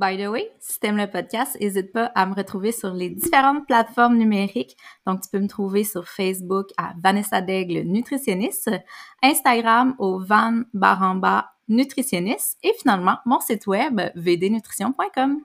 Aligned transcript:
By 0.00 0.16
the 0.16 0.28
way, 0.30 0.50
si 0.58 0.80
tu 0.80 0.86
aimes 0.86 0.96
le 0.96 1.10
podcast, 1.10 1.60
n'hésite 1.60 1.92
pas 1.92 2.06
à 2.14 2.24
me 2.24 2.34
retrouver 2.34 2.72
sur 2.72 2.94
les 2.94 3.10
différentes 3.10 3.66
plateformes 3.66 4.16
numériques. 4.16 4.74
Donc, 5.06 5.20
tu 5.20 5.28
peux 5.28 5.38
me 5.38 5.46
trouver 5.46 5.84
sur 5.84 6.08
Facebook 6.08 6.68
à 6.78 6.94
Vanessa 6.98 7.42
Daigle 7.42 7.80
Nutritionniste, 7.80 8.70
Instagram 9.22 9.94
au 9.98 10.18
Van 10.18 10.62
Baramba 10.72 11.50
Nutritionniste 11.68 12.58
et 12.62 12.72
finalement 12.80 13.18
mon 13.26 13.40
site 13.40 13.66
web 13.66 14.00
vdnutrition.com. 14.14 15.44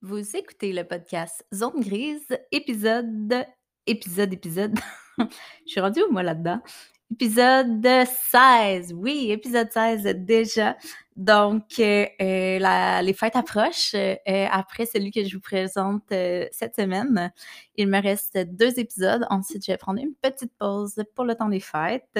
Vous 0.00 0.34
écoutez 0.34 0.72
le 0.72 0.84
podcast 0.84 1.44
Zone 1.52 1.78
Grise, 1.78 2.38
épisode, 2.52 3.46
épisode, 3.86 4.32
épisode. 4.32 4.78
Je 5.18 5.26
suis 5.66 5.80
rendue 5.82 6.00
où 6.08 6.10
moi 6.10 6.22
là-dedans? 6.22 6.62
Épisode 7.12 7.86
16, 8.30 8.94
oui, 8.96 9.32
épisode 9.32 9.70
16 9.70 10.04
déjà. 10.16 10.78
Donc, 11.14 11.64
euh, 11.78 12.06
euh, 12.22 13.00
les 13.02 13.12
fêtes 13.12 13.36
approchent. 13.36 13.94
Euh, 13.94 14.16
après 14.50 14.86
celui 14.86 15.10
que 15.10 15.22
je 15.22 15.36
vous 15.36 15.42
présente 15.42 16.04
cette 16.08 16.74
semaine, 16.74 17.30
il 17.76 17.88
me 17.88 18.00
reste 18.00 18.38
deux 18.38 18.78
épisodes. 18.80 19.26
Ensuite, 19.28 19.62
je 19.66 19.72
vais 19.72 19.76
prendre 19.76 20.00
une 20.00 20.14
petite 20.22 20.52
pause 20.58 21.04
pour 21.14 21.26
le 21.26 21.34
temps 21.34 21.50
des 21.50 21.60
fêtes. 21.60 22.18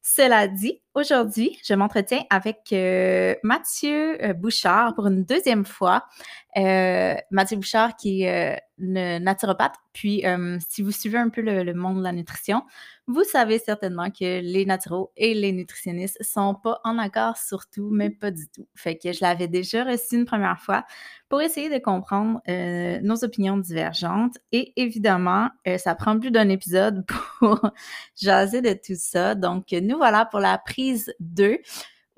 Cela 0.00 0.46
dit, 0.46 0.80
aujourd'hui, 0.94 1.58
je 1.64 1.74
m'entretiens 1.74 2.22
avec 2.30 2.72
Mathieu 3.42 4.16
Bouchard 4.34 4.94
pour 4.94 5.08
une 5.08 5.24
deuxième 5.24 5.66
fois. 5.66 6.04
Mathieu 6.56 7.56
Bouchard 7.56 7.96
qui 7.96 8.22
est 8.22 8.60
naturopathe. 8.78 9.74
Puis, 9.92 10.24
si 10.68 10.82
vous 10.82 10.92
suivez 10.92 11.18
un 11.18 11.28
peu 11.28 11.40
le, 11.40 11.74
monde 11.74 11.98
de 11.98 12.02
la 12.02 12.12
nutrition, 12.12 12.62
vous 13.06 13.24
savez 13.24 13.58
certainement 13.58 14.10
que 14.10 14.40
les 14.40 14.64
naturaux 14.64 15.10
et 15.16 15.34
les 15.34 15.52
nutritionnistes 15.52 16.22
sont 16.22 16.54
pas 16.54 16.80
en 16.84 16.96
accord 16.96 17.36
sur 17.36 17.68
tout, 17.68 17.90
mais 17.90 18.08
pas 18.08 18.30
du 18.30 18.48
tout. 18.48 18.68
Fait 18.76 18.96
que 18.96 19.12
je 19.12 19.18
l'avais 19.20 19.48
déjà 19.48 19.82
reçu 19.84 20.14
une 20.14 20.26
première 20.26 20.60
fois 20.60 20.84
pour 21.28 21.42
essayer 21.42 21.68
de 21.68 21.82
comprendre 21.82 22.40
euh, 22.48 23.00
nos 23.02 23.24
opinions 23.24 23.56
divergentes. 23.56 24.38
Et 24.52 24.72
évidemment, 24.76 25.48
euh, 25.66 25.76
ça 25.76 25.96
prend 25.96 26.18
plus 26.18 26.30
d'un 26.30 26.48
épisode 26.48 27.04
pour 27.38 27.60
jaser 28.16 28.62
de 28.62 28.74
tout 28.74 28.96
ça. 28.96 29.34
Donc, 29.34 29.72
nous 29.72 29.96
voilà 29.96 30.24
pour 30.24 30.38
la 30.38 30.58
prise 30.58 31.12
2 31.18 31.58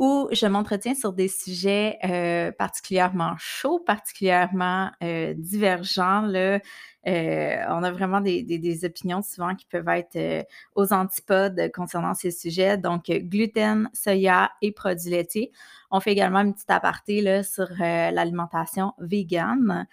où 0.02 0.28
je 0.32 0.46
m'entretiens 0.46 0.94
sur 0.94 1.12
des 1.14 1.28
sujets 1.28 1.96
euh, 2.04 2.52
particulièrement 2.52 3.34
chauds, 3.38 3.78
particulièrement 3.78 4.90
divergents. 5.36 6.22
Là. 6.22 6.58
Euh, 7.08 7.56
on 7.68 7.82
a 7.82 7.90
vraiment 7.90 8.20
des, 8.20 8.84
opinions 8.84 9.22
souvent 9.22 9.54
qui 9.54 9.66
peuvent 9.66 9.88
être 9.88 10.16
euh, 10.16 10.42
aux 10.76 10.92
antipodes 10.92 11.70
concernant 11.74 12.14
ces 12.14 12.30
sujets. 12.30 12.78
Donc, 12.78 13.06
gluten, 13.06 13.90
soya 13.92 14.50
et 14.62 14.72
produits 14.72 15.10
laitiers. 15.10 15.52
On 15.90 16.00
fait 16.00 16.12
également 16.12 16.40
une 16.40 16.54
petite 16.54 16.70
aparté 16.70 17.20
là, 17.20 17.42
sur 17.42 17.68
euh, 17.70 18.10
l'alimentation 18.10 18.92
végane. 18.98 19.86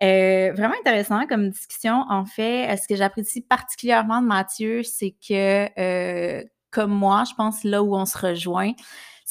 vraiment 0.00 0.74
intéressant 0.80 1.26
comme 1.26 1.50
discussion. 1.50 2.04
En 2.08 2.24
fait, 2.24 2.76
ce 2.76 2.86
que 2.86 2.96
j'apprécie 2.96 3.40
particulièrement 3.40 4.22
de 4.22 4.26
Mathieu, 4.26 4.82
c'est 4.82 5.14
que, 5.26 6.44
comme 6.70 6.92
moi, 6.92 7.24
je 7.28 7.34
pense 7.34 7.64
là 7.64 7.82
où 7.82 7.94
on 7.96 8.06
se 8.06 8.18
rejoint, 8.18 8.72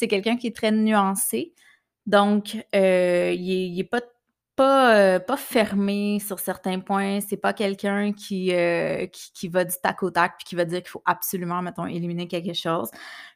c'est 0.02 0.08
quelqu'un 0.08 0.36
qui 0.36 0.48
est 0.48 0.56
très 0.56 0.72
nuancé. 0.72 1.54
Donc, 2.06 2.54
il 2.72 3.74
n'est 3.76 3.84
pas 3.84 4.00
pas, 4.56 4.96
euh, 4.96 5.18
pas 5.18 5.36
fermé 5.36 6.18
sur 6.20 6.38
certains 6.38 6.80
points. 6.80 7.20
C'est 7.20 7.36
pas 7.36 7.52
quelqu'un 7.52 8.12
qui, 8.12 8.52
euh, 8.52 9.06
qui, 9.06 9.48
va 9.48 9.64
du 9.64 9.74
tac 9.82 10.02
au 10.02 10.10
tac 10.10 10.34
puis 10.38 10.44
qui 10.44 10.54
va 10.56 10.64
dire 10.64 10.80
qu'il 10.80 10.90
faut 10.90 11.02
absolument, 11.06 11.62
mettons, 11.62 11.86
éliminer 11.86 12.28
quelque 12.28 12.52
chose. 12.54 12.90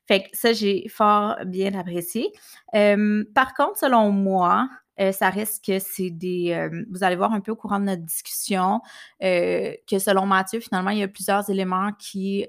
Fait 0.07 0.25
que 0.25 0.29
ça, 0.33 0.53
j'ai 0.53 0.89
fort 0.89 1.37
bien 1.47 1.75
apprécié. 1.79 2.33
par 2.73 3.55
contre, 3.55 3.79
selon 3.79 4.11
moi, 4.11 4.69
euh, 5.01 5.13
ça 5.13 5.31
reste 5.31 5.65
que 5.65 5.79
c'est 5.79 6.11
des. 6.11 6.69
vous 6.91 7.05
allez 7.05 7.17
voir 7.17 7.33
un 7.33 7.41
peu 7.41 7.53
au 7.53 7.57
courant 7.57 7.81
de 7.81 7.85
notre 7.85 8.03
discussion 8.03 8.81
que 9.21 9.99
selon 9.99 10.27
Mathieu, 10.27 10.61
finalement, 10.61 10.91
il 10.91 10.99
y 10.99 11.03
a 11.03 11.09
plusieurs 11.09 11.49
éléments 11.51 11.93
qui, 11.99 12.47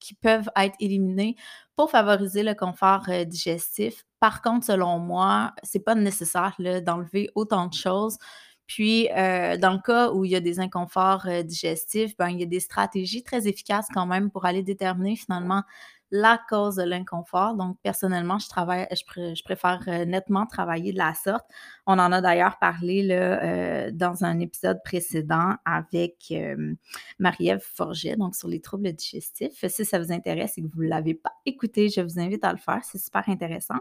qui 0.00 0.14
peuvent 0.14 0.50
être 0.56 0.74
éliminés 0.80 1.36
pour 1.76 1.90
favoriser 1.90 2.42
le 2.42 2.54
confort 2.54 3.04
euh, 3.08 3.24
digestif. 3.24 4.04
Par 4.18 4.42
contre, 4.42 4.66
selon 4.66 4.98
moi, 4.98 5.54
c'est 5.62 5.84
pas 5.84 5.94
nécessaire 5.94 6.56
d'enlever 6.84 7.30
autant 7.34 7.66
de 7.66 7.74
choses. 7.74 8.18
Puis, 8.66 9.08
euh, 9.16 9.56
dans 9.56 9.72
le 9.72 9.80
cas 9.80 10.12
où 10.12 10.24
il 10.24 10.30
y 10.30 10.36
a 10.36 10.40
des 10.40 10.60
inconforts 10.60 11.26
euh, 11.26 11.42
digestifs, 11.42 12.16
ben, 12.16 12.28
il 12.28 12.38
y 12.38 12.42
a 12.44 12.46
des 12.46 12.60
stratégies 12.60 13.22
très 13.22 13.48
efficaces 13.48 13.88
quand 13.92 14.06
même 14.06 14.30
pour 14.30 14.44
aller 14.44 14.62
déterminer 14.62 15.16
finalement 15.16 15.62
la 16.10 16.40
cause 16.48 16.76
de 16.76 16.82
l'inconfort. 16.82 17.54
Donc, 17.54 17.76
personnellement, 17.82 18.38
je 18.38 19.42
préfère 19.44 19.80
euh, 19.88 20.04
nettement 20.04 20.46
travailler 20.46 20.92
de 20.92 20.98
la 20.98 21.14
sorte. 21.14 21.46
On 21.86 21.98
en 21.98 22.12
a 22.12 22.20
d'ailleurs 22.20 22.58
parlé 22.58 23.06
euh, 23.10 23.90
dans 23.92 24.24
un 24.24 24.38
épisode 24.40 24.80
précédent 24.84 25.54
avec 25.64 26.16
euh, 26.32 26.74
Marie-Ève 27.18 27.62
Forget, 27.62 28.16
donc 28.16 28.34
sur 28.34 28.48
les 28.48 28.60
troubles 28.60 28.92
digestifs. 28.92 29.64
Si 29.68 29.84
ça 29.84 29.98
vous 29.98 30.12
intéresse 30.12 30.58
et 30.58 30.62
que 30.62 30.68
vous 30.68 30.82
ne 30.82 30.88
l'avez 30.88 31.14
pas 31.14 31.32
écouté, 31.46 31.88
je 31.88 32.00
vous 32.00 32.18
invite 32.18 32.44
à 32.44 32.52
le 32.52 32.58
faire. 32.58 32.80
C'est 32.84 32.98
super 32.98 33.28
intéressant 33.28 33.78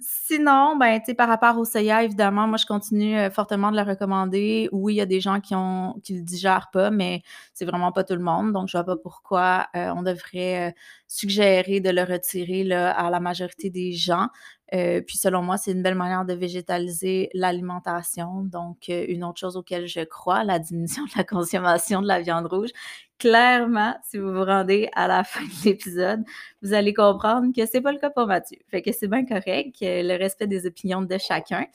sinon, 0.00 0.76
ben, 0.76 1.00
par 1.16 1.28
rapport 1.28 1.56
au 1.58 1.64
soya, 1.64 2.02
évidemment, 2.02 2.48
moi, 2.48 2.56
je 2.56 2.66
continue 2.66 3.30
fortement 3.30 3.70
de 3.70 3.76
le 3.76 3.82
recommander. 3.82 4.68
Oui, 4.72 4.94
il 4.94 4.96
y 4.96 5.00
a 5.00 5.06
des 5.06 5.20
gens 5.20 5.40
qui 5.40 5.54
ont 5.54 5.94
qui 6.02 6.14
le 6.14 6.22
digèrent 6.22 6.68
pas, 6.72 6.90
mais 6.90 7.22
c'est 7.54 7.64
vraiment 7.64 7.92
pas 7.92 8.02
tout 8.04 8.14
le 8.14 8.22
monde. 8.22 8.52
Donc, 8.52 8.68
je 8.68 8.72
vois 8.76 8.84
pas 8.84 8.96
pourquoi 8.96 9.68
on 9.74 10.02
devrait 10.02 10.74
suggérer 11.06 11.80
de 11.80 11.90
le 11.90 12.02
retirer 12.02 12.64
là, 12.64 12.90
à 12.90 13.08
la 13.10 13.20
majorité 13.20 13.70
des 13.70 13.92
gens. 13.92 14.28
Puis, 14.70 15.16
selon 15.16 15.42
moi, 15.42 15.56
c'est 15.56 15.72
une 15.72 15.82
belle 15.82 15.94
manière 15.94 16.24
de 16.24 16.34
végétaliser 16.34 17.30
l'alimentation. 17.34 18.42
Donc, 18.42 18.88
une 18.88 19.24
autre 19.24 19.38
chose 19.38 19.56
auquel 19.56 19.86
je 19.86 20.00
crois, 20.00 20.44
la 20.44 20.58
diminution 20.58 21.04
de 21.04 21.10
la 21.16 21.24
consommation 21.24 22.02
de 22.02 22.06
la 22.06 22.20
viande 22.20 22.46
rouge 22.46 22.70
clairement, 23.18 23.94
si 24.02 24.18
vous 24.18 24.32
vous 24.32 24.44
rendez 24.44 24.88
à 24.94 25.08
la 25.08 25.24
fin 25.24 25.42
de 25.42 25.64
l'épisode, 25.64 26.22
vous 26.62 26.72
allez 26.72 26.92
comprendre 26.94 27.52
que 27.54 27.66
c'est 27.66 27.80
pas 27.80 27.92
le 27.92 27.98
cas 27.98 28.10
pour 28.10 28.26
Mathieu. 28.26 28.58
Fait 28.68 28.82
que 28.82 28.92
c'est 28.92 29.08
bien 29.08 29.24
correct, 29.24 29.76
le 29.80 30.16
respect 30.18 30.46
des 30.46 30.66
opinions 30.66 31.02
de 31.02 31.18
chacun. 31.18 31.66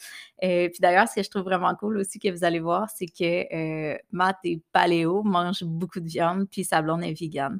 et 0.42 0.66
euh, 0.66 0.70
puis 0.70 0.80
d'ailleurs, 0.80 1.08
ce 1.08 1.16
que 1.16 1.24
je 1.24 1.30
trouve 1.30 1.44
vraiment 1.44 1.74
cool 1.76 1.98
aussi 1.98 2.20
que 2.20 2.30
vous 2.30 2.44
allez 2.44 2.60
voir, 2.60 2.90
c'est 2.90 3.08
que 3.08 3.94
euh, 3.94 3.98
Matt 4.12 4.38
est 4.44 4.62
paléo, 4.72 5.24
mange 5.24 5.64
beaucoup 5.64 6.00
de 6.00 6.08
viande, 6.08 6.48
puis 6.50 6.64
sa 6.64 6.82
blonde 6.82 7.04
est 7.04 7.20
vegan. 7.20 7.60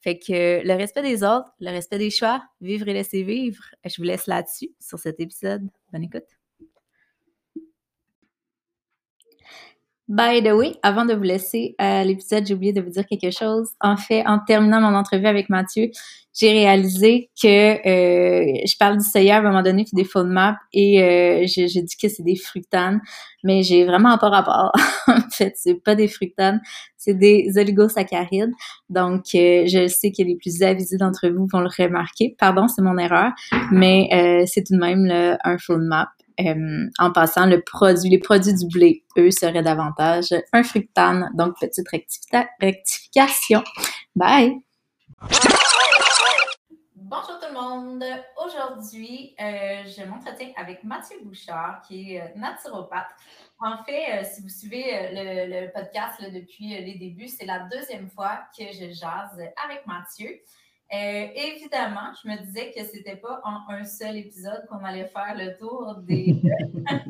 Fait 0.00 0.18
que 0.18 0.66
le 0.66 0.74
respect 0.74 1.02
des 1.02 1.24
autres, 1.24 1.52
le 1.60 1.70
respect 1.70 1.98
des 1.98 2.10
choix, 2.10 2.42
vivre 2.60 2.88
et 2.88 2.92
laisser 2.94 3.22
vivre. 3.22 3.62
Je 3.84 3.96
vous 3.96 4.04
laisse 4.04 4.26
là-dessus 4.26 4.70
sur 4.80 4.98
cet 4.98 5.20
épisode. 5.20 5.68
Bonne 5.92 6.04
écoute. 6.04 6.37
By 10.08 10.42
the 10.42 10.52
way, 10.52 10.74
avant 10.82 11.04
de 11.04 11.12
vous 11.12 11.22
laisser 11.22 11.74
à 11.76 12.02
l'épisode, 12.02 12.46
j'ai 12.46 12.54
oublié 12.54 12.72
de 12.72 12.80
vous 12.80 12.88
dire 12.88 13.04
quelque 13.06 13.30
chose. 13.30 13.68
En 13.80 13.98
fait, 13.98 14.26
en 14.26 14.38
terminant 14.38 14.80
mon 14.80 14.96
entrevue 14.96 15.26
avec 15.26 15.50
Mathieu, 15.50 15.90
j'ai 16.34 16.50
réalisé 16.52 17.30
que 17.42 17.46
euh, 17.46 18.60
je 18.64 18.76
parle 18.78 18.96
du 18.96 19.04
soya 19.04 19.36
à 19.36 19.38
un 19.40 19.42
moment 19.42 19.60
donné 19.60 19.84
puis 19.84 19.92
des 19.94 20.04
FODMAP 20.04 20.56
et 20.72 21.02
euh, 21.02 21.44
j'ai 21.46 21.66
dit 21.66 21.96
que 22.00 22.08
c'est 22.08 22.22
des 22.22 22.36
fructanes, 22.36 23.00
mais 23.44 23.62
j'ai 23.62 23.84
vraiment 23.84 24.16
pas 24.16 24.30
rapport. 24.30 24.72
en 25.08 25.28
fait, 25.30 25.52
c'est 25.56 25.74
pas 25.74 25.94
des 25.94 26.08
fructanes, 26.08 26.60
c'est 26.96 27.14
des 27.14 27.52
oligosaccharides. 27.56 28.52
Donc, 28.88 29.24
euh, 29.34 29.66
je 29.66 29.88
sais 29.88 30.10
que 30.10 30.22
les 30.22 30.36
plus 30.36 30.62
avisés 30.62 30.96
d'entre 30.96 31.28
vous 31.28 31.46
vont 31.52 31.60
le 31.60 31.68
remarquer. 31.76 32.34
Pardon, 32.38 32.66
c'est 32.66 32.82
mon 32.82 32.96
erreur, 32.96 33.32
mais 33.72 34.08
euh, 34.12 34.44
c'est 34.46 34.62
tout 34.62 34.74
de 34.74 34.80
même 34.80 35.04
le, 35.04 35.36
un 35.44 35.58
FODMAP. 35.58 36.08
Euh, 36.40 36.88
en 36.98 37.10
passant, 37.10 37.46
le 37.46 37.60
produit, 37.62 38.10
les 38.10 38.18
produits 38.18 38.54
du 38.54 38.66
blé, 38.68 39.04
eux, 39.16 39.30
seraient 39.30 39.62
davantage 39.62 40.32
un 40.52 40.62
fructane. 40.62 41.30
Donc, 41.34 41.58
petite 41.58 41.88
rectification. 42.60 43.64
Bye! 44.14 44.54
Bonjour 46.94 47.40
tout 47.40 47.48
le 47.48 47.54
monde. 47.54 48.04
Aujourd'hui, 48.44 49.34
euh, 49.40 49.82
je 49.84 50.04
m'entretiens 50.04 50.52
avec 50.56 50.84
Mathieu 50.84 51.16
Bouchard, 51.24 51.80
qui 51.88 52.12
est 52.12 52.20
euh, 52.20 52.26
naturopathe. 52.36 53.10
En 53.60 53.82
fait, 53.82 54.24
si 54.24 54.40
vous 54.42 54.48
suivez 54.48 55.10
le, 55.10 55.72
podcast 55.72 56.22
depuis 56.22 56.68
les 56.68 56.94
débuts, 56.94 57.26
c'est 57.26 57.46
la 57.46 57.68
deuxième 57.72 58.08
fois 58.08 58.42
que 58.56 58.64
je 58.66 58.92
jase 58.92 59.40
avec 59.64 59.84
Mathieu. 59.86 60.28
Euh, 60.90 61.26
évidemment, 61.34 62.12
je 62.22 62.30
me 62.30 62.36
disais 62.46 62.72
que 62.72 62.82
c'était 62.84 63.16
pas 63.16 63.42
en 63.44 63.68
un 63.68 63.84
seul 63.84 64.16
épisode 64.16 64.64
qu'on 64.70 64.82
allait 64.82 65.08
faire 65.08 65.34
le 65.36 65.54
tour 65.58 65.96
des, 65.96 66.40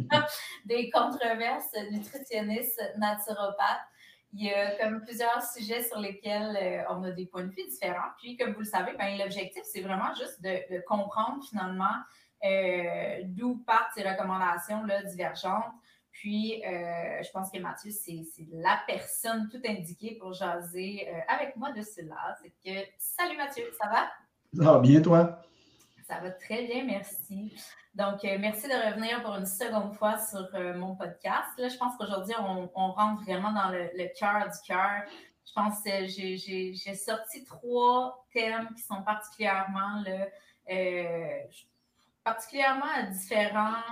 des 0.64 0.90
controverses 0.90 1.72
nutritionnistes 1.92 2.82
naturopathes. 2.96 3.86
Il 4.32 4.44
y 4.44 4.52
a 4.52 4.76
comme 4.78 5.00
plusieurs 5.02 5.42
sujets 5.42 5.84
sur 5.84 6.00
lesquels 6.00 6.58
euh, 6.60 6.82
on 6.90 7.04
a 7.04 7.12
des 7.12 7.26
points 7.26 7.44
de 7.44 7.50
vue 7.50 7.68
différents. 7.70 8.10
Puis, 8.18 8.36
comme 8.36 8.52
vous 8.52 8.60
le 8.60 8.66
savez, 8.66 8.92
ben, 8.98 9.16
l'objectif, 9.16 9.62
c'est 9.64 9.80
vraiment 9.80 10.12
juste 10.14 10.42
de, 10.42 10.80
comprendre 10.86 11.42
finalement 11.48 11.94
euh, 12.44 13.22
d'où 13.24 13.62
partent 13.64 13.92
ces 13.94 14.02
recommandations 14.02 14.82
là, 14.84 15.02
divergentes. 15.04 15.72
Puis, 16.20 16.62
euh, 16.64 17.22
je 17.22 17.30
pense 17.30 17.50
que 17.50 17.58
Mathieu, 17.58 17.90
c'est 17.90 18.26
la 18.50 18.80
personne 18.86 19.48
tout 19.48 19.60
indiquée 19.64 20.16
pour 20.20 20.32
jaser 20.32 21.08
avec 21.28 21.54
moi 21.56 21.70
de 21.72 21.82
cela. 21.82 22.36
C'est 22.42 22.50
que, 22.64 22.88
salut 22.98 23.36
Mathieu, 23.36 23.64
ça 23.80 23.88
va? 23.88 24.10
Ça 24.52 24.72
va 24.72 24.78
bien, 24.80 25.00
toi? 25.00 25.42
Ça 26.08 26.18
va 26.20 26.30
très 26.30 26.66
bien, 26.66 26.84
merci. 26.84 27.54
Donc, 27.94 28.24
euh, 28.24 28.36
merci 28.38 28.68
de 28.68 28.72
revenir 28.72 29.20
pour 29.22 29.34
une 29.34 29.44
seconde 29.44 29.92
fois 29.94 30.18
sur 30.18 30.48
euh, 30.54 30.72
mon 30.78 30.94
podcast. 30.94 31.48
Là, 31.58 31.68
je 31.68 31.76
pense 31.76 31.96
qu'aujourd'hui, 31.96 32.34
on, 32.38 32.92
rentre 32.92 33.24
vraiment 33.24 33.52
dans 33.52 33.70
le, 33.70 34.18
cœur 34.18 34.48
du 34.48 34.58
cœur. 34.66 35.02
Je 35.44 35.52
pense 35.52 35.82
que 35.82 36.06
j'ai 36.06 36.94
sorti 36.94 37.44
trois 37.44 38.24
thèmes 38.32 38.68
qui 38.76 38.82
sont 38.82 39.02
particulièrement, 39.02 40.04
euh, 40.70 41.40
particulièrement 42.28 43.10
différents 43.10 43.82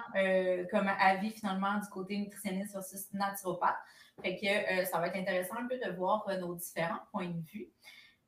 comme 0.71 0.89
avis 1.01 1.31
finalement 1.31 1.79
du 1.79 1.89
côté 1.89 2.19
nutritionniste 2.19 2.75
versus 2.75 3.13
naturopathe. 3.13 3.77
Fait 4.23 4.37
que 4.37 4.85
ça 4.91 4.99
va 4.99 5.09
être 5.09 5.17
intéressant 5.17 5.57
un 5.57 5.67
peu 5.67 5.79
de 5.79 5.97
voir 5.97 6.27
nos 6.41 6.55
différents 6.55 7.01
points 7.13 7.29
de 7.29 7.41
vue. 7.53 7.71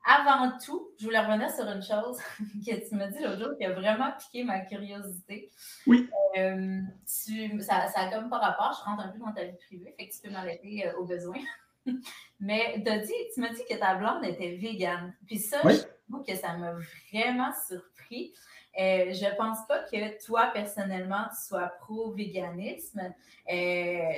Avant 0.05 0.57
tout, 0.57 0.89
je 0.97 1.05
voulais 1.05 1.19
revenir 1.19 1.51
sur 1.51 1.65
une 1.65 1.83
chose 1.83 2.17
que 2.65 2.87
tu 2.87 2.95
m'as 2.95 3.07
dit 3.07 3.19
l'autre 3.19 3.39
jour 3.39 3.57
qui 3.57 3.65
a 3.65 3.73
vraiment 3.73 4.11
piqué 4.17 4.43
ma 4.43 4.61
curiosité. 4.61 5.51
Oui. 5.85 6.09
Euh, 6.37 6.81
ça, 7.05 7.87
ça 7.87 7.99
a 8.01 8.11
comme 8.11 8.29
pas 8.29 8.37
rapport, 8.37 8.77
je 8.79 8.89
rentre 8.89 9.03
un 9.03 9.09
peu 9.09 9.19
dans 9.19 9.33
ta 9.33 9.43
vie 9.43 9.57
privée, 9.67 9.93
fait 9.97 10.07
que 10.07 10.13
tu 10.13 10.21
peux 10.23 10.29
m'arrêter 10.31 10.87
euh, 10.87 10.97
au 10.97 11.05
besoin. 11.05 11.37
Mais 12.39 12.81
as 12.87 12.99
dit, 12.99 13.13
tu 13.33 13.41
m'as 13.41 13.49
dit 13.49 13.61
que 13.69 13.77
ta 13.77 13.95
blonde 13.95 14.23
était 14.23 14.55
végane. 14.55 15.13
Puis 15.25 15.37
ça, 15.39 15.61
je 15.63 15.81
trouve 16.09 16.25
que 16.25 16.35
ça 16.35 16.55
m'a 16.57 16.73
vraiment 17.11 17.51
surpris. 17.67 18.33
Euh, 18.79 19.11
je 19.11 19.35
pense 19.35 19.57
pas 19.67 19.79
que 19.91 20.25
toi, 20.25 20.51
personnellement, 20.53 21.25
tu 21.31 21.47
sois 21.47 21.69
pro-véganisme. 21.81 23.01
Euh, 23.01 23.53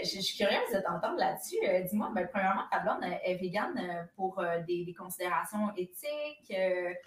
je, 0.04 0.22
suis 0.22 0.38
curieuse 0.38 0.72
de 0.72 0.80
t'entendre 0.82 1.18
là-dessus. 1.18 1.56
Euh, 1.68 1.82
dis-moi, 1.90 2.12
ben, 2.14 2.28
premièrement, 2.32 2.62
ta 2.70 2.82
est 3.26 3.36
végane 3.36 3.74
pour 4.16 4.44
des, 4.68 4.94
considérations 4.98 5.70
éthiques? 5.76 6.56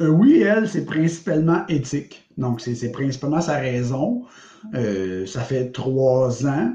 oui, 0.00 0.42
elle, 0.42 0.68
c'est 0.68 0.84
principalement 0.84 1.64
éthique. 1.68 2.28
Donc, 2.36 2.60
c'est 2.60 2.90
principalement 2.90 3.40
sa 3.40 3.58
raison. 3.58 4.24
ça 4.72 5.40
fait 5.42 5.70
trois 5.70 6.46
ans. 6.46 6.72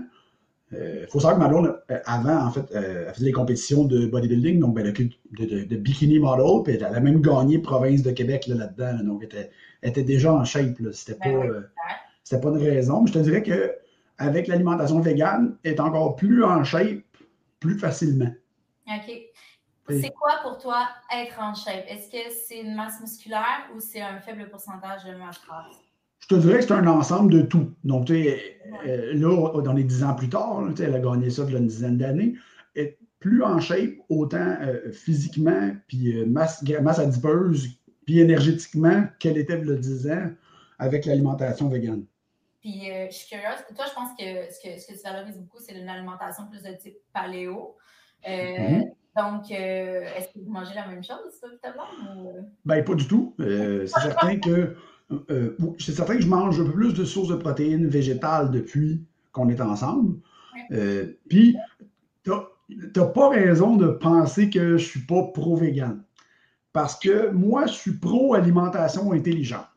Il 0.72 1.08
faut 1.10 1.20
savoir 1.20 1.52
que 1.52 1.68
ma 1.68 2.02
avant, 2.06 2.46
en 2.46 2.52
fait, 2.52 2.72
elle 2.74 3.12
faisait 3.14 3.26
des 3.26 3.32
compétitions 3.32 3.86
de 3.86 4.06
bodybuilding, 4.06 4.60
donc 4.60 4.76
ben, 4.76 4.94
de, 4.94 5.76
bikini 5.76 6.20
model, 6.20 6.64
puis 6.64 6.76
elle 6.76 6.86
a 6.86 7.00
même 7.00 7.22
gagné 7.22 7.60
province 7.60 8.04
de 8.04 8.12
Québec 8.12 8.46
là-dedans. 8.48 9.04
donc, 9.04 9.24
elle 9.24 9.26
était 9.26 9.50
était 9.84 10.04
déjà 10.04 10.34
en 10.34 10.44
shape. 10.44 10.78
C'était 10.92 11.18
ben 11.24 11.40
pas, 11.40 11.46
euh, 11.48 12.42
pas 12.42 12.50
une 12.50 12.58
raison. 12.58 13.02
Mais 13.02 13.08
je 13.08 13.14
te 13.14 13.20
dirais 13.20 13.44
qu'avec 13.44 14.48
l'alimentation 14.48 15.00
végane, 15.00 15.58
est 15.64 15.80
encore 15.80 16.16
plus 16.16 16.44
en 16.44 16.64
shape 16.64 17.04
plus 17.60 17.78
facilement. 17.78 18.32
OK. 18.88 19.12
C'est 19.90 20.12
quoi 20.12 20.34
pour 20.44 20.60
toi 20.60 20.88
être 21.16 21.40
en 21.40 21.54
shape? 21.56 21.86
Est-ce 21.88 22.12
que 22.12 22.32
c'est 22.48 22.60
une 22.60 22.76
masse 22.76 23.02
musculaire 23.02 23.70
ou 23.76 23.80
c'est 23.80 24.02
un 24.02 24.20
faible 24.20 24.48
pourcentage 24.50 25.04
de 25.06 25.16
masse 25.18 25.42
grasse? 25.46 25.76
Je 26.20 26.28
te 26.28 26.36
dirais 26.36 26.58
que 26.58 26.66
c'est 26.66 26.74
un 26.74 26.86
ensemble 26.86 27.32
de 27.32 27.42
tout. 27.42 27.74
Donc, 27.84 28.06
tu 28.06 28.14
sais, 28.14 28.60
euh, 28.86 29.14
là, 29.16 29.62
dans 29.62 29.74
les 29.74 29.84
dix 29.84 30.04
ans 30.04 30.14
plus 30.14 30.30
tard, 30.30 30.64
elle 30.80 30.94
a 30.94 31.00
gagné 31.00 31.32
ça 31.32 31.44
de 31.44 31.58
une 31.58 31.68
dizaine 31.68 31.98
d'années. 31.98 32.36
Plus 33.20 33.44
en 33.44 33.60
shape, 33.60 33.96
autant 34.08 34.56
euh, 34.62 34.92
physiquement, 34.94 35.72
puis 35.88 36.24
masse, 36.26 36.64
masse 36.82 37.00
adipeuse 37.00 37.79
puis 38.10 38.22
énergétiquement, 38.22 39.04
qu'elle 39.20 39.38
était 39.38 39.56
le 39.56 39.78
10 39.78 40.10
ans 40.10 40.32
avec 40.80 41.06
l'alimentation 41.06 41.70
végane. 41.70 42.06
Puis 42.60 42.90
euh, 42.90 43.06
je 43.12 43.16
suis 43.16 43.28
curieuse. 43.28 43.60
Toi, 43.76 43.86
je 43.88 43.94
pense 43.94 44.10
que 44.18 44.52
ce 44.52 44.60
que, 44.60 44.82
ce 44.82 44.88
que 44.88 44.98
tu 44.98 45.04
valorises 45.04 45.38
beaucoup, 45.38 45.60
c'est 45.60 45.80
une 45.80 45.88
alimentation 45.88 46.48
plus 46.50 46.64
de 46.64 46.76
type 46.76 46.98
paléo. 47.14 47.78
Euh, 48.28 48.32
mm-hmm. 48.32 48.92
Donc, 49.16 49.52
euh, 49.52 50.02
est-ce 50.18 50.30
que 50.30 50.44
vous 50.44 50.52
mangez 50.52 50.74
la 50.74 50.88
même 50.88 51.04
chose, 51.04 51.40
ou... 52.18 52.48
Ben, 52.66 52.84
pas 52.84 52.96
du 52.96 53.08
tout. 53.08 53.36
c'est 53.40 53.88
certain 53.88 54.40
que 54.40 54.76
c'est 55.78 55.92
certain 55.92 56.16
que 56.16 56.22
je 56.24 56.28
mange 56.28 56.60
un 56.60 56.66
peu 56.66 56.74
plus 56.74 56.96
de 56.96 57.06
sources 57.06 57.30
de 57.30 57.36
protéines 57.36 57.88
végétales 57.88 58.50
depuis 58.50 59.06
qu'on 59.34 59.50
est 59.50 59.62
ensemble. 59.62 60.20
Puis, 61.30 61.56
tu 62.24 62.32
n'as 62.96 63.06
pas 63.06 63.30
raison 63.30 63.76
de 63.76 63.90
penser 63.90 64.50
que 64.50 64.70
je 64.70 64.74
ne 64.74 64.78
suis 64.80 65.06
pas 65.06 65.22
pro-vegan. 65.32 66.04
Parce 66.74 66.98
que 66.98 67.30
moi, 67.32 67.66
je 67.66 67.74
suis 67.74 67.94
pro-alimentation 67.94 69.12
intelligente. 69.12 69.68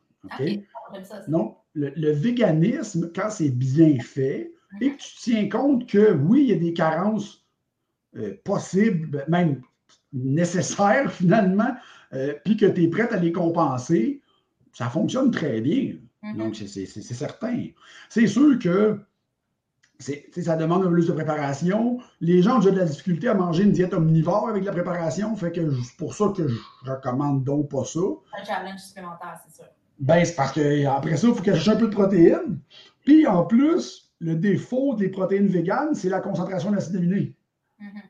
Donc, 1.28 1.58
le, 1.74 2.10
véganisme, 2.10 3.10
quand 3.14 3.30
c'est 3.30 3.50
bien 3.50 3.98
fait 3.98 4.52
et 4.80 4.90
que 4.92 4.98
tu 4.98 5.14
tiens 5.18 5.48
compte 5.48 5.88
que 5.88 6.12
oui, 6.12 6.42
il 6.42 6.48
y 6.48 6.52
a 6.52 6.58
des 6.58 6.72
carences 6.72 7.46
euh, 8.16 8.34
possibles, 8.44 9.24
même 9.28 9.62
nécessaires 10.12 11.10
finalement, 11.12 11.74
euh, 12.12 12.34
puis 12.44 12.56
que 12.56 12.66
tu 12.66 12.84
es 12.84 12.88
prête 12.88 13.12
à 13.12 13.16
les 13.16 13.32
compenser, 13.32 14.20
ça 14.72 14.88
fonctionne 14.88 15.30
très 15.30 15.60
bien. 15.60 15.96
Mm-hmm. 16.22 16.36
Donc, 16.36 16.54
c'est 16.56 16.86
certain. 16.86 17.66
C'est 18.08 18.26
sûr 18.26 18.58
que 18.58 18.98
ça 20.42 20.56
demande 20.56 20.82
un 20.82 20.88
peu 20.88 20.94
plus 20.94 21.06
de 21.06 21.12
préparation. 21.12 21.98
Les 22.20 22.42
gens 22.42 22.56
ont 22.56 22.58
déjà 22.58 22.70
de 22.70 22.78
la 22.78 22.84
difficulté 22.84 23.28
à 23.28 23.34
manger 23.34 23.64
une 23.64 23.72
diète 23.72 23.94
omnivore 23.94 24.48
avec 24.48 24.64
la 24.64 24.72
préparation. 24.72 25.34
Fait 25.36 25.52
que 25.52 25.70
c'est 25.82 25.96
pour 25.96 26.14
ça 26.14 26.32
que 26.36 26.48
je 26.48 26.90
recommande 26.90 27.44
donc 27.44 27.70
pas 27.70 27.84
ça. 27.84 28.00
Un 28.00 28.44
challenge 28.44 28.80
supplémentaire, 28.80 29.40
c'est 29.46 29.56
sûr. 29.56 29.66
Ben, 29.98 30.24
c'est 30.24 30.34
parce 30.34 30.52
qu'après 30.52 31.16
ça, 31.16 31.28
il 31.28 31.34
faut 31.34 31.42
qu'elle 31.42 31.54
cherche 31.54 31.76
un 31.76 31.80
peu 31.80 31.88
de 31.88 31.94
protéines. 31.94 32.58
Puis 33.04 33.26
en 33.26 33.44
plus, 33.44 34.12
le 34.18 34.34
défaut 34.34 34.94
des 34.94 35.08
protéines 35.08 35.48
véganes, 35.48 35.94
c'est 35.94 36.08
la 36.08 36.20
concentration 36.20 36.70
d'acides 36.70 36.96
aminés. 36.96 37.34
Mm-hmm. 37.80 38.02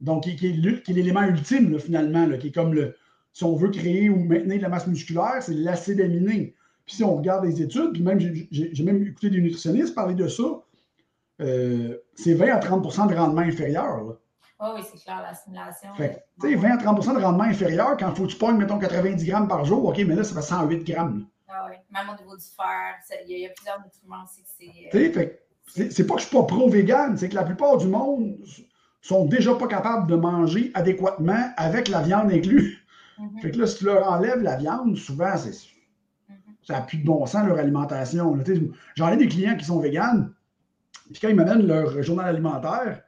Donc, 0.00 0.22
qui, 0.24 0.46
est 0.46 0.92
l'élément 0.92 1.22
ultime, 1.22 1.78
finalement, 1.78 2.28
qui 2.38 2.48
est 2.48 2.54
comme 2.54 2.74
le. 2.74 2.96
Si 3.32 3.44
on 3.44 3.54
veut 3.54 3.70
créer 3.70 4.08
ou 4.10 4.24
maintenir 4.24 4.56
de 4.56 4.62
la 4.62 4.68
masse 4.68 4.86
musculaire, 4.86 5.40
c'est 5.40 5.54
l'acide 5.54 6.00
aminé. 6.00 6.56
Puis 6.86 6.96
si 6.96 7.04
on 7.04 7.16
regarde 7.16 7.44
les 7.44 7.60
études, 7.60 7.92
puis 7.92 8.02
même 8.02 8.18
j'ai 8.18 8.82
même 8.82 9.02
écouté 9.02 9.28
des 9.28 9.40
nutritionnistes 9.40 9.94
parler 9.94 10.14
de 10.14 10.26
ça, 10.26 10.42
euh, 11.40 11.98
c'est 12.14 12.34
20 12.34 12.48
à 12.48 12.58
30% 12.58 13.08
de 13.08 13.14
rendement 13.14 13.42
inférieur. 13.42 14.16
Oh 14.60 14.72
oui, 14.74 14.82
c'est 14.90 15.02
clair, 15.02 15.22
la 15.22 15.34
simulation. 15.34 15.94
Fait, 15.94 16.24
20 16.38 16.70
à 16.70 16.76
30% 16.76 17.14
de 17.16 17.22
rendement 17.22 17.44
inférieur, 17.44 17.96
quand 17.96 18.10
il 18.10 18.16
faut 18.16 18.24
que 18.24 18.32
tu 18.32 18.38
pognes, 18.38 18.56
mettons, 18.56 18.78
90 18.78 19.24
grammes 19.24 19.48
par 19.48 19.64
jour, 19.64 19.84
OK, 19.84 19.98
mais 19.98 20.16
là, 20.16 20.24
ça 20.24 20.34
fait 20.34 20.42
108 20.42 20.84
grammes. 20.84 21.26
Ah 21.48 21.66
oui, 21.70 21.76
même 21.90 22.08
au 22.12 22.20
niveau 22.20 22.36
du 22.36 22.44
fer, 22.44 23.20
il 23.26 23.38
y, 23.38 23.46
a 23.46 23.50
plusieurs 23.50 23.80
nutriments 23.82 24.24
aussi 24.24 24.42
que 24.42 24.48
c'est. 24.58 24.96
Euh, 24.96 25.90
c'est 25.90 26.06
pas 26.06 26.14
que 26.14 26.20
je 26.20 26.26
suis 26.26 26.36
pas 26.36 26.42
pro-vegan, 26.42 27.16
c'est 27.16 27.28
que 27.28 27.34
la 27.34 27.44
plupart 27.44 27.76
du 27.76 27.86
monde 27.86 28.36
sont 29.00 29.26
déjà 29.26 29.54
pas 29.54 29.68
capables 29.68 30.10
de 30.10 30.16
manger 30.16 30.70
adéquatement 30.74 31.52
avec 31.56 31.88
la 31.88 32.02
viande 32.02 32.32
inclue. 32.32 32.84
Mm-hmm. 33.18 33.40
Fait 33.40 33.50
que 33.50 33.58
là, 33.58 33.66
si 33.66 33.78
tu 33.78 33.84
leur 33.84 34.10
enlèves 34.10 34.42
la 34.42 34.56
viande, 34.56 34.96
souvent, 34.96 35.36
c'est. 35.36 35.50
Mm-hmm. 35.50 36.34
Ça 36.64 36.74
n'a 36.74 36.80
plus 36.82 36.98
de 36.98 37.06
bon 37.06 37.24
sens, 37.26 37.46
leur 37.46 37.58
alimentation. 37.58 38.36
J'en 38.96 39.08
ai 39.12 39.16
des 39.16 39.28
clients 39.28 39.56
qui 39.56 39.64
sont 39.64 39.78
véganes, 39.78 40.32
puis 41.12 41.20
quand 41.20 41.28
ils 41.28 41.36
m'amènent 41.36 41.66
leur 41.66 42.02
journal 42.02 42.26
alimentaire, 42.26 43.02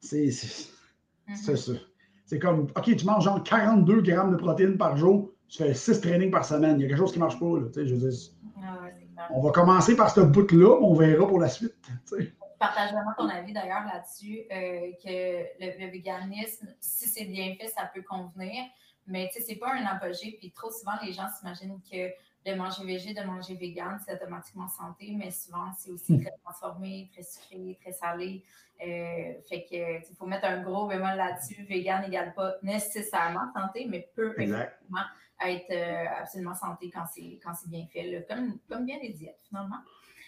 c'est 0.00 0.26
mm-hmm. 0.26 1.56
ça. 1.56 1.72
C'est 2.26 2.38
comme, 2.38 2.62
OK, 2.76 2.96
tu 2.96 3.04
manges 3.04 3.24
genre 3.24 3.42
42 3.42 4.00
grammes 4.00 4.32
de 4.32 4.36
protéines 4.36 4.78
par 4.78 4.96
jour, 4.96 5.32
tu 5.48 5.58
fais 5.58 5.74
6 5.74 6.00
trainings 6.00 6.30
par 6.30 6.44
semaine. 6.44 6.78
Il 6.78 6.82
y 6.82 6.86
a 6.86 6.88
quelque 6.88 6.98
chose 6.98 7.12
qui 7.12 7.18
ne 7.18 7.24
marche 7.24 7.38
pas. 7.38 7.44
Là, 7.44 7.66
je 7.84 7.94
ah 8.64 9.28
on 9.30 9.40
va 9.40 9.50
commencer 9.50 9.96
par 9.96 10.10
ce 10.10 10.20
bout-là, 10.20 10.78
on 10.80 10.94
verra 10.94 11.26
pour 11.26 11.38
la 11.38 11.48
suite. 11.48 11.74
Partage 12.58 12.92
vraiment 12.92 13.12
ton 13.18 13.28
avis 13.28 13.52
d'ailleurs 13.52 13.84
là-dessus, 13.84 14.44
euh, 14.50 14.92
que 15.04 15.44
le, 15.60 15.90
véganisme, 15.90 16.68
si 16.80 17.08
c'est 17.08 17.24
bien 17.24 17.54
fait, 17.60 17.68
ça 17.68 17.90
peut 17.92 18.02
convenir. 18.02 18.64
Mais 19.06 19.28
tu 19.32 19.40
sais, 19.40 19.46
c'est 19.48 19.56
pas 19.56 19.74
un 19.74 19.84
apogée. 19.84 20.36
Puis 20.38 20.52
trop 20.52 20.70
souvent, 20.70 20.92
les 21.04 21.12
gens 21.12 21.26
s'imaginent 21.38 21.80
que 21.90 22.08
de 22.44 22.54
manger 22.54 22.84
végé, 22.84 23.14
de 23.14 23.22
manger 23.22 23.54
vegan, 23.54 23.98
c'est 24.04 24.14
automatiquement 24.14 24.68
santé, 24.68 25.14
mais 25.16 25.30
souvent, 25.30 25.70
c'est 25.78 25.90
aussi 25.90 26.14
hmm. 26.14 26.22
très 26.22 26.34
transformé, 26.44 27.08
très 27.12 27.22
sucré, 27.22 27.78
très 27.80 27.92
salé. 27.92 28.42
Euh, 28.80 29.34
fait 29.48 29.64
que 29.70 30.10
il 30.10 30.16
faut 30.18 30.26
mettre 30.26 30.46
un 30.46 30.62
gros 30.62 30.88
bémol 30.88 31.16
là-dessus. 31.16 31.64
Vegan 31.68 32.02
n'égale 32.02 32.34
pas 32.34 32.56
nécessairement 32.62 33.52
santé, 33.54 33.86
mais 33.88 34.08
peut 34.16 34.32
effectivement 34.36 35.04
être 35.44 35.70
euh, 35.70 36.20
absolument 36.20 36.54
santé 36.54 36.90
quand 36.92 37.04
c'est 37.14 37.68
bien 37.68 37.86
fait, 37.92 38.26
comme, 38.28 38.58
comme 38.68 38.84
bien 38.84 38.96
les 39.00 39.10
diètes, 39.10 39.38
finalement. 39.48 39.78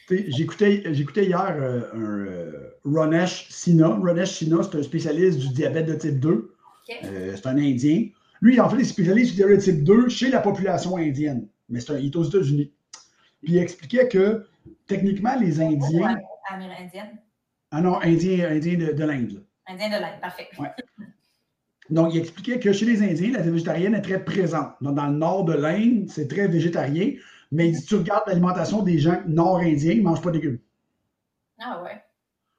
J'écoutais 0.09 1.25
hier 1.25 1.57
euh, 1.59 2.75
un 2.85 2.89
Ronesh 2.89 3.49
Sina. 3.49 3.89
Ronesh 3.89 4.39
Sina, 4.39 4.63
c'est 4.63 4.79
un 4.79 4.83
spécialiste 4.83 5.39
du 5.39 5.49
diabète 5.49 5.87
de 5.87 5.95
type 5.95 6.21
2. 6.21 6.55
c'est 6.87 7.47
un 7.47 7.57
Indien. 7.57 8.09
Lui, 8.41 8.61
en 8.61 8.69
fait, 8.69 8.77
il 8.77 8.87
spécialise 8.87 9.35
sur 9.35 9.49
le 9.49 9.59
type 9.59 9.83
2 9.83 10.09
chez 10.09 10.31
la 10.31 10.41
population 10.41 10.97
indienne. 10.97 11.49
Mais 11.69 11.81
c'est 11.81 11.93
un, 11.93 11.99
il 11.99 12.07
est 12.07 12.17
aux 12.17 12.25
États-Unis. 12.25 12.73
Puis 13.43 13.53
il 13.53 13.59
expliquait 13.59 14.09
que 14.09 14.47
techniquement, 14.87 15.37
les 15.39 15.61
Indiens. 15.61 16.19
Amérindienne. 16.51 17.19
Ah 17.71 17.81
non, 17.81 18.01
Indiens 18.03 18.51
Indien 18.51 18.79
de, 18.79 18.93
de 18.93 19.05
l'Inde. 19.05 19.45
Indien 19.67 19.89
de 19.89 20.01
l'Inde, 20.01 20.21
parfait. 20.21 20.49
Ouais. 20.59 20.71
Donc, 21.91 22.15
il 22.15 22.21
expliquait 22.21 22.59
que 22.59 22.73
chez 22.73 22.87
les 22.87 23.03
Indiens, 23.03 23.33
la 23.33 23.43
végétarienne 23.43 23.95
est 23.95 24.03
très 24.03 24.25
présente. 24.25 24.73
Donc, 24.81 24.95
dans 24.95 25.07
le 25.07 25.17
nord 25.17 25.45
de 25.45 25.55
l'Inde, 25.55 26.09
c'est 26.09 26.29
très 26.29 26.49
végétarien. 26.49 27.15
Mais 27.53 27.69
il 27.69 27.73
dit, 27.75 27.85
tu 27.85 27.97
regardes 27.97 28.27
l'alimentation 28.27 28.83
des 28.83 28.99
gens 28.99 29.21
nord-indiens, 29.27 29.93
ils 29.93 29.99
ne 29.99 30.05
mangent 30.05 30.23
pas 30.23 30.31
de 30.31 30.37
légumes. 30.37 30.59
Ah 31.59 31.83
ouais. 31.83 32.03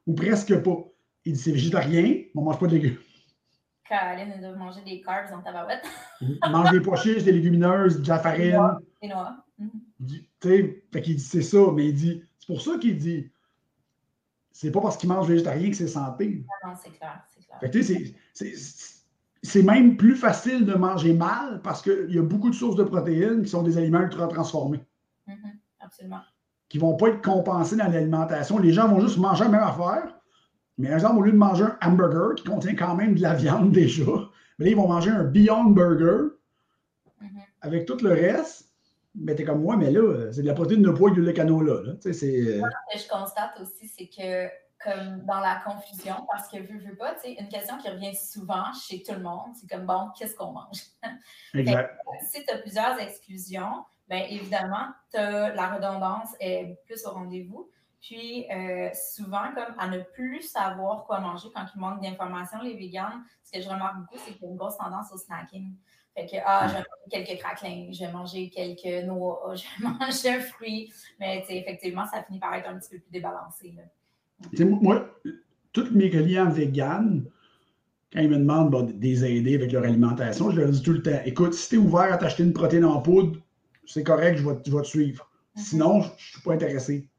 Ou 0.08 0.14
presque 0.14 0.56
pas. 0.62 0.78
Il 1.26 1.34
dit, 1.34 1.40
c'est 1.40 1.52
végétarien, 1.52 2.02
mais 2.04 2.32
on 2.36 2.42
ne 2.42 2.46
mange 2.46 2.60
pas 2.60 2.68
de 2.68 2.74
légumes. 2.74 2.98
Caroline, 3.88 4.34
ils 4.36 4.42
doivent 4.42 4.58
manger 4.58 4.82
des 4.86 5.02
carbs 5.02 5.34
en 5.34 5.42
tabarouette. 5.42 5.84
Ils 6.22 6.40
mangent 6.52 6.72
des 6.72 6.82
pois 6.82 6.98
chiches, 6.98 7.24
des 7.24 7.32
légumineuses, 7.32 8.02
de 8.02 8.08
la 8.08 8.20
farine. 8.20 8.60
Noix. 9.08 9.46
Mhm. 9.60 9.70
Fait 10.42 11.02
qu'il 11.02 11.16
dit, 11.16 11.22
c'est 11.24 11.42
ça, 11.42 11.72
mais 11.74 11.88
il 11.90 11.94
dit, 11.96 12.24
c'est 12.40 12.48
pour 12.48 12.62
ça 12.62 12.78
qu'il 12.78 12.98
dit, 12.98 13.30
c'est 14.52 14.72
pas 14.72 14.82
parce 14.82 14.98
qu'ils 14.98 15.10
mangent 15.10 15.28
végétarien 15.28 15.70
que 15.70 15.76
c'est 15.76 15.88
santé. 15.88 16.46
Ah 16.64 16.68
non, 16.70 16.74
c'est 16.82 16.92
clair, 16.92 17.24
c'est 17.30 17.46
clair. 17.46 18.14
C'est- 19.44 19.62
même 19.64 19.96
plus 19.96 20.16
facile 20.16 20.66
de 20.66 20.74
manger 20.74 21.14
mal 21.14 21.62
parce 21.62 21.82
qu'il 21.82 22.08
y 22.10 22.18
a 22.18 22.24
beaucoup 22.24 22.50
de 22.50 22.56
sources 22.56 22.76
de 22.76 22.84
protéines 22.84 23.44
qui 23.44 23.50
sont 23.50 23.62
des 23.64 23.78
aliments 23.78 24.02
ultra 24.02 24.28
transformés, 24.28 24.84
Mhm, 25.28 25.36
Absolument. 25.80 26.22
qui 26.68 26.78
vont 26.80 26.96
pas 26.98 27.10
être 27.10 27.22
compensés 27.22 27.76
dans 27.76 27.88
l'alimentation. 27.92 28.58
Les 28.58 28.74
gens 28.74 28.88
vont 28.88 29.00
juste 29.02 29.18
manger 29.18 29.44
la 29.46 29.50
même 29.52 29.62
affaire. 29.64 30.16
Mais 30.78 30.88
par 30.88 30.96
exemple, 30.98 31.18
au 31.20 31.22
lieu 31.22 31.32
de 31.32 31.38
manger 31.38 31.64
un 31.64 31.78
hamburger 31.92 32.36
qui 32.36 32.44
contient 32.44 32.76
quand 32.76 32.96
même 32.96 33.16
de 33.16 33.22
la 33.22 33.34
viande 33.36 33.72
déjà, 33.72 34.04
mais 34.58 34.66
là, 34.66 34.72
ils 34.72 34.76
vont 34.76 34.88
manger 34.88 35.12
un 35.12 35.24
Beyond 35.24 35.66
Burger 35.72 36.30
Mhm. 37.22 37.30
avec 37.62 37.86
tout 37.86 37.98
le 38.02 38.10
reste. 38.10 38.65
Mais 39.18 39.36
t'es 39.36 39.44
comme 39.46 39.62
moi, 39.62 39.78
mais 39.78 39.92
là, 39.92 40.32
c'est 40.32 40.42
de 40.42 40.48
la 40.48 40.54
protéine 40.54 40.82
de 40.82 40.92
poids 40.92 41.10
et 41.12 41.14
de 41.20 41.32
canola. 41.32 41.82
Là. 41.84 41.94
Tu 41.96 42.02
sais, 42.02 42.14
c'est. 42.14 42.42
euh, 42.42 42.62
Ce 42.92 42.98
que 42.98 43.04
je 43.04 43.10
constate 43.10 43.60
aussi, 43.62 43.88
c'est 43.88 44.08
que 44.08 44.50
comme 44.84 45.24
dans 45.26 45.40
la 45.40 45.62
confusion, 45.66 46.16
parce 46.32 46.48
que 46.50 46.58
veux, 46.58 46.78
veux 46.80 46.96
pas, 46.98 47.16
tu 47.16 47.22
sais, 47.22 47.34
une 47.40 47.48
question 47.48 47.78
qui 47.78 47.90
revient 47.90 48.14
souvent 48.14 48.72
chez 48.74 49.02
tout 49.02 49.14
le 49.14 49.22
monde, 49.22 49.52
c'est 49.60 49.70
comme 49.70 49.86
bon, 49.86 50.10
qu'est-ce 50.18 50.36
qu'on 50.36 50.52
mange? 50.52 50.82
exact. 51.54 51.98
si 52.30 52.46
tu 52.46 52.54
as 52.54 52.58
plusieurs 52.60 53.00
exclusions, 53.00 53.84
bien 54.10 54.26
évidemment, 54.30 54.88
t'as- 55.12 55.54
la 55.54 55.76
redondance 55.76 56.30
est 56.40 56.78
plus 56.86 57.04
au 57.06 57.12
rendez-vous. 57.12 57.70
Puis 58.06 58.46
euh, 58.52 58.90
souvent, 58.94 59.52
comme 59.56 59.74
à 59.80 59.88
ne 59.88 60.00
plus 60.04 60.44
savoir 60.44 61.06
quoi 61.06 61.20
manger 61.20 61.48
quand 61.56 61.66
il 61.76 61.82
manque 61.82 62.04
d'informations, 62.04 62.62
les 62.62 62.76
véganes, 62.76 63.24
ce 63.44 63.58
que 63.58 63.64
je 63.64 63.68
remarque 63.68 63.98
beaucoup, 63.98 64.18
c'est 64.24 64.34
qu'il 64.34 64.44
y 64.44 64.46
a 64.46 64.52
une 64.52 64.58
grosse 64.58 64.78
tendance 64.78 65.12
au 65.12 65.18
snacking. 65.18 65.74
Fait 66.16 66.28
que, 66.28 66.36
ah, 66.46 66.68
je 66.68 66.74
vais 66.74 66.84
manger 66.84 67.26
quelques 67.26 67.40
craquelins, 67.40 67.92
je 67.92 68.06
vais 68.06 68.12
manger 68.12 68.50
quelques 68.52 69.06
noix, 69.08 69.54
je 69.56 69.64
vais 69.64 69.90
manger 69.90 70.30
un 70.30 70.40
fruit. 70.40 70.94
Mais 71.20 71.44
effectivement, 71.50 72.06
ça 72.06 72.22
finit 72.22 72.40
par 72.40 72.54
être 72.54 72.70
un 72.70 72.78
petit 72.78 72.92
peu 72.92 73.00
plus 73.00 73.12
débalancé. 73.12 73.74
là. 73.76 74.66
Moi, 74.66 75.10
tous 75.74 75.90
mes 75.92 76.12
clients 76.12 76.50
véganes, 76.50 77.26
quand 78.14 78.22
ils 78.22 78.30
me 78.30 78.38
demandent 78.38 78.70
bon, 78.70 78.84
de 78.84 78.94
les 79.02 79.26
aider 79.26 79.56
avec 79.56 79.72
leur 79.72 79.84
alimentation, 79.84 80.52
je 80.52 80.62
leur 80.62 80.70
dis 80.70 80.84
tout 80.84 80.94
le 80.94 81.02
temps 81.02 81.22
écoute, 81.26 81.56
si 81.56 81.70
tu 81.70 81.76
es 81.76 81.78
ouvert 81.80 82.14
à 82.14 82.18
t'acheter 82.18 82.44
une 82.44 82.54
protéine 82.54 82.86
en 82.86 83.02
poudre, 83.02 83.40
c'est 83.88 84.04
correct, 84.04 84.38
je 84.38 84.48
vais, 84.48 84.58
je 84.64 84.72
vais 84.72 84.82
te 84.84 84.88
suivre. 84.88 85.28
Sinon, 85.56 86.02
je 86.02 86.08
ne 86.08 86.18
suis 86.18 86.42
pas 86.42 86.54
intéressé. 86.54 87.10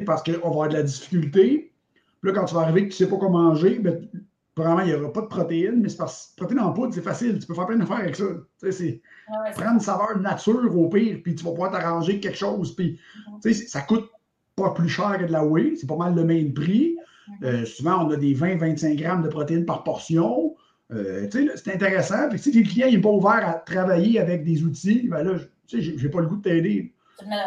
Mhm. 0.00 0.04
Parce 0.04 0.22
qu'on 0.22 0.32
va 0.32 0.46
avoir 0.46 0.68
de 0.68 0.74
la 0.74 0.82
difficulté. 0.82 1.72
Puis 2.20 2.32
là, 2.32 2.38
quand 2.38 2.46
tu 2.46 2.54
vas 2.54 2.62
arriver 2.62 2.82
et 2.82 2.88
que 2.88 2.94
tu 2.94 3.02
ne 3.02 3.06
sais 3.08 3.10
pas 3.12 3.18
quoi 3.18 3.28
manger, 3.28 3.78
ben, 3.78 4.08
probablement, 4.54 4.82
il 4.86 4.88
n'y 4.88 4.94
aura 5.00 5.12
pas 5.12 5.20
de 5.22 5.26
protéines, 5.26 5.80
mais 5.82 5.88
c'est 5.88 5.98
parce 5.98 6.28
que 6.28 6.36
protéine 6.36 6.60
en 6.60 6.72
poudre, 6.72 6.94
c'est 6.94 7.02
facile. 7.02 7.38
Tu 7.38 7.46
peux 7.46 7.54
faire 7.54 7.66
plein 7.66 7.76
d'affaires 7.76 7.96
avec 7.98 8.16
ça. 8.16 8.24
Tu 8.24 8.66
sais, 8.66 8.72
c'est 8.72 9.00
Ah 9.28 9.42
ouais, 9.44 9.50
prendre 9.52 9.72
une 9.74 9.80
saveur 9.80 10.18
nature 10.18 10.76
au 10.78 10.88
pire, 10.88 11.18
puis 11.22 11.34
tu 11.34 11.44
vas 11.44 11.50
pouvoir 11.50 11.70
t'arranger 11.72 12.20
quelque 12.20 12.38
chose. 12.38 12.74
Puis, 12.74 12.98
tu 13.42 13.52
sais, 13.54 13.66
ça 13.66 13.82
coûte 13.82 14.08
pas 14.56 14.70
plus 14.70 14.88
cher 14.88 15.18
que 15.18 15.24
de 15.26 15.32
la 15.32 15.44
whey, 15.44 15.74
c'est 15.76 15.86
pas 15.86 15.96
mal 15.96 16.14
le 16.14 16.24
même 16.24 16.54
prix. 16.54 16.96
Euh, 17.42 17.64
souvent, 17.66 18.06
on 18.06 18.10
a 18.12 18.16
des 18.16 18.32
20-25 18.34 18.96
grammes 18.96 19.22
de 19.22 19.28
protéines 19.28 19.66
par 19.66 19.82
portion. 19.84 20.54
Euh, 20.92 21.26
tu 21.28 21.38
sais, 21.40 21.44
là, 21.44 21.52
c'est 21.56 21.74
intéressant. 21.74 22.28
Puis, 22.30 22.38
si 22.38 22.52
le 22.52 22.66
client 22.66 22.90
n'est 22.90 23.00
pas 23.00 23.10
ouvert 23.10 23.46
à 23.46 23.54
travailler 23.54 24.18
avec 24.20 24.44
des 24.44 24.62
outils, 24.62 25.08
ben 25.08 25.22
là, 25.24 25.36
je- 25.36 25.78
j'ai 25.80 26.08
pas 26.08 26.20
le 26.20 26.28
goût 26.28 26.36
de 26.36 26.42
t'aider. 26.42 26.92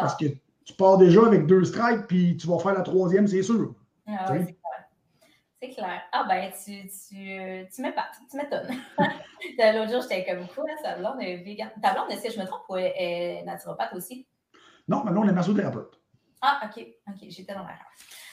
Parce 0.00 0.14
que 0.16 0.26
tu 0.64 0.74
pars 0.74 0.98
déjà 0.98 1.26
avec 1.26 1.46
deux 1.46 1.64
strikes, 1.64 2.06
puis 2.06 2.36
tu 2.36 2.46
vas 2.46 2.58
faire 2.58 2.74
la 2.74 2.82
troisième, 2.82 3.26
c'est 3.26 3.42
sûr. 3.42 3.74
Ah 4.06 4.24
Tu 4.26 4.32
sais? 4.32 4.38
c'est 4.46 4.52
clair. 4.54 4.84
C'est 5.62 5.70
clair. 5.70 6.02
Ah 6.12 6.24
ben, 6.28 6.50
tu, 6.52 6.88
tu, 6.88 7.66
tu 7.74 7.82
m'épates, 7.82 8.16
tu 8.30 8.36
m'étonnes. 8.36 8.68
L'autre 8.98 9.90
jour, 9.92 10.02
j'étais 10.02 10.24
comme 10.24 10.46
quoi, 10.48 10.64
sa 10.82 10.96
blonde 10.96 11.20
est 11.22 11.38
vegan. 11.38 11.70
Ta 11.82 11.92
blonde, 11.94 12.10
est-ce 12.10 12.22
que 12.24 12.32
je 12.32 12.40
me 12.40 12.46
trompe 12.46 12.62
ou 12.70 12.76
elle 12.76 12.92
est 12.96 13.42
naturopathe 13.44 13.94
aussi? 13.94 14.26
Non, 14.88 15.04
maintenant, 15.04 15.22
on 15.24 15.28
est 15.28 15.32
massothérapeute. 15.32 16.00
Ah, 16.42 16.60
ok, 16.64 16.84
ok, 17.08 17.16
j'étais 17.28 17.52
dans 17.52 17.60
l'erreur. 17.60 17.76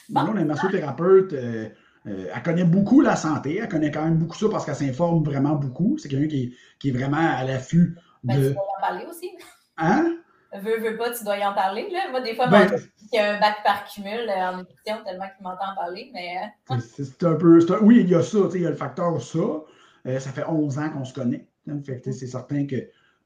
Bon. 0.08 0.20
Maintenant, 0.22 0.34
on 0.36 0.40
est 0.40 0.44
massothérapeute. 0.44 1.32
euh, 1.34 1.68
euh, 2.06 2.30
elle 2.34 2.42
connaît 2.42 2.64
beaucoup 2.64 3.00
la 3.02 3.16
santé. 3.16 3.58
Elle 3.58 3.68
connaît 3.68 3.90
quand 3.90 4.04
même 4.04 4.16
beaucoup 4.18 4.36
ça 4.36 4.48
parce 4.50 4.64
qu'elle 4.64 4.76
s'informe 4.76 5.22
vraiment 5.22 5.54
beaucoup. 5.56 5.98
C'est 5.98 6.08
quelqu'un 6.08 6.28
qui, 6.28 6.42
est- 6.44 6.52
qui 6.78 6.88
est 6.88 6.92
vraiment 6.92 7.18
à 7.18 7.44
l'affût 7.44 7.96
Ben, 8.24 8.34
tu 8.36 8.40
de. 8.40 8.52
dois 8.54 8.62
y 8.62 8.78
en 8.78 8.80
parler 8.80 9.04
aussi. 9.06 9.30
Hein? 9.76 10.17
Veux, 10.54 10.78
veux 10.80 10.96
pas, 10.96 11.10
tu 11.10 11.24
dois 11.24 11.36
y 11.36 11.44
en 11.44 11.52
parler. 11.54 11.88
Là. 11.90 12.10
Moi, 12.10 12.20
des 12.22 12.34
fois, 12.34 12.46
Ben, 12.48 12.70
mon 12.70 12.78
qui 13.10 13.18
a 13.18 13.36
un 13.36 13.40
bac 13.40 13.56
par 13.64 13.84
cumul 13.84 14.28
euh, 14.28 14.50
en 14.50 14.56
nutrition 14.58 14.96
tellement 15.04 15.26
qu'il 15.36 15.42
m'entend 15.44 15.74
parler, 15.76 16.10
mais 16.14 16.36
euh, 16.72 16.76
C'est 16.80 17.24
un 17.24 17.34
peu. 17.34 17.58
un- 17.70 17.78
oui, 17.82 18.00
il 18.00 18.08
y 18.08 18.14
a 18.14 18.22
ça, 18.22 18.38
il 18.54 18.62
y 18.62 18.66
a 18.66 18.70
le 18.70 18.76
facteur 18.76 19.20
ça. 19.20 19.38
Euh, 20.06 20.18
ça 20.18 20.30
fait 20.30 20.44
11 20.48 20.78
ans 20.78 20.90
qu'on 20.90 21.04
se 21.04 21.12
connaît. 21.12 21.46
hein, 21.70 21.80
c'est 22.02 22.12
certain 22.26 22.66
que. 22.66 22.76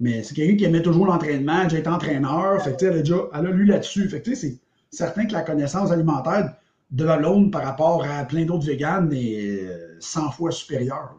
Mais 0.01 0.23
c'est 0.25 0.35
quelqu'un 0.35 0.57
qui 0.57 0.65
aimait 0.65 0.83
toujours 0.83 1.07
l'entraînement, 1.07 1.69
j'ai 1.69 1.79
été 1.79 1.89
entraîneur, 1.89 2.61
fait 2.63 2.77
que, 2.77 2.87
elle 2.87 2.95
a 2.95 2.99
déjà 2.99 3.17
elle 3.35 3.47
a 3.47 3.51
lu 3.51 3.65
là-dessus. 3.67 4.09
Fait 4.09 4.21
que, 4.21 4.35
c'est 4.35 4.59
certain 4.91 5.27
que 5.27 5.33
la 5.33 5.43
connaissance 5.43 5.93
alimentaire 5.93 6.57
de 6.91 7.05
la 7.05 7.19
par 7.53 7.63
rapport 7.63 8.05
à 8.05 8.25
plein 8.25 8.45
d'autres 8.45 8.67
véganes 8.67 9.13
est 9.13 9.63
euh, 9.63 9.97
100 10.01 10.31
fois 10.33 10.51
supérieure. 10.51 11.15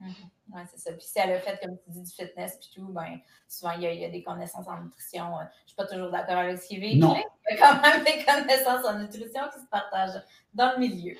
là. 0.00 0.06
Ouais, 0.54 0.62
c'est 0.70 0.78
ça. 0.80 0.92
Puis 0.92 1.06
si 1.06 1.18
elle 1.18 1.32
a 1.32 1.40
fait, 1.40 1.60
comme 1.62 1.76
tu 1.78 1.90
dis, 1.90 2.02
du 2.02 2.10
fitness 2.10 2.56
puis 2.58 2.70
tout, 2.74 2.88
ben, 2.88 3.18
souvent, 3.48 3.72
il 3.72 3.82
y, 3.82 3.86
a, 3.86 3.92
il 3.92 4.00
y 4.00 4.04
a 4.04 4.10
des 4.10 4.22
connaissances 4.22 4.66
en 4.68 4.80
nutrition. 4.82 5.38
Euh, 5.38 5.44
Je 5.64 5.72
suis 5.72 5.76
pas 5.76 5.86
toujours 5.86 6.10
d'accord 6.10 6.38
avec 6.38 6.58
ce 6.58 6.68
qui 6.68 6.76
est. 6.76 6.96
Non. 6.96 7.14
mais 7.14 7.24
Il 7.50 7.56
y 7.56 7.60
a 7.60 7.66
quand 7.66 7.82
même 7.82 8.04
des 8.04 8.24
connaissances 8.24 8.86
en 8.86 8.98
nutrition 8.98 9.42
qui 9.52 9.60
se 9.60 9.66
partagent 9.70 10.22
dans 10.54 10.72
le 10.72 10.78
milieu. 10.78 11.16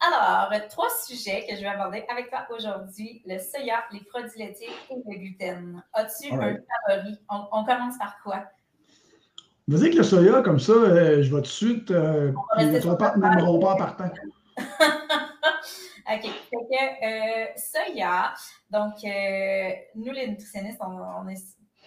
Alors, 0.00 0.50
trois 0.70 0.88
sujets 1.06 1.46
que 1.46 1.54
je 1.56 1.60
vais 1.60 1.66
aborder 1.66 2.04
avec 2.10 2.30
toi 2.30 2.46
aujourd'hui. 2.56 3.22
Le 3.26 3.38
soya, 3.38 3.84
les 3.92 4.00
produits 4.00 4.38
laitiers 4.38 4.70
et 4.88 4.94
le 4.94 5.18
gluten. 5.18 5.82
As-tu 5.92 6.32
un 6.32 6.56
favori? 6.88 7.18
On, 7.28 7.46
on 7.52 7.64
commence 7.64 7.98
par 7.98 8.16
quoi? 8.22 8.44
Vas-y 9.68 9.82
avec 9.82 9.94
le 9.94 10.02
soya, 10.02 10.40
comme 10.42 10.58
ça, 10.58 10.72
euh, 10.72 11.22
je 11.22 11.28
vais 11.28 11.36
tout 11.36 11.40
de 11.42 11.46
suite. 11.46 11.90
Euh, 11.90 12.32
On 12.34 12.62
va 12.62 12.70
rester 12.70 12.88
m'aimeront 13.18 13.60
pas 13.60 13.74
en 13.74 13.76
partant. 13.76 14.10
OK. 16.12 16.22
Fait 16.22 16.28
que 16.50 17.04
euh, 17.04 17.46
donc 18.70 18.94
euh, 19.04 19.70
nous 19.94 20.12
les 20.12 20.28
nutritionnistes, 20.28 20.78
on, 20.80 20.98
on 20.98 21.28
est. 21.28 21.36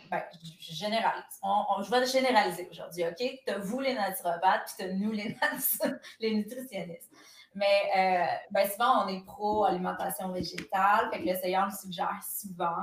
Ben, 0.10 0.22
je 0.60 0.74
généralise. 0.74 1.24
On- 1.42 1.82
je 1.82 1.89
vais 1.89 2.06
généraliser 2.06 2.68
aujourd'hui, 2.70 3.03
OK? 3.06 3.24
T'as 3.46 3.58
vous 3.58 3.80
les 3.80 3.94
naturopathes, 3.96 4.65
puis 4.65 4.74
t'as 4.77 4.94
nous 4.94 5.12
les, 5.12 5.36
les 6.20 6.36
nutritionnistes. 6.36 7.10
Mais 7.55 7.65
euh, 7.95 8.25
ben, 8.51 8.67
souvent, 8.67 9.05
on 9.05 9.07
est 9.07 9.24
pro-alimentation 9.25 10.31
végétale, 10.31 11.10
fait 11.12 11.19
que 11.19 11.25
le 11.25 11.57
on 11.62 11.65
le 11.65 11.72
suggère 11.72 12.19
souvent. 12.24 12.81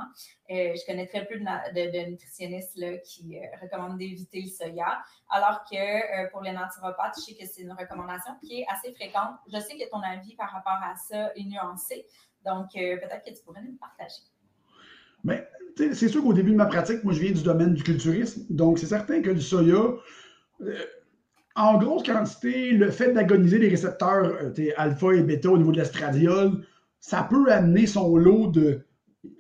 Euh, 0.51 0.75
je 0.75 0.87
connais 0.87 1.07
très 1.07 1.27
peu 1.27 1.37
de, 1.39 1.45
de- 1.45 2.11
nutritionnistes 2.11 2.77
là, 2.77 2.97
qui 2.99 3.37
euh, 3.37 3.43
recommandent 3.61 3.99
d'éviter 3.99 4.43
le 4.43 4.49
soya. 4.49 5.03
Alors 5.29 5.65
que 5.71 5.77
euh, 5.77 6.29
pour 6.31 6.43
les 6.43 6.53
naturopathes, 6.53 7.17
je 7.17 7.23
sais 7.23 7.35
que 7.35 7.47
c'est 7.47 7.63
une 7.63 7.73
recommandation 7.73 8.33
qui 8.41 8.61
est 8.61 8.67
assez 8.71 8.93
fréquente. 8.93 9.37
Je 9.53 9.59
sais 9.59 9.77
que 9.77 9.89
ton 9.91 10.03
avis 10.03 10.37
par 10.37 10.51
rapport 10.51 10.79
à 10.85 10.95
ça 10.97 11.33
est 11.35 11.45
nuancé. 11.45 12.07
Donc, 12.45 12.69
peut-être 12.73 13.23
que 13.25 13.31
tu 13.31 13.43
pourrais 13.45 13.61
nous 13.63 13.73
le 13.73 13.79
partager. 13.79 14.23
Mais 15.25 15.47
c'est 15.77 16.09
sûr 16.09 16.23
qu'au 16.23 16.33
début 16.33 16.53
de 16.53 16.57
ma 16.57 16.67
pratique, 16.67 17.05
moi, 17.05 17.13
je 17.13 17.21
viens 17.21 17.33
du 17.33 17.43
domaine 17.43 17.75
du 17.75 17.83
culturisme. 17.83 18.47
Donc, 18.49 18.79
c'est 18.79 18.87
certain 18.87 19.21
que 19.21 19.31
le 19.31 19.41
soya, 19.41 19.97
en 21.61 21.79
grosse 21.79 22.03
quantité, 22.03 22.73
le 22.73 22.91
fait 22.91 23.13
d'agoniser 23.13 23.59
les 23.59 23.69
récepteurs 23.69 24.25
euh, 24.43 24.71
alpha 24.77 25.13
et 25.15 25.23
bêta 25.23 25.51
au 25.51 25.59
niveau 25.59 25.73
de 25.73 25.79
l'estradiol, 25.79 26.65
ça 27.01 27.27
peut 27.29 27.51
amener 27.53 27.87
son 27.87 28.17
lot 28.17 28.49
de- 28.49 28.81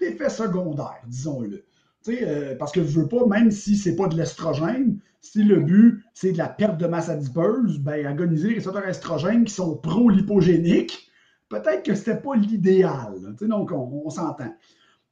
d'effets 0.00 0.28
secondaires, 0.28 1.02
disons-le. 1.06 1.64
Euh, 2.08 2.56
parce 2.56 2.72
que 2.72 2.82
je 2.82 3.00
veux 3.00 3.08
pas, 3.08 3.26
même 3.26 3.50
si 3.50 3.76
c'est 3.76 3.96
pas 3.96 4.08
de 4.08 4.16
l'estrogène, 4.16 4.98
si 5.20 5.42
le 5.42 5.60
but 5.60 6.02
c'est 6.14 6.32
de 6.32 6.38
la 6.38 6.48
perte 6.48 6.78
de 6.78 6.86
masse 6.86 7.10
adipeuse, 7.10 7.78
ben 7.78 8.06
agoniser 8.06 8.48
les 8.48 8.54
récepteurs 8.54 8.88
estrogènes 8.88 9.44
qui 9.44 9.52
sont 9.52 9.76
pro-lipogéniques, 9.76 11.10
peut-être 11.50 11.82
que 11.82 11.94
c'était 11.94 12.16
pas 12.16 12.36
l'idéal. 12.36 13.36
Donc, 13.42 13.70
on, 13.72 14.08
s'entend. 14.08 14.54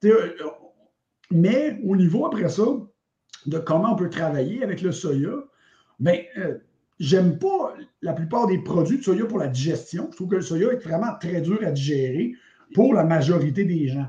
Euh, 0.05 0.31
mais 1.31 1.79
au 1.85 1.95
niveau 1.95 2.25
après 2.25 2.49
ça, 2.49 2.65
de 3.47 3.59
comment 3.59 3.93
on 3.93 3.97
peut 3.97 4.09
travailler 4.09 4.63
avec 4.65 4.81
le 4.81 4.93
soya, 4.93 5.33
ben, 6.01 6.21
j'aime 6.99 7.39
pas 7.39 7.75
la 8.03 8.13
plupart 8.13 8.47
des 8.47 8.59
produits 8.59 8.99
de 8.99 9.03
soya 9.03 9.25
pour 9.27 9.39
la 9.39 9.49
digestion. 9.49 10.09
Je 10.11 10.17
trouve 10.17 10.29
que 10.29 10.37
le 10.37 10.43
soya 10.43 10.73
est 10.73 10.83
vraiment 10.83 11.15
très 11.21 11.41
dur 11.41 11.59
à 11.65 11.71
digérer 11.71 12.35
pour 12.75 12.95
la 12.95 13.05
majorité 13.05 13.65
des 13.65 13.89
gens. 13.89 14.07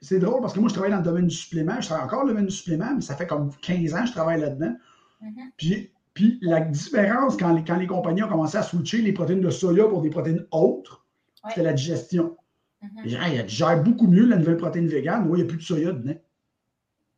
C'est 0.00 0.18
drôle 0.18 0.40
parce 0.40 0.52
que 0.54 0.60
moi, 0.60 0.68
je 0.68 0.74
travaille 0.74 0.92
dans 0.92 0.98
le 0.98 1.02
domaine 1.04 1.26
du 1.26 1.34
supplément. 1.34 1.80
Je 1.80 1.86
travaille 1.86 2.04
encore 2.04 2.20
dans 2.20 2.26
le 2.26 2.32
domaine 2.32 2.46
du 2.46 2.54
supplément, 2.54 2.94
mais 2.94 3.00
ça 3.00 3.16
fait 3.16 3.26
comme 3.26 3.50
15 3.62 3.94
ans 3.94 4.00
que 4.02 4.06
je 4.08 4.12
travaille 4.12 4.40
là-dedans. 4.40 4.74
Mhm. 5.20 5.32
Puis, 5.56 5.90
puis 6.14 6.38
la 6.42 6.60
différence 6.60 7.36
quand 7.36 7.52
les, 7.54 7.64
quand 7.64 7.76
les 7.76 7.86
compagnies 7.86 8.22
ont 8.22 8.28
commencé 8.28 8.56
à 8.56 8.62
switcher 8.62 9.02
les 9.02 9.12
protéines 9.12 9.40
de 9.40 9.50
soya 9.50 9.84
pour 9.88 10.02
des 10.02 10.10
protéines 10.10 10.46
autres, 10.50 11.04
Ouais. 11.42 11.50
c'était 11.50 11.64
la 11.64 11.72
digestion. 11.74 12.36
Mhm. 12.82 12.88
Je 13.04 13.08
dirais, 13.10 13.36
il 13.36 13.44
digère 13.46 13.82
beaucoup 13.82 14.06
mieux 14.06 14.24
la 14.24 14.36
nouvelle 14.36 14.56
protéine 14.56 14.86
végane. 14.86 15.26
Oui, 15.28 15.40
il 15.40 15.42
n'y 15.42 15.48
a 15.48 15.50
plus 15.50 15.58
de 15.58 15.62
soya 15.62 15.92
dedans. 15.92 16.14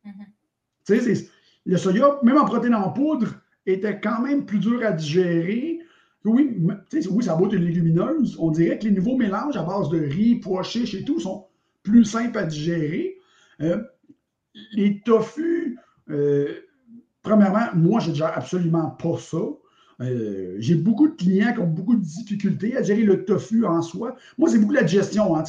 Mhm. 0.03 0.25
Tu 0.85 0.99
sais, 0.99 1.29
le 1.65 1.77
soya, 1.77 2.19
même 2.23 2.37
en 2.37 2.45
protéines 2.45 2.75
en 2.75 2.91
poudre, 2.91 3.35
était 3.67 3.99
quand 3.99 4.21
même 4.21 4.45
plus 4.45 4.59
dur 4.59 4.81
à 4.85 4.91
digérer. 4.91 5.79
Oui, 6.25 6.57
oui, 6.59 7.23
ça 7.23 7.37
être 7.41 7.53
une 7.53 7.65
légumineuse. 7.65 8.35
On 8.39 8.51
dirait 8.51 8.77
que 8.79 8.85
les 8.85 8.91
nouveaux 8.91 9.15
mélanges 9.17 9.55
à 9.55 9.63
base 9.63 9.89
de 9.89 9.99
riz, 9.99 10.35
pois 10.35 10.63
chiches 10.63 10.95
et 10.95 11.03
tout 11.03 11.19
sont 11.19 11.45
plus 11.83 12.03
simples 12.03 12.37
à 12.37 12.43
digérer. 12.43 13.17
Euh, 13.61 13.81
les 14.73 15.01
tofu, 15.01 15.77
euh, 16.09 16.53
premièrement, 17.21 17.67
moi, 17.75 17.99
je 17.99 18.11
digère 18.11 18.33
absolument 18.35 18.89
pas 18.91 19.17
ça. 19.17 19.37
Euh, 20.01 20.55
J'ai 20.59 20.75
beaucoup 20.75 21.07
de 21.07 21.15
clients 21.15 21.53
qui 21.53 21.59
ont 21.59 21.67
beaucoup 21.67 21.95
de 21.95 22.03
difficultés 22.03 22.75
à 22.75 22.83
gérer 22.83 23.03
le 23.03 23.25
tofu 23.25 23.65
en 23.65 23.81
soi. 23.81 24.15
Moi, 24.37 24.49
c'est 24.49 24.59
beaucoup 24.59 24.73
la 24.73 24.83
digestion. 24.83 25.35
hein, 25.35 25.43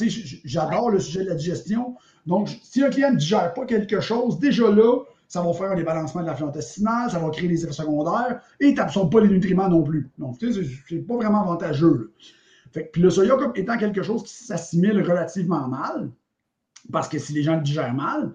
J'adore 0.45 0.91
le 0.91 0.99
sujet 0.99 1.23
de 1.23 1.29
la 1.29 1.35
digestion. 1.35 1.95
Donc, 2.25 2.49
si 2.63 2.83
un 2.83 2.89
client 2.89 3.11
ne 3.11 3.17
digère 3.17 3.53
pas 3.53 3.65
quelque 3.65 3.99
chose, 3.99 4.39
déjà 4.39 4.69
là, 4.71 5.03
ça 5.29 5.43
va 5.43 5.53
faire 5.53 5.71
un 5.71 5.75
débalancement 5.75 6.21
de 6.21 6.25
la 6.25 6.35
flore 6.35 6.49
intestinale, 6.49 7.11
ça 7.11 7.19
va 7.19 7.29
créer 7.29 7.47
des 7.47 7.63
effets 7.63 7.71
secondaires 7.71 8.41
et 8.59 8.69
tu 8.69 8.73
n'absorbes 8.73 9.11
pas 9.11 9.21
les 9.21 9.29
nutriments 9.29 9.69
non 9.69 9.83
plus. 9.83 10.09
Donc, 10.17 10.39
tu 10.39 10.51
sais, 10.51 10.67
c'est- 10.89 10.97
pas 11.07 11.15
vraiment 11.15 11.41
avantageux. 11.43 12.11
puis 12.71 13.01
le 13.01 13.09
soya 13.09 13.35
comme 13.37 13.53
étant 13.55 13.77
quelque 13.77 14.03
chose 14.03 14.23
qui 14.23 14.33
s'assimile 14.33 15.01
relativement 15.01 15.67
mal, 15.67 16.11
parce 16.91 17.07
que 17.07 17.17
si 17.17 17.33
les 17.33 17.41
gens 17.43 17.55
le 17.55 17.61
digèrent 17.61 17.93
mal, 17.95 18.33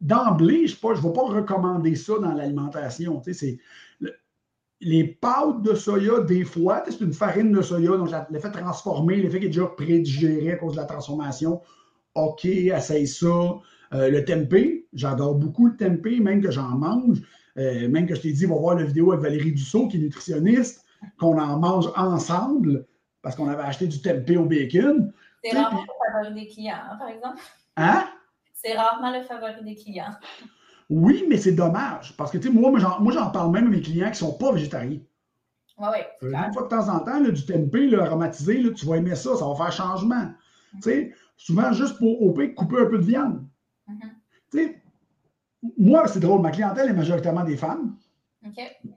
d'emblée, 0.00 0.66
je 0.66 0.76
ne 0.86 0.94
vais 0.94 1.12
pas 1.12 1.22
recommander 1.22 1.94
ça 1.94 2.14
dans 2.18 2.32
l'alimentation. 2.32 3.20
Tu 3.20 3.34
sais, 3.34 3.58
les 4.80 5.04
pâtes 5.04 5.62
de 5.62 5.74
soya, 5.74 6.20
des 6.20 6.44
fois, 6.44 6.84
c'est 6.88 7.00
une 7.00 7.12
farine 7.12 7.50
de 7.52 7.62
soya, 7.62 7.96
donc 7.96 8.10
la- 8.10 8.26
l'effet 8.30 8.50
transformé, 8.50 9.16
l'effet 9.16 9.40
qui 9.40 9.46
est 9.46 9.48
déjà 9.48 9.66
prédigéré 9.66 10.52
à 10.52 10.56
cause 10.56 10.72
de 10.72 10.76
la 10.80 10.86
transformation. 10.86 11.60
OK, 12.14 12.44
essaye 12.44 13.06
ça. 13.06 13.58
Euh, 13.94 14.10
le 14.10 14.24
tempeh, 14.24 14.86
j'adore 14.92 15.34
beaucoup 15.34 15.66
le 15.66 15.76
tempeh, 15.76 16.20
même 16.20 16.42
que 16.42 16.50
j'en 16.50 16.68
mange. 16.70 17.18
Euh, 17.56 17.88
même 17.88 18.06
que 18.06 18.14
je 18.14 18.20
t'ai 18.20 18.32
dit, 18.32 18.46
va 18.46 18.54
voir 18.56 18.76
la 18.76 18.84
vidéo 18.84 19.12
avec 19.12 19.22
Valérie 19.24 19.52
Dussault, 19.52 19.88
qui 19.88 19.96
est 19.96 20.00
nutritionniste, 20.00 20.84
qu'on 21.18 21.38
en 21.38 21.58
mange 21.58 21.90
ensemble, 21.96 22.86
parce 23.22 23.34
qu'on 23.34 23.48
avait 23.48 23.62
acheté 23.62 23.86
du 23.86 24.00
tempeh 24.00 24.36
au 24.36 24.44
bacon. 24.44 25.12
C'est 25.42 25.56
rarement 25.56 25.78
puis- 25.80 25.88
le 25.88 26.12
favori 26.12 26.40
des 26.44 26.46
clients, 26.48 26.74
hein, 26.90 26.96
par 26.98 27.08
exemple. 27.08 27.38
Hein? 27.76 28.04
C'est 28.52 28.74
rarement 28.76 29.16
le 29.16 29.24
favori 29.24 29.64
des 29.64 29.74
clients. 29.74 30.14
Oui, 30.90 31.24
mais 31.28 31.36
c'est 31.36 31.52
dommage. 31.52 32.14
Parce 32.16 32.30
que, 32.30 32.38
tu 32.38 32.48
sais, 32.48 32.52
moi, 32.54 32.70
moi, 32.70 33.12
j'en- 33.12 33.30
parle 33.30 33.52
même 33.52 33.66
à 33.66 33.70
mes 33.70 33.80
clients 33.80 34.06
qui 34.06 34.24
ne 34.24 34.28
sont 34.28 34.38
pas 34.38 34.52
végétariens. 34.52 35.00
Oui, 35.78 35.86
oui. 36.22 36.28
Euh, 36.28 36.32
Une 36.46 36.52
fois 36.52 36.62
de 36.64 36.68
temps 36.68 36.88
en 36.88 37.00
temps, 37.00 37.20
là, 37.20 37.30
du 37.30 37.44
tempeh 37.44 37.88
là, 37.88 38.04
aromatisé, 38.04 38.60
là, 38.60 38.70
tu 38.72 38.86
vas 38.86 38.96
aimer 38.96 39.14
ça, 39.14 39.36
ça 39.36 39.46
va 39.46 39.54
faire 39.54 39.72
changement. 39.72 40.28
Tu 40.74 40.82
sais, 40.82 41.14
souvent, 41.36 41.72
juste 41.72 41.98
pour 41.98 42.20
au 42.22 42.32
pire, 42.32 42.54
couper 42.56 42.78
un 42.80 42.86
peu 42.86 42.98
de 42.98 43.04
viande. 43.04 43.44
Tu 44.50 44.58
sais, 44.58 44.82
moi, 45.76 46.06
c'est 46.08 46.20
drôle, 46.20 46.40
ma 46.40 46.50
clientèle 46.50 46.88
est 46.90 46.94
majoritairement 46.94 47.44
des 47.44 47.56
femmes, 47.56 47.96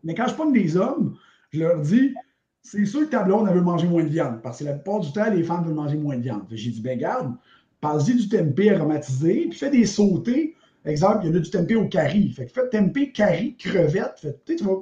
mais 0.04 0.16
quand 0.16 0.28
je 0.28 0.36
pogne 0.36 0.54
des 0.54 0.78
hommes, 0.78 1.18
je 1.52 1.60
leur 1.60 1.82
dis, 1.82 2.14
c'est 2.62 2.86
sûr 2.86 3.02
que 3.02 3.06
ta 3.12 3.24
blonde, 3.24 3.48
elle 3.50 3.56
veut 3.56 3.62
manger 3.62 3.88
moins 3.88 4.04
de 4.04 4.10
viande, 4.10 4.42
parce 4.42 4.60
que 4.60 4.66
la 4.66 4.74
plupart 4.74 5.00
du 5.00 5.12
temps, 5.12 5.30
les 5.32 5.44
femmes 5.44 5.64
veulent 5.66 5.74
manger 5.74 5.98
moins 5.98 6.16
de 6.16 6.22
viande. 6.22 6.46
J'ai 6.52 6.70
dit, 6.70 6.82
ben 6.82 6.98
garde, 6.98 7.36
passe-y 7.82 8.16
du 8.16 8.30
tempeh 8.30 8.70
aromatisé, 8.76 9.48
puis 9.50 9.58
fais 9.58 9.72
des 9.72 9.86
sautés. 9.86 10.56
Exemple, 10.86 11.20
il 11.24 11.30
y 11.30 11.34
en 11.34 11.36
a 11.36 11.40
du 11.40 11.50
tempeh 11.50 11.76
au 11.76 11.88
curry. 11.88 12.32
Fait 12.32 12.46
que 12.46 12.52
fais 12.52 12.70
tempeh, 12.70 13.12
curry, 13.12 13.56
crevette. 13.58 14.20
Fait 14.20 14.34
que, 14.34 14.38
tu 14.46 14.54
sais, 14.54 14.56
tu 14.58 14.64
vas 14.64 14.78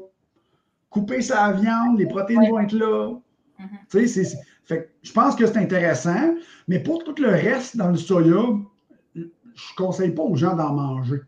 couper 0.89 1.21
sa 1.21 1.51
viande, 1.53 1.97
les 1.97 2.05
protéines 2.07 2.39
Ouais. 2.41 2.49
vont 2.49 2.59
être 2.59 2.73
là. 2.73 3.13
Mhm. 3.59 3.67
Tu 3.89 3.99
sais, 3.99 4.07
c'est- 4.07 4.23
c'est- 4.25 4.37
fait 4.65 4.83
que 4.83 4.89
je 5.01 5.11
pense 5.13 5.35
que 5.35 5.45
c'est 5.45 5.57
intéressant, 5.57 6.35
mais 6.67 6.79
pour 6.79 7.03
tout 7.03 7.15
le 7.21 7.29
reste 7.29 7.77
dans 7.77 7.89
le 7.89 7.97
soya, 7.97 8.43
je 9.59 9.73
ne 9.73 9.85
conseille 9.85 10.11
pas 10.11 10.23
aux 10.23 10.35
gens 10.35 10.55
d'en 10.55 10.73
manger. 10.73 11.21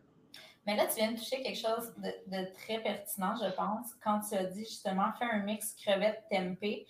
Mais 0.66 0.76
là, 0.76 0.86
tu 0.86 0.96
viens 0.96 1.12
de 1.12 1.18
toucher 1.18 1.42
quelque 1.42 1.58
chose 1.58 1.94
de, 1.98 2.54
très 2.54 2.80
pertinent, 2.80 3.34
je 3.36 3.52
pense, 3.56 3.94
quand 4.04 4.20
tu 4.28 4.36
as 4.36 4.46
dit 4.46 4.64
justement 4.64 5.12
faire 5.18 5.30
un 5.32 5.44
mix 5.44 5.74
crevette 5.76 6.24
tempeh. 6.30 6.86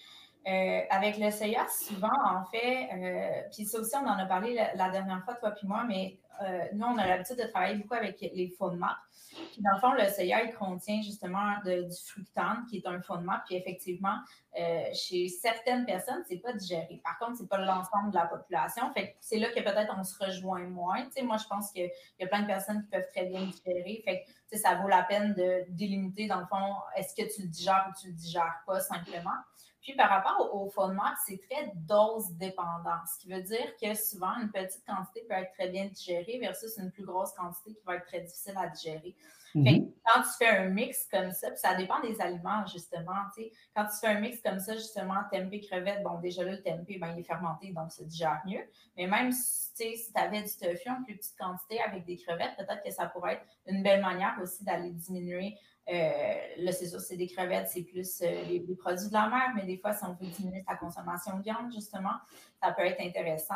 Euh, 0.47 0.81
avec 0.89 1.19
le 1.19 1.29
soya, 1.29 1.67
souvent, 1.67 2.09
en 2.25 2.43
fait, 2.45 2.89
euh, 2.91 3.41
puis 3.53 3.63
ça 3.65 3.79
aussi, 3.79 3.95
on 3.95 4.07
en 4.07 4.17
a 4.17 4.25
parlé 4.25 4.55
la, 4.55 4.73
la 4.73 4.89
dernière 4.89 5.23
fois, 5.23 5.35
toi 5.35 5.51
puis 5.51 5.67
moi, 5.67 5.83
mais 5.87 6.17
euh, 6.43 6.65
nous, 6.73 6.85
on 6.85 6.97
a 6.97 7.07
l'habitude 7.07 7.37
de 7.37 7.47
travailler 7.47 7.75
beaucoup 7.75 7.93
avec 7.93 8.19
les 8.21 8.49
fondements. 8.57 8.95
Puis 9.31 9.61
dans 9.61 9.73
le 9.73 9.79
fond, 9.79 9.93
le 9.93 10.09
soya, 10.09 10.43
il 10.43 10.53
contient 10.53 11.01
justement 11.01 11.55
du 11.63 11.95
fructane, 12.05 12.65
qui 12.69 12.77
est 12.77 12.87
un 12.87 13.01
fondement. 13.01 13.37
Puis 13.45 13.55
effectivement, 13.55 14.17
euh, 14.59 14.83
chez 14.93 15.29
certaines 15.29 15.85
personnes, 15.85 16.23
c'est 16.27 16.37
pas 16.37 16.53
digéré. 16.53 17.01
Par 17.03 17.17
contre, 17.17 17.37
c'est 17.37 17.47
pas 17.47 17.57
l'ensemble 17.57 18.11
de 18.11 18.15
la 18.15 18.25
population. 18.25 18.91
Fait 18.93 19.11
que 19.11 19.17
c'est 19.21 19.39
là 19.39 19.49
que 19.49 19.61
peut-être 19.61 19.95
on 19.97 20.03
se 20.03 20.17
rejoint 20.21 20.67
moins. 20.67 21.07
Moi, 21.23 21.37
je 21.37 21.47
pense 21.47 21.71
qu'il 21.71 21.89
y 22.19 22.23
a 22.23 22.27
plein 22.27 22.41
de 22.41 22.47
personnes 22.47 22.81
qui 22.83 22.89
peuvent 22.89 23.07
très 23.13 23.25
bien 23.25 23.41
digérer. 23.45 24.01
Fait 24.03 24.25
que, 24.25 24.57
ça 24.57 24.75
vaut 24.75 24.89
la 24.89 25.03
peine 25.03 25.33
de 25.33 25.63
délimiter, 25.69 26.27
dans 26.27 26.41
le 26.41 26.45
fond, 26.47 26.75
est-ce 26.97 27.15
que 27.15 27.33
tu 27.33 27.43
le 27.43 27.47
digères 27.47 27.87
ou 27.89 28.01
tu 28.01 28.07
le 28.07 28.13
digères 28.13 28.61
pas 28.67 28.81
simplement. 28.81 29.37
Puis 29.81 29.95
par 29.95 30.09
rapport 30.09 30.53
au, 30.53 30.69
fondement, 30.69 31.11
c'est 31.25 31.41
très 31.49 31.71
dose 31.75 32.29
dépendant, 32.33 32.99
ce 33.11 33.19
qui 33.19 33.33
veut 33.33 33.41
dire 33.41 33.75
que 33.81 33.95
souvent 33.95 34.35
une 34.39 34.51
petite 34.51 34.85
quantité 34.85 35.25
peut 35.27 35.33
être 35.33 35.51
très 35.53 35.69
bien 35.69 35.85
digérée 35.85 36.37
versus 36.39 36.77
une 36.77 36.91
plus 36.91 37.03
grosse 37.03 37.31
quantité 37.33 37.73
qui 37.73 37.83
va 37.85 37.95
être 37.95 38.05
très 38.05 38.21
difficile 38.21 38.53
à 38.57 38.67
digérer. 38.67 39.15
Fait 39.53 39.79
que 39.79 39.85
quand 40.05 40.21
tu 40.21 40.29
fais 40.37 40.49
un 40.49 40.69
mix 40.69 41.07
comme 41.11 41.31
ça, 41.31 41.49
puis 41.49 41.59
ça 41.59 41.75
dépend 41.75 41.99
des 42.01 42.19
aliments, 42.21 42.65
justement. 42.67 43.11
tu 43.35 43.43
sais. 43.43 43.51
Quand 43.75 43.85
tu 43.85 43.97
fais 43.99 44.07
un 44.07 44.19
mix 44.19 44.41
comme 44.41 44.59
ça, 44.59 44.73
justement, 44.73 45.15
tempeh, 45.31 45.61
crevette, 45.61 46.03
bon, 46.03 46.19
déjà 46.19 46.43
là, 46.43 46.51
le 46.51 46.61
tempeh, 46.61 46.97
ben, 46.97 47.13
il 47.15 47.19
est 47.19 47.23
fermenté, 47.23 47.71
donc 47.71 47.91
ça 47.91 48.03
digère 48.03 48.41
mieux. 48.45 48.63
Mais 48.97 49.07
même 49.07 49.31
si 49.31 49.73
tu 49.73 49.95
si 49.95 50.11
avais 50.15 50.41
du 50.41 50.49
tofu 50.49 50.89
en 50.89 51.03
plus 51.03 51.15
petite 51.17 51.37
quantité 51.37 51.81
avec 51.81 52.05
des 52.05 52.17
crevettes, 52.17 52.55
peut-être 52.57 52.83
que 52.83 52.91
ça 52.91 53.07
pourrait 53.07 53.33
être 53.33 53.45
une 53.67 53.83
belle 53.83 54.01
manière 54.01 54.37
aussi 54.41 54.63
d'aller 54.63 54.91
diminuer. 54.91 55.57
Euh, 55.89 56.33
là, 56.57 56.71
c'est 56.71 56.87
sûr, 56.87 57.01
c'est 57.01 57.17
des 57.17 57.27
crevettes, 57.27 57.69
c'est 57.69 57.83
plus 57.83 58.21
euh, 58.21 58.43
les, 58.43 58.59
les 58.59 58.75
produits 58.75 59.07
de 59.07 59.13
la 59.13 59.27
mer, 59.27 59.51
mais 59.55 59.65
des 59.65 59.77
fois, 59.77 59.93
si 59.93 60.03
on 60.05 60.13
veut 60.13 60.27
diminuer 60.27 60.63
sa 60.67 60.75
consommation 60.75 61.37
de 61.37 61.43
viande, 61.43 61.71
justement, 61.73 62.13
ça 62.61 62.71
peut 62.71 62.85
être 62.85 63.01
intéressant. 63.01 63.55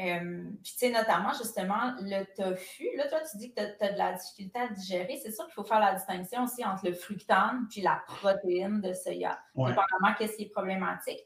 Euh, 0.00 0.44
puis, 0.62 0.72
tu 0.72 0.78
sais, 0.78 0.90
notamment, 0.90 1.32
justement, 1.34 1.94
le 2.00 2.24
tofu, 2.34 2.88
là, 2.96 3.06
toi, 3.08 3.18
tu 3.30 3.36
dis 3.36 3.52
que 3.52 3.60
tu 3.76 3.84
as, 3.84 3.92
de 3.92 3.98
la 3.98 4.14
difficulté 4.14 4.58
à 4.58 4.68
digérer. 4.68 5.20
C'est 5.22 5.30
sûr 5.30 5.44
qu'il 5.44 5.52
faut 5.54 5.64
faire 5.64 5.80
la 5.80 5.94
distinction 5.94 6.44
aussi 6.44 6.64
entre 6.64 6.86
le 6.88 6.94
fructane 6.94 7.66
puis 7.68 7.82
la 7.82 8.02
protéine 8.06 8.80
de 8.80 8.94
soya, 8.94 9.38
Ouais. 9.54 9.70
dépendamment 9.70 10.14
qu'est-ce 10.18 10.36
qui 10.36 10.44
est 10.44 10.50
problématique. 10.50 11.20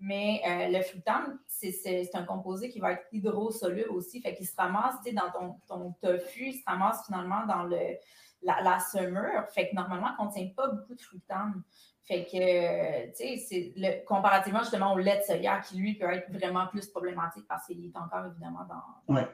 Mais 0.00 0.42
euh, 0.46 0.68
le 0.78 0.82
fructane, 0.84 1.38
c'est- 1.46 1.72
c'est 1.72 2.04
c'est 2.04 2.16
un 2.16 2.24
composé 2.24 2.68
qui 2.68 2.78
va 2.80 2.92
être 2.92 3.06
hydrosoluble 3.12 3.90
aussi, 3.90 4.20
fait 4.20 4.34
qu'il 4.34 4.46
se 4.46 4.54
ramasse, 4.56 4.94
tu 5.02 5.10
sais, 5.10 5.12
dans 5.16 5.30
ton, 5.32 5.60
ton 5.66 5.92
tofu, 6.00 6.48
il 6.48 6.52
se 6.54 6.62
ramasse 6.66 7.04
finalement 7.06 7.46
dans 7.46 7.64
le, 7.64 7.96
la, 8.42 8.60
la 8.62 8.78
semure, 8.78 9.48
fait 9.54 9.70
que 9.70 9.74
normalement, 9.74 10.10
il 10.10 10.22
ne 10.22 10.28
contient 10.28 10.48
pas 10.54 10.68
beaucoup 10.68 10.94
de 10.94 11.00
fructane. 11.00 11.62
Fait 12.08 12.24
que, 12.24 13.06
tu 13.10 13.16
sais, 13.16 13.36
c'est 13.36 13.72
le- 13.76 14.04
comparativement 14.06 14.60
justement 14.60 14.94
au 14.94 14.98
lait 14.98 15.18
de 15.18 15.22
soya, 15.22 15.60
qui 15.60 15.76
lui 15.76 15.94
peut 15.94 16.10
être 16.10 16.32
vraiment 16.32 16.66
plus 16.66 16.86
problématique 16.86 17.44
parce 17.46 17.66
qu'il 17.66 17.84
est 17.84 17.96
encore 17.96 18.24
évidemment 18.30 18.66
dans. 18.68 19.14
Ouais. 19.14 19.28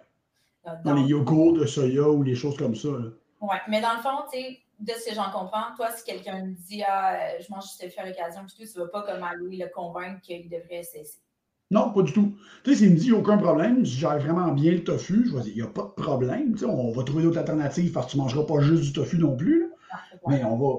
dans- 0.64 0.82
Dans 0.84 0.94
les 0.94 1.02
yogourts 1.08 1.52
de 1.52 1.66
soya 1.66 2.08
ou 2.08 2.22
les 2.24 2.34
choses 2.34 2.56
comme 2.56 2.74
ça. 2.74 2.88
Ouais, 2.88 3.60
mais 3.68 3.80
dans 3.80 3.92
le 3.94 4.00
fond, 4.00 4.24
tu 4.32 4.38
sais, 4.40 4.58
de 4.80 4.90
ce 4.92 5.08
que 5.08 5.14
j'en 5.14 5.30
comprends, 5.30 5.74
toi, 5.76 5.88
si 5.92 6.02
quelqu'un 6.04 6.44
me 6.44 6.52
dit 6.52 6.82
Ah, 6.84 7.14
euh, 7.14 7.42
je 7.46 7.52
mange 7.54 7.64
du 7.64 7.86
tofu 7.86 8.00
à 8.00 8.06
l'occasion, 8.06 8.40
puis 8.44 8.56
tout, 8.66 8.72
tu 8.72 8.78
ne 8.78 8.84
vas 8.84 8.90
pas 8.90 9.02
comme 9.02 9.22
aller 9.22 9.56
le 9.58 9.68
convaincre 9.72 10.20
qu'il 10.22 10.48
devrait 10.48 10.82
cesser. 10.82 11.18
Non, 11.70 11.92
pas 11.92 12.02
du 12.02 12.12
tout. 12.12 12.34
Tu 12.64 12.70
sais, 12.72 12.76
s'il 12.80 12.90
me 12.90 12.96
dit 12.96 13.12
aucun 13.12 13.38
problème, 13.38 13.84
je 13.84 13.98
gère 13.98 14.18
vraiment 14.18 14.48
bien 14.52 14.72
le 14.72 14.82
tofu, 14.82 15.26
je 15.28 15.34
vais 15.36 15.42
dire, 15.42 15.52
il 15.54 15.62
n'y 15.62 15.68
a 15.68 15.70
pas 15.70 15.82
de 15.96 16.02
problème. 16.02 16.52
Tu 16.54 16.58
sais, 16.60 16.64
on 16.66 16.90
va 16.92 17.04
trouver 17.04 17.22
d'autres 17.22 17.38
alternatives 17.38 17.92
parce 17.92 18.06
que 18.06 18.10
tu 18.12 18.16
ne 18.18 18.22
mangeras 18.22 18.44
pas 18.46 18.60
juste 18.60 18.82
du 18.82 18.92
tofu 18.92 19.16
non 19.18 19.36
plus. 19.36 19.60
là. 19.60 19.66
Mais 20.28 20.42
on 20.44 20.56
va. 20.56 20.78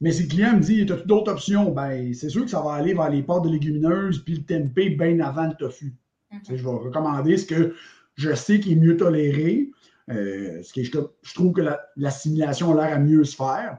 Mais 0.00 0.12
si 0.12 0.22
le 0.24 0.28
client 0.28 0.54
me 0.54 0.60
dit, 0.60 0.82
as-tu 0.82 1.06
d'autres 1.06 1.32
options? 1.32 1.70
Ben, 1.70 2.12
c'est 2.14 2.28
sûr 2.28 2.44
que 2.44 2.50
ça 2.50 2.60
va 2.60 2.74
aller 2.74 2.94
vers 2.94 3.10
les 3.10 3.22
pâtes 3.22 3.42
de 3.42 3.48
légumineuses 3.48 4.24
puis 4.24 4.34
le 4.36 4.42
tempeh 4.44 4.90
bien 4.90 5.20
avant 5.20 5.46
le 5.46 5.54
tofu. 5.54 5.94
Mhm. 6.30 6.40
Je 6.48 6.54
vais 6.62 6.70
recommander 6.70 7.36
ce 7.36 7.46
que 7.46 7.74
je 8.14 8.34
sais 8.34 8.60
qui 8.60 8.72
est 8.72 8.76
mieux 8.76 8.96
toléré, 8.96 9.70
euh, 10.10 10.62
ce 10.62 10.72
qui 10.72 10.80
est- 10.80 10.84
je, 10.84 10.98
je 11.22 11.34
trouve 11.34 11.52
que 11.52 11.60
la- 11.62 11.80
l'assimilation 11.96 12.76
a 12.78 12.84
l'air 12.86 12.96
à 12.96 12.98
mieux 12.98 13.24
se 13.24 13.34
faire, 13.34 13.78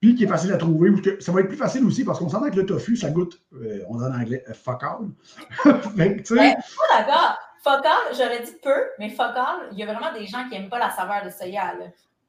puis 0.00 0.14
qui 0.14 0.24
est 0.24 0.28
facile 0.28 0.52
à 0.52 0.56
trouver. 0.56 0.90
ou 0.90 1.00
que 1.00 1.20
ça 1.20 1.30
va 1.32 1.40
être 1.40 1.48
plus 1.48 1.56
facile 1.56 1.84
aussi 1.84 2.04
parce 2.04 2.18
qu'on 2.18 2.28
s'entend 2.28 2.50
que 2.50 2.56
le 2.56 2.66
tofu, 2.66 2.96
ça 2.96 3.10
goûte, 3.10 3.40
euh, 3.54 3.82
on 3.88 3.98
dit 3.98 4.04
en 4.04 4.12
anglais, 4.20 4.42
euh, 4.48 4.54
fuck 4.54 4.82
all. 4.82 5.08
Fait 5.96 6.22
que, 6.22 6.34
d'accord. 6.34 7.38
Focal, 7.62 8.14
j'aurais 8.16 8.42
dit 8.44 8.52
peu, 8.62 8.70
mais 9.00 9.10
focal, 9.10 9.68
il 9.72 9.78
y 9.78 9.82
a 9.82 9.86
vraiment 9.86 10.12
des 10.16 10.26
gens 10.26 10.44
qui 10.48 10.50
n'aiment 10.58 10.70
pas 10.70 10.78
la 10.78 10.90
saveur 10.90 11.24
de 11.24 11.30
soya. 11.30 11.74
Là. 11.78 11.86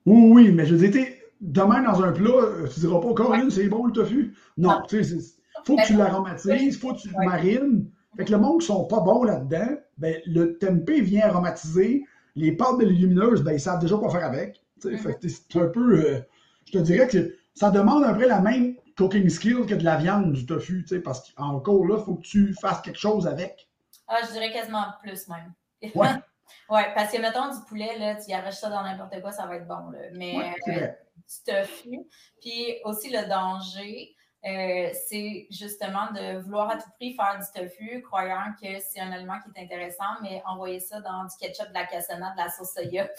Oui, 0.08 0.32
oui, 0.32 0.52
mais 0.52 0.66
je 0.66 0.76
veux 0.76 0.88
dire, 0.90 1.08
demain 1.42 1.82
dans 1.84 2.02
un 2.04 2.12
plat, 2.12 2.30
euh, 2.32 2.68
tu 2.68 2.80
diras 2.82 3.00
pas, 3.00 3.14
Caroline, 3.14 3.50
c'est 3.52 3.68
bon 3.68 3.86
le 3.86 3.92
tofu. 3.94 4.36
Non, 4.58 4.82
tu 4.88 5.04
sais, 5.04 5.20
c'est- 5.20 5.40
faut 5.66 5.76
que 5.76 5.86
tu 5.88 5.94
l'aromatises, 5.96 6.80
faut 6.80 6.94
que 6.94 7.00
tu 7.00 7.10
le 7.10 7.26
marines. 7.26 7.90
Fait 8.18 8.26
que 8.26 8.32
le 8.32 8.38
monde 8.38 8.60
qui 8.62 8.68
sont 8.68 8.86
pas 8.86 9.00
bons 9.02 9.24
là-dedans, 9.24 9.78
ben, 9.98 10.16
le 10.26 10.58
tempeh 10.58 11.02
vient 11.02 11.28
aromatiser 11.28 12.04
les 12.36 12.52
pâtes 12.54 12.78
de 12.80 12.86
légumineuses, 12.86 13.44
ben, 13.44 13.54
ils 13.54 13.60
savent 13.60 13.80
déjà 13.80 13.98
quoi 13.98 14.10
faire 14.10 14.26
avec. 14.26 14.62
Mhm. 14.84 14.98
fait 14.98 15.14
que 15.20 15.28
c'est 15.28 15.56
un 15.58 15.68
peu. 15.68 16.00
euh, 16.00 16.20
je 16.66 16.72
te 16.72 16.78
dirais 16.78 17.08
que 17.08 17.36
ça 17.54 17.70
demande 17.70 18.04
un 18.06 18.14
peu 18.14 18.26
la 18.28 18.40
même 18.40 18.76
cooking 18.98 19.28
skill 19.30 19.66
que 19.66 19.76
de 19.76 19.84
la 19.84 19.98
viande, 19.98 20.32
du 20.34 20.46
tofu, 20.46 20.84
tu 20.84 20.96
sais, 20.96 21.00
parce 21.02 21.32
qu'encore 21.34 21.86
là, 21.86 21.98
il 22.00 22.04
faut 22.06 22.16
que 22.16 22.22
tu 22.22 22.54
fasses 22.54 22.82
quelque 22.82 23.00
chose 23.00 23.28
avec. 23.28 23.68
Ah, 24.08 24.18
je 24.26 24.32
dirais 24.32 24.52
quasiment 24.52 24.86
plus 25.04 25.28
même. 25.28 25.54
Ouais. 25.96 26.08
ouais, 26.70 26.86
parce 26.96 27.12
que 27.12 27.22
mettons 27.22 27.50
du 27.54 27.62
poulet, 27.68 27.98
là, 28.00 28.16
tu 28.16 28.32
y 28.32 28.34
arraches 28.34 28.60
ça 28.60 28.70
dans 28.70 28.84
n'importe 28.84 29.22
quoi, 29.22 29.32
ça 29.32 29.46
va 29.46 29.56
être 29.58 29.68
bon. 29.68 29.90
Là. 29.92 30.00
Mais 30.16 30.36
Ouais. 30.38 30.98
Du 31.28 31.52
tofu. 31.52 32.00
Puis 32.42 32.78
aussi 32.84 33.10
le 33.10 33.28
danger, 33.28 34.16
euh, 34.46 34.90
c'est 35.08 35.48
justement 35.52 36.12
de 36.14 36.40
vouloir 36.40 36.70
à 36.70 36.78
tout 36.78 36.90
prix 36.96 37.14
faire 37.14 37.38
du 37.40 37.60
tofu, 37.60 38.02
croyant 38.02 38.54
que 38.62 38.68
c'est 38.80 39.02
un 39.02 39.12
aliment 39.12 39.38
qui 39.40 39.60
est 39.60 39.64
intéressant, 39.64 40.06
mais 40.22 40.42
envoyer 40.46 40.80
ça 40.80 41.02
dans 41.02 41.24
du 41.24 41.36
ketchup, 41.40 41.68
de 41.70 41.74
la 41.74 41.86
cassonade, 41.86 42.34
de 42.38 42.44
la 42.44 42.50
sauce 42.50 42.74
soya. 42.74 43.10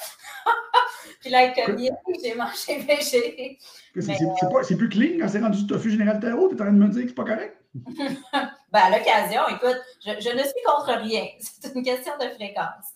Puis 1.21 1.31
là, 1.31 1.53
comme, 1.53 1.79
j'ai 1.79 2.35
mangé 2.35 2.79
végé. 2.87 3.59
C'est 3.97 4.77
plus 4.77 4.89
clean 4.89 5.19
quand 5.21 5.29
c'est 5.29 5.41
rendu 5.41 5.59
du 5.59 5.67
tofu 5.67 5.91
général 5.91 6.21
terreau. 6.21 6.49
T'es 6.49 6.55
en 6.55 6.65
train 6.65 6.73
de 6.73 6.79
me 6.79 6.89
dire 6.89 7.03
que 7.03 7.09
c'est 7.09 7.15
pas 7.15 7.25
correct? 7.25 7.57
Ben, 8.73 8.83
à 8.83 8.91
l'occasion, 8.97 9.43
écoute, 9.49 9.81
je, 10.07 10.13
je 10.21 10.37
ne 10.37 10.43
suis 10.45 10.63
contre 10.65 10.93
rien. 11.03 11.27
C'est 11.41 11.75
une 11.75 11.83
question 11.83 12.13
de 12.19 12.29
fréquence. 12.35 12.87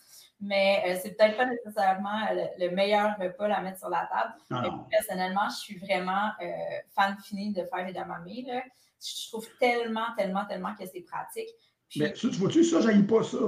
Mais 0.47 0.83
euh, 0.87 0.99
c'est 1.03 1.17
peut-être 1.17 1.39
pas 1.39 1.47
nécessairement 1.47 2.21
le, 2.31 2.67
le 2.67 2.75
meilleur 2.75 3.17
repas 3.19 3.47
à 3.47 3.63
mettre 3.63 3.79
sur 3.79 3.89
la 3.89 4.07
table. 4.13 4.35
Mais 4.51 4.69
non. 4.69 4.85
personnellement, 4.91 5.49
je 5.49 5.57
suis 5.57 5.79
vraiment 5.79 6.29
euh, 6.43 6.47
fan 6.95 7.17
fini 7.25 7.53
de 7.55 7.65
faire 7.65 7.89
edamame. 7.89 8.27
Là. 8.47 8.63
Je 9.01 9.29
trouve 9.31 9.47
tellement, 9.59 10.15
tellement, 10.19 10.45
tellement 10.45 10.75
que 10.75 10.85
c'est 10.87 11.01
pratique. 11.01 11.49
Puis, 11.89 12.01
Mais 12.01 12.15
ça, 12.15 12.29
tu 12.29 12.37
vois-tu, 12.37 12.63
ça, 12.63 12.83
j'aille 12.83 13.05
pas 13.05 13.23
ça. 13.23 13.39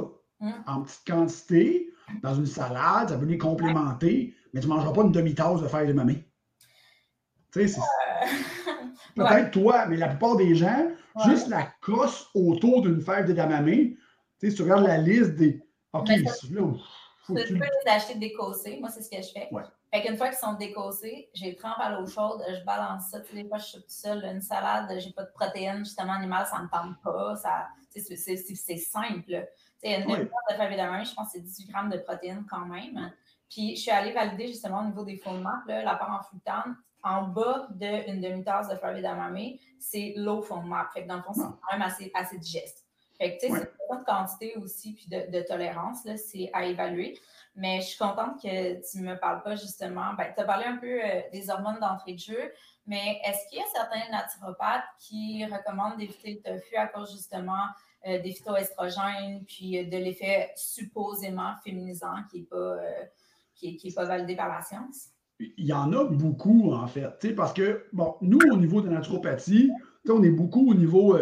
Hum? 0.40 0.64
En 0.66 0.82
petite 0.82 1.06
quantité, 1.06 1.90
dans 2.22 2.34
une 2.34 2.46
salade, 2.46 3.10
ça 3.10 3.16
peut 3.16 3.24
venir 3.24 3.38
complémenter, 3.38 4.34
mais 4.52 4.60
tu 4.60 4.68
ne 4.68 4.72
mangeras 4.72 4.92
pas 4.92 5.02
une 5.02 5.12
demi-tasse 5.12 5.60
de 5.60 5.68
fer 5.68 5.86
de 5.86 5.92
mamie. 5.92 6.24
Tu 7.52 7.60
sais, 7.60 7.68
c'est 7.68 7.80
euh, 7.80 8.74
peut-être 9.16 9.34
ouais, 9.34 9.50
toi, 9.50 9.86
mais 9.86 9.96
la 9.96 10.08
plupart 10.08 10.36
des 10.36 10.54
gens, 10.54 10.86
ouais. 10.86 11.24
juste 11.26 11.48
la 11.48 11.64
cosse 11.82 12.28
autour 12.34 12.82
d'une 12.82 13.00
fève 13.02 13.26
d'edamame, 13.26 13.66
tu 13.66 13.98
sais, 14.38 14.50
si 14.50 14.56
tu 14.56 14.62
regardes 14.62 14.86
la 14.86 14.98
liste 14.98 15.34
des. 15.34 15.62
OK, 16.00 16.08
Mais 16.08 16.24
ça- 16.24 16.46
là, 16.50 16.72
faut 17.22 17.34
que 17.34 17.40
Tu 17.46 17.58
peux 17.58 17.64
les 17.64 17.90
acheter 17.90 18.14
décossés. 18.16 18.78
Moi, 18.80 18.88
c'est 18.90 19.02
ce 19.02 19.10
que 19.10 19.16
je 19.20 19.28
fais. 19.32 19.48
Ouais. 19.50 19.62
Fait 19.92 20.02
qu'une 20.02 20.16
fois 20.16 20.28
qu'ils 20.28 20.38
sont 20.38 20.54
décossés, 20.54 21.28
je 21.34 21.44
les 21.44 21.56
trempe 21.56 21.78
à 21.78 21.90
l'eau 21.90 22.06
chaude, 22.06 22.42
je 22.48 22.64
balance 22.64 23.08
ça. 23.10 23.20
Tu 23.20 23.28
sais, 23.36 23.42
des 23.42 23.48
fois, 23.48 23.58
je 23.58 23.64
suis 23.64 23.78
toute 23.78 23.90
seule. 23.90 24.24
Une 24.24 24.40
salade, 24.40 24.92
j'ai 24.98 25.12
pas 25.12 25.24
de 25.24 25.30
protéines, 25.32 25.78
justement, 25.84 26.12
animales, 26.12 26.46
ça 26.46 26.58
ne 26.58 26.64
me 26.64 26.68
tente 26.68 27.00
pas. 27.02 27.36
Ça, 27.36 27.68
tu 27.92 28.00
sais, 28.00 28.16
c'est- 28.16 28.36
c'est 28.36 28.54
c'est 28.54 28.76
simple. 28.76 29.22
Tu 29.26 29.34
sais, 29.90 30.00
une 30.00 30.10
Ouais. 30.10 30.18
demi-tasse 30.18 30.70
de 30.70 30.76
d'amande, 30.76 31.04
je 31.06 31.14
pense 31.14 31.26
que 31.26 31.32
c'est 31.32 31.40
18 31.40 31.70
grammes 31.70 31.90
de 31.90 31.98
protéines 31.98 32.44
quand 32.48 32.64
même. 32.66 33.12
Puis, 33.48 33.76
je 33.76 33.80
suis 33.82 33.90
allée 33.90 34.12
valider 34.12 34.48
justement 34.48 34.80
au 34.80 34.84
niveau 34.84 35.04
des 35.04 35.16
fondements, 35.16 35.58
là, 35.66 35.82
la 35.82 35.94
part 35.94 36.18
en 36.18 36.22
fructane. 36.22 36.76
En 37.02 37.22
bas 37.28 37.68
d'une 37.70 38.20
demi-tasse 38.20 38.68
de 38.68 38.74
fèves 38.76 39.00
d'amande, 39.00 39.38
c'est 39.78 40.14
l'eau 40.16 40.42
fondement. 40.42 40.82
Fait 40.92 41.04
que 41.04 41.08
dans 41.08 41.16
le 41.16 41.22
fond, 41.22 41.32
c'est 41.32 41.42
Ah. 41.44 41.56
quand 41.62 41.78
même 41.78 41.86
assez, 41.86 42.10
assez 42.14 42.36
digeste. 42.38 42.84
Fait 43.16 43.36
que, 43.36 43.40
tu 43.40 43.46
sais, 43.46 43.52
Ouais. 43.52 43.70
De 43.98 44.04
quantité 44.04 44.56
aussi, 44.56 44.94
puis 44.94 45.06
de, 45.08 45.40
tolérance, 45.46 46.04
là, 46.04 46.16
c'est 46.16 46.50
à 46.52 46.64
évaluer. 46.64 47.18
Mais 47.54 47.80
je 47.80 47.86
suis 47.86 47.98
contente 47.98 48.40
que 48.42 48.74
tu 48.90 48.98
ne 48.98 49.10
me 49.10 49.18
parles 49.18 49.42
pas 49.42 49.56
justement. 49.56 50.14
Ben, 50.16 50.32
tu 50.34 50.40
as 50.40 50.44
parlé 50.44 50.64
un 50.64 50.76
peu 50.76 51.02
euh, 51.02 51.20
des 51.32 51.48
hormones 51.50 51.80
d'entrée 51.80 52.14
de 52.14 52.18
jeu, 52.18 52.52
mais 52.86 53.20
est-ce 53.24 53.48
qu'il 53.48 53.58
y 53.58 53.62
a 53.62 53.66
certains 53.72 54.10
naturopathes 54.10 54.84
qui 54.98 55.44
recommandent 55.46 55.96
d'éviter 55.96 56.42
le 56.44 56.52
tofu 56.52 56.76
à 56.76 56.86
cause 56.86 57.12
justement 57.12 57.64
euh, 58.06 58.20
des 58.20 58.32
phytoestrogènes, 58.32 59.44
puis 59.46 59.78
euh, 59.78 59.84
de 59.84 59.96
l'effet 59.96 60.52
supposément 60.54 61.54
féminisant 61.64 62.16
qui 62.30 62.40
n'est 62.40 62.46
pas, 62.46 62.76
qui 63.54 63.76
qui 63.76 63.92
pas 63.92 64.04
validé 64.04 64.36
par 64.36 64.48
la 64.48 64.62
science? 64.62 65.08
Il 65.38 65.66
y 65.66 65.72
en 65.72 65.92
a 65.92 66.04
beaucoup, 66.04 66.72
en 66.72 66.86
fait. 66.86 67.34
Parce 67.34 67.52
que, 67.52 67.86
bon, 67.92 68.16
nous, 68.20 68.38
au 68.52 68.56
niveau 68.56 68.80
de 68.80 68.88
naturopathie, 68.88 69.70
on 70.08 70.22
est 70.22 70.30
beaucoup 70.30 70.70
au 70.70 70.74
niveau. 70.74 71.16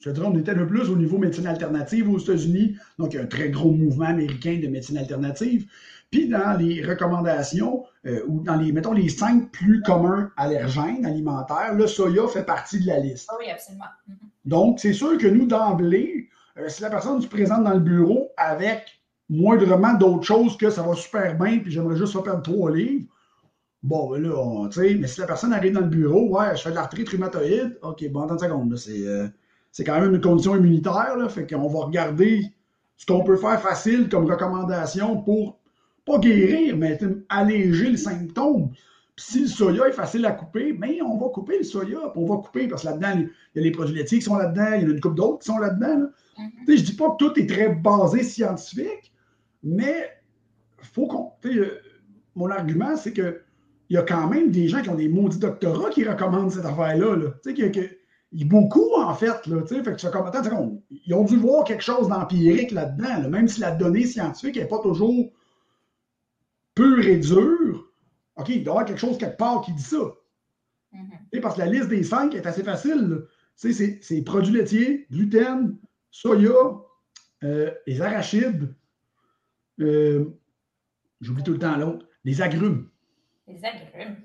Je 0.00 0.10
dirais, 0.10 0.26
on 0.26 0.36
était 0.38 0.54
le 0.54 0.66
plus 0.66 0.90
au 0.90 0.96
niveau 0.96 1.18
médecine 1.18 1.46
alternative 1.46 2.08
aux 2.08 2.18
États-Unis. 2.18 2.76
Donc, 2.98 3.12
il 3.12 3.16
y 3.16 3.18
a 3.18 3.22
un 3.22 3.26
très 3.26 3.50
gros 3.50 3.72
mouvement 3.72 4.06
américain 4.06 4.58
de 4.62 4.68
médecine 4.68 4.96
alternative. 4.96 5.66
Puis, 6.10 6.28
dans 6.28 6.56
les 6.58 6.82
recommandations, 6.82 7.84
euh, 8.06 8.22
ou 8.28 8.42
dans 8.42 8.56
les, 8.56 8.72
mettons, 8.72 8.92
les 8.92 9.08
cinq 9.08 9.50
plus 9.50 9.82
communs 9.82 10.30
allergènes 10.36 11.04
alimentaires, 11.04 11.74
le 11.74 11.86
soya 11.86 12.26
fait 12.28 12.44
partie 12.44 12.80
de 12.80 12.86
la 12.86 12.98
liste. 12.98 13.28
Oui, 13.38 13.50
absolument. 13.50 13.84
Mhm. 14.06 14.16
Donc, 14.44 14.80
c'est 14.80 14.94
sûr 14.94 15.18
que 15.18 15.26
nous, 15.26 15.46
d'emblée, 15.46 16.28
euh, 16.58 16.68
si 16.68 16.80
la 16.82 16.90
personne 16.90 17.20
se 17.20 17.26
présente 17.26 17.64
dans 17.64 17.74
le 17.74 17.80
bureau 17.80 18.30
avec 18.36 19.02
moindrement 19.28 19.94
d'autres 19.94 20.24
choses 20.24 20.56
que 20.56 20.70
ça 20.70 20.82
va 20.82 20.94
super 20.94 21.36
bien, 21.36 21.58
puis 21.58 21.70
j'aimerais 21.70 21.96
juste 21.96 22.14
pas 22.14 22.22
perdre 22.22 22.42
trois 22.42 22.70
livres, 22.70 23.04
bon, 23.82 24.10
ben 24.10 24.22
là, 24.22 24.68
tu 24.68 24.80
sais, 24.80 24.94
mais 24.94 25.06
si 25.06 25.20
la 25.20 25.26
personne 25.26 25.52
arrive 25.52 25.74
dans 25.74 25.80
le 25.80 25.86
bureau, 25.86 26.28
ouais, 26.30 26.56
je 26.56 26.62
fais 26.62 26.70
de 26.70 26.74
l'arthrite 26.76 27.08
rhumatoïde, 27.10 27.78
ok, 27.82 28.08
bon, 28.10 28.22
attends 28.22 28.34
une 28.34 28.40
seconde, 28.40 28.70
là, 28.70 28.76
c'est, 28.78 29.06
euh, 29.06 29.28
c'est 29.70 29.84
quand 29.84 30.00
même 30.00 30.14
une 30.14 30.20
condition 30.20 30.56
immunitaire, 30.56 31.16
là, 31.16 31.28
fait 31.28 31.46
qu'on 31.46 31.68
va 31.68 31.80
regarder 31.86 32.42
ce 32.96 33.06
qu'on 33.06 33.22
peut 33.22 33.36
faire 33.36 33.60
facile 33.60 34.08
comme 34.08 34.24
recommandation 34.30 35.22
pour, 35.22 35.58
pas 36.04 36.18
guérir, 36.18 36.76
mais 36.76 36.98
alléger 37.28 37.90
le 37.90 37.96
symptôme. 37.96 38.70
Puis 39.14 39.26
si 39.26 39.40
le 39.42 39.46
soya 39.48 39.88
est 39.88 39.92
facile 39.92 40.24
à 40.26 40.32
couper, 40.32 40.72
mais 40.78 41.00
on 41.02 41.18
va 41.18 41.28
couper 41.28 41.58
le 41.58 41.64
soya, 41.64 41.98
puis 42.12 42.22
on 42.22 42.26
va 42.26 42.36
couper, 42.42 42.66
parce 42.68 42.82
que 42.82 42.88
là-dedans, 42.88 43.12
il 43.16 43.30
y 43.56 43.60
a 43.60 43.62
les 43.62 43.70
produits 43.72 43.94
laitiers 43.94 44.18
qui 44.18 44.24
sont 44.24 44.36
là-dedans, 44.36 44.72
il 44.76 44.82
y 44.82 44.84
en 44.86 44.88
a 44.88 44.92
une 44.92 45.00
couple 45.00 45.16
d'autres 45.16 45.38
qui 45.40 45.46
sont 45.46 45.58
là-dedans. 45.58 45.98
là. 45.98 46.06
Tu 46.66 46.72
sais, 46.72 46.76
je 46.78 46.84
dis 46.84 46.96
pas 46.96 47.10
que 47.10 47.16
tout 47.24 47.38
est 47.38 47.46
très 47.48 47.68
basé 47.74 48.22
scientifique, 48.22 49.12
mais 49.62 50.08
faut 50.78 51.06
qu'on. 51.08 51.32
euh, 51.46 51.78
mon 52.36 52.48
argument, 52.50 52.96
c'est 52.96 53.12
que 53.12 53.40
il 53.90 53.94
y 53.94 53.96
a 53.96 54.02
quand 54.02 54.28
même 54.28 54.50
des 54.50 54.68
gens 54.68 54.82
qui 54.82 54.88
ont 54.90 54.94
des 54.94 55.08
maudits 55.08 55.38
doctorats 55.38 55.90
qui 55.90 56.04
recommandent 56.04 56.52
cette 56.52 56.64
affaire-là. 56.66 57.16
Là. 57.16 57.30
Tu 57.42 57.50
sais, 57.50 57.54
que- 57.54 57.78
que- 57.80 57.97
il 58.32 58.40
y 58.40 58.44
a 58.44 58.46
beaucoup, 58.46 58.94
en 58.96 59.14
fait. 59.14 59.46
Là, 59.46 59.62
tu 59.62 59.68
sais, 59.68 59.82
fait 59.82 59.92
que 59.92 59.96
tu 59.96 60.06
fais 60.06 60.12
comme, 60.12 60.26
attends, 60.26 60.44
seconde. 60.44 60.80
ils 60.90 61.14
ont 61.14 61.24
dû 61.24 61.36
voir 61.36 61.64
quelque 61.64 61.82
chose 61.82 62.08
d'empirique 62.08 62.70
là-dedans, 62.72 63.22
là, 63.22 63.28
même 63.28 63.48
si 63.48 63.60
la 63.60 63.70
donnée 63.70 64.06
scientifique 64.06 64.56
n'est 64.56 64.66
pas 64.68 64.80
toujours 64.80 65.32
pure 66.74 67.06
et 67.06 67.18
dure. 67.18 67.90
OK, 68.36 68.48
il 68.50 68.62
doit 68.64 68.74
y 68.74 68.76
avoir 68.76 68.84
quelque 68.84 69.00
chose 69.00 69.18
quelque 69.18 69.36
part 69.36 69.62
qui 69.62 69.72
dit 69.72 69.82
ça. 69.82 69.96
Mhm. 70.92 71.10
Sais, 71.32 71.40
parce 71.40 71.54
que 71.56 71.60
la 71.60 71.66
liste 71.66 71.88
des 71.88 72.02
cinq 72.02 72.34
est 72.34 72.46
assez 72.46 72.62
facile. 72.62 73.08
là. 73.08 73.16
Tu 73.60 73.72
sais, 73.72 73.98
C'est 74.02 74.22
produits 74.22 74.54
laitiers, 74.54 75.06
gluten, 75.10 75.76
soya, 76.10 76.52
euh, 77.42 77.70
les 77.86 78.00
arachides, 78.00 78.74
euh, 79.80 80.26
j'oublie 81.20 81.42
tout 81.42 81.52
le 81.52 81.58
temps 81.58 81.76
l'autre, 81.76 82.06
les 82.24 82.40
agrumes. 82.40 82.88
Les 83.48 83.64
agrumes. 83.64 84.16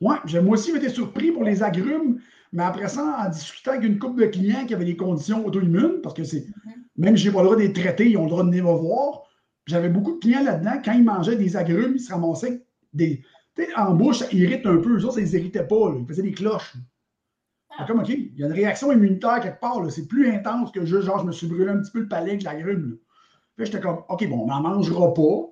Ouais, 0.00 0.16
j'ai- 0.24 0.40
moi 0.40 0.54
aussi, 0.54 0.70
j'ai 0.70 0.78
été 0.78 0.88
surpris 0.88 1.32
pour 1.32 1.44
les 1.44 1.62
agrumes, 1.62 2.20
mais 2.52 2.62
après 2.62 2.88
ça, 2.88 3.24
en 3.26 3.28
discutant 3.30 3.72
avec 3.72 3.84
une 3.84 3.98
couple 3.98 4.20
de 4.22 4.26
clients 4.26 4.64
qui 4.66 4.74
avaient 4.74 4.84
des 4.84 4.96
conditions 4.96 5.44
auto-immunes, 5.46 6.00
parce 6.02 6.14
que 6.14 6.24
c'est, 6.24 6.46
Mhm. 6.64 6.72
même 6.96 7.16
si 7.16 7.24
j'ai 7.24 7.30
pas 7.32 7.38
le 7.40 7.44
droit 7.44 7.56
d'être 7.56 7.74
traité, 7.74 8.08
ils 8.10 8.16
ont 8.16 8.24
le 8.24 8.30
droit 8.30 8.42
de 8.42 8.48
venir 8.48 8.64
me 8.64 8.72
voir. 8.72 9.22
J'avais 9.66 9.88
beaucoup 9.90 10.14
de 10.14 10.18
clients 10.20 10.42
là-dedans, 10.42 10.80
quand 10.84 10.92
ils 10.92 11.04
mangeaient 11.04 11.36
des 11.36 11.56
agrumes, 11.56 11.92
ils 11.96 12.00
se 12.00 12.10
ramassaient 12.12 12.62
des. 12.92 13.22
Tu 13.54 13.64
sais, 13.64 13.74
en 13.76 13.94
bouche, 13.94 14.18
ça 14.20 14.26
irrite 14.32 14.64
un 14.66 14.78
peu. 14.78 14.96
Autres, 15.02 15.14
ça 15.14 15.20
les 15.20 15.34
irritait 15.34 15.64
pas. 15.66 15.90
là. 15.90 15.96
Ils 16.00 16.06
faisaient 16.06 16.22
des 16.22 16.32
cloches. 16.32 16.74
Ah. 17.78 17.84
Comme, 17.86 18.00
OK, 18.00 18.08
il 18.08 18.32
y 18.36 18.42
a 18.42 18.46
une 18.46 18.52
réaction 18.52 18.90
immunitaire 18.92 19.40
quelque 19.40 19.60
part. 19.60 19.78
C'est 19.90 20.06
plus 20.08 20.28
intense 20.30 20.72
que 20.72 20.84
juste, 20.86 21.02
genre, 21.02 21.18
je 21.20 21.26
me 21.26 21.32
suis 21.32 21.46
brûlé 21.46 21.68
un 21.68 21.78
petit 21.78 21.90
peu 21.90 22.00
le 22.00 22.08
palais 22.08 22.30
avec 22.30 22.42
l'agrume. 22.44 22.98
j'étais 23.58 23.80
comme, 23.80 23.98
OK, 24.08 24.26
bon, 24.28 24.42
on 24.44 24.46
n'en 24.46 24.60
mangera 24.62 25.12
pas. 25.12 25.50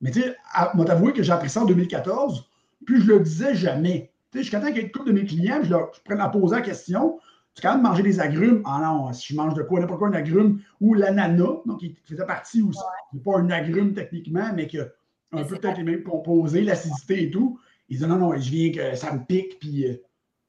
Mais 0.00 0.10
tu 0.10 0.20
sais, 0.20 0.36
moi, 0.74 0.84
t'avouer 0.84 1.12
que 1.12 1.22
j'ai 1.22 1.32
appris 1.32 1.48
ça 1.48 1.62
en 1.62 1.64
2014, 1.64 2.48
puis 2.84 3.00
je 3.00 3.06
le 3.06 3.20
disais 3.20 3.54
jamais. 3.54 4.12
Sais, 4.32 4.40
jusqu'à 4.40 4.60
temps 4.60 4.66
qu'il 4.66 4.76
y 4.76 4.80
ait 4.80 4.82
une 4.82 4.90
couple 4.92 5.08
de 5.08 5.12
mes 5.12 5.24
clients, 5.24 5.60
je, 5.62 5.70
leur, 5.70 5.92
je 5.94 6.00
prenne 6.02 6.20
à 6.20 6.28
poser 6.28 6.56
la 6.56 6.62
question, 6.62 7.18
tu 7.54 7.62
quand 7.62 7.72
même 7.74 7.82
manger 7.82 8.02
des 8.02 8.20
agrumes? 8.20 8.62
Ah 8.66 8.80
non, 8.82 9.12
si 9.12 9.32
je 9.32 9.36
mange 9.38 9.54
de 9.54 9.62
quoi, 9.62 9.80
n'importe 9.80 9.98
quoi, 10.00 10.08
un 10.08 10.12
agrume, 10.12 10.60
ou 10.80 10.94
l'ananas, 10.94 11.62
donc 11.64 11.78
qui 11.80 11.96
faisait 12.04 12.26
partie 12.26 12.60
aussi, 12.62 12.80
c'est 13.12 13.22
pas 13.22 13.38
un 13.38 13.48
agrume 13.50 13.94
techniquement, 13.94 14.50
mais 14.54 14.66
qui 14.66 14.78
a 14.78 14.86
un 15.32 15.42
peu 15.44 15.56
peut-être 15.56 15.78
les 15.78 15.84
mêmes 15.84 16.02
composés, 16.02 16.62
l'acidité 16.62 17.22
et 17.24 17.30
tout. 17.30 17.58
Ils 17.88 17.98
disent 17.98 18.06
non, 18.06 18.16
non, 18.16 18.32
je 18.36 18.50
viens 18.50 18.72
que 18.72 18.96
ça 18.96 19.12
me 19.12 19.24
pique, 19.24 19.58
puis. 19.58 19.86
euh, 19.86 19.96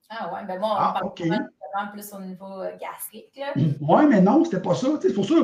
Ah 0.10 0.34
ouais, 0.34 0.46
ben 0.48 0.60
moi, 0.60 0.70
on 0.72 0.76
Ah, 0.78 1.00
parle 1.74 1.92
plus 1.92 2.14
au 2.14 2.22
niveau 2.22 2.62
euh, 2.62 2.72
gastrique. 2.80 3.32
Là. 3.38 3.54
Ouais, 3.82 4.08
mais 4.08 4.22
non, 4.22 4.44
c'était 4.44 4.62
pas 4.62 4.74
ça. 4.76 4.88
C'est 5.02 5.14
pour 5.14 5.26
ça. 5.26 5.36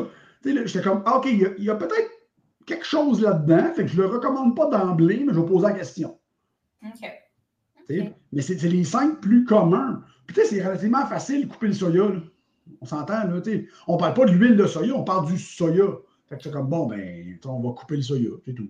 J'étais 0.44 0.82
comme, 0.82 1.04
ah, 1.06 1.18
OK, 1.18 1.28
il 1.28 1.40
y 1.40 1.46
a, 1.46 1.50
il 1.58 1.64
y 1.66 1.70
a 1.70 1.76
peut-être 1.76 2.10
quelque 2.66 2.86
chose 2.86 3.22
là-dedans, 3.22 3.74
fait 3.74 3.84
que 3.84 3.88
je 3.90 4.02
le 4.02 4.08
recommande 4.08 4.56
pas 4.56 4.68
d'emblée, 4.68 5.24
mais 5.26 5.34
je 5.34 5.40
vais 5.40 5.46
poser 5.46 5.68
la 5.68 5.74
question. 5.74 6.18
OK. 6.86 7.12
Mais 8.32 8.42
c'est 8.42 8.62
les 8.64 8.84
cinq 8.84 9.20
plus 9.22 9.46
communs. 9.46 10.02
Puis 10.28 10.36
tu 10.36 10.42
sais, 10.42 10.48
c'est 10.48 10.64
relativement 10.66 11.06
facile 11.06 11.48
de 11.48 11.52
couper 11.52 11.68
le 11.68 11.74
soya. 11.74 12.04
là. 12.08 12.20
On 12.82 12.86
s'entend, 12.86 13.26
là, 13.28 13.42
tu 13.42 13.52
sais. 13.52 13.68
On 13.88 13.98
parle 13.98 14.14
pas 14.14 14.26
de 14.26 14.32
l'huile 14.32 14.56
de 14.56 14.66
soya, 14.66 14.94
on 14.96 15.04
parle 15.04 15.28
du 15.28 15.38
soya. 15.38 15.86
Fait 16.28 16.38
que 16.38 16.44
c'est 16.44 16.52
comme, 16.52 16.68
bon, 16.70 16.88
ben, 16.88 16.98
tu 17.26 17.40
sais, 17.42 17.48
on 17.48 17.60
va 17.60 17.74
couper 17.74 17.98
le 17.98 18.02
soya, 18.02 18.30
c'est 18.46 18.54
tout. 18.54 18.70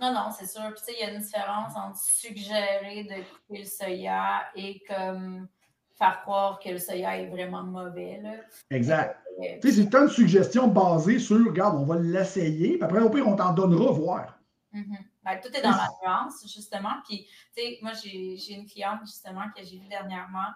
Non, 0.00 0.12
non, 0.12 0.30
c'est 0.36 0.46
sûr. 0.46 0.62
Puis, 0.62 0.74
tu 0.78 0.84
sais, 0.84 0.92
il 1.00 1.06
y 1.06 1.10
a 1.10 1.14
une 1.14 1.20
différence 1.22 1.72
entre 1.76 1.98
suggérer 1.98 3.04
de 3.04 3.22
couper 3.34 3.58
le 3.62 3.64
soya 3.64 4.42
et 4.56 4.80
comme 4.88 5.48
faire 5.98 6.22
croire 6.22 6.58
que 6.58 6.70
le 6.70 6.78
soya 6.78 7.18
est 7.18 7.28
vraiment 7.28 7.62
mauvais. 7.64 8.20
Là. 8.22 8.30
Exact. 8.70 9.18
Euh, 9.40 9.44
Tu 9.60 9.68
sais, 9.70 9.82
c'est 9.82 9.90
tant 9.90 10.02
de 10.02 10.08
suggestions 10.10 10.68
basées 10.68 11.18
sur, 11.18 11.36
regarde, 11.44 11.76
on 11.78 11.84
va 11.84 11.98
l'essayer, 11.98 12.74
puis 12.74 12.82
après, 12.82 13.00
au 13.00 13.10
pire, 13.10 13.26
on 13.28 13.36
t'en 13.36 13.52
donnera 13.52 13.92
voir. 13.92 14.38
Mhm. 14.72 14.96
Ben, 15.24 15.40
tout 15.40 15.54
est 15.56 15.62
dans 15.62 15.70
la 15.70 15.88
nuance, 16.02 16.42
justement. 16.52 16.94
Puis, 17.06 17.26
tu 17.56 17.62
sais, 17.62 17.78
moi, 17.82 17.92
j'ai 17.92 18.54
une 18.54 18.66
cliente, 18.66 19.00
justement, 19.02 19.44
que 19.56 19.62
j'ai 19.62 19.78
vue 19.78 19.88
dernièrement. 19.88 20.48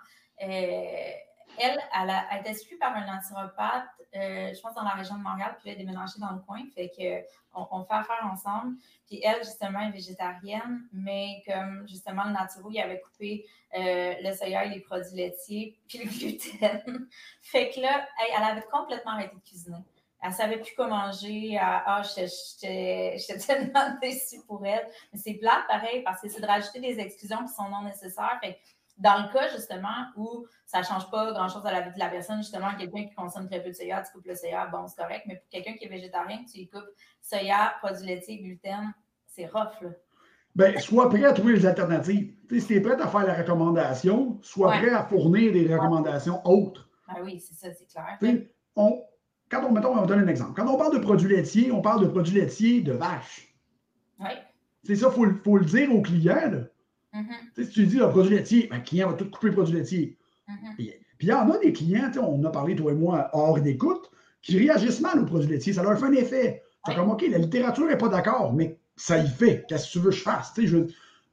Euh, 0.42 1.12
elle, 1.58 1.78
elle 1.94 2.10
a 2.10 2.40
été 2.40 2.54
suivie 2.54 2.76
par 2.76 2.94
un 2.94 3.06
naturopathe, 3.06 3.88
euh, 4.14 4.52
je 4.54 4.60
pense, 4.60 4.74
dans 4.74 4.82
la 4.82 4.90
région 4.90 5.16
de 5.16 5.22
Montréal, 5.22 5.56
puis 5.58 5.70
elle 5.70 5.76
est 5.76 5.84
déménagée 5.84 6.18
dans 6.18 6.32
le 6.32 6.40
coin. 6.40 6.60
Fait 6.74 6.90
qu'on 6.90 7.66
on 7.70 7.84
fait 7.84 7.94
affaire 7.94 8.28
ensemble. 8.30 8.76
Puis 9.06 9.20
elle, 9.22 9.38
justement, 9.38 9.80
est 9.80 9.90
végétarienne, 9.90 10.88
mais 10.92 11.42
comme 11.46 11.86
justement 11.88 12.24
le 12.24 12.32
naturo, 12.32 12.70
il 12.70 12.80
avait 12.80 13.00
coupé 13.00 13.46
euh, 13.74 14.14
le 14.22 14.34
soya 14.34 14.64
et 14.64 14.70
les 14.70 14.80
produits 14.80 15.16
laitiers, 15.16 15.78
puis 15.88 15.98
le 15.98 16.10
gluten. 16.10 17.08
fait 17.42 17.70
que 17.70 17.80
là, 17.80 18.06
elle, 18.36 18.42
avait 18.42 18.66
complètement 18.70 19.12
arrêté 19.12 19.34
de 19.34 19.40
cuisiner. 19.40 19.84
Elle 20.22 20.30
ne 20.30 20.34
savait 20.34 20.58
plus 20.58 20.74
quoi 20.74 20.88
manger. 20.88 21.58
Ah, 21.60 22.02
j'étais 22.02 23.18
tellement 23.46 23.96
déçue 24.00 24.40
pour 24.46 24.64
elle. 24.64 24.88
Mais 25.12 25.18
c'est 25.18 25.34
plat, 25.34 25.64
pareil, 25.68 26.02
parce 26.02 26.20
que 26.20 26.28
c'est 26.28 26.40
de 26.40 26.46
rajouter 26.46 26.80
des 26.80 26.98
exclusions 26.98 27.44
qui 27.46 27.52
sont 27.52 27.68
non 27.68 27.82
nécessaires. 27.82 28.38
Fait 28.42 28.58
dans 28.98 29.22
le 29.22 29.32
cas, 29.32 29.48
justement, 29.54 30.06
où 30.16 30.46
ça 30.64 30.80
ne 30.80 30.84
change 30.84 31.10
pas 31.10 31.32
grand-chose 31.32 31.64
à 31.66 31.72
la 31.72 31.82
vie 31.82 31.92
de 31.92 31.98
la 31.98 32.08
personne, 32.08 32.38
justement, 32.38 32.74
quelqu'un 32.78 33.04
qui 33.04 33.14
consomme 33.14 33.46
très 33.46 33.62
peu 33.62 33.68
de 33.68 33.74
soya, 33.74 34.02
tu 34.02 34.12
coupes 34.12 34.26
le 34.26 34.34
soya, 34.34 34.66
bon, 34.66 34.86
c'est 34.86 34.96
correct, 34.96 35.24
mais 35.26 35.36
pour 35.36 35.48
quelqu'un 35.50 35.74
qui 35.74 35.84
est 35.84 35.88
végétarien, 35.88 36.44
tu 36.50 36.60
y 36.60 36.68
coupes 36.68 36.88
soya, 37.20 37.74
produits 37.82 38.06
laitiers, 38.06 38.38
gluten, 38.38 38.94
c'est 39.26 39.46
rough, 39.46 39.80
là. 39.82 39.90
Ben, 40.54 40.78
sois 40.80 41.10
prêt 41.10 41.24
à 41.24 41.34
trouver 41.34 41.52
des 41.52 41.66
alternatives. 41.66 42.34
si 42.48 42.66
tu 42.66 42.76
es 42.76 42.80
prêt 42.80 42.98
à 42.98 43.06
faire 43.06 43.26
la 43.26 43.34
recommandation, 43.34 44.38
sois 44.40 44.70
prêt 44.78 44.88
à 44.88 45.04
fournir 45.04 45.52
des 45.52 45.72
recommandations 45.74 46.40
autres. 46.46 46.88
Ben 47.08 47.20
oui, 47.22 47.38
c'est 47.38 47.54
ça, 47.54 47.74
c'est 47.74 47.86
clair. 47.86 48.40
On, 48.74 49.04
quand 49.50 49.64
on, 49.64 49.72
mettons, 49.72 49.92
on 49.92 50.00
va 50.00 50.06
donner 50.06 50.22
un 50.22 50.28
exemple. 50.28 50.52
Quand 50.56 50.68
on 50.68 50.76
parle 50.76 50.94
de 50.94 50.98
produits 50.98 51.34
laitiers, 51.34 51.70
on 51.72 51.80
parle 51.80 52.02
de 52.02 52.08
produits 52.08 52.34
laitiers 52.34 52.80
de 52.80 52.92
vache. 52.92 53.54
Oui. 54.18 54.30
C'est 54.84 54.96
ça, 54.96 55.08
il 55.10 55.14
faut, 55.14 55.26
faut, 55.44 55.58
le 55.58 55.64
dire 55.64 55.94
aux 55.94 56.02
clients. 56.02 56.64
Mm-hmm. 57.14 57.64
Si 57.64 57.68
tu 57.70 57.86
dis 57.86 57.96
le 57.96 58.08
produit 58.08 58.36
laitier, 58.36 58.68
ben, 58.70 58.78
le 58.78 58.82
client 58.82 59.10
va 59.10 59.14
tout 59.14 59.30
couper 59.30 59.48
le 59.48 59.54
produit 59.54 59.74
laitier. 59.74 60.18
Mm-hmm. 60.48 60.74
Puis 60.76 60.92
il 61.20 61.28
y 61.28 61.32
en 61.32 61.50
a 61.50 61.58
des 61.58 61.72
clients, 61.72 62.10
on 62.20 62.44
a 62.44 62.50
parlé, 62.50 62.76
toi 62.76 62.92
et 62.92 62.94
moi, 62.94 63.30
hors 63.32 63.60
d'écoute, 63.60 64.10
qui 64.42 64.58
réagissent 64.58 65.00
mal 65.00 65.20
aux 65.20 65.26
produits 65.26 65.50
laitiers. 65.50 65.72
Ça 65.72 65.82
leur 65.82 65.98
fait 65.98 66.06
un 66.06 66.12
effet. 66.12 66.62
C'est 66.86 66.94
comme, 66.94 67.10
OK, 67.10 67.24
la 67.28 67.38
littérature 67.38 67.86
n'est 67.86 67.98
pas 67.98 68.08
d'accord, 68.08 68.52
mais 68.52 68.78
ça 68.96 69.18
y 69.18 69.28
fait. 69.28 69.64
Qu'est-ce 69.68 69.88
que 69.88 69.92
tu 69.92 69.98
veux 69.98 70.10
que 70.10 70.16
je 70.16 70.22
fasse? 70.22 70.52
Je... 70.56 70.78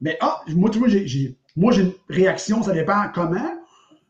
Mais 0.00 0.16
ah, 0.20 0.40
moi, 0.48 0.70
tu 0.70 0.78
vois, 0.78 0.88
j'ai, 0.88 1.38
moi, 1.56 1.72
j'ai 1.72 1.82
une 1.82 1.92
réaction, 2.08 2.62
ça 2.62 2.72
dépend 2.72 3.04
comment, 3.14 3.54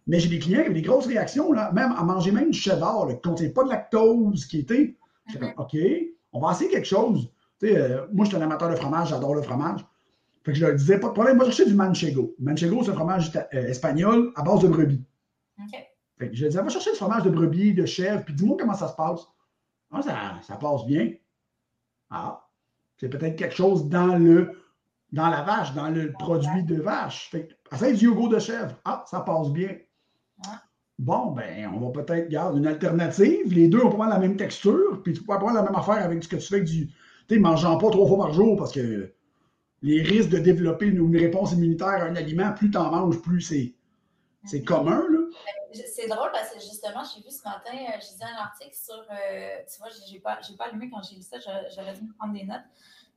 mais 0.06 0.20
j'ai 0.20 0.28
des 0.28 0.38
clients 0.38 0.62
qui 0.62 0.70
ont 0.70 0.74
des 0.74 0.82
grosses 0.82 1.06
réactions, 1.06 1.52
là, 1.52 1.72
même 1.72 1.92
à 1.92 2.02
manger 2.02 2.30
même 2.30 2.50
du 2.50 2.58
cheddar, 2.58 3.06
là, 3.06 3.14
qui 3.14 3.28
ne 3.28 3.32
contient 3.32 3.50
pas 3.50 3.64
de 3.64 3.70
lactose, 3.70 4.44
qui 4.46 4.60
était. 4.60 4.96
Mm-hmm. 5.30 5.54
OK, 5.56 5.76
on 6.32 6.40
va 6.40 6.52
essayer 6.52 6.70
quelque 6.70 6.86
chose. 6.86 7.30
Euh, 7.62 8.06
moi, 8.12 8.24
je 8.24 8.30
suis 8.30 8.38
un 8.38 8.42
amateur 8.42 8.68
de 8.68 8.76
fromage, 8.76 9.08
j'adore 9.08 9.34
le 9.34 9.42
fromage. 9.42 9.80
Fait 10.44 10.52
que 10.52 10.58
je 10.58 10.66
leur 10.66 10.74
disais, 10.74 11.00
pas 11.00 11.08
de 11.08 11.12
problème, 11.12 11.36
moi, 11.36 11.46
chercher 11.46 11.66
du 11.66 11.74
manchego. 11.74 12.34
Manchego, 12.38 12.82
c'est 12.82 12.90
un 12.90 12.94
fromage 12.94 13.32
euh, 13.34 13.66
espagnol 13.66 14.32
à 14.36 14.42
base 14.42 14.60
de 14.60 14.68
brebis. 14.68 15.02
Fait 16.18 16.28
que 16.28 16.34
je 16.34 16.42
leur 16.42 16.50
disais, 16.50 16.62
va 16.62 16.68
chercher 16.68 16.90
du 16.90 16.96
fromage 16.96 17.22
de 17.22 17.30
brebis, 17.30 17.72
de 17.72 17.86
chèvre, 17.86 18.22
puis 18.24 18.34
dis-moi 18.34 18.56
comment 18.60 18.74
ça 18.74 18.88
se 18.88 18.94
passe. 18.94 19.26
Ah, 19.90 20.02
ça, 20.02 20.40
ça 20.42 20.56
passe 20.56 20.84
bien. 20.84 21.12
Ah, 22.10 22.46
c'est 22.98 23.08
peut-être 23.08 23.36
quelque 23.36 23.54
chose 23.54 23.88
dans 23.88 24.16
le 24.16 24.60
dans 25.12 25.28
la 25.28 25.42
vache, 25.42 25.72
dans 25.74 25.90
le 25.90 26.12
produit 26.12 26.64
de 26.64 26.80
vache. 26.80 27.30
Fait 27.30 27.46
que, 27.46 27.74
essaye 27.74 27.96
du 27.96 28.06
yogourt 28.06 28.28
de 28.28 28.40
chèvre. 28.40 28.74
Ah, 28.84 29.04
ça 29.06 29.20
passe 29.20 29.50
bien. 29.50 29.76
Bon, 30.98 31.32
ben, 31.32 31.70
on 31.74 31.80
va 31.80 32.02
peut-être 32.02 32.28
garder 32.28 32.58
une 32.58 32.66
alternative. 32.66 33.52
Les 33.52 33.68
deux 33.68 33.82
ont 33.82 33.96
pas 33.96 34.08
la 34.08 34.18
même 34.18 34.36
texture, 34.36 35.02
puis 35.02 35.12
tu 35.12 35.22
peux 35.22 35.32
avoir 35.32 35.52
la 35.52 35.62
même 35.62 35.74
affaire 35.74 36.04
avec 36.04 36.22
ce 36.22 36.28
que 36.28 36.36
tu 36.36 36.46
fais 36.46 36.56
avec 36.56 36.68
du. 36.68 36.86
Tu 36.86 37.34
sais, 37.34 37.38
mangeant 37.40 37.78
pas 37.78 37.90
trois 37.90 38.06
fois 38.06 38.18
par 38.18 38.32
jour 38.32 38.56
parce 38.56 38.72
que 38.72 39.12
les 39.82 40.02
risques 40.02 40.30
de 40.30 40.38
développer 40.38 40.86
une, 40.86 41.16
réponse 41.16 41.52
immunitaire 41.52 41.88
à 41.88 42.04
un 42.04 42.16
aliment, 42.16 42.52
plus 42.52 42.70
tu 42.70 42.78
en 42.78 42.90
manges, 42.90 43.20
plus 43.22 43.40
c'est, 43.40 43.74
c'est 44.44 44.58
mm-hmm. 44.58 44.64
commun. 44.64 45.04
Là. 45.10 45.18
C'est 45.72 46.06
drôle 46.06 46.30
parce 46.32 46.54
que 46.54 46.60
justement, 46.60 47.02
j'ai 47.02 47.22
vu 47.22 47.30
ce 47.30 47.42
matin, 47.42 47.72
euh, 47.72 47.98
j'ai 48.00 48.24
lu 48.24 48.32
un 48.32 48.42
article 48.42 48.74
sur. 48.74 48.94
Euh, 48.94 49.56
tu 49.70 49.78
vois, 49.78 49.88
j'ai 50.06 50.20
pas, 50.20 50.38
pas 50.56 50.64
allumé 50.66 50.90
quand 50.90 51.02
j'ai 51.02 51.16
lu 51.16 51.22
ça, 51.22 51.38
j'aurais 51.40 51.94
dû 51.94 52.02
me 52.02 52.12
prendre 52.14 52.34
des 52.34 52.44
notes. 52.44 52.62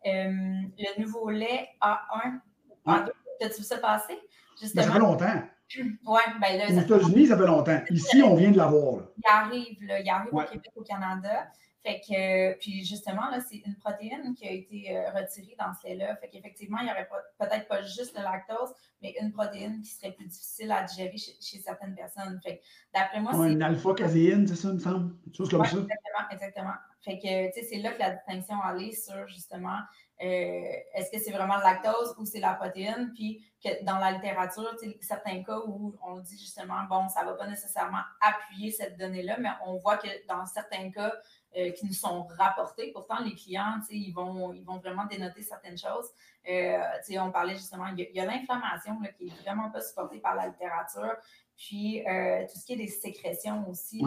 Euh, 0.05 0.67
le 0.79 1.01
nouveau 1.01 1.29
lait 1.29 1.69
A1. 1.81 2.39
A2, 2.87 3.11
T'as-tu 3.39 3.57
vu 3.57 3.63
ça 3.63 3.77
passer? 3.77 4.17
Justement. 4.59 4.83
ça 4.83 4.91
fait 4.91 4.99
longtemps. 4.99 5.43
Oui, 5.75 6.21
ben 6.41 6.57
là. 6.57 6.65
Aux 6.69 6.79
États-Unis, 6.79 7.27
ça 7.27 7.37
fait 7.37 7.45
longtemps. 7.45 7.81
Ici, 7.89 8.23
on 8.23 8.35
vient 8.35 8.51
de 8.51 8.57
l'avoir. 8.57 9.03
Il 9.17 9.23
arrive, 9.29 9.83
là, 9.83 9.99
il 9.99 10.09
arrive 10.09 10.33
au 10.33 10.41
Québec, 10.41 10.71
au 10.75 10.83
Canada. 10.83 11.47
Fait 11.83 12.01
que, 12.01 12.59
puis 12.59 12.83
justement, 12.83 13.29
là, 13.29 13.39
c'est 13.39 13.61
une 13.65 13.75
protéine 13.75 14.33
qui 14.35 14.45
a 14.45 14.51
été 14.51 14.97
euh, 14.97 15.09
retirée 15.11 15.55
dans 15.57 15.73
ce 15.73 15.87
lait-là. 15.87 16.17
Fait 16.17 16.27
qu'effectivement, 16.27 16.79
il 16.79 16.85
n'y 16.85 16.91
aurait 16.91 17.07
peut-être 17.39 17.67
pas 17.67 17.81
juste 17.83 18.13
le 18.17 18.23
lactose, 18.23 18.73
mais 19.01 19.15
une 19.21 19.31
protéine 19.31 19.81
qui 19.81 19.91
serait 19.91 20.11
plus 20.11 20.25
difficile 20.25 20.71
à 20.71 20.83
digérer 20.83 21.15
chez, 21.17 21.59
certaines 21.59 21.95
personnes. 21.95 22.39
Fait 22.43 22.61
d'après 22.93 23.21
moi, 23.21 23.31
c'est. 23.33 23.53
Une 23.53 23.63
alpha-caséine, 23.63 24.47
c'est 24.47 24.55
ça, 24.55 24.69
il 24.69 24.73
me 24.73 24.79
semble? 24.79 25.15
Une 25.27 25.33
chose 25.33 25.49
comme 25.49 25.63
ça. 25.63 25.77
Exactement, 25.77 26.29
exactement. 26.31 26.73
Fait 27.01 27.19
que, 27.19 27.53
tu 27.53 27.61
sais, 27.61 27.67
c'est 27.69 27.77
là 27.77 27.93
que 27.93 27.99
la 27.99 28.09
distinction 28.15 28.61
allait 28.61 28.91
sur 28.91 29.25
justement 29.29 29.79
est-ce 30.19 31.11
que 31.11 31.19
c'est 31.19 31.31
vraiment 31.31 31.57
le 31.57 31.63
lactose 31.63 32.15
ou 32.17 32.25
c'est 32.25 32.39
la 32.39 32.53
protéine? 32.53 33.11
Puis 33.13 33.45
que 33.63 33.83
dans 33.83 33.99
la 33.99 34.11
littérature, 34.11 34.75
certains 35.01 35.43
cas 35.43 35.59
où 35.65 35.95
on 36.03 36.17
dit 36.17 36.37
justement, 36.37 36.83
bon, 36.89 37.07
ça 37.09 37.21
ne 37.21 37.27
va 37.27 37.33
pas 37.33 37.47
nécessairement 37.47 38.01
appuyer 38.21 38.71
cette 38.71 38.97
donnée-là, 38.97 39.37
mais 39.39 39.49
on 39.65 39.77
voit 39.77 39.97
que 39.97 40.07
dans 40.27 40.45
certains 40.45 40.91
cas 40.91 41.13
euh, 41.55 41.71
qui 41.71 41.85
nous 41.85 41.93
sont 41.93 42.23
rapportés, 42.37 42.91
pourtant 42.91 43.19
les 43.23 43.35
clients, 43.35 43.79
ils 43.89 44.11
vont, 44.11 44.53
ils 44.53 44.63
vont 44.63 44.77
vraiment 44.77 45.05
dénoter 45.05 45.43
certaines 45.43 45.77
choses. 45.77 46.09
Euh, 46.49 46.79
on 47.19 47.31
parlait 47.31 47.55
justement, 47.55 47.87
il 47.95 48.09
y 48.13 48.19
a, 48.19 48.25
l'inflammation 48.25 48.99
qui 49.17 49.25
n'est 49.25 49.41
vraiment 49.41 49.69
pas 49.69 49.81
supportée 49.81 50.19
par 50.19 50.35
la 50.35 50.47
littérature. 50.47 51.15
Puis 51.55 52.03
tout 52.03 52.59
ce 52.59 52.65
qui 52.65 52.73
est 52.73 52.77
des 52.77 52.87
sécrétions 52.87 53.67
aussi. 53.69 54.03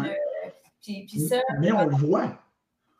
puis, 0.80 1.06
puis 1.06 1.20
ça, 1.20 1.40
mais 1.58 1.72
on 1.72 1.84
le 1.84 1.96
voit. 1.96 2.38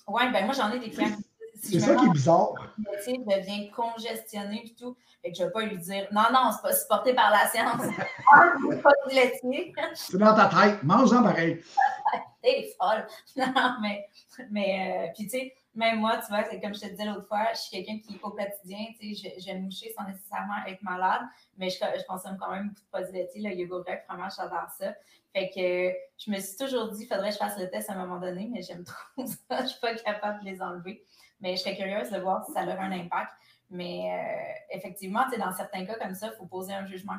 Oui, 0.09 0.23
ben 0.33 0.45
moi 0.45 0.55
j'en 0.55 0.73
ai 0.73 0.81
des 0.81 0.91
clients 0.91 1.17
c'est 1.63 1.81
ça 1.81 1.95
qui 1.95 2.07
est 2.07 2.11
bizarre. 2.11 2.53
Le 2.79 3.37
devient 3.37 3.71
congestionné 3.71 4.63
et 4.65 4.75
tout. 4.75 4.97
Et 5.23 5.33
que 5.33 5.39
je 5.39 5.43
ne 5.43 5.47
vais 5.49 5.53
pas 5.53 5.63
lui 5.63 5.79
dire 5.79 6.09
non, 6.13 6.25
non, 6.33 6.51
c'est 6.53 6.63
pas 6.63 6.75
supporté 6.75 7.15
par 7.15 7.31
la 7.31 7.47
science. 7.49 7.83
pas 8.83 8.93
de 9.09 9.15
laitier. 9.15 9.75
C'est 9.95 10.19
dans 10.19 10.35
ta 10.35 10.47
tête. 10.47 10.83
Mange-en 10.83 11.23
pareil. 11.23 11.63
T'es 12.43 12.75
folle. 12.81 13.07
Non, 13.37 13.77
mais, 13.83 14.09
mais 14.51 15.09
euh, 15.09 15.13
puis 15.15 15.25
tu 15.25 15.31
sais, 15.31 15.55
même 15.75 16.01
moi, 16.01 16.19
tu 16.19 16.29
vois, 16.29 16.45
c'est 16.51 16.61
comme 16.61 16.75
je 16.75 16.81
te 16.81 16.87
disais 16.87 17.05
l'autre 17.05 17.27
fois, 17.27 17.49
je 17.53 17.61
suis 17.61 17.71
quelqu'un 17.71 17.99
qui, 17.99 18.19
au 18.23 18.31
quotidien, 18.31 18.87
tu 18.99 19.15
sais, 19.15 19.31
je, 19.37 19.41
je 19.41 19.47
vais 19.47 19.59
moucher 19.59 19.93
sans 19.97 20.05
nécessairement 20.05 20.65
être 20.67 20.83
malade, 20.83 21.23
mais 21.59 21.71
je, 21.71 21.77
je 21.77 22.05
consomme 22.07 22.37
quand 22.41 22.51
même 22.51 22.69
beaucoup 22.69 22.81
de 22.81 22.89
produits 22.91 23.13
laitiers, 23.13 23.43
le 23.43 23.55
yogourt 23.55 23.85
grec, 23.85 24.03
fromage, 24.09 24.33
j'adore 24.37 24.69
ça. 24.79 24.95
Fait 25.33 25.49
que 25.49 25.97
je 26.19 26.31
me 26.31 26.41
suis 26.41 26.57
toujours 26.57 26.91
dit, 26.91 27.05
il 27.05 27.07
faudrait 27.07 27.29
que 27.29 27.35
je 27.35 27.39
fasse 27.39 27.59
le 27.59 27.71
test 27.71 27.89
à 27.89 27.93
un 27.93 28.05
moment 28.05 28.19
donné, 28.19 28.49
mais 28.53 28.63
j'aime 28.63 28.85
trop 28.85 29.27
ça, 29.27 29.63
je 29.63 29.69
suis 29.69 29.81
pas 29.81 29.95
capable 29.95 30.41
de 30.41 30.47
les 30.47 30.61
enlever. 30.61 31.05
Mais 31.41 31.57
je 31.57 31.63
serais 31.63 31.77
curieuse 31.77 32.11
de 32.11 32.19
voir 32.19 32.45
si 32.45 32.53
ça 32.53 32.61
a 32.61 32.81
un 32.81 32.93
impact. 32.93 33.33
Mais 33.71 34.11
euh, 34.13 34.77
effectivement, 34.77 35.25
dans 35.39 35.53
certains 35.53 35.85
cas 35.85 35.95
comme 35.95 36.15
ça, 36.15 36.31
il 36.33 36.37
faut 36.37 36.47
poser 36.47 36.73
un 36.73 36.87
jugement 36.87 37.17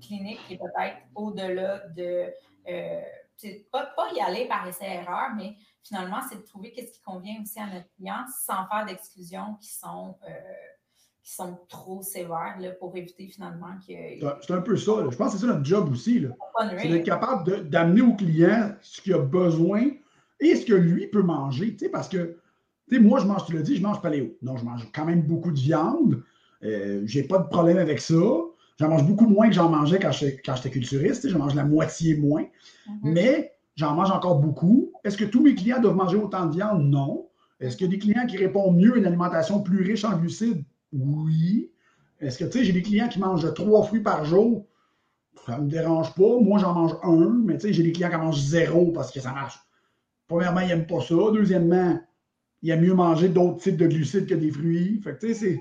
clinique 0.00 0.38
qui 0.46 0.54
est 0.54 0.58
peut-être 0.58 0.98
au-delà 1.14 1.78
de. 1.88 2.32
Euh, 2.68 3.00
pas, 3.72 3.86
pas, 3.96 4.12
y 4.14 4.20
aller 4.20 4.46
par 4.46 4.66
essai-erreur, 4.66 5.34
mais 5.36 5.56
finalement, 5.82 6.20
c'est 6.28 6.36
de 6.36 6.42
trouver 6.42 6.72
ce 6.76 6.92
qui 6.92 7.02
convient 7.02 7.42
aussi 7.42 7.58
à 7.58 7.66
notre 7.66 7.88
client 7.96 8.24
sans 8.46 8.66
faire 8.68 8.86
d'exclusions 8.86 9.56
qui 9.60 9.72
sont. 9.72 10.16
Euh, 10.28 10.32
qui 11.24 11.32
sont 11.32 11.58
trop 11.68 12.02
sévères 12.02 12.56
là, 12.60 12.72
pour 12.72 12.94
éviter 12.98 13.26
finalement 13.28 13.78
que. 13.78 13.94
C'est 14.42 14.52
un 14.52 14.60
peu 14.60 14.76
ça. 14.76 14.92
Je 15.10 15.16
pense 15.16 15.32
que 15.32 15.38
c'est 15.38 15.46
ça 15.46 15.52
notre 15.54 15.64
job 15.64 15.90
aussi. 15.90 16.26
C'est 16.78 16.88
d'être 16.88 17.06
capable 17.06 17.66
d'amener 17.70 18.02
au 18.02 18.12
client 18.12 18.74
ce 18.82 19.00
qu'il 19.00 19.14
a 19.14 19.18
besoin 19.18 19.88
et 20.38 20.54
ce 20.54 20.66
que 20.66 20.74
lui 20.74 21.06
peut 21.06 21.22
manger. 21.22 21.74
Parce 21.90 22.10
que 22.10 22.36
tu 22.88 22.96
sais, 22.96 23.00
moi, 23.00 23.20
je 23.20 23.26
mange, 23.26 23.46
tu 23.46 23.52
l'as 23.54 23.62
dit, 23.62 23.76
je 23.76 23.82
mange 23.82 24.00
paléo. 24.02 24.36
Non, 24.42 24.56
je 24.56 24.64
mange 24.64 24.88
quand 24.94 25.04
même 25.04 25.22
beaucoup 25.22 25.50
de 25.50 25.58
viande. 25.58 26.22
Euh, 26.62 27.02
j'ai 27.04 27.22
pas 27.22 27.38
de 27.38 27.48
problème 27.48 27.78
avec 27.78 28.00
ça. 28.00 28.14
J'en 28.78 28.88
mange 28.88 29.06
beaucoup 29.06 29.26
moins 29.26 29.48
que 29.48 29.54
j'en 29.54 29.68
mangeais 29.68 29.98
quand 29.98 30.10
j'étais 30.12 30.70
culturiste. 30.70 31.28
Je 31.28 31.38
mange 31.38 31.54
la 31.54 31.64
moitié 31.64 32.16
moins. 32.16 32.42
Mm-hmm. 32.42 32.98
Mais 33.02 33.52
j'en 33.76 33.94
mange 33.94 34.10
encore 34.10 34.40
beaucoup. 34.40 34.92
Est-ce 35.04 35.16
que 35.16 35.24
tous 35.24 35.42
mes 35.42 35.54
clients 35.54 35.80
doivent 35.80 35.96
manger 35.96 36.16
autant 36.16 36.46
de 36.46 36.54
viande? 36.54 36.82
Non. 36.84 37.28
Est-ce 37.60 37.76
qu'il 37.76 37.86
y 37.86 37.90
a 37.90 37.92
des 37.92 37.98
clients 37.98 38.26
qui 38.26 38.36
répondent 38.36 38.76
mieux 38.76 38.94
à 38.94 38.96
une 38.96 39.06
alimentation 39.06 39.62
plus 39.62 39.82
riche 39.82 40.04
en 40.04 40.16
glucides? 40.18 40.64
Oui. 40.92 41.70
Est-ce 42.20 42.38
que, 42.38 42.44
tu 42.44 42.58
sais, 42.58 42.64
j'ai 42.64 42.72
des 42.72 42.82
clients 42.82 43.08
qui 43.08 43.20
mangent 43.20 43.52
trois 43.54 43.82
fruits 43.84 44.00
par 44.00 44.24
jour? 44.24 44.66
Ça 45.46 45.58
ne 45.58 45.64
me 45.64 45.70
dérange 45.70 46.14
pas. 46.14 46.40
Moi, 46.40 46.58
j'en 46.58 46.72
mange 46.74 46.94
un, 47.02 47.42
mais 47.44 47.54
tu 47.54 47.68
sais, 47.68 47.72
j'ai 47.72 47.82
des 47.82 47.92
clients 47.92 48.08
qui 48.08 48.16
en 48.16 48.24
mangent 48.24 48.40
zéro 48.40 48.92
parce 48.92 49.10
que 49.12 49.20
ça 49.20 49.32
marche. 49.32 49.58
Premièrement, 50.26 50.60
ils 50.60 50.68
n'aiment 50.68 50.86
pas 50.86 51.00
ça. 51.00 51.14
Deuxièmement, 51.32 52.00
il 52.64 52.68
y 52.68 52.72
a 52.72 52.76
mieux 52.78 52.94
manger 52.94 53.28
d'autres 53.28 53.58
types 53.58 53.76
de 53.76 53.86
glucides 53.86 54.26
que 54.26 54.34
des 54.34 54.50
fruits. 54.50 54.98
Fait 55.02 55.18
que, 55.18 55.34
c'est. 55.34 55.60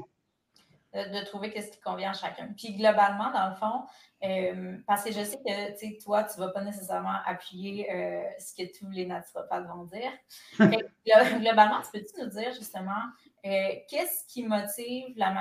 De, 0.94 1.26
trouver 1.26 1.52
ce 1.60 1.70
qui 1.70 1.82
convient 1.82 2.12
à 2.12 2.14
chacun. 2.14 2.54
Puis 2.56 2.78
globalement, 2.78 3.30
dans 3.32 3.50
le 3.50 3.56
fond, 3.56 3.84
euh, 4.24 4.78
parce 4.88 5.04
que 5.04 5.12
je 5.12 5.22
sais 5.22 5.38
que 5.38 6.02
toi, 6.02 6.24
tu 6.24 6.40
ne 6.40 6.46
vas 6.46 6.52
pas 6.54 6.64
nécessairement 6.64 7.16
appuyer 7.26 7.92
euh, 7.92 8.24
ce 8.40 8.54
que 8.56 8.72
tous 8.78 8.90
les 8.90 9.06
naturopathes 9.06 9.68
vont 9.68 9.84
dire. 9.84 10.12
globalement, 11.42 11.82
tu 11.82 12.00
peux-tu 12.00 12.22
nous 12.22 12.30
dire 12.30 12.54
justement 12.54 13.02
Qu'est-ce 13.44 14.26
qui 14.32 14.44
motive 14.44 15.14
la, 15.18 15.34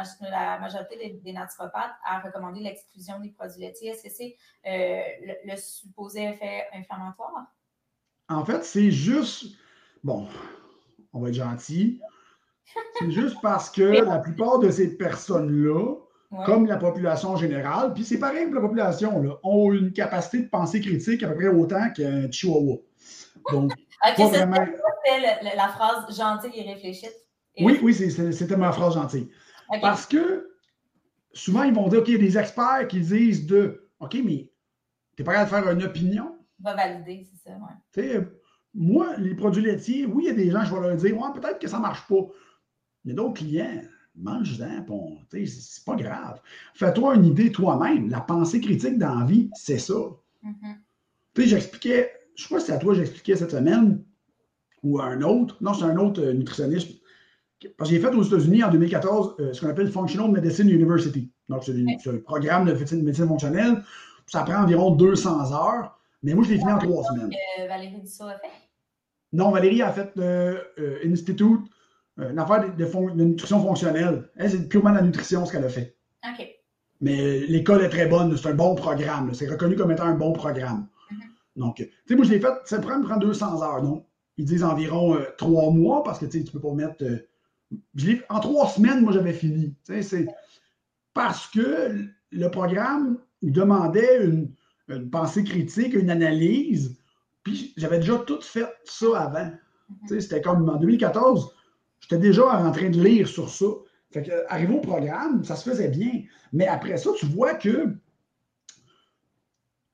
majorité 0.59 1.21
des, 1.23 1.33
naturopathes 1.33 1.95
à 2.05 2.19
recommander 2.19 2.59
l'exclusion 2.59 3.21
des 3.21 3.29
produits 3.29 3.61
laitiers? 3.61 3.91
Est-ce 3.91 4.03
que 4.03 4.11
c'est 4.11 4.37
le, 4.65 5.57
supposé 5.57 6.25
effet 6.25 6.67
inflammatoire? 6.73 7.47
En 8.29 8.45
fait, 8.45 8.65
c'est 8.65 8.91
juste, 8.91 9.55
bon, 10.03 10.27
on 11.13 11.21
va 11.21 11.29
être 11.29 11.35
gentil, 11.35 12.01
c'est 12.99 13.11
juste 13.11 13.37
parce 13.43 13.71
que 13.71 13.83
la 13.83 14.19
plupart 14.19 14.59
de 14.59 14.71
ces 14.71 14.97
personnes-là, 14.97 15.97
comme 16.47 16.67
la 16.67 16.79
population 16.79 17.37
générale, 17.37 17.93
puis 17.93 18.05
c'est 18.05 18.19
pareil 18.19 18.47
pour 18.47 18.55
la 18.55 18.61
population, 18.63 19.21
là, 19.21 19.39
ont 19.43 19.73
une 19.73 19.93
capacité 19.93 20.41
de 20.41 20.49
pensée 20.49 20.81
critique 20.81 21.23
à 21.23 21.29
peu 21.29 21.35
près 21.35 21.49
autant 21.49 21.91
qu'un 21.91 22.31
chihuahua. 22.31 22.79
Donc, 23.51 23.73
okay, 24.09 24.29
vraiment... 24.29 24.57
la, 24.57 25.55
la, 25.55 25.69
phrase 25.69 26.17
gentille 26.17 26.59
et 26.59 26.73
réfléchie. 26.73 27.07
Oui, 27.61 27.79
oui, 27.83 27.93
c'était 27.93 28.57
ma 28.57 28.73
phrase 28.73 28.95
gentille. 28.95 29.31
Parce 29.83 30.07
que 30.07 30.53
souvent, 31.35 31.65
ils 31.65 31.75
vont 31.75 31.89
dire, 31.89 32.01
OK, 32.01 32.09
il 32.09 32.15
y 32.15 32.17
a 32.17 32.19
des 32.19 32.39
experts 32.39 32.89
qui 32.89 33.01
disent 33.01 33.47
de 33.47 33.91
OK, 34.01 34.15
mais 34.25 34.51
tu 35.17 35.23
n'es 35.23 35.25
pas 35.25 35.33
capable 35.33 35.51
de 35.51 35.65
faire 35.65 35.73
une 35.73 35.83
opinion. 35.85 36.39
Va 36.61 36.75
valider, 36.75 37.27
c'est 37.31 37.51
ça, 37.51 37.57
ouais. 37.57 38.27
Moi, 38.75 39.17
les 39.19 39.35
produits 39.35 39.63
laitiers, 39.63 40.07
oui, 40.07 40.25
il 40.25 40.29
y 40.29 40.31
a 40.31 40.35
des 40.35 40.51
gens, 40.51 40.65
je 40.65 40.75
vais 40.75 40.81
leur 40.81 40.97
dire, 40.97 41.17
ouais, 41.17 41.41
peut-être 41.41 41.59
que 41.59 41.69
ça 41.69 41.77
ne 41.77 41.83
marche 41.83 42.07
pas. 42.09 42.27
Mais 43.05 43.13
d'autres 43.13 43.35
clients, 43.35 43.83
mange-en, 44.17 44.81
bon, 44.87 45.19
c'est 45.31 45.85
pas 45.85 45.97
grave. 45.97 46.41
Fais-toi 46.75 47.17
une 47.17 47.27
idée 47.27 47.53
toi-même. 47.53 48.09
La 48.09 48.21
pensée 48.21 48.61
critique 48.61 48.99
dans 48.99 49.21
la 49.21 49.27
vie, 49.27 49.51
c'est 49.55 49.79
ça. 49.79 49.95
Tu 51.35 51.43
sais, 51.43 51.49
j'expliquais, 51.49 52.11
je 52.35 52.45
sais 52.45 52.55
pas 52.55 52.61
si 52.61 52.67
c'est 52.67 52.73
à 52.73 52.79
toi 52.79 52.95
j'expliquais 52.95 53.37
cette 53.37 53.53
semaine 53.53 54.05
ou 54.83 55.01
à 55.01 55.05
un 55.05 55.23
autre. 55.23 55.57
Non, 55.61 55.75
c'est 55.75 55.85
un 55.85 55.97
autre 55.97 56.21
euh, 56.21 56.33
nutritionniste. 56.33 57.01
Parce 57.77 57.91
que 57.91 57.97
j'ai 57.97 58.03
fait 58.03 58.13
aux 58.13 58.23
États-Unis 58.23 58.65
en 58.65 58.71
2014 58.71 59.37
euh, 59.39 59.53
ce 59.53 59.61
qu'on 59.61 59.69
appelle 59.69 59.91
Functional 59.91 60.31
Medicine 60.31 60.69
University. 60.69 61.31
Donc, 61.49 61.63
c'est 61.65 62.11
un 62.11 62.19
programme 62.19 62.65
de 62.67 62.73
médecine, 62.73 63.29
fonctionnelle. 63.29 63.83
Ça 64.27 64.43
prend 64.43 64.63
environ 64.63 64.91
200 64.91 65.53
heures. 65.53 65.99
Mais 66.23 66.35
moi, 66.35 66.45
je 66.45 66.51
l'ai 66.51 66.59
fini 66.59 66.73
en 66.73 66.79
trois 66.79 67.05
semaines. 67.05 67.31
Euh, 67.61 67.69
Valérie 67.69 68.01
Dussault 68.01 68.25
a 68.25 68.39
fait? 68.39 68.62
Non, 69.33 69.51
Valérie 69.51 69.83
a 69.83 69.93
fait 69.93 70.13
euh, 70.19 70.59
Institute 71.05 71.63
euh, 72.19 72.31
une 72.31 72.39
affaire 72.39 72.75
de, 72.77 73.25
nutrition 73.25 73.61
fonctionnelle. 73.63 74.29
Elle, 74.37 74.51
c'est 74.51 74.69
purement 74.69 74.91
la 74.91 75.03
nutrition 75.03 75.47
ce 75.47 75.53
qu'elle 75.53 75.65
a 75.65 75.69
fait. 75.69 75.97
OK. 76.29 76.47
Mais 77.01 77.41
l'école 77.41 77.83
est 77.83 77.89
très 77.89 78.07
bonne, 78.07 78.37
c'est 78.37 78.49
un 78.49 78.55
bon 78.55 78.75
programme. 78.75 79.33
C'est 79.35 79.49
reconnu 79.49 79.77
comme 79.77 79.91
étant 79.91 80.05
un 80.05 80.15
bon 80.15 80.33
programme. 80.33 80.87
Mm-hmm. 81.11 81.17
Donc, 81.57 81.77
tu 81.77 81.91
sais, 82.07 82.15
moi, 82.15 82.25
je 82.25 82.31
l'ai 82.31 82.41
fait, 82.41 82.53
ça 82.65 82.79
me 82.79 82.83
prend 82.83 83.17
200 83.17 83.63
heures. 83.63 83.83
Donc, 83.83 84.07
ils 84.37 84.45
disent 84.45 84.63
environ 84.63 85.17
euh, 85.17 85.25
trois 85.39 85.71
mois 85.71 86.03
parce 86.03 86.19
que 86.19 86.27
tu 86.27 86.41
ne 86.41 86.47
peux 86.47 86.61
pas 86.61 86.73
mettre. 86.73 87.03
Euh, 87.03 88.17
en 88.29 88.41
trois 88.41 88.69
semaines, 88.69 89.01
moi, 89.01 89.13
j'avais 89.13 89.33
fini. 89.33 89.75
C'est 89.83 90.27
parce 91.15 91.47
que 91.47 92.07
le 92.31 92.51
programme 92.51 93.19
demandait 93.43 94.25
une, 94.25 94.51
une, 94.89 95.09
pensée 95.09 95.45
critique, 95.45 95.95
une 95.95 96.11
analyse. 96.11 96.99
Puis 97.43 97.73
j'avais 97.77 97.99
déjà 97.99 98.19
tout 98.19 98.41
fait 98.41 98.67
ça 98.85 99.21
avant. 99.21 99.51
C'était 100.09 100.41
comme 100.41 100.69
en 100.69 100.77
2014, 100.77 101.55
J'étais 102.03 102.19
déjà 102.19 102.45
en 102.45 102.73
train 102.73 102.91
de 102.91 103.01
lire 103.01 103.29
sur 103.29 103.49
ça. 103.49 103.67
Fait 104.11 104.23
que, 104.23 104.33
arrivé 104.49 104.75
au 104.75 104.81
programme, 104.81 105.45
ça 105.45 105.57
se 105.57 105.71
faisait 105.71 105.89
bien. 105.89 106.23
Mais 106.53 106.67
après 106.67 106.97
ça, 106.97 107.11
tu 107.17 107.27
vois 107.27 107.55
que 107.55 107.95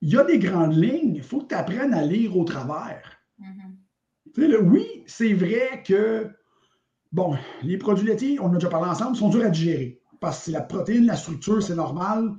il 0.00 0.10
y 0.10 0.16
a 0.16 0.24
des 0.24 0.38
grandes 0.38 0.74
lignes. 0.74 1.16
Il 1.16 1.22
faut 1.22 1.40
que 1.40 1.48
tu 1.48 1.54
apprennes 1.54 1.92
à 1.92 2.02
lire 2.02 2.36
au 2.36 2.44
travers. 2.44 3.20
Mm-hmm. 3.40 4.56
oui, 4.62 5.04
c'est 5.06 5.34
vrai 5.34 5.82
que, 5.84 6.30
bon, 7.12 7.36
les 7.62 7.76
produits 7.76 8.06
laitiers, 8.06 8.40
on 8.40 8.50
a 8.50 8.54
déjà 8.54 8.68
parlé 8.68 8.90
ensemble, 8.90 9.16
sont 9.16 9.28
durs 9.28 9.44
à 9.44 9.50
digérer. 9.50 10.00
Parce 10.20 10.38
que 10.38 10.44
c'est 10.46 10.52
la 10.52 10.62
protéine, 10.62 11.06
la 11.06 11.16
structure, 11.16 11.62
c'est 11.62 11.74
normal. 11.74 12.32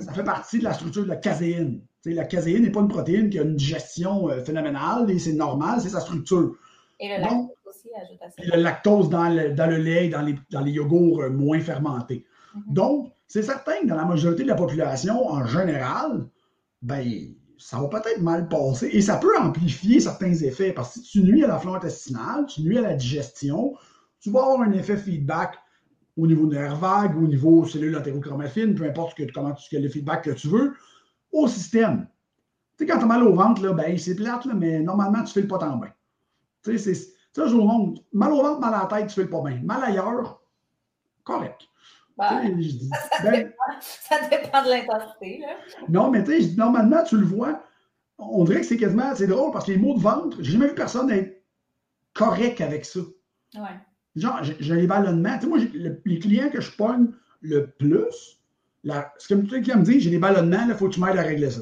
Ça 0.00 0.12
fait 0.12 0.24
partie 0.24 0.58
de 0.58 0.64
la 0.64 0.74
structure 0.74 1.04
de 1.04 1.08
la 1.08 1.16
caséine. 1.16 1.80
La 2.04 2.24
caséine 2.24 2.62
n'est 2.62 2.70
pas 2.70 2.80
une 2.80 2.88
protéine 2.88 3.30
qui 3.30 3.38
a 3.38 3.42
une 3.42 3.56
digestion 3.56 4.28
euh, 4.28 4.42
phénoménale 4.42 5.10
et 5.10 5.18
c'est 5.18 5.32
normal, 5.32 5.80
c'est 5.80 5.90
sa 5.90 6.00
structure. 6.00 6.56
Et 7.00 7.08
le 7.08 7.20
lactose 7.20 7.48
aussi 7.66 7.88
ajoute 8.00 8.22
à 8.22 8.30
ça. 8.30 8.56
le 8.56 8.62
lactose 8.62 9.08
dans 9.08 9.28
le, 9.28 9.76
lait, 9.76 10.08
dans 10.08 10.22
les, 10.22 10.36
dans 10.50 10.60
les 10.60 10.72
yogourts 10.72 11.22
euh, 11.22 11.30
moins 11.30 11.60
fermentés. 11.60 12.24
Mm-hmm. 12.54 12.72
Donc, 12.72 13.12
c'est 13.26 13.42
certain 13.42 13.80
que 13.82 13.86
dans 13.86 13.96
la 13.96 14.04
majorité 14.04 14.42
de 14.42 14.48
la 14.48 14.54
population, 14.54 15.26
en 15.26 15.46
général, 15.46 16.26
ben, 16.82 17.34
ça 17.58 17.80
va 17.80 17.88
peut-être 17.88 18.20
mal 18.20 18.48
passer 18.48 18.88
et 18.92 19.00
ça 19.00 19.16
peut 19.16 19.38
amplifier 19.38 20.00
certains 20.00 20.34
effets 20.34 20.72
parce 20.72 20.94
que 20.94 21.00
si 21.00 21.10
tu 21.10 21.22
nuis 21.22 21.44
à 21.44 21.48
la 21.48 21.58
flore 21.58 21.76
intestinale, 21.76 22.46
tu 22.46 22.62
nuis 22.62 22.78
à 22.78 22.82
la 22.82 22.94
digestion, 22.94 23.74
tu 24.20 24.30
vas 24.30 24.40
avoir 24.40 24.60
un 24.62 24.72
effet 24.72 24.96
feedback 24.96 25.56
au 26.16 26.26
niveau 26.26 26.46
nerf 26.46 26.76
vague, 26.76 27.16
au 27.16 27.26
niveau 27.26 27.64
cellules 27.64 27.96
entérochromaffines, 27.96 28.74
peu 28.74 28.84
importe 28.84 29.16
que, 29.16 29.22
comment 29.32 29.52
tu, 29.52 29.68
quel 29.70 29.82
le 29.82 29.88
feedback 29.88 30.24
que 30.24 30.30
tu 30.32 30.48
veux, 30.48 30.74
au 31.32 31.48
système. 31.48 32.06
Tu 32.76 32.84
sais, 32.84 32.90
quand 32.90 32.98
tu 32.98 33.04
as 33.04 33.06
mal 33.06 33.22
au 33.22 33.34
ventre, 33.34 33.62
là, 33.62 33.72
ben, 33.72 33.98
c'est 33.98 34.14
plate, 34.14 34.46
mais 34.46 34.80
normalement, 34.80 35.22
tu 35.24 35.32
fais 35.32 35.42
le 35.42 35.48
pas 35.48 35.58
tant 35.58 35.76
bien. 35.76 35.92
Tu 36.62 36.78
sais, 36.78 36.94
c'est 36.94 37.12
ça, 37.32 37.46
je 37.46 37.54
vous 37.54 37.62
montre. 37.62 38.02
Mal 38.12 38.32
au 38.32 38.42
ventre, 38.42 38.60
mal 38.60 38.74
à 38.74 38.80
la 38.80 38.86
tête, 38.86 39.08
tu 39.08 39.14
fais 39.14 39.26
pas 39.26 39.42
bien. 39.42 39.60
Mal 39.62 39.82
ailleurs, 39.82 40.42
correct. 41.24 41.62
Ben, 42.18 42.62
ça, 42.92 43.22
ben, 43.24 43.32
dépend, 43.32 43.80
ça, 43.80 44.28
dépend, 44.28 44.62
de 44.64 44.68
l'intensité. 44.68 45.42
Non, 45.88 46.10
mais 46.10 46.22
tu 46.22 46.42
sais, 46.42 46.54
normalement, 46.56 47.02
tu 47.02 47.16
le 47.16 47.24
vois, 47.24 47.62
on 48.18 48.44
dirait 48.44 48.60
que 48.60 48.66
c'est 48.66 48.76
quasiment, 48.76 49.14
c'est 49.14 49.26
drôle 49.26 49.50
parce 49.50 49.66
que 49.66 49.72
les 49.72 49.78
mots 49.78 49.94
de 49.94 50.00
ventre, 50.00 50.36
j'ai 50.40 50.52
jamais 50.52 50.68
vu 50.68 50.74
personne 50.74 51.10
être 51.10 51.42
correct 52.12 52.60
avec 52.60 52.84
ça. 52.84 53.00
Ouais. 53.54 53.80
Genre, 54.14 54.40
j'ai 54.42 54.74
les 54.74 54.86
ballonnements. 54.86 55.38
Tu 55.38 55.42
sais, 55.42 55.46
moi, 55.46 55.58
les 56.04 56.18
clients 56.18 56.50
que 56.50 56.60
je 56.60 56.70
pogne 56.76 57.08
le 57.40 57.66
plus, 57.66 58.41
la, 58.84 59.12
ce 59.18 59.34
que 59.34 59.56
qui 59.60 59.76
me 59.76 59.82
dit, 59.82 60.00
j'ai 60.00 60.10
des 60.10 60.18
ballonnements, 60.18 60.66
il 60.68 60.74
faut 60.74 60.88
que 60.88 60.94
tu 60.94 61.00
m'aides 61.00 61.16
à 61.16 61.22
régler 61.22 61.50
ça. 61.50 61.60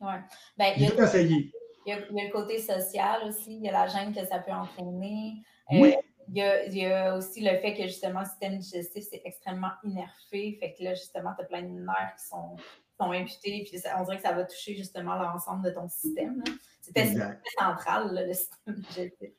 Ouais. 0.00 0.20
Ben, 0.56 0.74
j'ai 0.76 0.90
tout 0.90 1.02
essayé. 1.02 1.52
Il 1.86 1.90
y, 1.90 1.92
a, 1.92 1.98
le 1.98 2.32
côté 2.32 2.58
social 2.60 3.22
aussi, 3.28 3.56
il 3.56 3.62
y 3.62 3.68
a 3.68 3.72
la 3.72 3.88
gêne 3.88 4.14
que 4.14 4.24
ça 4.24 4.38
peut 4.38 4.52
entraîner. 4.52 5.42
Euh, 5.72 5.80
oui. 5.80 5.94
il, 6.28 6.36
y 6.36 6.42
a, 6.42 6.64
il, 6.64 6.76
y 6.76 6.86
a, 6.86 7.16
aussi 7.16 7.42
le 7.42 7.58
fait 7.58 7.74
que 7.74 7.82
justement, 7.82 8.20
le 8.20 8.26
système 8.26 8.58
digestif, 8.58 9.04
c'est 9.10 9.22
extrêmement 9.24 9.72
innervé. 9.82 10.56
Fait 10.60 10.74
que 10.78 10.82
là, 10.82 10.94
justement, 10.94 11.32
tu 11.36 11.44
as 11.44 11.46
plein 11.46 11.62
de 11.62 11.68
nerfs 11.68 12.14
qui 12.16 12.26
sont, 12.26 12.56
sont 12.98 13.12
imputés. 13.12 13.66
Puis 13.68 13.82
on 13.98 14.04
dirait 14.04 14.16
que 14.16 14.22
ça 14.22 14.32
va 14.32 14.44
toucher 14.44 14.76
justement 14.76 15.16
l'ensemble 15.16 15.64
de 15.64 15.70
ton 15.70 15.88
système. 15.88 16.42
C'est 16.80 17.16
central, 17.58 18.26
le 18.26 18.32
système 18.32 18.74
digestif. 18.88 19.30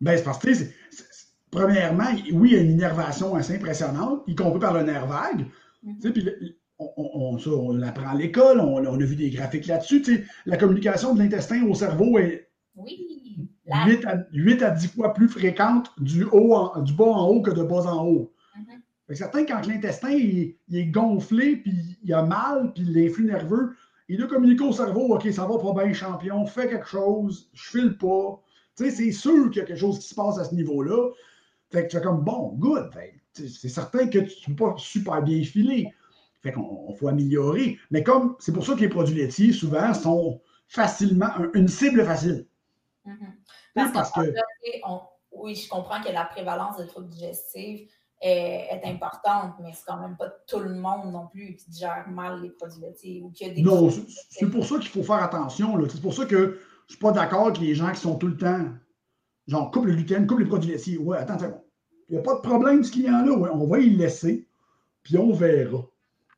Ben, 0.00 0.16
c'est 0.16 0.24
parce 0.24 0.38
que, 0.38 0.48
premièrement, 1.50 2.10
oui, 2.32 2.50
il 2.50 2.56
y 2.56 2.56
a 2.56 2.62
une 2.62 2.72
innervation 2.72 3.34
assez 3.34 3.56
impressionnante, 3.56 4.22
y 4.26 4.34
compris 4.34 4.60
par 4.60 4.74
le 4.74 4.82
nerf 4.82 5.06
vague. 5.06 5.46
Mm-hmm. 5.84 6.12
Puis 6.12 6.56
on, 6.78 7.38
on, 7.46 7.72
l'apprend 7.72 8.10
à 8.10 8.14
l'école, 8.14 8.60
on, 8.60 8.84
a 8.84 9.04
vu 9.04 9.16
des 9.16 9.30
graphiques 9.30 9.66
là-dessus. 9.66 10.26
la 10.46 10.56
communication 10.56 11.14
de 11.14 11.20
l'intestin 11.20 11.64
au 11.66 11.74
cerveau 11.74 12.18
est 12.18 12.48
8, 12.76 14.06
à, 14.06 14.24
8, 14.32 14.62
à, 14.62 14.70
10 14.70 14.88
fois 14.88 15.12
plus 15.12 15.28
fréquente 15.28 15.90
du, 15.98 16.24
haut 16.24 16.70
du 16.82 16.94
bas 16.94 17.04
en 17.04 17.28
haut 17.28 17.42
que 17.42 17.50
de 17.50 17.62
bas 17.62 17.86
en 17.86 18.06
haut. 18.06 18.32
Mm-hmm. 18.56 18.80
C'est 19.08 19.16
certain 19.16 19.44
quand 19.44 19.66
l'intestin 19.66 20.10
il, 20.10 20.56
est 20.72 20.86
gonflé, 20.86 21.56
puis 21.56 21.98
il 22.02 22.12
a 22.14 22.22
mal, 22.22 22.72
puis 22.72 22.84
l'influx 22.84 23.24
nerveux, 23.24 23.74
il 24.08 24.16
doit 24.18 24.28
communiquer 24.28 24.64
au 24.64 24.72
cerveau 24.72 25.14
OK, 25.14 25.28
ça 25.32 25.46
va 25.46 25.58
pas 25.58 25.84
bien, 25.84 25.92
champion, 25.92 26.46
fais 26.46 26.68
quelque 26.68 26.88
chose, 26.88 27.50
je 27.52 27.70
file 27.70 27.98
pas. 27.98 28.40
c'est 28.76 29.12
sûr 29.12 29.50
qu'il 29.50 29.60
y 29.60 29.64
a 29.64 29.66
quelque 29.66 29.78
chose 29.78 29.98
qui 29.98 30.08
se 30.08 30.14
passe 30.14 30.38
à 30.38 30.44
ce 30.44 30.54
niveau-là. 30.54 31.10
Fait 31.70 31.84
que 31.84 31.90
tu 31.90 31.96
fais 31.96 32.02
comme 32.02 32.24
bon, 32.24 32.54
good. 32.58 32.90
C'est 33.32 33.68
certain 33.68 34.08
que 34.08 34.18
tu 34.18 34.50
ne 34.50 34.56
peux 34.56 34.66
pas 34.66 34.74
super 34.78 35.22
bien 35.22 35.42
filer. 35.42 35.92
Fait 36.42 36.52
qu'on 36.52 36.94
faut 36.94 37.08
améliorer. 37.08 37.78
Mais 37.90 38.02
comme 38.02 38.36
c'est 38.38 38.52
pour 38.52 38.64
ça 38.64 38.74
que 38.74 38.80
les 38.80 38.88
produits 38.88 39.16
laitiers, 39.16 39.52
souvent, 39.52 39.92
sont 39.94 40.40
facilement 40.68 41.30
une 41.54 41.68
cible 41.68 42.04
facile. 42.04 42.46
Mm-hmm. 43.06 43.92
Parce, 43.92 44.12
que, 44.12 44.20
oui, 45.32 45.54
je 45.54 45.68
comprends 45.68 46.02
que 46.02 46.10
la 46.10 46.24
prévalence 46.24 46.78
de 46.78 46.84
troubles 46.84 47.08
digestifs 47.08 47.90
est, 48.20 48.80
importante, 48.84 49.54
mais 49.62 49.72
c'est 49.72 49.84
quand 49.86 50.00
même 50.00 50.16
pas 50.16 50.30
tout 50.46 50.60
le 50.60 50.74
monde 50.74 51.12
non 51.12 51.26
plus 51.28 51.56
qui 51.56 51.70
digère 51.70 52.08
mal 52.08 52.42
les 52.42 52.50
produits 52.50 52.80
laitiers 52.80 53.22
ou 53.22 53.30
qui 53.30 53.44
a 53.44 53.50
des. 53.50 53.62
Non, 53.62 53.90
c'est 54.30 54.50
pour 54.50 54.64
ça 54.64 54.78
qu'il 54.78 54.88
faut 54.88 55.02
faire 55.02 55.22
attention. 55.22 55.78
C'est 55.88 56.02
pour 56.02 56.14
ça 56.14 56.24
que 56.24 56.58
je 56.86 56.94
suis 56.94 57.00
pas 57.00 57.12
d'accord 57.12 57.46
avec 57.46 57.58
les 57.58 57.74
gens 57.74 57.92
qui 57.92 58.00
sont 58.00 58.16
tout 58.16 58.28
le 58.28 58.36
temps 58.36 58.66
genre 59.50 59.70
coupe 59.70 59.86
le 59.86 59.94
gluten, 59.94 60.26
coupe 60.26 60.38
les 60.38 60.46
produits 60.46 60.70
laitiers. 60.70 60.98
Ouais, 60.98 61.18
attends, 61.18 61.34
attends. 61.34 61.64
Il 62.10 62.14
n'y 62.14 62.18
a 62.18 62.22
pas 62.22 62.34
de 62.34 62.40
problème, 62.40 62.82
ce 62.82 62.90
client-là. 62.90 63.32
On 63.32 63.66
va 63.66 63.78
y 63.78 63.90
laisser, 63.90 64.44
puis 65.02 65.16
on 65.16 65.32
verra. 65.32 65.78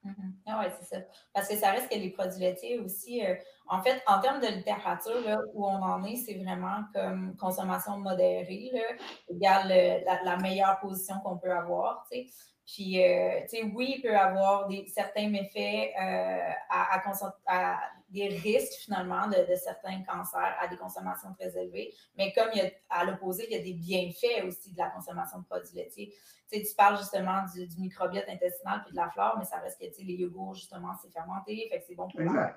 Mm-hmm. 0.04 0.32
Ah 0.46 0.60
oui, 0.60 0.72
c'est 0.78 0.96
ça. 0.96 1.02
Parce 1.32 1.48
que 1.48 1.56
ça 1.56 1.70
reste 1.70 1.88
que 1.88 1.94
les 1.94 2.10
produits 2.10 2.40
laitiers 2.40 2.78
aussi, 2.78 3.24
euh, 3.24 3.34
en 3.68 3.82
fait, 3.82 4.02
en 4.06 4.20
termes 4.20 4.40
de 4.40 4.48
littérature, 4.48 5.20
là, 5.24 5.38
où 5.54 5.64
on 5.64 5.80
en 5.82 6.04
est, 6.04 6.16
c'est 6.16 6.34
vraiment 6.34 6.82
comme 6.92 7.36
consommation 7.36 7.96
modérée, 7.98 8.70
là, 8.74 8.80
égale 9.28 10.04
la, 10.24 10.36
meilleure 10.36 10.78
position 10.80 11.14
qu'on 11.24 11.38
peut 11.38 11.52
avoir. 11.52 12.04
Puis, 12.10 13.02
euh, 13.02 13.40
oui, 13.74 13.94
il 13.96 14.02
peut 14.02 14.16
avoir 14.16 14.68
des, 14.68 14.86
certains 14.88 15.28
méfaits 15.28 15.90
euh, 15.98 16.50
à, 16.68 16.98
à, 17.46 17.80
des 18.12 18.28
risques, 18.28 18.74
finalement, 18.84 19.26
de, 19.28 19.54
certains 19.56 20.02
cancers 20.02 20.56
à 20.60 20.68
des 20.68 20.76
consommations 20.76 21.32
très 21.38 21.56
élevées. 21.56 21.94
Mais 22.16 22.32
comme 22.32 22.48
il 22.54 22.58
y 22.58 22.66
a, 22.66 22.70
à 22.90 23.04
l'opposé, 23.04 23.46
il 23.50 23.56
y 23.56 23.60
a 23.60 23.62
des 23.62 23.72
bienfaits 23.72 24.46
aussi 24.46 24.72
de 24.72 24.78
la 24.78 24.90
consommation 24.90 25.38
de 25.38 25.44
produits 25.44 25.74
laitiers. 25.74 26.14
Tu 26.50 26.58
sais, 26.58 26.64
tu 26.64 26.74
parles 26.74 26.98
justement 26.98 27.42
du, 27.54 27.66
microbiote 27.78 28.28
intestinal 28.28 28.82
puis 28.84 28.92
de 28.92 28.96
la 28.96 29.10
flore, 29.10 29.36
mais 29.38 29.44
ça 29.44 29.58
reste 29.58 29.80
que, 29.80 29.86
tu 29.86 29.94
sais, 29.94 30.02
les 30.02 30.14
yogourts, 30.14 30.54
justement, 30.54 30.92
c'est 31.00 31.10
fermenté, 31.10 31.66
fait 31.70 31.80
que 31.80 31.84
c'est 31.88 31.94
bon 31.94 32.08
pour 32.08 32.20
la, 32.20 32.56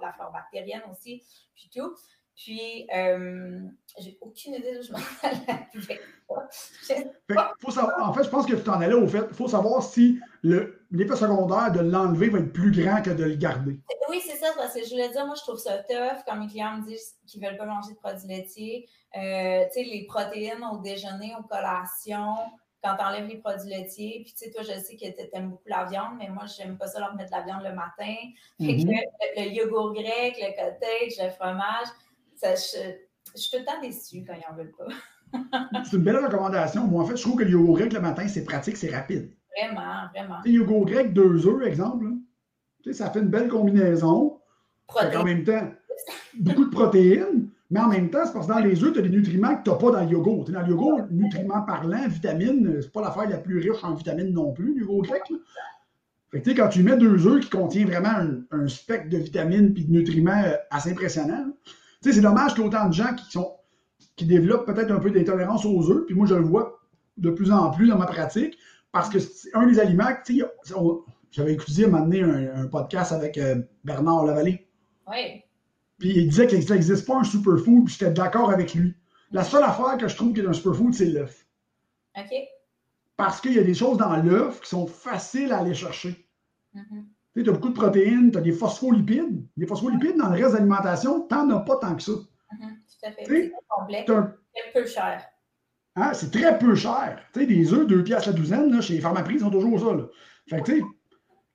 la, 0.00 0.12
flore, 0.12 0.32
bactérienne 0.32 0.82
aussi, 0.90 1.24
puis 1.54 1.70
tout. 1.74 1.94
Puis, 2.36 2.86
euh, 2.94 3.60
j'ai 3.98 4.16
aucune 4.20 4.54
idée 4.54 4.76
d'où 4.76 4.82
je 4.82 4.92
m'en 4.92 4.98
allais 5.22 5.60
faut 7.58 7.70
savoir, 7.70 8.08
en 8.08 8.12
fait, 8.12 8.24
je 8.24 8.28
pense 8.30 8.46
que 8.46 8.54
tu 8.54 8.70
en 8.70 8.80
allais 8.80 8.94
au 8.94 9.06
fait. 9.06 9.26
Il 9.28 9.34
faut 9.34 9.48
savoir 9.48 9.82
si 9.82 10.20
l'effet 10.90 11.16
secondaire 11.16 11.72
de 11.72 11.80
l'enlever 11.80 12.30
va 12.30 12.38
être 12.38 12.52
plus 12.52 12.70
grand 12.70 13.02
que 13.02 13.10
de 13.10 13.24
le 13.24 13.36
garder. 13.36 13.80
Oui, 14.08 14.20
c'est 14.24 14.36
ça, 14.36 14.48
parce 14.56 14.74
que 14.74 14.84
je 14.84 14.90
voulais 14.90 15.08
dire, 15.08 15.24
moi, 15.26 15.34
je 15.36 15.42
trouve 15.42 15.58
ça 15.58 15.78
tough 15.78 16.22
quand 16.26 16.36
mes 16.36 16.48
clients 16.48 16.78
me 16.78 16.86
disent 16.86 17.14
qu'ils 17.26 17.40
ne 17.40 17.46
veulent 17.46 17.56
pas 17.56 17.66
manger 17.66 17.92
de 17.92 17.98
produits 17.98 18.26
laitiers. 18.26 18.88
Euh, 19.16 19.64
tu 19.72 19.72
sais, 19.72 19.84
les 19.84 20.04
protéines 20.06 20.64
au 20.72 20.78
déjeuner, 20.78 21.32
aux 21.38 21.44
collations, 21.44 22.36
quand 22.82 22.96
tu 22.96 23.04
enlèves 23.04 23.28
les 23.28 23.38
produits 23.38 23.68
laitiers. 23.68 24.22
Puis, 24.24 24.34
tu 24.34 24.44
sais, 24.44 24.50
toi, 24.50 24.62
je 24.62 24.80
sais 24.80 24.96
que 24.96 25.04
tu 25.04 25.28
aimes 25.32 25.50
beaucoup 25.50 25.68
la 25.68 25.84
viande, 25.84 26.14
mais 26.18 26.28
moi, 26.28 26.44
j'aime 26.46 26.76
pas 26.76 26.88
ça 26.88 26.98
leur 26.98 27.14
mettre 27.14 27.30
de 27.30 27.36
la 27.36 27.42
viande 27.42 27.62
le 27.62 27.74
matin. 27.74 28.16
Fait 28.58 28.76
que 28.76 28.82
mm-hmm. 28.82 29.02
le, 29.36 29.50
yogourt 29.52 29.92
grec, 29.92 30.36
le 30.38 30.50
cottage, 30.56 31.24
le 31.24 31.30
fromage, 31.30 31.88
ça, 32.36 32.54
je, 32.54 32.94
je 33.34 33.40
suis 33.40 33.50
tout 33.50 33.58
le 33.58 33.64
temps 33.64 33.80
déçue 33.80 34.24
quand 34.26 34.34
ils 34.34 34.50
n'en 34.50 34.56
veulent 34.56 34.72
pas. 34.76 34.88
c'est 35.84 35.96
une 35.96 36.02
belle 36.02 36.24
recommandation. 36.24 36.84
Moi, 36.84 37.02
en 37.02 37.06
fait, 37.06 37.16
je 37.16 37.22
trouve 37.22 37.36
que 37.36 37.44
le 37.44 37.50
yogourt 37.50 37.76
grec 37.76 37.92
le 37.92 38.00
matin, 38.00 38.26
c'est 38.26 38.44
pratique, 38.44 38.76
c'est 38.76 38.90
rapide. 38.90 39.32
Vraiment, 39.56 40.08
vraiment. 40.14 40.36
Yogourt 40.44 40.86
grec, 40.86 41.12
deux 41.12 41.46
œufs, 41.46 41.66
exemple, 41.66 42.06
ça 42.92 43.10
fait 43.10 43.20
une 43.20 43.28
belle 43.28 43.48
combinaison. 43.48 44.38
En 44.88 45.24
même 45.24 45.44
temps, 45.44 45.70
beaucoup 46.38 46.64
de 46.64 46.70
protéines, 46.70 47.48
mais 47.70 47.80
en 47.80 47.88
même 47.88 48.10
temps, 48.10 48.24
c'est 48.24 48.32
parce 48.32 48.46
que 48.46 48.52
dans 48.52 48.58
les 48.58 48.82
œufs, 48.82 48.92
tu 48.92 48.98
as 48.98 49.02
des 49.02 49.10
nutriments 49.10 49.56
que 49.56 49.64
tu 49.64 49.70
n'as 49.70 49.76
pas 49.76 49.90
dans 49.92 50.04
le 50.04 50.10
yogourt. 50.10 50.50
dans 50.50 50.62
le 50.62 50.68
yogourt, 50.68 51.02
nutriments 51.10 51.62
parlant, 51.62 52.08
vitamines, 52.08 52.78
c'est 52.80 52.92
pas 52.92 53.02
l'affaire 53.02 53.28
la 53.28 53.38
plus 53.38 53.58
riche 53.58 53.84
en 53.84 53.94
vitamines 53.94 54.32
non 54.32 54.52
plus, 54.52 54.74
le 54.74 54.80
yogourt 54.80 55.02
grec. 55.02 55.22
Fait 56.32 56.42
que, 56.42 56.50
quand 56.50 56.68
tu 56.68 56.82
mets 56.82 56.96
deux 56.96 57.26
œufs 57.26 57.40
qui 57.40 57.50
contiennent 57.50 57.88
vraiment 57.88 58.28
un, 58.50 58.68
spectre 58.68 59.08
de 59.08 59.18
vitamines 59.18 59.74
et 59.76 59.84
de 59.84 59.90
nutriments 59.90 60.42
euh, 60.44 60.54
assez 60.70 60.92
impressionnant, 60.92 61.52
c'est 62.00 62.20
dommage 62.20 62.54
qu'il 62.54 62.62
y 62.62 62.64
ait 62.64 62.68
autant 62.68 62.88
de 62.88 62.94
gens 62.94 63.14
qui 63.14 63.30
sont 63.30 63.52
qui 64.16 64.26
développent 64.26 64.66
peut-être 64.66 64.90
un 64.90 64.98
peu 64.98 65.10
d'intolérance 65.10 65.64
aux 65.64 65.90
œufs. 65.90 66.04
Puis 66.06 66.14
moi, 66.14 66.26
je 66.26 66.34
le 66.34 66.42
vois 66.42 66.78
de 67.16 67.30
plus 67.30 67.50
en 67.50 67.70
plus 67.70 67.88
dans 67.88 67.98
ma 67.98 68.06
pratique 68.06 68.56
parce 68.92 69.08
que 69.08 69.18
c'est 69.18 69.54
un 69.54 69.66
des 69.66 69.78
aliments, 69.78 70.08
tu 70.24 70.40
sais, 70.40 70.74
j'avais 71.30 71.52
écouté 71.52 71.84
à 71.84 71.86
un 71.86 71.90
moment 71.90 72.04
donné 72.04 72.22
un, 72.22 72.66
podcast 72.66 73.12
avec 73.12 73.38
euh, 73.38 73.62
Bernard 73.84 74.24
Lavallée. 74.24 74.68
Oui. 75.06 75.44
Puis 75.98 76.10
il 76.16 76.28
disait 76.28 76.46
qu'il 76.46 76.58
n'existe 76.58 77.06
pas 77.06 77.18
un 77.18 77.24
superfood, 77.24 77.84
puis 77.84 77.94
j'étais 77.94 78.10
d'accord 78.10 78.50
avec 78.50 78.74
lui. 78.74 78.94
La 79.30 79.44
seule 79.44 79.62
affaire 79.62 79.96
que 79.96 80.08
je 80.08 80.16
trouve 80.16 80.32
qu'il 80.32 80.42
y 80.42 80.46
a 80.46 80.50
un 80.50 80.54
superfood, 80.54 80.92
c'est 80.92 81.06
l'œuf. 81.06 81.46
OK. 82.18 82.34
Parce 83.16 83.40
qu'il 83.40 83.52
y 83.52 83.58
a 83.58 83.62
des 83.62 83.74
choses 83.74 83.98
dans 83.98 84.16
l'œuf 84.16 84.60
qui 84.62 84.70
sont 84.70 84.86
faciles 84.86 85.52
à 85.52 85.58
aller 85.58 85.74
chercher. 85.74 86.26
Mm-hmm. 86.74 87.04
Tu 87.34 87.48
as 87.48 87.52
beaucoup 87.52 87.68
de 87.68 87.74
protéines, 87.74 88.32
tu 88.32 88.38
as 88.38 88.40
des 88.40 88.52
phospholipides. 88.52 89.46
Les 89.56 89.66
phospholipides, 89.66 90.16
dans 90.16 90.30
le 90.30 90.36
reste 90.36 90.52
de 90.52 90.56
l'alimentation, 90.56 91.26
tu 91.28 91.34
n'en 91.34 91.50
as 91.50 91.60
pas 91.60 91.76
tant 91.76 91.94
que 91.94 92.02
ça. 92.02 92.12
Mm-hmm 92.12 92.80
tout 93.00 93.08
à 93.08 93.12
fait. 93.12 93.24
C'est. 93.24 93.52
C'est 94.54 94.72
peu 94.72 94.86
cher. 94.86 95.24
Hein, 96.00 96.14
c'est 96.14 96.30
très 96.30 96.58
peu 96.58 96.74
cher. 96.74 97.20
Tu 97.32 97.40
sais, 97.40 97.46
des 97.46 97.72
œufs, 97.72 97.86
deux 97.86 98.02
piastres 98.02 98.30
la 98.30 98.36
douzaine, 98.36 98.72
là, 98.72 98.80
chez 98.80 98.94
les 98.94 99.00
pharmaprix, 99.00 99.34
ils 99.34 99.44
ont 99.44 99.50
toujours 99.50 99.78
ça. 99.78 99.94
Là. 99.94 100.04
Fait 100.48 100.60
que, 100.60 100.64
tu 100.64 100.78
sais, 100.78 100.84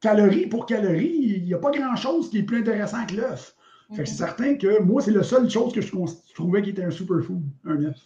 calories 0.01 0.47
pour 0.47 0.65
calories, 0.65 1.15
il 1.15 1.43
n'y 1.45 1.53
a 1.53 1.57
pas 1.57 1.71
grand-chose 1.71 2.29
qui 2.29 2.39
est 2.39 2.43
plus 2.43 2.59
intéressant 2.59 3.05
que 3.05 3.15
l'œuf. 3.15 3.55
Fait 3.93 4.03
que 4.03 4.09
c'est 4.09 4.15
mm-hmm. 4.15 4.17
certain 4.17 4.57
que 4.57 4.81
moi, 4.81 5.01
c'est 5.01 5.11
la 5.11 5.23
seule 5.23 5.49
chose 5.49 5.73
que 5.73 5.81
je, 5.81 5.91
trouvais 6.33 6.61
qui 6.61 6.71
était 6.71 6.83
un 6.83 6.91
superfood, 6.91 7.43
un 7.65 7.85
œuf. 7.85 7.97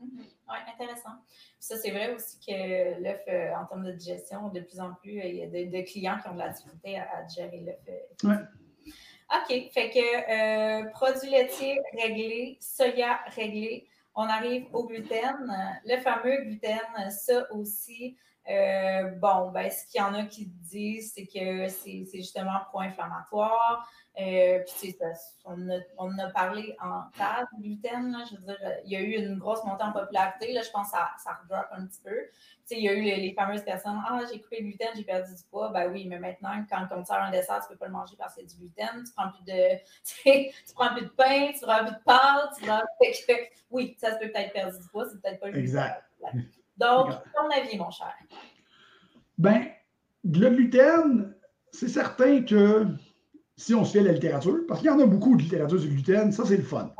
Mm-hmm. 0.00 0.18
Oui, 0.48 0.56
intéressant. 0.72 1.10
Ça, 1.60 1.76
c'est 1.76 1.90
vrai 1.90 2.14
aussi 2.14 2.38
que 2.40 3.02
l'œuf, 3.02 3.20
euh, 3.28 3.52
en 3.60 3.66
termes 3.66 3.84
de 3.84 3.92
digestion, 3.92 4.48
de 4.48 4.60
plus 4.60 4.80
en 4.80 4.94
plus, 4.94 5.20
il 5.22 5.36
y 5.36 5.42
a 5.42 5.46
de, 5.46 5.86
clients 5.86 6.18
qui 6.22 6.28
ont 6.28 6.34
de 6.34 6.38
la 6.38 6.48
difficulté 6.48 6.98
à, 6.98 7.22
digérer 7.28 7.60
l'œuf. 7.60 8.24
Euh, 8.24 8.34
OK. 9.30 9.70
Fait 9.72 9.90
que 9.90 10.82
euh, 10.82 10.90
produits 10.90 11.30
laitiers 11.30 11.78
réglés, 12.00 12.58
soya 12.60 13.20
réglé. 13.34 13.86
On 14.20 14.28
arrive 14.28 14.66
au 14.72 14.84
gluten. 14.84 15.48
Le 15.84 15.96
fameux 15.98 16.42
gluten, 16.42 17.08
ça 17.08 17.46
aussi, 17.52 18.16
euh, 18.48 19.10
bon, 19.16 19.50
ben, 19.50 19.70
ce 19.70 19.86
qu'il 19.86 20.00
y 20.00 20.02
en 20.02 20.14
a 20.14 20.24
qui 20.24 20.46
disent, 20.46 21.12
c'est 21.14 21.26
que 21.26 21.68
c'est 21.68 22.06
justement 22.14 22.60
pro-inflammatoire. 22.70 23.86
Euh, 24.20 24.64
puis, 24.80 24.96
on, 25.44 25.70
a, 25.70 25.78
on 25.96 26.18
a 26.18 26.26
parlé 26.30 26.76
en 26.82 27.02
tas 27.16 27.46
du 27.52 27.62
gluten. 27.62 28.10
Là, 28.10 28.24
je 28.28 28.36
veux 28.36 28.42
dire, 28.42 28.58
il 28.84 28.90
y 28.90 28.96
a 28.96 29.00
eu 29.00 29.12
une 29.12 29.38
grosse 29.38 29.62
montée 29.64 29.84
en 29.84 29.92
popularité. 29.92 30.52
Là, 30.52 30.62
je 30.62 30.70
pense 30.70 30.90
que 30.90 30.96
ça, 30.96 31.10
ça 31.22 31.38
redrop 31.42 31.66
un 31.72 31.86
petit 31.86 32.00
peu. 32.02 32.16
il 32.70 32.82
y 32.82 32.88
a 32.88 32.94
eu 32.94 33.02
les, 33.02 33.32
fameuses 33.34 33.62
personnes 33.62 34.00
Ah, 34.04 34.20
j'ai 34.32 34.40
coupé 34.40 34.60
le 34.60 34.68
gluten, 34.68 34.88
j'ai 34.96 35.04
perdu 35.04 35.32
du 35.32 35.42
poids. 35.50 35.68
Ben 35.68 35.92
oui, 35.92 36.06
mais 36.08 36.18
maintenant, 36.18 36.64
quand 36.68 36.88
on 36.90 37.02
te 37.02 37.06
sert 37.06 37.22
un 37.22 37.30
dessert, 37.30 37.60
tu 37.60 37.64
ne 37.64 37.68
peux 37.74 37.78
pas 37.78 37.86
le 37.86 37.92
manger 37.92 38.16
parce 38.18 38.34
qu'il 38.34 38.44
y 38.44 38.46
a 38.46 38.50
du 38.50 38.56
gluten. 38.56 39.04
Tu 39.04 39.12
prends 39.14 39.30
plus 39.30 39.44
de, 39.44 39.76
tu 40.66 40.74
prends 40.74 40.94
plus 40.94 41.04
de 41.04 41.10
pain, 41.10 41.52
tu 41.52 41.60
prends 41.60 41.84
plus 41.84 41.94
de 41.94 42.04
pâtes. 42.04 42.54
Tu 42.58 42.66
prends... 42.66 42.82
oui, 43.70 43.96
ça 44.00 44.14
se 44.14 44.18
peut 44.18 44.32
peut-être 44.32 44.52
perdre 44.52 44.76
du 44.76 44.88
poids, 44.88 45.06
c'est 45.08 45.20
peut-être 45.20 45.38
pas 45.38 45.48
le 45.48 45.58
Exact. 45.58 46.02
Donc, 46.78 47.10
ton 47.34 47.48
avis, 47.56 47.76
mon 47.76 47.90
cher? 47.90 48.14
Ben, 49.36 49.66
le 50.24 50.50
gluten, 50.50 51.34
c'est 51.72 51.88
certain 51.88 52.42
que 52.42 52.86
si 53.56 53.74
on 53.74 53.84
se 53.84 53.98
fait 53.98 54.04
la 54.04 54.12
littérature, 54.12 54.58
parce 54.66 54.80
qu'il 54.80 54.88
y 54.88 54.92
en 54.92 55.00
a 55.00 55.06
beaucoup 55.06 55.36
de 55.36 55.42
littérature 55.42 55.80
sur 55.80 55.88
le 55.88 55.94
gluten, 55.94 56.32
ça 56.32 56.44
c'est 56.46 56.56
le 56.56 56.62
fun. 56.62 56.92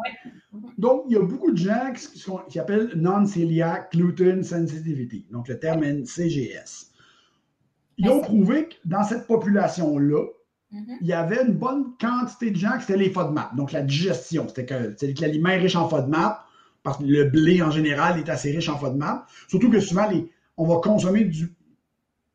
Donc, 0.77 1.05
il 1.07 1.13
y 1.13 1.17
a 1.17 1.23
beaucoup 1.23 1.53
de 1.53 1.57
gens 1.57 1.93
qui, 2.49 2.59
appellent 2.59 2.93
Non-Celiac 2.97 3.93
Gluten 3.93 4.43
Sensitivity, 4.43 5.27
donc 5.31 5.49
le 5.49 5.59
terme 5.59 5.85
NCGS. 5.85 6.93
Ils 7.99 8.11
ont 8.11 8.21
prouvé 8.21 8.69
que 8.69 8.75
dans 8.85 9.03
cette 9.03 9.27
population-là, 9.27 10.25
mm-hmm. 10.73 10.97
il 11.01 11.07
y 11.07 11.13
avait 11.13 11.43
une 11.45 11.55
bonne 11.55 11.97
quantité 12.01 12.51
de 12.51 12.57
gens 12.57 12.77
qui 12.77 12.83
c'était 12.83 12.97
les 12.97 13.11
FODMAP, 13.11 13.57
donc 13.57 13.73
la 13.73 13.83
digestion. 13.83 14.47
C'était 14.49 14.67
que, 14.67 15.21
l'aliment 15.21 15.51
est 15.51 15.59
riche 15.59 15.77
en 15.77 15.89
FODMAP, 15.89 16.45
parce 16.89 16.99
que 16.99 17.05
le 17.05 17.25
blé 17.25 17.61
en 17.61 17.71
général 17.71 18.19
est 18.19 18.31
assez 18.31 18.51
riche 18.51 18.71
en 18.71 18.79
FODMAP. 18.79 19.27
Surtout 19.47 19.71
que 19.71 19.79
souvent, 19.79 20.09
les, 20.09 20.31
on 20.57 20.67
va 20.67 20.81
consommer 20.81 21.25
du 21.25 21.53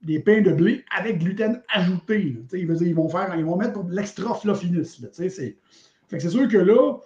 des 0.03 0.19
pains 0.19 0.41
de 0.41 0.51
blé 0.51 0.83
avec 0.95 1.19
gluten 1.19 1.61
ajouté. 1.69 2.37
ils, 2.51 2.77
ils, 2.81 2.93
vont 2.93 3.09
faire, 3.09 3.33
ils 3.35 3.45
vont 3.45 3.55
mettre 3.55 3.73
pour 3.73 3.89
l'extra 3.89 4.35
fluffiness. 4.35 5.01
C'est, 5.13 5.29
c'est 5.29 6.29
sûr 6.29 6.47
que 6.49 6.57
là, 6.57 6.97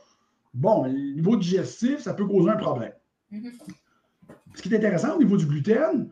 bon, 0.53 0.85
le 0.85 1.13
niveau 1.13 1.37
digestif, 1.37 1.99
ça 1.99 2.13
peut 2.15 2.25
causer 2.25 2.49
un 2.49 2.57
problème. 2.57 2.91
Mm-hmm. 3.31 3.51
Ce 4.55 4.61
qui 4.61 4.73
est 4.73 4.77
intéressant 4.77 5.15
au 5.15 5.19
niveau 5.19 5.37
du 5.37 5.45
gluten, 5.45 6.09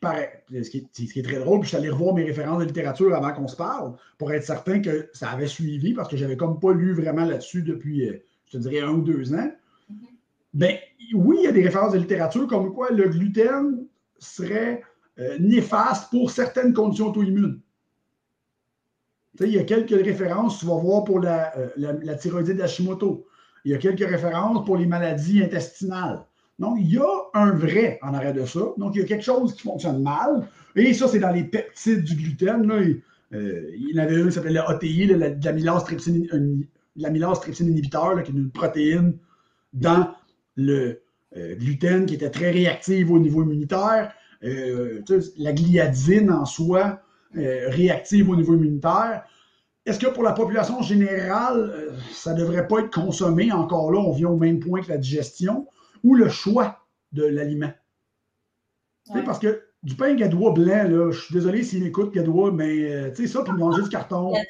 pareil, 0.00 0.28
ce, 0.52 0.70
qui 0.70 1.18
est, 1.18 1.22
très 1.22 1.38
drôle, 1.38 1.60
puis 1.60 1.64
je 1.64 1.68
suis 1.68 1.76
allé 1.78 1.90
revoir 1.90 2.14
mes 2.14 2.24
références 2.24 2.60
de 2.60 2.64
littérature 2.64 3.14
avant 3.14 3.32
qu'on 3.32 3.48
se 3.48 3.56
parle, 3.56 3.94
pour 4.18 4.30
être 4.32 4.44
certain 4.44 4.80
que 4.80 5.08
ça 5.14 5.30
avait 5.30 5.46
suivi, 5.46 5.94
parce 5.94 6.08
que 6.08 6.16
j'avais 6.16 6.36
comme 6.36 6.60
pas 6.60 6.72
lu 6.72 6.92
vraiment 6.92 7.24
là-dessus 7.24 7.62
depuis, 7.62 8.08
euh, 8.08 8.22
je 8.46 8.52
te 8.52 8.58
dirais, 8.58 8.80
un 8.80 8.90
ou 8.90 9.00
deux 9.02 9.34
ans. 9.34 9.50
Ben, 10.52 10.76
oui, 11.14 11.36
il 11.40 11.44
y 11.44 11.48
a 11.48 11.52
des 11.52 11.62
références 11.62 11.92
de 11.92 11.98
littérature 11.98 12.46
comme 12.46 12.72
quoi 12.74 12.90
le 12.90 13.08
gluten 13.08 13.86
serait 14.18 14.82
euh, 15.18 15.38
néfaste 15.38 16.10
pour 16.10 16.30
certaines 16.30 16.72
conditions 16.72 17.08
auto-immunes. 17.08 17.60
il 19.40 19.48
y 19.48 19.58
a 19.58 19.64
quelques 19.64 19.90
références, 19.90 20.58
tu 20.58 20.66
vas 20.66 20.76
voir 20.76 21.04
pour 21.04 21.20
la, 21.20 21.56
euh, 21.56 21.68
la, 21.76 22.14
thyroïdite 22.14 22.56
d'Hashimoto. 22.56 23.26
Il 23.64 23.72
y 23.72 23.74
a 23.74 23.78
quelques 23.78 24.08
références 24.08 24.64
pour 24.64 24.76
les 24.76 24.86
maladies 24.86 25.42
intestinales. 25.42 26.24
Donc, 26.58 26.76
il 26.80 26.92
y 26.92 26.98
a 26.98 27.08
un 27.34 27.52
vrai 27.52 27.98
en 28.02 28.14
arrêt 28.14 28.32
de 28.32 28.44
ça. 28.44 28.60
Donc, 28.76 28.94
il 28.94 29.00
y 29.00 29.04
a 29.04 29.06
quelque 29.06 29.24
chose 29.24 29.54
qui 29.54 29.62
fonctionne 29.62 30.02
mal. 30.02 30.46
Et 30.76 30.92
ça, 30.94 31.08
c'est 31.08 31.18
dans 31.18 31.32
les 31.32 31.44
peptides 31.44 32.04
du 32.04 32.14
gluten. 32.14 32.66
Là. 32.66 32.82
Euh, 33.32 33.70
il 33.74 33.94
y 33.94 33.98
en 33.98 34.02
avait 34.02 34.20
un 34.20 34.26
qui 34.26 34.32
s'appelait 34.32 34.52
le 34.52 34.68
ATI, 34.68 35.06
l'amylase 35.06 35.84
trypsine, 35.84 37.68
inhibiteur, 37.68 38.22
qui 38.22 38.30
est 38.30 38.34
une 38.34 38.50
protéine 38.50 39.16
dans 39.72 40.14
le 40.60 41.02
gluten 41.34 42.06
qui 42.06 42.14
était 42.14 42.30
très 42.30 42.50
réactive 42.50 43.12
au 43.12 43.18
niveau 43.18 43.44
immunitaire. 43.44 44.12
Euh, 44.42 45.02
la 45.36 45.52
gliadine 45.52 46.30
en 46.30 46.46
soi 46.46 47.00
euh, 47.36 47.68
réactive 47.68 48.30
au 48.30 48.36
niveau 48.36 48.54
immunitaire. 48.54 49.24
Est-ce 49.84 49.98
que 49.98 50.06
pour 50.06 50.22
la 50.22 50.32
population 50.32 50.80
générale, 50.82 51.70
euh, 51.74 51.90
ça 52.12 52.32
ne 52.32 52.40
devrait 52.40 52.66
pas 52.66 52.80
être 52.80 52.90
consommé? 52.90 53.52
Encore 53.52 53.92
là, 53.92 53.98
on 53.98 54.12
vient 54.12 54.28
au 54.28 54.36
même 54.36 54.60
point 54.60 54.80
que 54.80 54.88
la 54.88 54.98
digestion 54.98 55.66
ou 56.02 56.14
le 56.14 56.28
choix 56.28 56.86
de 57.12 57.24
l'aliment? 57.24 57.72
Parce 59.24 59.38
que 59.38 59.62
du 59.82 59.94
pain 59.94 60.14
gadois 60.14 60.52
blanc, 60.52 60.84
là, 60.84 61.10
je 61.10 61.20
suis 61.20 61.34
désolé 61.34 61.62
s'il 61.62 61.84
écoute 61.86 62.14
gadois, 62.14 62.52
mais 62.52 63.12
tu 63.12 63.22
sais, 63.22 63.32
ça, 63.32 63.42
pour 63.42 63.54
manger 63.54 63.82
du 63.82 63.88
carton. 63.88 64.32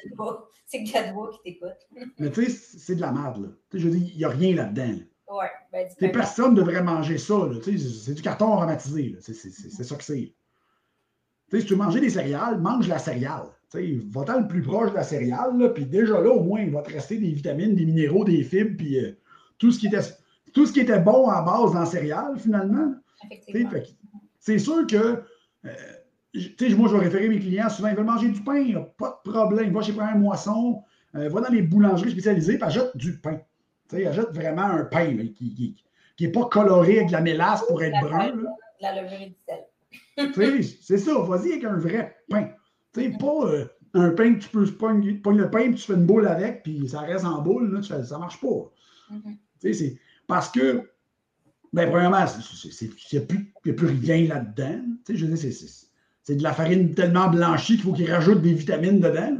C'est 0.67 0.83
gadois 0.83 1.31
qui 1.31 1.51
t'écoute. 1.51 1.75
mais 2.17 2.31
tu 2.31 2.45
sais, 2.45 2.77
c'est 2.77 2.95
de 2.95 3.01
la 3.01 3.11
merde. 3.11 3.57
Je 3.73 3.89
veux 3.89 3.91
dire, 3.93 4.09
il 4.13 4.17
n'y 4.17 4.23
a 4.23 4.29
rien 4.29 4.55
là-dedans. 4.55 4.83
là 4.83 4.93
dedans 4.93 5.05
Ouais, 5.31 5.49
ben, 5.71 6.11
personne 6.11 6.53
ne 6.53 6.57
devrait 6.57 6.83
manger 6.83 7.17
ça. 7.17 7.35
C'est 7.63 8.13
du 8.13 8.21
carton 8.21 8.53
aromatisé. 8.53 9.15
C'est 9.21 9.33
ça 9.83 9.95
que 9.95 10.03
c'est. 10.03 10.33
si 11.53 11.65
tu 11.65 11.73
veux 11.73 11.77
manger 11.77 12.01
des 12.01 12.09
céréales, 12.09 12.59
mange 12.59 12.87
la 12.87 12.99
céréale. 12.99 13.47
Va-t'en 13.73 14.41
le 14.41 14.47
plus 14.47 14.61
proche 14.61 14.91
de 14.91 14.95
la 14.95 15.03
céréale, 15.03 15.71
puis 15.73 15.85
déjà 15.85 16.19
là, 16.19 16.29
au 16.29 16.43
moins, 16.43 16.61
il 16.61 16.71
va 16.71 16.81
te 16.81 16.91
rester 16.91 17.17
des 17.17 17.31
vitamines, 17.31 17.73
des 17.75 17.85
minéraux, 17.85 18.25
des 18.25 18.43
fibres, 18.43 18.75
puis 18.77 18.99
euh, 18.99 19.13
tout, 19.57 19.71
ce 19.71 19.79
qui 19.79 19.87
était, 19.87 20.01
tout 20.53 20.65
ce 20.65 20.73
qui 20.73 20.81
était 20.81 20.99
bon 20.99 21.29
à 21.29 21.41
base 21.41 21.71
dans 21.71 21.79
la 21.79 21.85
céréale, 21.85 22.37
finalement. 22.37 22.93
C'est 24.39 24.59
sûr 24.59 24.85
que, 24.87 25.23
euh, 25.65 26.75
moi, 26.75 26.89
je 26.89 26.95
vais 26.97 27.05
référer 27.05 27.29
mes 27.29 27.39
clients, 27.39 27.69
souvent, 27.69 27.87
ils 27.87 27.95
veulent 27.95 28.05
manger 28.05 28.27
du 28.27 28.41
pain, 28.41 28.61
pas 28.97 29.21
de 29.25 29.31
problème. 29.31 29.71
Va 29.71 29.81
chez 29.81 29.97
un 29.97 30.15
Moisson, 30.15 30.83
euh, 31.15 31.29
va 31.29 31.39
dans 31.39 31.49
les 31.49 31.61
boulangeries 31.61 32.11
spécialisées, 32.11 32.57
puis 32.57 32.67
achète 32.67 32.97
du 32.97 33.19
pain. 33.19 33.39
Tu 33.91 34.07
achète 34.07 34.33
vraiment 34.33 34.63
un 34.63 34.85
pain 34.85 35.17
qui 35.35 35.75
n'est 36.19 36.29
pas 36.29 36.45
coloré 36.45 36.97
avec 36.97 37.07
de 37.07 37.11
la 37.11 37.21
mélasse 37.21 37.61
pour 37.67 37.83
être 37.83 37.99
brun. 38.01 38.31
La 38.79 39.01
levure 39.01 39.21
et 39.21 39.27
du 39.27 40.33
sel. 40.33 40.63
c'est 40.81 40.97
ça, 40.97 41.19
vas-y 41.19 41.51
avec 41.51 41.63
un 41.65 41.77
vrai 41.77 42.15
pain. 42.29 42.49
Tu 42.93 43.01
sais, 43.01 43.17
pas 43.17 43.45
euh, 43.45 43.65
un 43.93 44.11
pain 44.11 44.35
que 44.35 44.39
tu 44.39 44.49
peux 44.49 44.65
pogner, 44.65 45.21
le 45.23 45.49
pain 45.49 45.59
et 45.59 45.73
tu 45.73 45.83
fais 45.83 45.93
une 45.93 46.05
boule 46.05 46.27
avec, 46.27 46.63
puis 46.63 46.87
ça 46.87 47.01
reste 47.01 47.25
en 47.25 47.41
boule, 47.41 47.73
là, 47.73 47.83
ça 47.83 47.99
ne 47.99 48.19
marche 48.19 48.39
pas. 48.39 48.71
Mm-hmm. 49.11 49.37
Sais, 49.59 49.73
c'est 49.73 49.97
parce 50.25 50.49
que, 50.49 50.89
ben, 51.73 51.89
premièrement, 51.89 52.25
il 52.25 53.19
n'y 53.19 53.71
a, 53.71 53.73
plus 53.73 53.87
rien 53.87 54.27
là-dedans. 54.27 54.81
Sais, 55.05 55.15
je 55.15 55.25
veux 55.25 55.33
dire, 55.33 55.53
c'est 56.23 56.35
de 56.35 56.43
la 56.43 56.53
farine 56.53 56.93
tellement 56.93 57.29
blanchie 57.29 57.75
qu'il 57.75 57.83
faut 57.83 57.93
qu'ils 57.93 58.11
rajoutent 58.11 58.41
des 58.41 58.53
vitamines 58.53 58.99
dedans. 58.99 59.37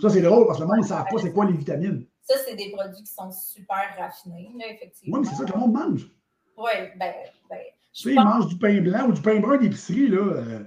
Ça, 0.00 0.10
c'est 0.10 0.22
drôle 0.22 0.46
parce 0.46 0.58
que 0.58 0.64
le 0.64 0.68
monde 0.68 0.78
ne 0.78 0.86
sait 0.86 0.94
pas 0.94 1.20
c'est 1.20 1.32
quoi 1.32 1.46
les 1.46 1.56
vitamines. 1.56 2.06
Ça, 2.26 2.34
c'est 2.44 2.56
des 2.56 2.70
produits 2.72 3.02
qui 3.02 3.12
sont 3.12 3.30
super 3.30 3.94
raffinés, 3.98 4.50
là, 4.58 4.66
effectivement. 4.68 5.18
Oui, 5.18 5.24
mais 5.24 5.30
c'est 5.30 5.36
ça 5.36 5.44
que 5.44 5.52
le 5.52 5.60
monde 5.60 5.72
mange. 5.72 6.10
Oui, 6.56 6.72
ben, 6.96 7.14
ben 7.48 7.60
tu 7.92 8.02
sais, 8.02 8.10
ils 8.10 8.20
mangent 8.20 8.48
du 8.48 8.58
pain 8.58 8.80
blanc 8.80 9.06
ou 9.06 9.12
du 9.12 9.22
pain 9.22 9.38
brun 9.38 9.58
d'épicerie, 9.58 10.08
là. 10.08 10.18
Euh, 10.18 10.64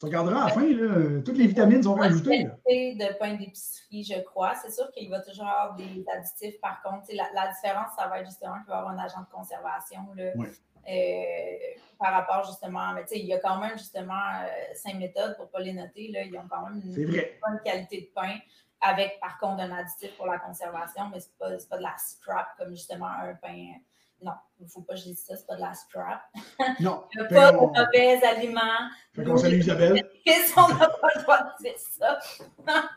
tu 0.00 0.06
regarderas 0.06 0.42
à 0.42 0.48
la 0.48 0.54
fin, 0.54 0.66
là, 0.66 1.22
toutes 1.24 1.38
les 1.38 1.46
vitamines 1.46 1.82
sont 1.82 1.94
rajoutées. 1.94 2.44
de 2.44 3.18
pain 3.18 3.34
d'épicerie, 3.34 4.04
je 4.04 4.20
crois. 4.22 4.54
C'est 4.54 4.70
sûr 4.70 4.90
qu'il 4.92 5.10
va 5.10 5.20
toujours 5.20 5.46
avoir 5.46 5.74
des 5.74 6.04
additifs. 6.14 6.60
Par 6.60 6.82
contre, 6.82 7.06
la, 7.12 7.48
différence, 7.52 7.88
ça 7.96 8.06
va 8.06 8.20
être 8.20 8.26
justement 8.26 8.58
qu'il 8.60 8.68
va 8.68 8.76
y 8.76 8.78
avoir 8.78 8.92
un 8.92 8.98
agent 8.98 9.20
de 9.20 9.34
conservation 9.34 10.00
là, 10.14 10.32
euh, 10.36 11.56
par 11.98 12.12
rapport 12.12 12.44
justement. 12.44 12.92
Mais 12.94 13.04
il 13.12 13.26
y 13.26 13.34
a 13.34 13.40
quand 13.40 13.60
même 13.60 13.76
justement 13.76 14.14
euh, 14.14 14.74
cinq 14.74 14.96
méthodes 14.96 15.36
pour 15.36 15.46
ne 15.46 15.50
pas 15.50 15.60
les 15.60 15.72
noter. 15.72 16.12
Là, 16.12 16.22
ils 16.22 16.36
ont 16.36 16.46
quand 16.48 16.68
même 16.68 16.80
une 16.84 17.04
bonne 17.04 17.60
qualité 17.64 18.02
de 18.02 18.14
pain 18.14 18.36
avec 18.80 19.18
par 19.20 19.38
contre 19.38 19.62
un 19.62 19.70
additif 19.72 20.16
pour 20.16 20.26
la 20.26 20.38
conservation, 20.38 21.08
mais 21.08 21.20
ce 21.20 21.26
n'est 21.26 21.56
pas, 21.56 21.64
pas 21.68 21.78
de 21.78 21.82
la 21.82 21.96
scrap 21.96 22.56
comme 22.56 22.70
justement 22.70 23.08
un 23.08 23.34
pain 23.34 23.74
non, 24.20 24.32
il 24.58 24.64
ne 24.64 24.68
faut 24.68 24.80
pas 24.80 24.94
que 24.94 25.00
je 25.00 25.04
dise 25.04 25.24
ça, 25.24 25.36
c'est 25.36 25.46
pas 25.46 25.54
de 25.54 25.60
la 25.60 25.74
scrap. 25.74 26.22
Non. 26.80 27.04
Il 27.14 27.20
n'y 27.20 27.26
a 27.26 27.28
pas 27.28 27.52
de 27.52 27.56
mauvais 27.56 28.26
aliments. 28.26 28.90
Fait 29.14 29.24
qu'on 29.24 29.36
salue 29.36 29.60
Isabelle. 29.60 30.02
on 30.56 30.68
n'a 30.68 30.88
pas 30.88 31.08
le 31.14 31.22
droit 31.22 31.38
de 31.38 31.62
dire 31.62 31.78
ça. 31.78 32.18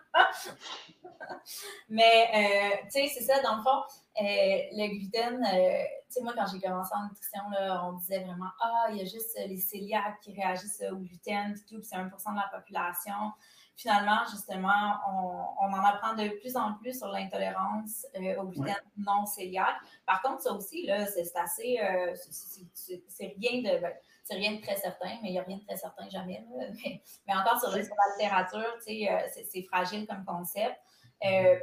Mais, 1.90 2.28
euh, 2.34 2.78
tu 2.86 3.08
sais, 3.08 3.12
c'est 3.14 3.24
ça, 3.24 3.42
dans 3.42 3.58
le 3.58 3.62
fond, 3.62 3.84
euh, 4.20 4.58
le 4.72 4.88
gluten, 4.88 5.46
euh, 5.46 5.84
tu 6.08 6.14
sais, 6.14 6.22
moi, 6.22 6.34
quand 6.36 6.46
j'ai 6.52 6.60
commencé 6.60 6.92
en 6.96 7.04
nutrition, 7.04 7.42
là, 7.52 7.86
on 7.86 7.94
disait 7.94 8.20
vraiment, 8.24 8.50
ah, 8.60 8.88
il 8.90 8.98
y 8.98 9.02
a 9.02 9.06
juste 9.06 9.38
les 9.48 9.62
cœliaques 9.62 10.20
qui 10.22 10.34
réagissent 10.34 10.84
au 10.92 10.96
gluten, 10.96 11.54
tout, 11.70 11.78
puis 11.78 11.86
c'est 11.86 11.96
1% 11.96 12.32
de 12.32 12.36
la 12.36 12.50
population 12.52 13.32
finalement, 13.76 14.20
justement, 14.30 14.96
on, 15.60 15.74
en 15.74 15.84
apprend 15.84 16.14
de 16.14 16.30
plus 16.40 16.56
en 16.56 16.74
plus 16.74 16.98
sur 16.98 17.08
l'intolérance 17.08 18.06
euh, 18.16 18.42
au 18.42 18.48
gluten 18.48 18.76
non 18.98 19.26
cœliaque. 19.26 19.78
Par 20.06 20.22
contre, 20.22 20.42
ça 20.42 20.54
aussi, 20.54 20.86
là, 20.86 21.06
c'est 21.06 21.36
assez, 21.36 21.80
euh, 21.80 22.14
c'est 23.08 23.36
rien 23.40 23.62
de, 23.62 23.82
ben, 23.82 23.94
c'est 24.24 24.36
rien 24.36 24.54
de 24.54 24.62
très 24.62 24.76
certain, 24.76 25.18
mais 25.22 25.30
il 25.30 25.32
n'y 25.32 25.40
a 25.40 25.44
rien 25.44 25.58
de 25.58 25.66
très 25.66 25.78
certain 25.78 26.08
jamais. 26.10 26.46
Mais, 27.28 27.36
encore 27.36 27.60
sur, 27.60 27.72
la 27.72 27.80
littérature, 27.80 28.60
euh, 28.60 29.42
c'est 29.50 29.64
fragile 29.64 30.06
comme 30.08 30.26
concept. 30.26 30.78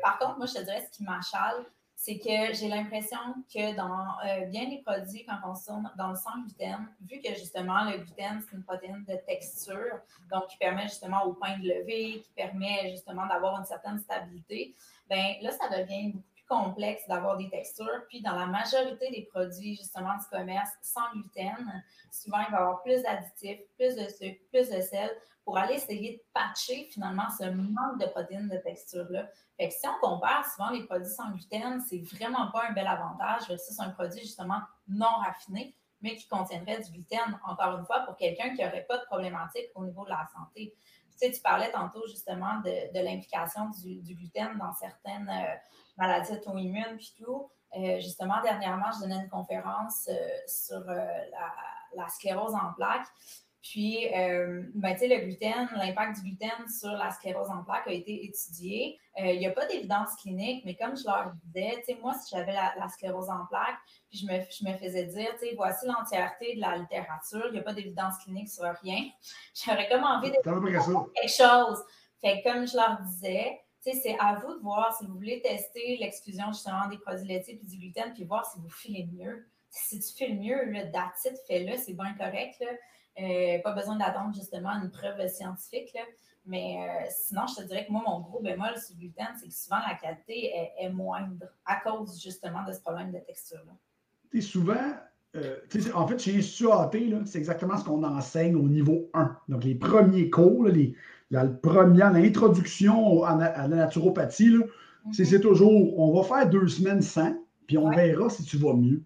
par 0.02 0.18
contre, 0.18 0.38
moi, 0.38 0.46
je 0.46 0.54
te 0.54 0.62
dirais, 0.62 0.84
ce 0.84 0.96
qui 0.96 1.04
m'achale, 1.04 1.66
c'est 2.00 2.16
que 2.16 2.54
j'ai 2.54 2.68
l'impression 2.68 3.18
que 3.52 3.74
dans 3.74 4.06
euh, 4.24 4.46
bien 4.46 4.68
des 4.68 4.78
produits, 4.78 5.26
quand 5.26 5.38
on 5.44 5.52
tourne 5.54 5.90
dans 5.98 6.10
le 6.10 6.14
sans 6.14 6.40
gluten, 6.44 6.86
vu 7.00 7.20
que 7.20 7.30
justement 7.34 7.90
le 7.90 7.98
gluten, 7.98 8.40
c'est 8.40 8.56
une 8.56 8.62
protéine 8.62 9.04
de 9.04 9.16
texture, 9.26 9.98
donc 10.30 10.46
qui 10.46 10.56
permet 10.58 10.84
justement 10.84 11.24
au 11.24 11.32
pain 11.32 11.58
de 11.58 11.64
lever, 11.64 12.20
qui 12.20 12.30
permet 12.36 12.90
justement 12.90 13.26
d'avoir 13.26 13.58
une 13.58 13.64
certaine 13.64 13.98
stabilité, 13.98 14.76
bien 15.10 15.34
là, 15.42 15.50
ça 15.50 15.68
devient 15.76 16.12
beaucoup 16.12 16.24
plus 16.36 16.44
complexe 16.46 17.02
d'avoir 17.08 17.36
des 17.36 17.50
textures. 17.50 18.06
Puis 18.08 18.22
dans 18.22 18.36
la 18.36 18.46
majorité 18.46 19.10
des 19.10 19.22
produits 19.22 19.74
justement 19.74 20.16
du 20.16 20.24
commerce 20.30 20.70
sans 20.80 21.10
gluten, 21.12 21.82
souvent 22.12 22.38
il 22.46 22.52
va 22.52 22.58
y 22.58 22.60
avoir 22.60 22.82
plus 22.84 23.02
d'additifs, 23.02 23.58
plus 23.76 23.96
de 23.96 24.08
sucre, 24.08 24.40
plus 24.52 24.70
de 24.70 24.80
sel 24.82 25.10
pour 25.48 25.56
aller 25.56 25.76
essayer 25.76 26.18
de 26.18 26.22
patcher 26.34 26.90
finalement 26.92 27.30
ce 27.30 27.44
manque 27.44 27.98
de 27.98 28.04
protéines 28.08 28.50
de 28.50 28.58
texture-là. 28.58 29.30
Fait 29.56 29.68
que 29.68 29.74
si 29.74 29.88
on 29.88 29.98
compare 29.98 30.44
souvent 30.44 30.68
les 30.68 30.84
produits 30.84 31.08
sans 31.08 31.30
gluten, 31.30 31.80
c'est 31.88 32.02
vraiment 32.02 32.50
pas 32.50 32.64
un 32.68 32.72
bel 32.74 32.86
avantage 32.86 33.44
c'est 33.56 33.80
un 33.80 33.88
produit 33.88 34.20
justement 34.20 34.60
non 34.88 35.06
raffiné, 35.06 35.74
mais 36.02 36.16
qui 36.16 36.28
contiendrait 36.28 36.82
du 36.82 36.90
gluten, 36.92 37.40
encore 37.46 37.78
une 37.78 37.86
fois, 37.86 38.00
pour 38.00 38.14
quelqu'un 38.16 38.54
qui 38.54 38.62
n'aurait 38.62 38.84
pas 38.84 38.98
de 38.98 39.04
problématique 39.04 39.70
au 39.74 39.86
niveau 39.86 40.04
de 40.04 40.10
la 40.10 40.28
santé. 40.36 40.76
Tu 41.12 41.16
sais, 41.16 41.32
tu 41.32 41.40
parlais 41.40 41.72
tantôt 41.72 42.06
justement 42.08 42.60
de, 42.60 43.02
l'implication 43.02 43.70
du, 43.82 44.02
gluten 44.14 44.58
dans 44.58 44.74
certaines 44.74 45.30
euh, 45.30 45.54
maladies 45.96 46.32
auto-immunes 46.32 46.98
puis 46.98 47.14
tout. 47.18 47.50
Euh, 47.74 47.98
justement, 48.00 48.42
dernièrement, 48.42 48.90
je 48.94 49.00
donnais 49.00 49.22
une 49.22 49.30
conférence 49.30 50.10
euh, 50.10 50.28
sur 50.46 50.84
la, 50.84 52.08
sclérose 52.10 52.54
en 52.54 52.74
plaques. 52.74 53.08
Puis, 53.70 54.08
euh, 54.14 54.62
ben, 54.74 54.96
le 54.98 55.26
gluten, 55.26 55.68
l'impact 55.76 56.16
du 56.16 56.30
gluten 56.30 56.68
sur 56.68 56.90
la 56.92 57.10
sclérose 57.10 57.50
en 57.50 57.64
plaques 57.64 57.86
a 57.86 57.92
été 57.92 58.24
étudié. 58.24 58.98
Euh, 59.20 59.26
il 59.26 59.40
n'y 59.40 59.46
a 59.46 59.50
pas 59.50 59.66
d'évidence 59.66 60.16
clinique, 60.22 60.64
mais 60.64 60.74
comme 60.74 60.96
je 60.96 61.04
leur 61.04 61.32
disais, 61.44 61.82
moi, 62.00 62.14
si 62.14 62.34
j'avais 62.34 62.52
la, 62.54 62.88
sclérose 62.88 63.28
en 63.28 63.44
plaques, 63.44 63.78
puis 64.08 64.20
je 64.20 64.26
me, 64.26 64.40
je 64.50 64.64
me 64.64 64.74
faisais 64.78 65.04
dire, 65.04 65.28
voici 65.56 65.86
l'entièreté 65.86 66.54
de 66.54 66.60
la 66.62 66.78
littérature, 66.78 67.44
il 67.48 67.52
n'y 67.52 67.58
a 67.58 67.62
pas 67.62 67.74
d'évidence 67.74 68.16
clinique 68.24 68.48
sur 68.48 68.64
rien, 68.82 69.04
j'aurais 69.66 69.88
comme 69.90 70.04
envie 70.04 70.30
de 70.30 70.36
faire 70.42 70.62
quelque 70.62 71.28
chose. 71.28 71.84
Fait 72.22 72.42
comme 72.42 72.66
je 72.66 72.74
leur 72.74 73.00
disais, 73.02 73.60
c'est 73.82 74.16
à 74.18 74.36
vous 74.36 74.54
de 74.54 74.60
voir 74.60 74.96
si 74.96 75.04
vous 75.04 75.14
voulez 75.14 75.42
tester 75.42 75.98
l'exclusion 75.98 76.46
justement 76.48 76.88
des 76.88 76.98
produits 76.98 77.26
laitiers 77.26 77.60
et 77.62 77.66
du 77.66 77.76
gluten, 77.76 78.14
puis 78.14 78.24
voir 78.24 78.50
si 78.50 78.58
vous 78.60 78.70
filez 78.70 79.06
mieux. 79.12 79.46
Si 79.70 80.00
tu 80.00 80.14
files 80.14 80.40
mieux, 80.40 80.64
le 80.64 80.90
datit, 80.90 81.36
fais-le, 81.46 81.76
c'est 81.76 81.92
bien 81.92 82.14
correct. 82.14 82.56
Là. 82.60 82.68
Euh, 83.20 83.58
pas 83.64 83.72
besoin 83.72 83.96
d'attendre 83.96 84.32
justement 84.34 84.70
une 84.70 84.90
preuve 84.90 85.26
scientifique. 85.28 85.96
Mais 86.46 86.76
euh, 86.78 87.06
sinon, 87.10 87.42
je 87.46 87.62
te 87.62 87.66
dirais 87.66 87.86
que 87.86 87.92
moi, 87.92 88.02
mon 88.06 88.20
gros 88.20 88.40
bémol 88.40 88.76
sur 88.78 88.94
le 88.94 89.00
gluten, 89.00 89.26
c'est 89.38 89.48
que 89.48 89.54
souvent 89.54 89.80
la 89.86 89.96
qualité 89.96 90.52
est, 90.80 90.88
moindre 90.88 91.46
à 91.66 91.76
cause 91.76 92.22
justement 92.22 92.64
de 92.64 92.72
ce 92.72 92.80
problème 92.80 93.12
de 93.12 93.18
texture-là. 93.18 94.40
souvent, 94.40 94.94
euh, 95.36 95.56
en 95.94 96.06
fait, 96.06 96.18
chez 96.18 96.38
Institut 96.38 96.70
AT, 96.70 96.92
c'est 97.26 97.38
exactement 97.38 97.76
ce 97.76 97.84
qu'on 97.84 98.02
enseigne 98.02 98.56
au 98.56 98.68
niveau 98.68 99.10
1. 99.14 99.36
Donc, 99.48 99.64
les 99.64 99.74
premiers 99.74 100.30
cours, 100.30 100.64
les, 100.64 100.94
la 101.30 101.44
première, 101.44 102.12
l'introduction 102.12 103.24
à, 103.24 103.36
la 103.36 103.68
naturopathie, 103.68 104.56
mhm. 105.04 105.12
c'est 105.12 105.40
toujours 105.40 105.98
on 105.98 106.14
va 106.14 106.22
faire 106.22 106.48
deux 106.48 106.68
semaines 106.68 107.02
sans, 107.02 107.34
puis 107.66 107.76
on 107.76 107.90
verra 107.90 108.30
si 108.30 108.44
tu 108.44 108.56
vas 108.56 108.74
mieux. 108.74 109.02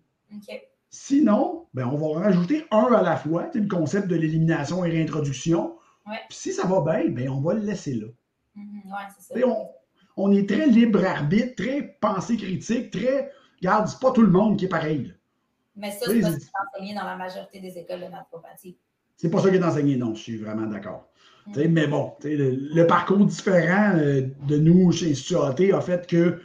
Sinon, 0.90 1.61
ben, 1.74 1.86
on 1.86 1.96
va 1.96 2.20
rajouter 2.20 2.66
un 2.70 2.92
à 2.92 3.02
la 3.02 3.16
fois, 3.16 3.50
le 3.54 3.66
concept 3.66 4.08
de 4.08 4.16
l'élimination 4.16 4.84
et 4.84 4.90
réintroduction. 4.90 5.76
Puis 6.04 6.38
si 6.38 6.52
ça 6.52 6.66
va 6.66 6.80
bien, 6.80 7.10
ben, 7.10 7.28
on 7.30 7.40
va 7.40 7.54
le 7.54 7.60
laisser 7.60 7.94
là. 7.94 8.08
Mm-hmm. 8.56 9.66
on, 10.18 10.32
est 10.32 10.46
très 10.46 10.66
libre 10.66 11.02
arbitre, 11.04 11.54
très 11.62 11.96
pensée 12.00 12.36
critique, 12.36 12.90
très. 12.90 13.32
Regarde, 13.60 13.88
c'est 13.88 14.00
pas 14.00 14.10
tout 14.10 14.22
le 14.22 14.30
monde 14.30 14.58
qui 14.58 14.66
est 14.66 14.68
pareil. 14.68 15.14
Mais 15.74 15.90
ça, 15.90 16.06
c'est 16.06 16.20
pas 16.20 16.32
ce 16.32 16.36
qui 16.36 16.44
est 16.44 16.50
enseigné 16.68 16.94
dans 16.94 17.04
la 17.04 17.16
majorité 17.16 17.60
des 17.60 17.78
écoles 17.78 18.00
de 18.00 18.06
naturopathie. 18.06 18.76
C'est 19.16 19.30
pas 19.30 19.40
ça 19.40 19.48
qui 19.48 19.56
est 19.56 19.64
enseigné, 19.64 19.96
non, 19.96 20.14
je 20.14 20.20
suis 20.20 20.36
vraiment 20.36 20.66
d'accord. 20.66 21.08
Mm-hmm. 21.48 21.68
Mais 21.68 21.86
bon, 21.86 22.12
le, 22.24 22.84
parcours 22.84 23.24
différent 23.24 23.94
euh, 23.96 24.22
de 24.46 24.58
nous 24.58 24.92
chez 24.92 25.12
Institut 25.12 25.72
a 25.72 25.80
fait 25.80 26.06
que, 26.06 26.40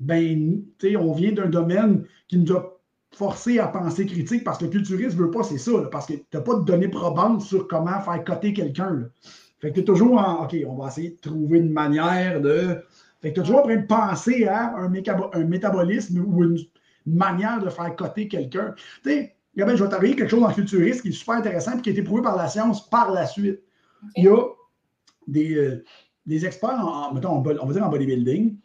ben, 0.00 0.64
on 0.98 1.12
vient 1.12 1.32
d'un 1.32 1.48
domaine 1.48 2.04
qui 2.26 2.38
nous 2.38 2.52
a 2.56 2.71
forcé 3.14 3.58
à 3.58 3.68
penser 3.68 4.06
critique 4.06 4.44
parce 4.44 4.58
que 4.58 4.64
le 4.64 4.70
culturiste 4.70 5.16
ne 5.16 5.24
veut 5.24 5.30
pas, 5.30 5.42
c'est 5.42 5.58
ça, 5.58 5.72
parce 5.90 6.06
que 6.06 6.14
tu 6.14 6.24
n'as 6.34 6.40
pas 6.40 6.54
de 6.54 6.64
données 6.64 6.88
probantes 6.88 7.42
sur 7.42 7.68
comment 7.68 8.00
faire 8.00 8.24
coter 8.24 8.52
quelqu'un. 8.52 9.08
Fait 9.60 9.70
que 9.70 9.74
tu 9.74 9.80
es 9.80 9.84
toujours 9.84 10.18
en 10.18 10.44
OK, 10.44 10.56
on 10.66 10.76
va 10.76 10.88
essayer 10.88 11.10
de 11.10 11.16
trouver 11.16 11.58
une 11.58 11.70
manière 11.70 12.40
de. 12.40 12.82
Fait 13.20 13.30
que 13.30 13.34
tu 13.34 13.40
es 13.40 13.42
toujours 13.44 13.60
en 13.60 13.62
train 13.62 13.76
de 13.76 13.86
penser 13.86 14.46
à 14.46 14.74
un, 14.76 14.92
un 15.32 15.44
métabolisme 15.44 16.24
ou 16.26 16.42
une, 16.42 16.58
manière 17.04 17.60
de 17.60 17.68
faire 17.68 17.94
coter 17.96 18.28
quelqu'un. 18.28 18.74
Tu 19.02 19.10
sais, 19.10 19.36
je 19.56 19.64
vais 19.64 19.88
t'arriver 19.88 20.16
quelque 20.16 20.30
chose 20.30 20.44
en 20.44 20.52
culturiste 20.52 21.02
qui 21.02 21.08
est 21.08 21.12
super 21.12 21.34
intéressant 21.34 21.76
et 21.76 21.80
qui 21.80 21.90
a 21.90 21.92
été 21.92 22.02
prouvé 22.02 22.22
par 22.22 22.36
la 22.36 22.48
science 22.48 22.88
par 22.88 23.10
la 23.10 23.26
suite. 23.26 23.60
Il 24.16 24.24
y 24.24 24.28
a 24.28 24.44
des, 25.26 25.54
euh, 25.54 25.84
des 26.26 26.46
experts, 26.46 26.78
en, 26.78 27.12
mettons, 27.12 27.36
on 27.36 27.42
va 27.42 27.72
dire 27.72 27.84
en 27.84 27.88
bodybuilding, 27.88 28.56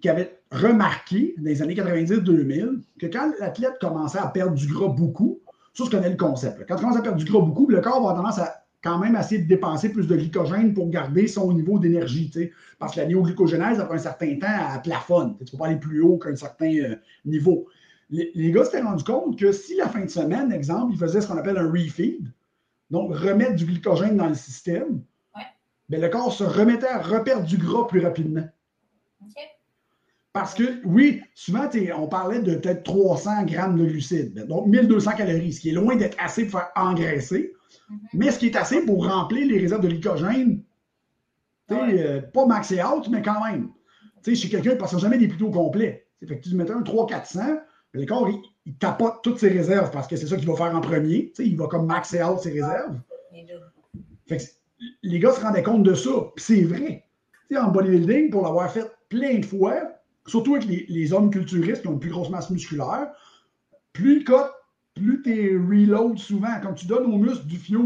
qui 0.00 0.08
avaient 0.08 0.38
remarqué 0.50 1.34
dans 1.38 1.44
les 1.44 1.62
années 1.62 1.74
90-2000 1.74 2.80
que 3.00 3.06
quand 3.06 3.32
l'athlète 3.40 3.78
commençait 3.80 4.18
à 4.18 4.28
perdre 4.28 4.54
du 4.54 4.66
gras 4.66 4.88
beaucoup, 4.88 5.40
ça, 5.72 5.84
je 5.84 5.90
connais 5.90 6.10
le 6.10 6.16
concept. 6.16 6.64
Quand 6.66 6.76
tu 6.76 6.82
commences 6.82 6.98
à 6.98 7.02
perdre 7.02 7.18
du 7.18 7.24
gras 7.24 7.40
beaucoup, 7.40 7.68
le 7.68 7.80
corps 7.80 8.06
va 8.06 8.14
tendance 8.14 8.38
à 8.38 8.62
quand 8.82 8.98
même 8.98 9.16
essayer 9.16 9.42
de 9.42 9.48
dépenser 9.48 9.90
plus 9.90 10.06
de 10.06 10.16
glycogène 10.16 10.72
pour 10.72 10.88
garder 10.88 11.26
son 11.26 11.52
niveau 11.52 11.78
d'énergie. 11.78 12.30
Parce 12.78 12.94
que 12.94 13.00
la 13.00 13.06
néoglycogénèse, 13.06 13.80
après 13.80 13.96
un 13.96 13.98
certain 13.98 14.38
temps, 14.38 14.46
elle 14.74 14.82
plafonne. 14.82 15.36
Tu 15.38 15.44
ne 15.44 15.50
peux 15.50 15.58
pas 15.58 15.66
aller 15.66 15.76
plus 15.76 16.02
haut 16.02 16.18
qu'un 16.18 16.36
certain 16.36 16.72
euh, 16.72 16.94
niveau. 17.24 17.66
Les, 18.10 18.30
les 18.34 18.52
gars 18.52 18.64
s'étaient 18.64 18.82
rendus 18.82 19.04
compte 19.04 19.38
que 19.38 19.50
si 19.50 19.76
la 19.76 19.88
fin 19.88 20.04
de 20.04 20.10
semaine, 20.10 20.52
exemple, 20.52 20.92
ils 20.94 20.98
faisaient 20.98 21.20
ce 21.20 21.26
qu'on 21.26 21.36
appelle 21.36 21.58
un 21.58 21.68
refeed, 21.68 22.32
donc 22.90 23.12
remettre 23.12 23.56
du 23.56 23.64
glycogène 23.64 24.16
dans 24.16 24.28
le 24.28 24.34
système, 24.34 25.02
ben, 25.88 26.00
le 26.00 26.08
corps 26.08 26.32
se 26.32 26.44
remettait 26.44 26.86
à 26.86 27.00
reperdre 27.00 27.44
du 27.44 27.58
gras 27.58 27.86
plus 27.86 28.00
rapidement. 28.00 28.48
Parce 30.36 30.52
que, 30.52 30.84
oui, 30.84 31.22
souvent, 31.34 31.66
on 31.96 32.08
parlait 32.08 32.40
de 32.40 32.56
peut-être 32.56 32.82
300 32.82 33.44
grammes 33.46 33.78
de 33.78 33.86
glucides, 33.86 34.46
donc 34.46 34.66
1200 34.66 35.12
calories, 35.12 35.54
ce 35.54 35.60
qui 35.62 35.70
est 35.70 35.72
loin 35.72 35.96
d'être 35.96 36.14
assez 36.22 36.44
pour 36.44 36.60
faire 36.60 36.68
engraisser, 36.76 37.54
mm-hmm. 37.90 37.96
mais 38.12 38.30
ce 38.30 38.38
qui 38.38 38.48
est 38.48 38.56
assez 38.56 38.84
pour 38.84 39.08
remplir 39.08 39.46
les 39.46 39.58
réserves 39.58 39.80
de 39.80 39.88
glycogène, 39.88 40.62
euh, 41.70 42.20
pas 42.20 42.44
max 42.44 42.70
et 42.70 42.84
out, 42.84 43.08
mais 43.08 43.22
quand 43.22 43.42
même. 43.46 43.70
chez 44.26 44.50
quelqu'un, 44.50 44.72
il 44.72 44.74
ne 44.74 44.78
passe 44.78 44.98
jamais 44.98 45.16
des 45.16 45.26
plutôt 45.26 45.50
complets. 45.50 46.06
Fait 46.28 46.38
que 46.38 46.46
tu 46.46 46.54
mettais 46.54 46.72
un 46.72 46.82
300-400, 46.82 47.38
ben, 47.38 47.60
le 47.94 48.04
corps, 48.04 48.28
il, 48.28 48.38
il, 48.66 48.76
tapote 48.76 49.20
toutes 49.22 49.38
ses 49.38 49.48
réserves 49.48 49.90
parce 49.90 50.06
que 50.06 50.16
c'est 50.16 50.26
ça 50.26 50.36
qu'il 50.36 50.46
va 50.46 50.54
faire 50.54 50.76
en 50.76 50.82
premier. 50.82 51.32
il 51.38 51.56
va 51.56 51.66
comme 51.66 51.86
max 51.86 52.12
et 52.12 52.22
out 52.22 52.40
ses 52.40 52.52
réserves. 52.52 53.00
Fait 54.28 54.36
que, 54.36 54.42
les 55.02 55.18
gars 55.18 55.32
se 55.32 55.40
rendaient 55.40 55.62
compte 55.62 55.82
de 55.82 55.94
ça. 55.94 56.10
c'est 56.36 56.60
vrai. 56.64 57.06
en 57.56 57.68
bodybuilding, 57.68 58.28
pour 58.28 58.42
l'avoir 58.42 58.70
fait 58.70 58.84
plein 59.08 59.38
de 59.38 59.46
fois, 59.46 59.95
surtout 60.26 60.56
avec 60.56 60.68
les, 60.68 61.12
hommes 61.12 61.30
culturistes 61.30 61.82
qui 61.82 61.88
ont 61.88 61.92
une 61.92 62.00
plus 62.00 62.10
grosse 62.10 62.30
masse 62.30 62.50
musculaire, 62.50 63.08
plus 63.92 64.24
plus 64.94 65.22
tu 65.22 65.30
es 65.30 65.56
reload 65.56 66.18
souvent, 66.18 66.58
quand 66.62 66.72
tu 66.74 66.86
donnes 66.86 67.06
aux 67.06 67.18
muscles 67.18 67.46
du 67.46 67.58
fuel. 67.58 67.80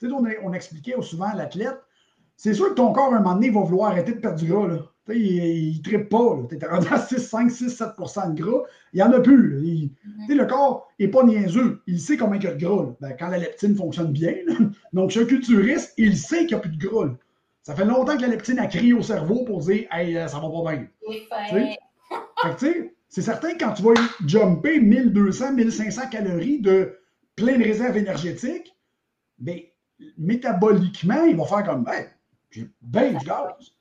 Tu 0.00 0.08
sais, 0.08 0.12
on, 0.12 0.24
on, 0.42 0.52
expliquait 0.52 0.94
souvent 1.02 1.26
à 1.26 1.34
l'athlète, 1.34 1.78
c'est 2.36 2.54
sûr 2.54 2.68
que 2.70 2.74
ton 2.74 2.92
corps, 2.92 3.12
à 3.12 3.16
un 3.16 3.20
moment 3.20 3.34
donné, 3.34 3.50
va 3.50 3.60
vouloir 3.60 3.90
arrêter 3.90 4.12
de 4.12 4.20
perdre 4.20 4.38
du 4.38 4.46
gras. 4.46 4.68
Là. 4.68 4.78
il 5.14 5.78
ne 5.78 5.82
trippe 5.82 6.08
pas. 6.10 6.38
Tu 6.48 6.56
es 6.56 6.66
rendu 6.66 6.86
à 6.90 6.98
6, 6.98 7.18
5, 7.18 7.50
6, 7.50 7.80
7% 7.80 8.34
de 8.34 8.42
gras. 8.42 8.62
Il 8.92 8.96
n'y 8.96 9.02
en 9.02 9.12
a 9.12 9.20
plus. 9.20 9.58
Mm-hmm. 9.58 10.34
Le 10.34 10.44
corps 10.44 10.88
n'est 11.00 11.08
pas 11.08 11.24
niaiseux. 11.24 11.80
Il 11.86 11.98
sait 11.98 12.16
combien 12.16 12.38
il 12.38 12.44
y 12.44 12.46
a 12.46 12.54
de 12.54 12.62
gras. 12.62 12.94
Ben, 13.00 13.16
quand 13.18 13.28
la 13.28 13.38
leptine 13.38 13.74
fonctionne 13.74 14.12
bien, 14.12 14.34
donc 14.92 15.10
chez 15.10 15.22
un 15.22 15.24
culturiste, 15.24 15.94
il 15.96 16.16
sait 16.16 16.40
qu'il 16.40 16.48
n'y 16.48 16.54
a 16.54 16.58
plus 16.58 16.76
de 16.76 16.86
gras. 16.86 17.08
Ça 17.66 17.74
fait 17.74 17.84
longtemps 17.84 18.16
que 18.16 18.22
la 18.22 18.28
leptine 18.28 18.60
a 18.60 18.68
crié 18.68 18.92
au 18.92 19.02
cerveau 19.02 19.42
pour 19.42 19.58
dire 19.58 19.88
Hey, 19.90 20.16
euh, 20.16 20.28
ça 20.28 20.38
va 20.38 20.48
pas 20.48 20.76
bien. 20.76 20.86
c'est 23.08 23.22
certain 23.22 23.54
que 23.54 23.58
quand 23.58 23.72
tu 23.72 23.82
vas 23.82 23.94
jumper 24.24 24.78
1200, 24.78 25.54
1500 25.54 26.08
calories 26.08 26.60
de 26.60 26.96
pleine 27.34 27.60
réserve 27.60 27.96
énergétique, 27.96 28.72
ben, 29.38 29.58
métaboliquement, 30.16 31.24
il 31.24 31.36
va 31.36 31.44
faire 31.44 31.64
comme 31.64 31.82
ben, 31.82 32.06
j'ai 32.50 32.70
bien 32.82 33.14
du 33.14 33.26
gaz. 33.26 33.74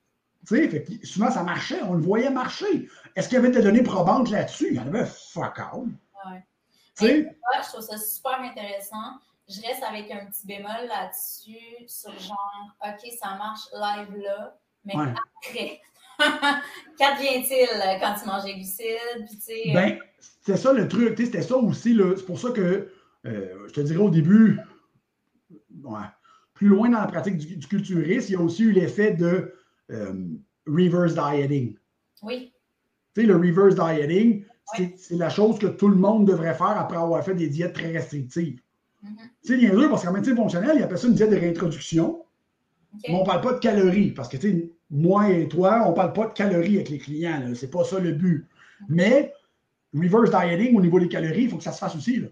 Fait 0.47 0.83
souvent, 1.03 1.29
ça 1.29 1.43
marchait, 1.43 1.83
on 1.83 1.93
le 1.93 2.01
voyait 2.01 2.31
marcher. 2.31 2.89
Est-ce 3.15 3.29
qu'il 3.29 3.35
y 3.35 3.39
avait 3.39 3.51
des 3.51 3.61
données 3.61 3.83
probantes 3.83 4.31
là-dessus? 4.31 4.69
Il 4.71 4.77
y 4.77 4.79
en 4.79 4.87
avait 4.87 5.05
fuck 5.05 5.59
all. 5.59 5.89
Ouais. 6.25 6.43
je 7.63 7.69
trouve 7.69 7.81
ça 7.81 7.99
super 7.99 8.39
intéressant 8.39 9.19
je 9.47 9.61
reste 9.61 9.83
avec 9.83 10.09
un 10.11 10.25
petit 10.25 10.47
bémol 10.47 10.87
là-dessus, 10.87 11.87
sur 11.87 12.11
genre, 12.19 12.77
OK, 12.83 13.11
ça 13.19 13.35
marche 13.35 13.61
live 13.73 14.23
là, 14.23 14.57
mais 14.83 14.93
après. 14.95 15.81
Qu'advient-il 16.97 17.67
quand 17.99 18.15
tu 18.19 18.25
manges 18.25 18.45
des 18.45 18.55
glucides? 18.55 19.25
Puis, 19.27 19.73
ben, 19.73 19.93
euh, 19.93 19.99
c'était 20.19 20.57
ça 20.57 20.71
le 20.71 20.87
truc. 20.87 21.15
C'était 21.17 21.41
ça 21.41 21.57
aussi. 21.57 21.99
C'est 22.15 22.25
pour 22.25 22.39
ça 22.39 22.51
que 22.51 22.89
euh, 23.25 23.67
je 23.67 23.73
te 23.73 23.81
dirais 23.81 23.99
au 23.99 24.09
début, 24.09 24.59
plus 26.53 26.67
loin 26.67 26.89
dans 26.89 27.01
la 27.01 27.07
pratique 27.07 27.37
du, 27.37 27.67
culturisme, 27.67 28.27
il 28.29 28.33
y 28.33 28.35
a 28.35 28.41
aussi 28.41 28.63
eu 28.63 28.71
l'effet 28.71 29.11
de 29.13 29.53
euh, 29.91 30.13
reverse 30.65 31.13
dieting. 31.13 31.75
Oui. 32.23 32.53
Tu 33.13 33.21
sais, 33.21 33.27
le 33.27 33.35
reverse 33.35 33.75
dieting, 33.75 34.45
c'est 34.73 35.15
la 35.15 35.29
chose 35.29 35.59
que 35.59 35.67
tout 35.67 35.89
le 35.89 35.95
monde 35.95 36.27
devrait 36.27 36.55
faire 36.55 36.77
après 36.77 36.97
avoir 36.97 37.23
fait 37.23 37.35
des 37.35 37.49
diètes 37.49 37.73
très 37.73 37.91
restrictives. 37.91 38.59
Tu 39.43 39.53
sais, 39.53 39.57
niaiseux, 39.57 39.89
parce 39.89 40.03
qu'en 40.03 40.11
médecine 40.11 40.35
fonctionnelle, 40.35 40.77
il 40.77 40.83
appelle 40.83 40.97
ça 40.97 41.07
une 41.07 41.13
diète 41.13 41.29
de 41.29 41.35
réintroduction. 41.35 42.23
Mais 43.07 43.15
on 43.15 43.21
ne 43.21 43.25
parle 43.25 43.41
pas 43.41 43.53
de 43.53 43.59
calories, 43.59 44.11
parce 44.11 44.29
que, 44.29 44.37
tu 44.37 44.51
sais, 44.51 44.71
moi 44.89 45.29
et 45.29 45.47
toi, 45.47 45.83
on 45.85 45.89
ne 45.89 45.95
parle 45.95 46.13
pas 46.13 46.27
de 46.27 46.33
calories 46.33 46.75
avec 46.75 46.89
les 46.89 46.97
clients. 46.97 47.41
Ce 47.53 47.65
n'est 47.65 47.71
pas 47.71 47.83
ça 47.83 47.99
le 47.99 48.11
but. 48.11 48.47
Mais 48.87 49.33
reverse 49.93 50.31
dieting 50.31 50.77
au 50.77 50.81
niveau 50.81 50.99
des 50.99 51.07
calories, 51.07 51.43
il 51.43 51.49
faut 51.49 51.57
que 51.57 51.63
ça 51.63 51.71
se 51.71 51.79
fasse 51.79 51.95
aussi. 51.95 52.21
Là. 52.21 52.27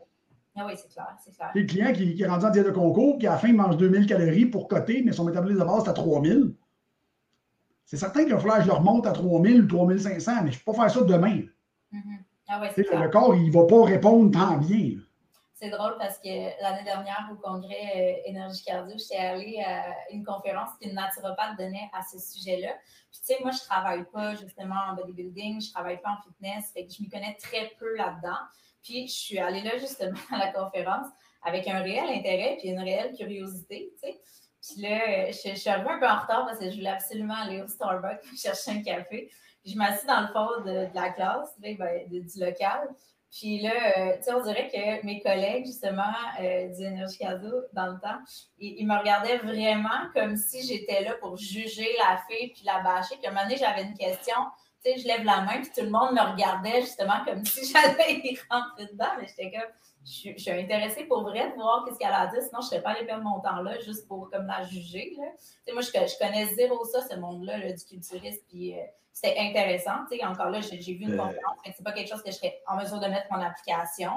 Ah 0.56 0.66
oui, 0.68 0.74
c'est 0.76 0.92
clair, 0.92 1.16
c'est 1.24 1.36
clair. 1.36 1.52
Le 1.54 1.64
client 1.64 1.94
qui, 1.94 2.22
est 2.22 2.28
rendu 2.28 2.46
en 2.46 2.50
diète 2.50 2.66
de 2.66 2.72
concours, 2.72 3.18
qui 3.18 3.28
à 3.28 3.32
la 3.32 3.38
fin 3.38 3.52
mange 3.52 3.78
2000 3.78 4.06
calories 4.06 4.46
pour 4.46 4.68
coter, 4.68 5.02
mais 5.04 5.12
son 5.12 5.26
métabolisme 5.26 5.60
de 5.62 5.66
base 5.66 5.86
est 5.86 5.90
à 5.90 5.94
3000. 5.94 6.54
C'est 7.86 7.98
certain 7.98 8.26
que 8.26 8.30
le 8.30 8.36
remonte 8.36 9.08
à 9.08 9.12
3000 9.12 9.64
ou 9.64 9.68
3500, 9.68 10.32
mais 10.44 10.52
je 10.52 10.58
ne 10.58 10.64
peux 10.64 10.72
pas 10.72 10.88
faire 10.88 10.92
ça 10.92 11.02
demain. 11.06 11.42
Mm-hmm. 11.92 12.20
ah 12.48 12.62
ouais, 12.62 12.72
le 12.78 13.10
corps, 13.10 13.36
il 13.36 13.48
ne 13.48 13.52
va 13.52 13.66
pas 13.66 13.84
répondre 13.84 14.32
tant 14.32 14.58
bien 14.58 14.98
c'est 15.64 15.70
drôle 15.70 15.96
parce 15.98 16.20
que 16.20 16.62
l'année 16.62 16.84
dernière, 16.84 17.30
au 17.32 17.36
congrès 17.36 17.94
euh, 17.96 18.30
Énergie 18.30 18.64
Cardio, 18.66 18.98
j'étais 18.98 19.16
allée 19.16 19.64
à 19.66 19.86
une 20.12 20.26
conférence 20.26 20.72
qu'une 20.82 20.94
naturopathe 20.94 21.58
donnait 21.58 21.90
à 21.94 22.02
ce 22.04 22.20
sujet-là. 22.20 22.74
Puis, 23.10 23.22
tu 23.26 23.34
sais, 23.34 23.38
moi, 23.42 23.52
je 23.52 23.62
ne 23.62 23.66
travaille 23.70 24.04
pas 24.12 24.36
justement 24.36 24.76
en 24.90 24.96
bodybuilding, 24.96 25.62
je 25.62 25.68
ne 25.68 25.74
travaille 25.74 26.02
pas 26.02 26.10
en 26.10 26.22
fitness, 26.22 26.72
fait 26.74 26.86
que 26.86 26.92
je 26.92 27.02
m'y 27.02 27.10
connais 27.10 27.38
très 27.42 27.72
peu 27.80 27.96
là-dedans. 27.96 28.40
Puis, 28.84 29.08
je 29.08 29.14
suis 29.14 29.40
allée 29.40 29.62
là 29.62 29.78
justement 29.78 30.20
à 30.32 30.38
la 30.38 30.52
conférence 30.52 31.08
avec 31.44 31.66
un 31.70 31.82
réel 31.82 32.10
intérêt 32.10 32.58
puis 32.60 32.70
une 32.70 32.82
réelle 32.82 33.16
curiosité, 33.16 33.94
tu 33.94 34.10
sais. 34.10 34.20
Puis 34.62 34.82
là, 34.82 35.32
je, 35.32 35.56
suis 35.56 35.70
arrivée 35.70 35.90
un 35.90 36.00
peu 36.00 36.08
en 36.08 36.20
retard 36.20 36.46
parce 36.46 36.60
que 36.60 36.70
je 36.70 36.76
voulais 36.76 36.90
absolument 36.90 37.36
aller 37.36 37.62
au 37.62 37.68
Starbucks 37.68 38.24
chercher 38.38 38.72
un 38.72 38.82
café. 38.82 39.30
Puis 39.62 39.74
je 39.74 39.78
m'assis 39.78 40.06
dans 40.06 40.22
le 40.22 40.28
fond 40.28 40.62
de, 40.66 40.88
la 40.94 41.10
classe, 41.12 41.54
ben, 41.60 41.78
du 42.10 42.40
local. 42.40 42.90
Puis 43.34 43.60
là, 43.62 43.72
euh, 43.98 44.18
tu 44.18 44.24
sais, 44.24 44.34
on 44.34 44.44
dirait 44.44 44.70
que 44.70 45.04
mes 45.04 45.20
collègues, 45.20 45.66
justement, 45.66 46.14
euh, 46.40 46.68
du 46.68 46.84
Énergie 46.84 47.18
Cadeau, 47.18 47.64
dans 47.74 47.88
le 47.88 48.00
temps, 48.00 48.20
ils, 48.60 48.86
me 48.86 48.96
regardaient 48.96 49.38
vraiment 49.38 50.08
comme 50.14 50.38
si 50.38 50.62
j'étais 50.68 51.04
là 51.04 51.16
pour 51.16 51.36
juger 51.36 51.90
la 51.98 52.20
fille 52.30 52.50
puis 52.50 52.62
la 52.64 52.82
bâcher. 52.82 53.16
Puis 53.18 53.26
à 53.26 53.30
un 53.30 53.34
moment 53.34 53.46
donné, 53.46 53.58
j'avais 53.58 53.86
une 53.86 53.98
question, 53.98 54.36
tu 54.86 54.92
sais, 54.92 55.00
je 55.00 55.08
lève 55.08 55.24
la 55.24 55.42
main, 55.42 55.62
puis 55.62 55.72
tout 55.76 55.82
le 55.82 55.90
monde 55.90 56.14
me 56.14 56.32
regardait 56.32 56.82
justement 56.82 57.26
comme 57.26 57.44
si 57.44 57.66
j'allais 57.74 58.20
y 58.24 58.38
rentrer 58.52 58.86
dedans. 58.92 59.10
Mais 59.20 59.26
j'étais 59.28 59.52
comme, 59.52 59.72
je, 60.06 60.38
suis 60.38 60.52
intéressée 60.52 61.06
pour 61.06 61.24
vrai 61.24 61.50
de 61.50 61.56
voir 61.56 61.86
qu'est-ce 61.86 61.98
qu'elle 61.98 62.14
a 62.14 62.28
dit, 62.28 62.38
sinon 62.40 62.62
je 62.62 62.66
ne 62.68 62.70
serais 62.70 62.82
pas 62.84 62.92
allée 62.92 63.08
perdre 63.08 63.24
mon 63.24 63.40
temps 63.40 63.64
là 63.64 63.80
juste 63.80 64.08
pour 64.08 64.30
comme 64.30 64.46
la 64.46 64.64
juger. 64.64 65.16
Là. 65.18 65.26
Tu 65.40 65.44
sais, 65.66 65.74
moi, 65.74 65.82
je, 65.82 65.88
je, 65.88 66.20
connais 66.20 66.46
zéro 66.54 66.86
ça, 66.86 67.02
ce 67.02 67.16
monde-là, 67.16 67.58
du 67.72 67.84
culturiste, 67.84 68.44
puis... 68.48 68.80
Euh, 68.80 68.84
c'était 69.14 69.40
intéressant. 69.40 70.06
Tu 70.10 70.18
sais, 70.18 70.26
encore 70.26 70.50
là, 70.50 70.60
j'ai 70.60 70.78
vu 70.78 71.04
une 71.04 71.14
euh. 71.14 71.18
conférence, 71.18 71.58
mais 71.66 71.74
c'est 71.76 71.84
pas 71.84 71.94
quelque 71.94 72.10
chose 72.10 72.24
que 72.24 72.32
je 72.32 72.36
serais 72.36 72.62
en 72.68 72.78
mesure 72.78 73.00
de 73.00 73.08
mettre 73.08 73.28
en 73.30 73.40
application. 73.40 74.12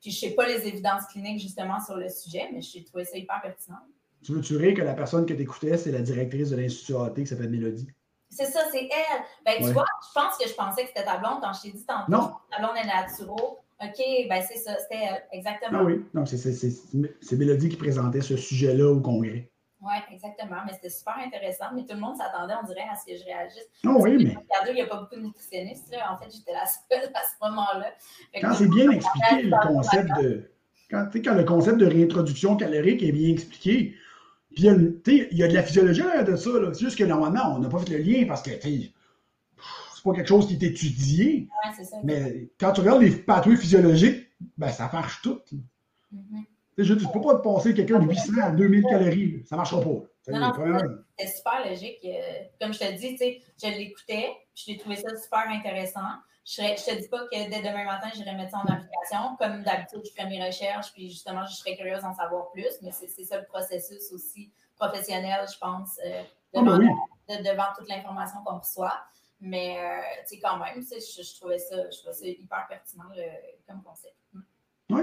Puis 0.00 0.10
je 0.10 0.20
sais 0.20 0.30
pas 0.32 0.46
les 0.46 0.66
évidences 0.66 1.06
cliniques 1.06 1.40
justement 1.40 1.80
sur 1.80 1.96
le 1.96 2.08
sujet, 2.08 2.48
mais 2.52 2.60
j'ai 2.60 2.84
trouvé 2.84 3.04
ça 3.04 3.16
hyper 3.16 3.40
pertinent. 3.40 3.78
Tu 4.22 4.32
veux 4.32 4.40
tuer 4.40 4.74
que 4.74 4.82
la 4.82 4.94
personne 4.94 5.26
que 5.26 5.32
tu 5.32 5.42
écoutais, 5.42 5.76
c'est 5.76 5.90
la 5.90 6.00
directrice 6.00 6.50
de 6.50 6.56
l'Institut 6.56 6.96
AT 6.96 7.14
qui 7.14 7.26
s'appelle 7.26 7.50
Mélodie? 7.50 7.88
C'est 8.28 8.46
ça, 8.46 8.60
c'est 8.70 8.84
elle. 8.84 9.22
Ben, 9.44 9.56
tu 9.58 9.72
vois, 9.72 9.84
je 10.08 10.20
pense 10.20 10.38
que 10.38 10.48
je 10.48 10.54
pensais 10.54 10.82
que 10.82 10.88
c'était 10.88 11.04
ta 11.04 11.18
blonde 11.18 11.40
quand 11.42 11.52
je 11.52 11.62
t'ai 11.62 11.70
dit 11.72 11.84
tantôt. 11.84 12.10
Non. 12.10 12.32
Ta 12.50 12.58
blonde 12.58 12.76
est 12.76 12.86
naturo. 12.86 13.58
OK, 13.82 14.28
ben 14.28 14.42
c'est 14.48 14.58
ça, 14.58 14.78
c'était 14.78 15.02
elle, 15.02 15.24
exactement. 15.32 15.80
Ah 15.80 15.84
oui, 15.84 16.04
donc 16.14 16.28
c'est 16.28 17.36
Mélodie 17.36 17.68
qui 17.68 17.76
présentait 17.76 18.20
ce 18.20 18.36
sujet-là 18.36 18.88
au 18.88 19.00
congrès. 19.00 19.50
Oui, 19.82 19.94
exactement. 20.12 20.58
Mais 20.64 20.72
c'était 20.74 20.90
super 20.90 21.18
intéressant. 21.18 21.66
Mais 21.74 21.82
tout 21.82 21.94
le 21.94 22.00
monde 22.00 22.16
s'attendait, 22.16 22.54
on 22.62 22.66
dirait, 22.66 22.86
à 22.90 22.94
ce 22.94 23.04
que 23.04 23.18
je 23.18 23.24
réagisse. 23.24 23.68
Non, 23.82 24.00
oui, 24.00 24.12
mais. 24.24 24.36
Il 24.68 24.74
n'y 24.74 24.80
a 24.80 24.86
pas 24.86 25.00
beaucoup 25.00 25.16
de 25.16 25.22
nutritionnistes. 25.22 25.90
Là. 25.90 26.12
En 26.12 26.16
fait, 26.16 26.30
j'étais 26.30 26.52
la 26.52 26.66
seule 26.66 27.10
à 27.12 27.20
ce 27.20 27.48
moment-là. 27.48 27.92
Quand 28.40 28.54
c'est 28.54 28.68
bien 28.68 28.90
expliqué, 28.90 29.42
le 29.42 29.66
concept 29.66 30.08
de. 30.20 30.50
Quand, 30.88 31.08
quand 31.12 31.34
le 31.34 31.44
concept 31.44 31.78
de 31.78 31.86
réintroduction 31.86 32.56
calorique 32.56 33.02
est 33.02 33.12
bien 33.12 33.30
expliqué, 33.30 33.96
puis 34.54 34.62
il 34.62 35.38
y 35.38 35.42
a 35.42 35.48
de 35.48 35.54
la 35.54 35.62
physiologie 35.62 36.02
de 36.02 36.36
ça. 36.36 36.50
C'est 36.74 36.80
juste 36.80 36.98
que 36.98 37.04
normalement, 37.04 37.54
on 37.54 37.58
n'a 37.58 37.68
pas 37.68 37.78
fait 37.78 37.90
le 37.90 37.98
lien 37.98 38.24
parce 38.26 38.42
que 38.42 38.50
c'est 38.50 38.92
pas 40.04 40.12
quelque 40.12 40.28
chose 40.28 40.46
qui 40.46 40.54
est 40.54 40.62
étudié. 40.62 41.48
Ouais, 41.64 41.72
c'est 41.76 41.84
ça. 41.84 41.96
Mais 42.04 42.50
quand 42.60 42.72
tu 42.72 42.80
regardes 42.82 43.02
les 43.02 43.10
pathways 43.10 43.56
physiologiques, 43.56 44.28
ben, 44.58 44.68
ça 44.68 44.90
marche 44.92 45.22
tout. 45.22 45.40
Je 46.78 46.94
ne 46.94 47.12
peux 47.12 47.20
pas 47.20 47.34
te 47.34 47.42
passer 47.42 47.74
quelqu'un 47.74 47.98
de 47.98 48.06
800 48.06 48.32
à 48.42 48.50
2000 48.50 48.82
calories. 48.84 49.44
Ça 49.46 49.56
ne 49.56 49.58
marchera 49.58 49.80
pas. 49.80 50.00
C'est 51.18 51.26
super 51.26 51.68
logique. 51.68 51.98
Euh, 52.04 52.44
comme 52.60 52.72
je 52.72 52.78
te 52.78 52.92
dis, 52.92 53.16
je 53.62 53.66
l'écoutais, 53.66 54.36
je 54.54 54.70
l'ai 54.70 54.78
trouvé 54.78 54.96
ça 54.96 55.14
super 55.16 55.48
intéressant. 55.48 56.00
Je 56.44 56.62
ne 56.62 56.74
te 56.74 57.00
dis 57.00 57.08
pas 57.08 57.24
que 57.26 57.50
dès 57.50 57.60
demain 57.60 57.84
matin, 57.84 58.08
j'irai 58.14 58.34
mettre 58.34 58.52
ça 58.52 58.58
en 58.58 58.72
application. 58.72 59.36
Comme 59.38 59.62
d'habitude, 59.62 60.00
je 60.04 60.10
ferai 60.10 60.28
mes 60.28 60.44
recherches, 60.44 60.92
puis 60.92 61.08
justement, 61.08 61.44
je 61.46 61.54
serais 61.54 61.76
curieuse 61.76 62.02
d'en 62.02 62.14
savoir 62.14 62.50
plus. 62.50 62.80
Mais 62.82 62.90
c'est 62.92 63.24
ça 63.24 63.38
le 63.38 63.46
processus 63.46 64.10
aussi 64.12 64.50
professionnel, 64.76 65.46
je 65.52 65.58
pense, 65.58 65.98
euh, 66.04 66.22
ah, 66.54 66.62
ben 67.28 67.42
devant, 67.42 67.66
toute 67.76 67.88
l'information 67.88 68.42
qu'on 68.44 68.58
reçoit. 68.58 69.04
Mais 69.40 69.78
euh, 69.78 70.36
quand 70.40 70.58
même, 70.58 70.82
je, 70.82 71.38
trouvais 71.38 71.58
ça, 71.58 71.90
je 71.90 71.98
trouvais 71.98 72.14
ça 72.14 72.26
hyper 72.26 72.66
pertinent 72.68 73.04
comme 73.68 73.82
concept. 73.82 74.16
Oui. 74.90 75.02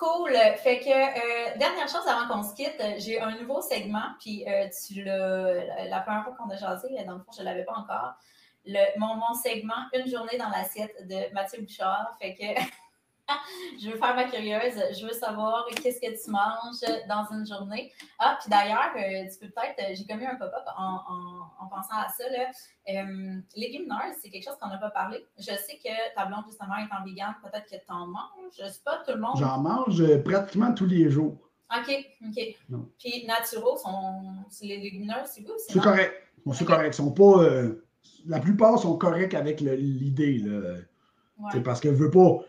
Cool. 0.00 0.32
Fait 0.56 0.80
que, 0.80 0.88
euh, 0.88 1.58
dernière 1.58 1.86
chose 1.86 2.06
avant 2.08 2.26
qu'on 2.26 2.42
se 2.42 2.54
quitte, 2.54 2.82
j'ai 2.96 3.20
un 3.20 3.36
nouveau 3.36 3.60
segment, 3.60 4.14
puis 4.18 4.48
euh, 4.48 4.66
tu 4.86 5.02
l'as, 5.02 5.84
la 5.90 6.00
première 6.00 6.24
fois 6.24 6.34
qu'on 6.38 6.48
a 6.48 6.56
jasé, 6.56 6.88
dans 7.06 7.16
le 7.16 7.18
fond, 7.18 7.32
je 7.36 7.40
ne 7.40 7.44
l'avais 7.44 7.64
pas 7.64 7.74
encore. 7.74 8.14
Le, 8.64 8.98
mon, 8.98 9.16
mon 9.16 9.34
segment, 9.34 9.74
Une 9.92 10.10
journée 10.10 10.38
dans 10.38 10.48
l'assiette 10.48 11.06
de 11.06 11.30
Mathieu 11.34 11.60
Bouchard. 11.60 12.16
Fait 12.18 12.34
que 12.34 12.44
je 13.80 13.90
veux 13.90 13.96
faire 13.96 14.14
ma 14.14 14.24
curieuse. 14.24 14.74
Je 14.98 15.06
veux 15.06 15.12
savoir 15.12 15.66
qu'est-ce 15.82 16.00
que 16.00 16.22
tu 16.22 16.30
manges 16.30 17.06
dans 17.08 17.26
une 17.32 17.46
journée. 17.46 17.92
Ah, 18.18 18.38
puis 18.40 18.50
d'ailleurs, 18.50 18.92
euh, 18.96 19.28
tu 19.30 19.38
peux 19.38 19.52
peut-être, 19.52 19.78
euh, 19.78 19.94
j'ai 19.94 20.04
commis 20.06 20.26
un 20.26 20.36
pop-up 20.36 20.64
en, 20.76 21.66
pensant 21.68 21.96
à 21.96 22.08
ça. 22.08 22.24
Là. 22.30 22.50
Euh, 22.88 23.40
légumineuses, 23.54 24.16
c'est 24.20 24.30
quelque 24.30 24.44
chose 24.44 24.56
qu'on 24.60 24.68
n'a 24.68 24.78
pas 24.78 24.90
parlé. 24.90 25.24
Je 25.38 25.44
sais 25.44 25.78
que 25.82 26.14
ta 26.14 26.26
blonde, 26.26 26.44
justement, 26.46 26.76
est 26.76 26.92
en 26.94 27.04
vegan. 27.04 27.34
Peut-être 27.42 27.66
que 27.66 27.76
tu 27.76 27.92
en 27.92 28.06
manges. 28.06 28.52
Je 28.58 28.64
ne 28.64 28.68
sais 28.68 28.80
pas, 28.84 29.02
tout 29.06 29.12
le 29.12 29.20
monde. 29.20 29.36
J'en 29.38 29.58
mange 29.58 30.02
pratiquement 30.24 30.72
tous 30.74 30.86
les 30.86 31.10
jours. 31.10 31.38
OK, 31.72 32.06
OK. 32.26 32.56
Puis 32.98 33.26
naturaux, 33.26 33.76
sont... 33.76 34.44
les 34.62 34.78
légumineuses, 34.78 35.26
c'est 35.26 35.42
vous? 35.42 35.52
C'est 35.56 35.80
correct. 35.80 36.14
c'est 36.52 36.64
correct. 36.64 36.94
Sont 36.94 37.12
pas, 37.12 37.44
la 38.26 38.40
plupart 38.40 38.78
sont 38.78 38.96
corrects 38.96 39.34
avec 39.34 39.60
l'idée. 39.60 40.42
Ouais. 41.38 41.60
Parce 41.60 41.80
que 41.80 41.88
je 41.90 41.94
veux 41.94 42.10
pas 42.10 42.40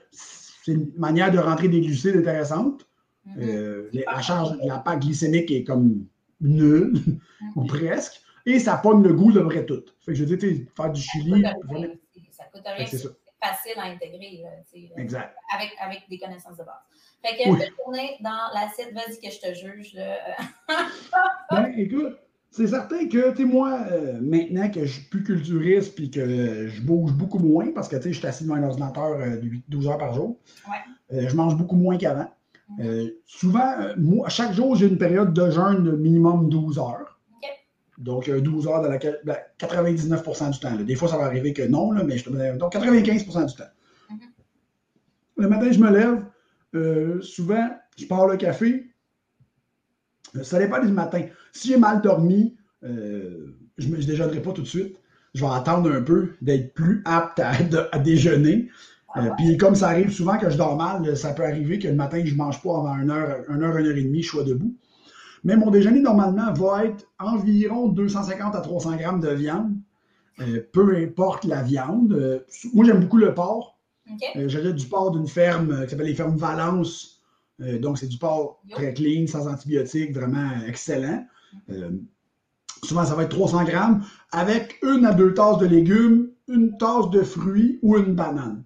c'est 0.63 0.73
une 0.73 0.91
manière 0.97 1.31
de 1.31 1.39
rentrer 1.39 1.67
des 1.67 1.81
glucides 1.81 2.15
intéressante. 2.15 2.87
Mm-hmm. 3.27 3.43
Euh, 3.43 3.89
la 3.93 4.21
charge, 4.21 4.57
la 4.63 4.79
pâte 4.79 5.01
glycémique 5.01 5.51
est 5.51 5.63
comme 5.63 6.05
nulle, 6.39 6.93
mm-hmm. 6.93 7.51
ou 7.55 7.65
presque, 7.65 8.21
et 8.45 8.59
ça 8.59 8.77
pogne 8.77 9.03
le 9.03 9.13
goût 9.13 9.31
de 9.31 9.39
vrai 9.39 9.65
tout. 9.65 9.83
Fait 9.99 10.13
que 10.13 10.17
je 10.17 10.25
dis, 10.25 10.67
faire 10.75 10.91
du 10.91 11.01
chili. 11.01 11.43
Ça 12.31 12.45
coûte 12.51 12.63
rien, 12.65 12.85
c'est 12.85 13.03
facile 13.41 13.77
à 13.77 13.85
intégrer. 13.85 14.43
exact. 14.97 15.35
Avec, 15.55 15.71
avec 15.79 16.03
des 16.09 16.19
connaissances 16.19 16.57
de 16.57 16.63
base. 16.63 16.75
Fait 17.23 17.37
que, 17.37 17.49
oui. 17.49 17.59
tourner 17.83 18.17
dans 18.21 18.53
l'assiette, 18.53 18.93
vas-y 18.93 19.19
que 19.19 19.31
je 19.31 19.39
te 19.39 19.53
juge. 19.53 19.93
Là. 19.93 20.17
ben, 21.51 21.73
écoute, 21.77 22.17
c'est 22.51 22.67
certain 22.67 23.07
que, 23.07 23.33
tu 23.33 23.45
moi, 23.45 23.79
euh, 23.91 24.19
maintenant 24.21 24.69
que 24.69 24.85
je 24.85 24.91
suis 24.91 25.03
plus 25.03 25.23
culturiste 25.23 25.95
puis 25.95 26.11
que 26.11 26.67
je 26.67 26.81
bouge 26.81 27.13
beaucoup 27.13 27.39
moins, 27.39 27.71
parce 27.73 27.87
que, 27.87 27.95
tu 27.95 28.03
sais, 28.03 28.13
je 28.13 28.17
suis 28.17 28.27
assis 28.27 28.43
devant 28.43 28.55
un 28.55 28.63
ordinateur 28.63 29.17
12 29.69 29.87
euh, 29.87 29.89
heures 29.89 29.97
par 29.97 30.13
jour, 30.13 30.37
euh, 31.13 31.29
je 31.29 31.35
mange 31.35 31.55
beaucoup 31.55 31.77
moins 31.77 31.97
qu'avant. 31.97 32.29
Souvent, 33.25 33.73
moi, 33.97 34.27
chaque 34.29 34.53
jour, 34.53 34.75
j'ai 34.75 34.87
une 34.87 34.97
période 34.97 35.33
de 35.33 35.49
jeûne 35.49 35.83
de 35.83 35.91
minimum 35.91 36.49
12 36.49 36.77
heures. 36.77 37.19
Donc, 37.97 38.29
12 38.29 38.67
heures 38.67 38.81
dans 38.81 38.89
laquelle, 38.89 39.21
99% 39.59 40.51
du 40.51 40.59
temps. 40.59 40.75
Des 40.75 40.95
fois, 40.95 41.07
ça 41.07 41.17
va 41.17 41.25
arriver 41.25 41.53
que 41.53 41.61
non, 41.61 41.91
là, 41.91 42.03
mais 42.03 42.17
je 42.17 42.25
te 42.25 42.57
donc 42.57 42.73
95% 42.73 43.45
du 43.45 43.55
temps. 43.55 43.63
Mm-hmm. 44.09 44.15
Le 45.37 45.47
matin, 45.47 45.71
je 45.71 45.79
me 45.79 45.91
lève. 45.91 47.21
souvent, 47.23 47.69
je 47.97 48.05
pars 48.07 48.27
le 48.27 48.35
café. 48.35 48.91
Ça 50.41 50.59
dépend 50.59 50.83
du 50.83 50.91
matin. 50.91 51.27
Si 51.53 51.69
j'ai 51.69 51.77
mal 51.77 52.01
dormi, 52.01 52.55
euh, 52.83 53.55
je 53.77 53.87
ne 53.87 53.95
déjeunerai 53.95 54.41
pas 54.41 54.51
tout 54.51 54.61
de 54.61 54.67
suite. 54.67 54.97
Je 55.33 55.41
vais 55.45 55.51
attendre 55.51 55.91
un 55.91 56.01
peu 56.01 56.33
d'être 56.41 56.73
plus 56.73 57.01
apte 57.05 57.39
à, 57.39 57.99
déjeuner. 57.99 58.69
Euh, 59.17 59.29
puis 59.37 59.57
comme 59.57 59.75
ça 59.75 59.89
arrive 59.89 60.11
souvent 60.11 60.37
que 60.37 60.49
je 60.49 60.57
dors 60.57 60.75
mal, 60.77 61.15
ça 61.15 61.33
peut 61.33 61.43
arriver 61.43 61.79
que 61.79 61.87
le 61.87 61.95
matin, 61.95 62.21
je 62.23 62.31
ne 62.31 62.37
mange 62.37 62.61
pas 62.61 62.77
avant 62.77 62.97
une 62.97 63.11
heure, 63.11 63.43
une 63.49 63.63
heure, 63.63 63.77
une 63.77 63.87
heure 63.87 63.95
et 63.95 64.03
demie, 64.03 64.23
je 64.23 64.29
sois 64.29 64.43
debout. 64.43 64.75
Mais 65.43 65.55
mon 65.55 65.71
déjeuner, 65.71 66.01
normalement, 66.01 66.53
va 66.53 66.85
être 66.85 67.05
environ 67.19 67.87
250 67.87 68.55
à 68.55 68.61
300 68.61 68.95
grammes 68.97 69.19
de 69.19 69.29
viande, 69.29 69.73
euh, 70.39 70.61
peu 70.71 70.95
importe 70.97 71.45
la 71.45 71.63
viande. 71.63 72.43
moi, 72.73 72.85
j'aime 72.85 73.01
beaucoup 73.01 73.17
le 73.17 73.33
porc. 73.33 73.77
J'achète 74.35 74.75
du 74.75 74.87
porc 74.87 75.11
d'une 75.11 75.27
ferme 75.27 75.83
qui 75.85 75.91
s'appelle 75.91 76.07
les 76.07 76.15
fermes 76.15 76.35
Valence. 76.35 77.21
donc, 77.59 77.97
c'est 77.97 78.07
du 78.07 78.17
porc 78.17 78.61
très 78.69 78.93
clean, 78.93 79.27
sans 79.27 79.47
antibiotiques, 79.47 80.13
vraiment 80.13 80.49
excellent. 80.67 81.25
Euh, 81.69 81.91
souvent, 82.83 83.05
ça 83.05 83.15
va 83.15 83.23
être 83.23 83.29
300 83.29 83.63
grammes 83.65 84.05
avec 84.31 84.79
une 84.83 85.05
à 85.05 85.13
deux 85.13 85.33
tasses 85.33 85.57
de 85.57 85.65
légumes, 85.65 86.31
une 86.47 86.77
tasse 86.77 87.09
de 87.09 87.23
fruits 87.23 87.79
ou 87.81 87.97
une 87.97 88.15
banane. 88.15 88.63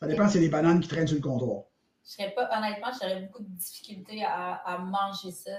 Ça 0.00 0.06
dépend 0.06 0.26
si 0.26 0.34
c'est 0.34 0.40
des 0.40 0.48
bananes 0.48 0.80
qui 0.80 0.88
traînent 0.88 1.06
sur 1.06 1.16
le 1.16 1.22
comptoir. 1.22 1.64
Je 2.08 2.14
serais 2.14 2.30
pas, 2.30 2.48
honnêtement, 2.56 2.88
j'aurais 2.98 3.20
beaucoup 3.20 3.42
de 3.42 3.50
difficultés 3.50 4.24
à, 4.24 4.78
manger 4.78 5.30
ça. 5.30 5.50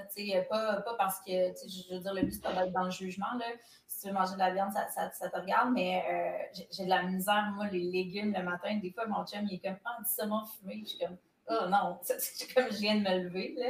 Pas, 0.48 0.80
pas 0.80 0.94
parce 0.98 1.20
que, 1.20 1.30
je 1.30 1.94
veux 1.94 2.00
dire, 2.00 2.12
le 2.12 2.22
but, 2.22 2.32
c'est 2.32 2.42
pas 2.42 2.52
d'être 2.52 2.72
dans 2.72 2.84
le 2.84 2.90
jugement. 2.90 3.32
Là. 3.38 3.44
Si 3.86 4.00
tu 4.00 4.08
veux 4.08 4.14
manger 4.14 4.34
de 4.34 4.40
la 4.40 4.52
viande, 4.52 4.72
ça, 4.72 5.08
te 5.28 5.40
regarde, 5.40 5.70
mais 5.72 6.02
euh, 6.10 6.60
j'ai 6.72 6.86
de 6.86 6.88
la 6.88 7.04
misère, 7.04 7.52
moi, 7.54 7.68
les 7.68 7.84
légumes 7.84 8.34
le 8.36 8.42
matin. 8.42 8.76
Des 8.82 8.90
fois, 8.90 9.06
mon 9.06 9.24
chum, 9.24 9.46
il 9.48 9.54
est 9.54 9.58
comme 9.60 9.78
anti-saumon 9.96 10.42
fumé. 10.46 10.80
Je 10.82 10.88
suis 10.88 10.98
comme, 10.98 11.16
oh 11.50 11.68
non, 11.68 12.00
c'est 12.02 12.52
comme 12.52 12.72
je 12.72 12.78
viens 12.78 12.96
de 12.96 13.02
me 13.02 13.24
lever. 13.24 13.54
Là. 13.56 13.66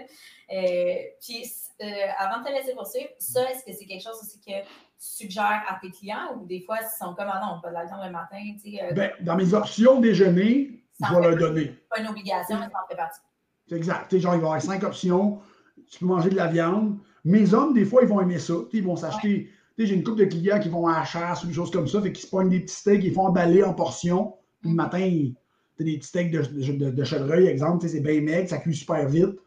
Euh, 0.57 1.03
puis, 1.21 1.53
euh, 1.83 1.87
avant 2.19 2.41
de 2.41 2.47
te 2.47 2.53
laisser 2.53 2.75
poursuivre, 2.75 3.09
ça, 3.19 3.51
est-ce 3.51 3.65
que 3.65 3.73
c'est 3.73 3.87
quelque 3.87 4.03
chose 4.03 4.19
aussi 4.21 4.39
que 4.41 4.53
tu 4.53 4.67
suggères 4.99 5.63
à 5.69 5.79
tes 5.81 5.91
clients 5.91 6.37
ou 6.37 6.47
des 6.47 6.61
fois, 6.61 6.79
ils 6.81 6.99
sont 6.99 7.15
comme, 7.15 7.29
ah 7.29 7.41
non, 7.43 7.61
pas 7.61 7.71
de 7.71 7.75
la 7.75 7.87
viande 7.87 8.01
le 8.05 8.13
matin? 8.13 8.37
Euh, 8.37 8.93
ben, 8.93 9.13
dans 9.21 9.37
mes 9.37 9.55
options 9.55 10.01
déjeuner, 10.01 10.83
je 11.03 11.15
vais 11.15 11.21
leur 11.21 11.37
donner. 11.37 11.75
Pas 11.89 12.01
une 12.01 12.09
obligation, 12.09 12.59
mais 12.59 12.67
ça 12.67 12.83
en 12.85 12.89
fait 12.89 12.97
partie. 12.97 13.21
C'est 13.69 13.77
exact. 13.77 14.19
genre, 14.19 14.35
il 14.35 14.41
va 14.41 14.47
y 14.47 14.51
avoir 14.51 14.63
cinq 14.63 14.83
options. 14.83 15.41
Tu 15.89 16.01
peux 16.01 16.07
manger 16.07 16.31
de 16.31 16.37
la 16.37 16.49
viande. 16.49 16.99
Mes 17.25 17.55
hommes, 17.55 17.73
des 17.73 17.85
fois, 17.85 18.03
ils 18.03 18.09
vont 18.09 18.21
aimer 18.21 18.39
ça. 18.39 18.55
ils 18.73 18.85
vont 18.85 18.97
s'acheter. 18.97 19.51
J'ai 19.79 19.95
une 19.95 20.05
couple 20.05 20.19
de 20.19 20.25
clients 20.27 20.61
qui 20.61 20.69
vont 20.69 20.87
à 20.87 20.99
la 20.99 21.05
chasse 21.05 21.43
ou 21.43 21.47
des 21.47 21.55
choses 21.55 21.71
comme 21.71 21.89
ça, 21.89 22.03
fait 22.03 22.13
qu'ils 22.13 22.27
se 22.27 22.31
pognent 22.31 22.51
des 22.51 22.61
petits 22.61 22.75
steaks, 22.75 23.03
ils 23.03 23.15
font 23.15 23.27
emballer 23.29 23.63
en 23.63 23.73
portions. 23.73 24.35
le 24.63 24.71
mm. 24.71 24.75
matin, 24.75 25.31
des 25.79 25.97
petits 25.97 26.09
steaks 26.09 26.31
de, 26.31 26.43
de, 26.73 26.91
de 26.91 27.05
chevreuil, 27.05 27.47
exemple, 27.47 27.89
c'est 27.89 28.01
bien 28.01 28.21
maigre, 28.21 28.49
ça 28.51 28.59
cuit 28.59 28.75
super 28.75 29.09
vite. 29.09 29.39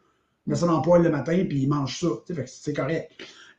Mais 0.46 0.54
ça 0.54 0.66
dans 0.66 0.76
le 0.76 0.82
poêle 0.82 1.02
le 1.02 1.10
matin, 1.10 1.44
puis 1.48 1.62
ils 1.62 1.68
mangent 1.68 2.00
ça. 2.00 2.08
C'est 2.46 2.74
correct. 2.74 3.10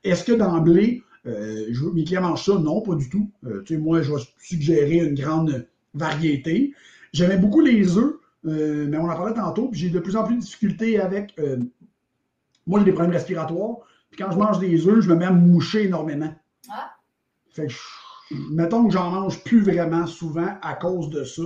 Est-ce 0.03 0.23
que 0.23 0.33
d'emblée, 0.33 1.01
euh, 1.25 1.71
mes 1.93 2.03
clients 2.03 2.21
mangent 2.21 2.45
ça? 2.45 2.57
Non, 2.59 2.81
pas 2.81 2.95
du 2.95 3.09
tout. 3.09 3.31
Euh, 3.45 3.63
moi, 3.79 4.01
je 4.01 4.13
vais 4.13 4.21
suggérer 4.39 4.97
une 4.97 5.15
grande 5.15 5.67
variété. 5.93 6.73
J'aimais 7.13 7.37
beaucoup 7.37 7.61
les 7.61 7.97
œufs, 7.97 8.15
euh, 8.45 8.87
mais 8.87 8.97
on 8.97 9.05
en 9.05 9.15
parlait 9.15 9.33
tantôt, 9.33 9.69
puis 9.69 9.79
j'ai 9.79 9.89
de 9.89 9.99
plus 9.99 10.15
en 10.15 10.23
plus 10.23 10.35
de 10.35 10.41
difficultés 10.41 10.99
avec. 10.99 11.33
Euh, 11.39 11.57
moi, 12.67 12.79
j'ai 12.79 12.85
des 12.85 12.91
problèmes 12.91 13.13
respiratoires. 13.13 13.77
Puis 14.11 14.23
quand 14.23 14.31
je 14.31 14.37
mange 14.37 14.59
des 14.59 14.87
œufs, 14.87 15.01
je 15.01 15.09
me 15.09 15.15
mets 15.15 15.25
à 15.25 15.31
moucher 15.31 15.85
énormément. 15.85 16.33
Ah. 16.69 16.91
Fait 17.51 17.67
que 17.67 17.73
mettons 18.51 18.87
que 18.87 18.93
j'en 18.93 19.11
mange 19.11 19.43
plus 19.43 19.61
vraiment 19.61 20.07
souvent 20.07 20.57
à 20.61 20.73
cause 20.75 21.09
de 21.09 21.23
ça. 21.23 21.43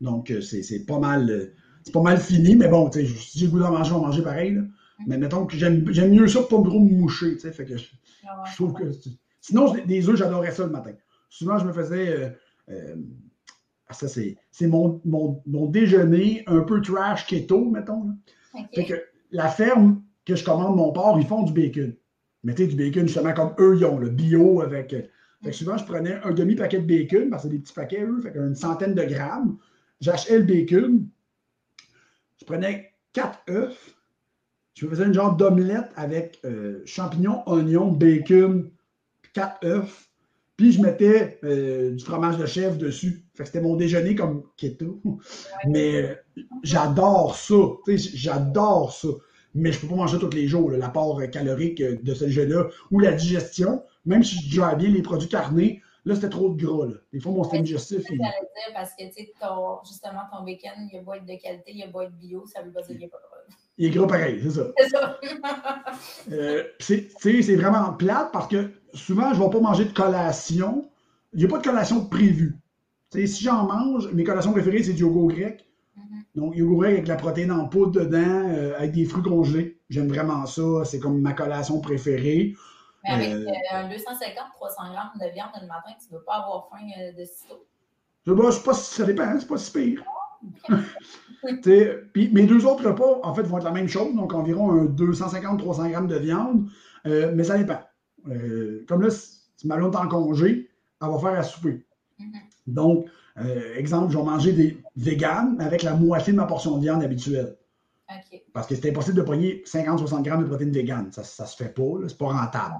Donc, 0.00 0.30
euh, 0.30 0.40
c'est 0.40 0.84
pas 0.86 0.98
mal. 0.98 1.52
Euh, 1.84 1.90
c'est 1.90 1.92
pas 1.92 2.02
mal 2.02 2.18
fini, 2.18 2.56
mais 2.56 2.68
bon, 2.68 2.90
si 2.90 3.38
j'ai 3.38 3.46
le 3.46 3.52
goût 3.52 3.58
d'en 3.58 3.72
manger, 3.72 3.92
on 3.92 4.00
va 4.00 4.06
manger 4.06 4.22
pareil. 4.22 4.60
Mais 5.06 5.18
mettons 5.18 5.44
que 5.46 5.56
j'aime 5.56 5.82
mieux 5.82 6.28
ça 6.28 6.40
pour 6.42 6.62
pas 6.62 6.70
me 6.70 6.78
moucher. 6.78 7.36
Fait 7.36 7.64
que 7.64 7.74
ah 8.26 8.44
je, 8.46 8.54
trouve 8.54 8.74
que. 8.74 8.84
Sinon, 9.40 9.74
des 9.86 10.08
œufs, 10.08 10.16
j'adorais 10.16 10.52
ça 10.52 10.64
le 10.64 10.70
matin. 10.70 10.92
Souvent, 11.28 11.58
je 11.58 11.66
me 11.66 11.72
faisais. 11.72 12.36
Euh, 12.70 12.96
ça, 13.90 14.08
c'est 14.08 14.36
mon, 14.66 15.00
mon, 15.04 15.42
mon, 15.46 15.66
déjeuner 15.66 16.42
un 16.46 16.60
peu 16.60 16.80
trash 16.80 17.26
keto, 17.26 17.70
mettons. 17.70 18.14
Fait 18.74 18.84
que 18.84 18.94
la 19.30 19.48
ferme 19.48 20.02
que 20.24 20.36
je 20.36 20.44
commande 20.44 20.76
mon 20.76 20.92
porc, 20.92 21.18
ils 21.20 21.26
font 21.26 21.42
du 21.42 21.52
bacon. 21.52 21.94
Mettez 22.44 22.66
du 22.66 22.76
bacon 22.76 23.06
justement 23.06 23.34
comme 23.34 23.54
eux, 23.58 23.76
ils 23.76 23.84
ont, 23.84 23.98
le 23.98 24.10
bio 24.10 24.62
avec 24.62 24.94
fait 25.44 25.50
que 25.50 25.56
souvent, 25.56 25.76
je 25.76 25.84
prenais 25.84 26.14
un 26.24 26.32
demi-paquet 26.32 26.80
de 26.80 26.86
bacon, 26.86 27.28
parce 27.28 27.42
que 27.42 27.48
c'est 27.48 27.54
des 27.54 27.60
petits 27.60 27.74
paquets, 27.74 28.02
eux, 28.02 28.18
fait 28.22 28.34
une 28.34 28.54
centaine 28.54 28.94
de 28.94 29.02
grammes. 29.02 29.58
J'achetais 30.00 30.38
le 30.38 30.44
bacon. 30.44 31.06
Je 32.44 32.52
prenais 32.52 32.92
quatre 33.14 33.38
œufs. 33.48 33.96
Je 34.74 34.84
me 34.84 34.90
faisais 34.90 35.06
une 35.06 35.14
genre 35.14 35.34
d'omelette 35.34 35.90
avec 35.96 36.40
euh, 36.44 36.82
champignons, 36.84 37.42
oignons, 37.46 37.90
bacon, 37.90 38.70
quatre 39.32 39.64
œufs. 39.64 40.10
Puis 40.58 40.72
je 40.72 40.82
mettais 40.82 41.38
euh, 41.42 41.92
du 41.92 42.04
fromage 42.04 42.36
de 42.36 42.44
chèvre 42.44 42.76
dessus. 42.76 43.24
Fait 43.32 43.44
que 43.44 43.46
c'était 43.46 43.62
mon 43.62 43.76
déjeuner 43.76 44.14
comme 44.14 44.42
keto. 44.58 45.00
Mais 45.66 46.02
euh, 46.02 46.42
j'adore 46.62 47.34
ça. 47.34 47.54
J'adore 47.96 48.92
ça. 48.92 49.08
Mais 49.54 49.72
je 49.72 49.78
ne 49.78 49.80
peux 49.82 49.88
pas 49.88 49.94
manger 49.94 50.18
tous 50.18 50.28
les 50.28 50.46
jours. 50.46 50.70
L'apport 50.70 51.22
calorique 51.30 51.82
de 51.82 52.12
ce 52.12 52.28
jeu-là 52.28 52.68
ou 52.90 53.00
la 53.00 53.12
digestion 53.12 53.82
même 54.06 54.22
si 54.22 54.36
je 54.36 54.42
digère 54.42 54.76
bien 54.76 54.90
les 54.90 55.02
produits 55.02 55.28
carnés, 55.28 55.82
là, 56.04 56.14
c'était 56.14 56.28
trop 56.28 56.50
de 56.50 56.62
gras. 56.62 56.86
Là. 56.86 56.94
Des 57.12 57.20
fois, 57.20 57.32
mon 57.32 57.44
système 57.44 57.62
digestif. 57.62 58.02
C'est 58.06 58.14
dire 58.14 58.32
parce 58.74 58.90
que, 58.92 59.04
tu 59.08 59.12
sais, 59.12 59.32
justement, 59.86 60.20
ton 60.32 60.44
bacon, 60.44 60.88
il 60.92 60.98
a 60.98 61.02
beau 61.02 61.14
être 61.14 61.24
de 61.24 61.40
qualité, 61.40 61.72
il 61.74 61.82
a 61.82 61.86
beau 61.86 62.02
être 62.02 62.16
bio, 62.16 62.44
ça 62.46 62.62
veut 62.62 62.72
pas 62.72 62.82
dire 62.82 62.88
qu'il 62.88 63.00
n'est 63.00 63.08
pas 63.08 63.18
gras. 63.18 63.56
Il 63.78 63.86
est 63.86 63.90
gras 63.90 64.06
pareil, 64.06 64.40
c'est 64.42 64.50
ça. 64.50 64.72
C'est 64.78 64.88
ça. 64.90 65.18
euh, 66.32 66.62
c'est 66.78 67.56
vraiment 67.56 67.92
plate 67.94 68.30
parce 68.32 68.48
que 68.48 68.70
souvent, 68.92 69.32
je 69.34 69.40
ne 69.40 69.44
vais 69.44 69.50
pas 69.50 69.60
manger 69.60 69.84
de 69.86 69.92
collation. 69.92 70.88
Il 71.32 71.40
n'y 71.40 71.44
a 71.46 71.48
pas 71.48 71.58
de 71.58 71.64
collation 71.64 72.06
prévue. 72.06 72.56
si 73.12 73.26
j'en 73.42 73.66
mange, 73.66 74.12
mes 74.12 74.24
collations 74.24 74.52
préférées, 74.52 74.82
c'est 74.82 74.92
du 74.92 75.02
yogourt 75.02 75.28
grec. 75.28 75.66
Mm-hmm. 75.96 76.36
Donc, 76.36 76.56
yogourt 76.56 76.80
grec 76.80 76.92
avec 76.92 77.08
la 77.08 77.16
protéine 77.16 77.50
en 77.50 77.66
poudre 77.66 78.00
dedans, 78.04 78.48
euh, 78.48 78.74
avec 78.76 78.92
des 78.92 79.04
fruits 79.04 79.24
congelés. 79.24 79.80
J'aime 79.88 80.08
vraiment 80.08 80.46
ça. 80.46 80.84
C'est 80.84 81.00
comme 81.00 81.20
ma 81.20 81.32
collation 81.32 81.80
préférée. 81.80 82.54
Mais 83.04 83.10
avec 83.10 83.32
euh, 83.32 83.52
un 83.72 83.88
250-300 83.88 84.92
grammes 84.92 85.10
de 85.20 85.32
viande 85.32 85.50
le 85.60 85.66
matin, 85.66 85.90
tu 86.00 86.06
ne 86.06 86.10
dois 86.12 86.24
pas 86.24 86.34
avoir 86.36 86.68
faim 86.70 86.86
euh, 86.98 87.12
de 87.12 87.24
sitôt. 87.24 87.66
Je, 88.26 88.32
bah, 88.32 88.50
pas, 88.64 88.74
ça 88.74 89.04
dépend, 89.04 89.38
c'est 89.38 89.46
pas 89.46 89.58
si 89.58 89.72
pire. 89.72 90.02
Puis 92.12 92.30
mes 92.32 92.44
deux 92.44 92.64
autres 92.66 92.88
repas, 92.88 93.20
en 93.22 93.34
fait, 93.34 93.42
vont 93.42 93.58
être 93.58 93.64
la 93.64 93.70
même 93.70 93.88
chose, 93.88 94.14
donc 94.14 94.32
environ 94.32 94.84
250-300 94.86 95.90
grammes 95.90 96.06
de 96.06 96.16
viande, 96.16 96.68
euh, 97.06 97.32
mais 97.34 97.44
ça 97.44 97.58
dépend. 97.58 97.80
Euh, 98.28 98.84
comme 98.88 99.02
là, 99.02 99.10
si 99.10 99.66
ma 99.66 99.76
blonde 99.76 99.94
est 99.94 99.98
en 99.98 100.08
congé, 100.08 100.70
elle 101.02 101.08
va 101.08 101.18
faire 101.18 101.38
à 101.38 101.42
souper. 101.42 101.84
Mm-hmm. 102.18 102.40
Donc, 102.66 103.06
euh, 103.38 103.74
exemple, 103.76 104.12
je 104.12 104.18
vais 104.18 104.24
manger 104.24 104.52
des 104.52 104.82
véganes 104.96 105.60
avec 105.60 105.82
la 105.82 105.94
moitié 105.94 106.32
de 106.32 106.38
ma 106.38 106.46
portion 106.46 106.76
de 106.76 106.82
viande 106.82 107.02
habituelle. 107.02 107.56
Parce 108.52 108.66
que 108.66 108.74
c'est 108.74 108.90
impossible 108.90 109.16
de 109.16 109.22
prendre 109.22 109.42
50-60 109.42 110.22
grammes 110.22 110.42
de 110.42 110.48
protéines 110.48 110.70
véganes. 110.70 111.10
Ça 111.10 111.22
ne 111.42 111.48
se 111.48 111.56
fait 111.56 111.74
pas, 111.74 111.82
c'est 112.06 112.18
pas 112.18 112.26
rentable. 112.26 112.76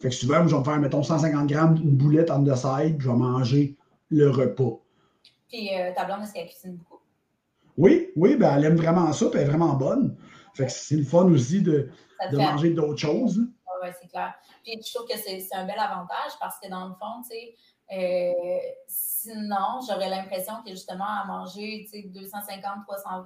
Fait 0.00 0.10
que 0.10 0.14
souvent, 0.14 0.46
je 0.46 0.54
vais 0.54 0.58
me 0.58 0.64
faire, 0.64 0.78
mettons, 0.78 1.02
150 1.02 1.46
grammes, 1.48 1.76
une 1.76 1.96
boulette 1.96 2.30
en 2.30 2.42
the 2.44 2.54
side, 2.54 3.00
je 3.00 3.08
vais 3.08 3.16
manger 3.16 3.76
le 4.10 4.30
repas. 4.30 4.80
Puis 5.48 5.74
euh, 5.74 5.92
ta 5.94 6.04
blonde, 6.04 6.22
est-ce 6.22 6.32
qu'elle 6.34 6.46
cuisine 6.46 6.76
beaucoup? 6.76 7.02
Oui, 7.76 8.10
oui, 8.16 8.36
ben, 8.36 8.56
elle 8.56 8.64
aime 8.64 8.76
vraiment 8.76 9.12
ça, 9.12 9.26
puis 9.30 9.40
elle 9.40 9.46
est 9.46 9.50
vraiment 9.50 9.74
bonne. 9.74 10.16
Fait 10.54 10.66
que 10.66 10.72
c'est 10.72 10.96
le 10.96 11.04
fun 11.04 11.24
aussi 11.30 11.62
de, 11.62 11.90
de 12.30 12.36
manger 12.36 12.70
d'autres 12.70 12.98
choses. 12.98 13.40
Oui, 13.82 13.88
c'est 14.00 14.08
clair. 14.08 14.34
Puis 14.64 14.80
je 14.84 14.94
trouve 14.94 15.06
que 15.06 15.16
c'est 15.16 15.46
un 15.54 15.64
bel 15.64 15.78
avantage 15.78 16.32
parce 16.40 16.58
que 16.60 16.68
dans 16.68 16.88
le 16.88 16.94
fond, 16.94 17.22
tu 17.22 17.30
sais, 17.30 17.54
euh, 17.90 18.58
sinon, 18.86 19.80
j'aurais 19.88 20.10
l'impression 20.10 20.54
que 20.64 20.70
justement 20.70 21.06
à 21.22 21.24
manger 21.26 21.86
250, 21.92 22.62
300, 22.86 23.24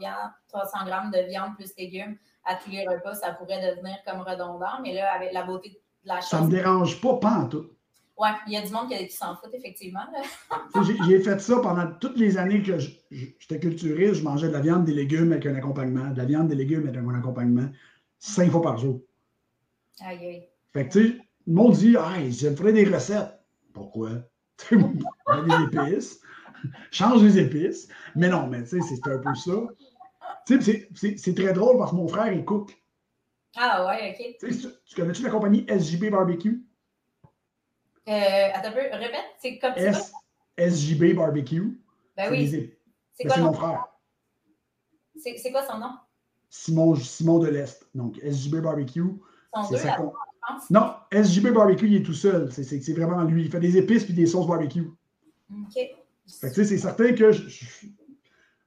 300 0.49 0.85
grammes 0.87 1.11
de 1.11 1.21
viande 1.29 1.57
plus 1.57 1.73
légumes 1.77 2.17
à 2.45 2.55
tous 2.57 2.71
les 2.71 2.87
repas, 2.87 3.15
ça 3.15 3.33
pourrait 3.33 3.75
devenir 3.75 3.97
comme 4.07 4.21
redondant. 4.21 4.81
Mais 4.83 4.93
là, 4.95 5.13
avec 5.15 5.33
la 5.33 5.43
beauté 5.43 5.71
de 5.71 5.79
la 6.05 6.21
chose. 6.21 6.31
Ça 6.31 6.41
ne 6.41 6.47
me 6.47 6.51
dérange 6.51 7.01
pas, 7.01 7.17
pas 7.19 7.39
en 7.39 7.49
tout. 7.49 7.67
Oui, 8.19 8.29
il 8.47 8.53
y 8.53 8.57
a 8.57 8.63
du 8.63 8.73
monde 8.73 8.89
qui, 8.89 9.11
s'en 9.11 9.35
fout, 9.37 9.51
effectivement. 9.53 10.05
J'ai 11.07 11.21
fait 11.21 11.41
ça 11.41 11.61
pendant 11.61 11.91
toutes 12.01 12.17
les 12.17 12.37
années 12.37 12.63
que 12.63 12.79
j'étais 13.11 13.59
culturiste. 13.59 14.15
Je 14.15 14.23
mangeais 14.23 14.49
de 14.49 14.53
la 14.53 14.61
viande, 14.61 14.85
des 14.85 14.93
légumes 14.93 15.33
avec 15.33 15.47
un 15.47 15.55
accompagnement. 15.55 16.11
De 16.11 16.19
la 16.19 16.25
viande, 16.25 16.49
des 16.49 16.55
légumes 16.55 16.87
avec 16.87 16.97
un 16.97 17.15
accompagnement. 17.15 17.69
Cinq 18.19 18.51
fois 18.51 18.63
par 18.63 18.79
jour. 18.79 19.01
Aïe, 20.01 20.19
aïe. 20.19 20.49
Fait 20.73 20.89
que, 20.89 20.93
tu 20.93 21.09
sais, 21.09 21.19
le 21.47 21.53
monde 21.53 21.73
dit, 21.73 21.97
ah, 21.99 22.15
je 22.29 22.55
ferais 22.55 22.73
des 22.73 22.85
recettes. 22.85 23.41
Pourquoi? 23.73 24.11
des 24.71 25.65
épices. 25.65 26.21
Change 26.91 27.23
les 27.23 27.39
épices. 27.39 27.89
Mais 28.15 28.29
non, 28.29 28.47
mais 28.47 28.63
tu 28.63 28.81
sais, 28.81 28.81
c'est 28.83 29.11
un 29.11 29.19
peu 29.19 29.35
ça. 29.35 29.53
Tu 30.47 30.61
sais, 30.63 31.17
c'est 31.17 31.35
très 31.35 31.53
drôle 31.53 31.79
parce 31.79 31.91
que 31.91 31.97
mon 31.97 32.09
frère, 32.09 32.33
il 32.33 32.45
cook. 32.45 32.77
Ah 33.57 33.87
ouais, 33.87 34.17
OK. 34.19 34.51
Tu 34.87 34.95
connais-tu 34.95 35.23
la 35.23 35.31
compagnie 35.31 35.67
SJB 35.69 36.11
Barbecue? 36.11 36.65
Euh, 38.09 38.49
attends 38.53 38.69
un 38.69 38.73
peu, 38.73 38.81
répète, 38.81 39.25
c'est 39.41 39.59
comme 39.59 39.75
ça? 39.77 40.01
SJB 40.59 41.15
Barbecue. 41.15 41.81
Ben 42.17 42.31
oui. 42.31 42.75
C'est 43.13 43.29
ben, 43.29 43.41
mon 43.41 43.53
frère. 43.53 43.87
C'est 45.17 45.51
quoi 45.51 45.65
son 45.67 45.79
nom? 45.79 45.93
Simon, 46.51 46.95
Simon 46.97 47.39
de 47.39 47.49
l'Est. 47.49 47.89
Donc, 47.95 48.19
SJB 48.19 48.57
Barbecue. 48.57 49.05
Son 49.55 49.77
sa 49.77 49.99
Non, 50.71 50.95
SJB 51.13 51.53
Barbecue, 51.53 51.87
il 51.87 51.97
est 51.97 52.03
tout 52.03 52.15
seul. 52.15 52.51
C'est 52.53 52.93
vraiment 52.93 53.23
lui. 53.23 53.45
Il 53.45 53.51
fait 53.51 53.61
des 53.61 53.77
épices 53.77 54.05
puis 54.05 54.15
des 54.15 54.27
sauces 54.27 54.47
barbecue. 54.47 54.91
OK. 55.51 55.75
Fait 55.75 56.51
que, 56.51 56.65
c'est 56.65 56.79
certain 56.79 57.15
que 57.15 57.33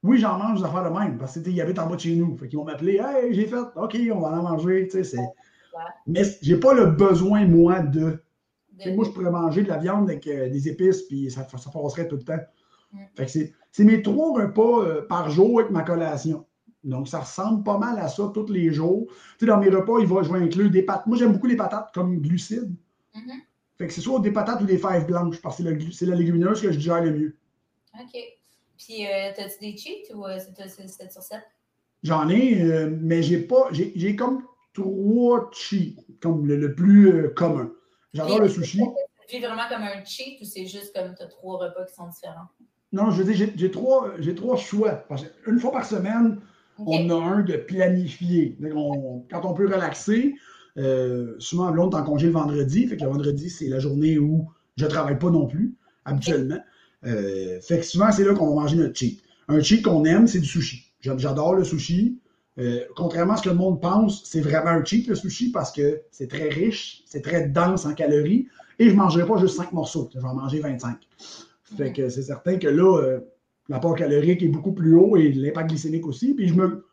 oui, 0.05 0.19
j'en 0.19 0.37
mange 0.37 0.59
des 0.59 0.65
affaires 0.65 0.89
de 0.89 0.97
même 0.97 1.17
parce 1.17 1.39
qu'il 1.39 1.59
habite 1.61 1.79
en 1.79 1.87
bas 1.87 1.95
de 1.95 2.01
chez 2.01 2.15
nous. 2.15 2.37
Fait 2.37 2.47
qu'ils 2.47 2.59
vont 2.59 2.65
m'appeler 2.65 3.01
Hey, 3.03 3.33
j'ai 3.33 3.47
fait, 3.47 3.55
OK, 3.75 3.97
on 4.13 4.19
va 4.19 4.39
en 4.39 4.43
manger. 4.43 4.87
Tu 4.87 5.03
sais, 5.03 5.17
Mais 6.07 6.23
j'ai 6.41 6.57
pas 6.57 6.73
le 6.73 6.85
besoin, 6.87 7.45
moi, 7.45 7.79
de 7.79 8.19
moi, 8.93 9.05
je 9.05 9.09
pourrais 9.11 9.31
manger 9.31 9.63
de 9.63 9.69
la 9.69 9.77
viande 9.77 10.09
avec 10.09 10.27
euh, 10.27 10.49
des 10.49 10.67
épices, 10.67 11.03
puis 11.03 11.31
ça, 11.31 11.47
ça 11.47 11.69
passerait 11.71 12.07
tout 12.07 12.17
le 12.17 12.23
temps. 12.23 12.39
Mm. 12.91 12.99
Fait 13.15 13.25
que 13.25 13.31
c'est 13.71 13.83
mes 13.83 14.01
trois 14.01 14.33
repas 14.41 14.83
euh, 14.83 15.01
par 15.07 15.29
jour 15.29 15.59
avec 15.59 15.71
ma 15.71 15.83
collation. 15.83 16.45
Donc, 16.83 17.07
ça 17.07 17.21
ressemble 17.21 17.63
pas 17.63 17.77
mal 17.77 17.97
à 17.97 18.07
ça 18.07 18.29
tous 18.33 18.51
les 18.51 18.71
jours. 18.71 19.07
Tu 19.07 19.15
sais, 19.39 19.45
dans 19.45 19.59
mes 19.59 19.69
repas, 19.69 19.99
il 19.99 20.07
va, 20.07 20.21
je 20.23 20.31
vais 20.31 20.39
inclure 20.39 20.69
des 20.69 20.83
patates. 20.83 21.07
Moi, 21.07 21.17
j'aime 21.17 21.33
beaucoup 21.33 21.47
les 21.47 21.55
patates 21.55 21.91
comme 21.93 22.19
glucides. 22.19 22.75
Mm-hmm. 23.15 23.39
Fait 23.77 23.87
que 23.87 23.93
c'est 23.93 24.01
soit 24.01 24.19
des 24.19 24.31
patates 24.31 24.61
ou 24.61 24.65
des 24.65 24.77
fèves 24.77 25.07
blanches, 25.07 25.41
parce 25.41 25.57
que 25.57 25.91
c'est 25.91 26.05
la 26.05 26.15
légumineuse 26.15 26.61
que 26.61 26.71
je 26.71 26.77
digère 26.77 27.01
le 27.01 27.11
mieux. 27.11 27.35
OK. 27.99 28.17
Puis, 28.77 29.05
euh, 29.05 29.31
as-tu 29.31 29.59
des 29.61 29.77
cheats 29.77 30.13
ou 30.13 30.25
c'est 30.67 30.87
7 30.87 31.11
sur 31.11 31.21
7? 31.21 31.39
J'en 32.03 32.29
ai, 32.29 32.87
mais 33.01 33.23
j'ai 33.23 33.39
pas. 33.39 33.69
J'ai 33.71 34.15
comme 34.15 34.43
trois 34.73 35.49
cheats, 35.53 35.95
comme 36.21 36.45
le 36.45 36.75
plus 36.75 37.33
commun. 37.33 37.71
J'adore 38.13 38.39
le 38.39 38.49
sushi. 38.49 38.81
C'est 39.27 39.39
vraiment 39.39 39.67
comme 39.69 39.81
un 39.81 40.03
cheat 40.05 40.39
ou 40.41 40.45
c'est 40.45 40.67
juste 40.67 40.93
comme 40.93 41.15
tu 41.15 41.23
as 41.23 41.27
trois 41.27 41.57
repas 41.57 41.85
qui 41.85 41.95
sont 41.95 42.07
différents? 42.07 42.47
Non, 42.91 43.11
je 43.11 43.23
veux 43.23 43.33
dire, 43.33 43.49
j'ai 43.55 43.71
trois, 43.71 44.11
trois 44.35 44.55
choix. 44.55 45.05
Une 45.47 45.59
fois 45.59 45.71
par 45.71 45.85
semaine, 45.85 46.39
on 46.77 47.09
a 47.09 47.15
un 47.15 47.41
de 47.41 47.57
planifié. 47.57 48.57
quand 49.31 49.41
on 49.43 49.53
peut 49.53 49.65
relaxer, 49.65 50.35
euh, 50.77 51.35
souvent, 51.39 51.71
l'autre 51.71 51.97
est 51.97 52.01
en 52.01 52.05
congé 52.05 52.27
le 52.27 52.33
vendredi. 52.33 52.87
Fait 52.87 52.97
que 52.97 53.03
le 53.03 53.09
vendredi, 53.09 53.49
c'est 53.49 53.67
la 53.67 53.79
journée 53.79 54.17
où 54.17 54.49
je 54.77 54.85
ne 54.85 54.89
travaille 54.89 55.17
pas 55.17 55.29
non 55.29 55.47
plus, 55.47 55.75
habituellement. 56.03 56.59
Euh, 57.05 57.59
fait 57.61 57.79
que 57.79 57.85
souvent, 57.85 58.11
c'est 58.11 58.23
là 58.23 58.33
qu'on 58.33 58.47
va 58.47 58.61
manger 58.61 58.77
notre 58.77 58.95
cheat. 58.95 59.21
Un 59.47 59.61
cheat 59.61 59.83
qu'on 59.83 60.05
aime, 60.05 60.27
c'est 60.27 60.39
du 60.39 60.47
sushi. 60.47 60.91
J'adore 61.01 61.55
le 61.55 61.63
sushi. 61.63 62.19
Euh, 62.57 62.79
contrairement 62.95 63.33
à 63.33 63.37
ce 63.37 63.43
que 63.43 63.49
le 63.49 63.55
monde 63.55 63.81
pense, 63.81 64.23
c'est 64.23 64.39
vraiment 64.39 64.69
un 64.69 64.83
cheat 64.83 65.07
le 65.07 65.15
sushi 65.15 65.51
parce 65.51 65.71
que 65.71 66.01
c'est 66.09 66.29
très 66.29 66.47
riche, 66.47 67.03
c'est 67.05 67.21
très 67.21 67.49
dense 67.49 67.85
en 67.85 67.93
calories 67.93 68.47
et 68.79 68.85
je 68.85 68.91
ne 68.91 68.95
mangerai 68.95 69.25
pas 69.25 69.37
juste 69.37 69.57
5 69.57 69.73
morceaux, 69.73 70.09
je 70.13 70.19
vais 70.19 70.25
en 70.25 70.35
manger 70.35 70.61
25. 70.61 70.97
Fait 71.77 71.91
que 71.91 72.07
c'est 72.07 72.21
certain 72.21 72.57
que 72.57 72.67
là, 72.67 72.97
euh, 73.01 73.19
l'apport 73.67 73.95
calorique 73.95 74.41
est 74.41 74.47
beaucoup 74.47 74.71
plus 74.71 74.95
haut 74.95 75.17
et 75.17 75.31
l'impact 75.31 75.69
glycémique 75.69 76.07
aussi. 76.07 76.33
Puis 76.33 76.47
je 76.47 76.53
me. 76.53 76.85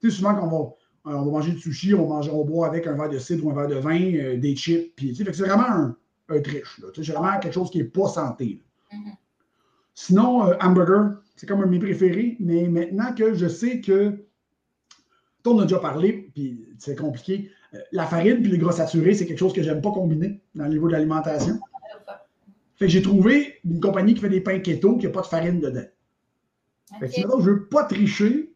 Tu 0.00 0.10
sais, 0.10 0.16
souvent 0.16 0.34
quand 0.34 0.76
on 1.04 1.10
va, 1.10 1.18
va 1.18 1.24
manger 1.24 1.52
du 1.52 1.58
sushi, 1.58 1.94
on, 1.94 2.06
mange, 2.06 2.28
on 2.28 2.44
boit 2.44 2.68
avec 2.68 2.86
un 2.86 2.94
verre 2.94 3.08
de 3.08 3.18
cidre 3.18 3.44
ou 3.46 3.50
un 3.50 3.54
verre 3.54 3.68
de 3.68 3.74
vin, 3.76 4.14
euh, 4.14 4.36
des 4.36 4.54
chips. 4.54 4.94
Puis, 4.94 5.12
tu 5.12 5.24
sais, 5.24 5.32
c'est 5.32 5.42
vraiment 5.42 5.68
un, 5.68 5.96
un 6.28 6.40
triche. 6.40 6.80
C'est 6.94 7.06
vraiment 7.08 7.38
quelque 7.40 7.54
chose 7.54 7.70
qui 7.70 7.78
n'est 7.78 7.84
pas 7.84 8.08
santé. 8.08 8.62
Mm-hmm. 8.92 9.14
Sinon, 10.00 10.52
hamburger, 10.60 11.16
c'est 11.34 11.48
comme 11.48 11.60
un 11.60 11.66
de 11.66 11.70
mes 11.70 11.80
préférés, 11.80 12.36
mais 12.38 12.68
maintenant 12.68 13.12
que 13.14 13.34
je 13.34 13.48
sais 13.48 13.80
que 13.80 14.28
on 15.44 15.58
a 15.58 15.62
déjà 15.62 15.78
parlé, 15.78 16.30
puis 16.34 16.68
c'est 16.78 16.96
compliqué. 16.96 17.50
Euh, 17.74 17.78
la 17.90 18.06
farine 18.06 18.40
puis 18.40 18.50
les 18.52 18.58
gras 18.58 18.72
saturés, 18.72 19.14
c'est 19.14 19.26
quelque 19.26 19.38
chose 19.38 19.52
que 19.52 19.62
j'aime 19.62 19.82
pas 19.82 19.90
combiner 19.90 20.40
dans 20.54 20.64
le 20.64 20.70
niveau 20.70 20.86
de 20.86 20.92
l'alimentation. 20.92 21.58
Fait 22.76 22.86
que 22.86 22.92
j'ai 22.92 23.02
trouvé 23.02 23.56
une 23.64 23.80
compagnie 23.80 24.14
qui 24.14 24.20
fait 24.20 24.28
des 24.28 24.40
pains 24.40 24.60
keto 24.60 24.98
qui 24.98 25.06
n'a 25.06 25.12
pas 25.12 25.22
de 25.22 25.26
farine 25.26 25.58
dedans. 25.58 25.86
Fait 27.00 27.08
que 27.08 27.14
sinon, 27.14 27.40
je 27.40 27.50
veux 27.50 27.66
pas 27.66 27.84
tricher, 27.84 28.52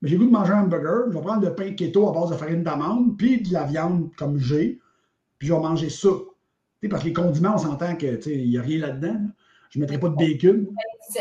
mais 0.00 0.08
j'ai 0.08 0.16
goût 0.16 0.24
de 0.24 0.30
manger 0.30 0.52
un 0.52 0.62
hamburger. 0.62 1.10
Je 1.10 1.18
vais 1.18 1.20
prendre 1.24 1.44
le 1.44 1.54
pain 1.54 1.74
keto 1.74 2.08
à 2.08 2.12
base 2.12 2.30
de 2.30 2.36
farine 2.36 2.62
d'amande, 2.62 3.18
puis 3.18 3.42
de 3.42 3.52
la 3.52 3.64
viande 3.64 4.10
comme 4.16 4.38
j'ai, 4.38 4.80
puis 5.38 5.48
je 5.48 5.52
vais 5.52 5.60
manger 5.60 5.90
ça. 5.90 6.08
parce 6.88 7.02
que 7.02 7.08
les 7.08 7.12
condiments, 7.12 7.56
on 7.56 7.58
s'entend 7.58 7.96
qu'il 7.96 8.48
n'y 8.48 8.56
a 8.56 8.62
rien 8.62 8.78
là-dedans. 8.78 9.20
Je 9.76 9.80
ne 9.80 9.84
mettrai 9.84 10.00
pas 10.00 10.08
de 10.08 10.16
bacon. 10.16 10.66
c'est 11.10 11.20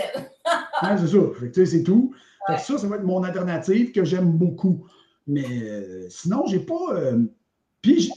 ça. 1.08 1.66
c'est 1.66 1.84
tout. 1.84 2.16
ça, 2.48 2.78
ça 2.78 2.88
va 2.88 2.96
être 2.96 3.04
mon 3.04 3.22
alternative 3.24 3.92
que 3.92 4.06
j'aime 4.06 4.32
beaucoup. 4.32 4.86
Mais 5.28 5.46
euh, 5.46 6.08
sinon, 6.10 6.46
j'ai 6.48 6.60
pas. 6.60 6.94
Euh, 6.94 7.26
puis, 7.82 8.10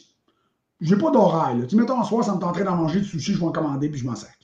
j'ai 0.81 0.97
pas 0.97 1.11
d'horaire. 1.11 1.57
Tu 1.67 1.75
mettons, 1.75 1.99
en 1.99 2.05
soir, 2.05 2.23
ça 2.25 2.37
me 2.37 2.39
tenterait 2.39 2.63
d'en 2.63 2.77
manger 2.77 3.01
du 3.01 3.05
sushi, 3.07 3.33
je 3.33 3.41
vais 3.41 3.47
en 3.47 3.51
commander, 3.51 3.89
puis 3.89 3.99
je 3.99 4.07
m'en 4.07 4.15
sac. 4.15 4.39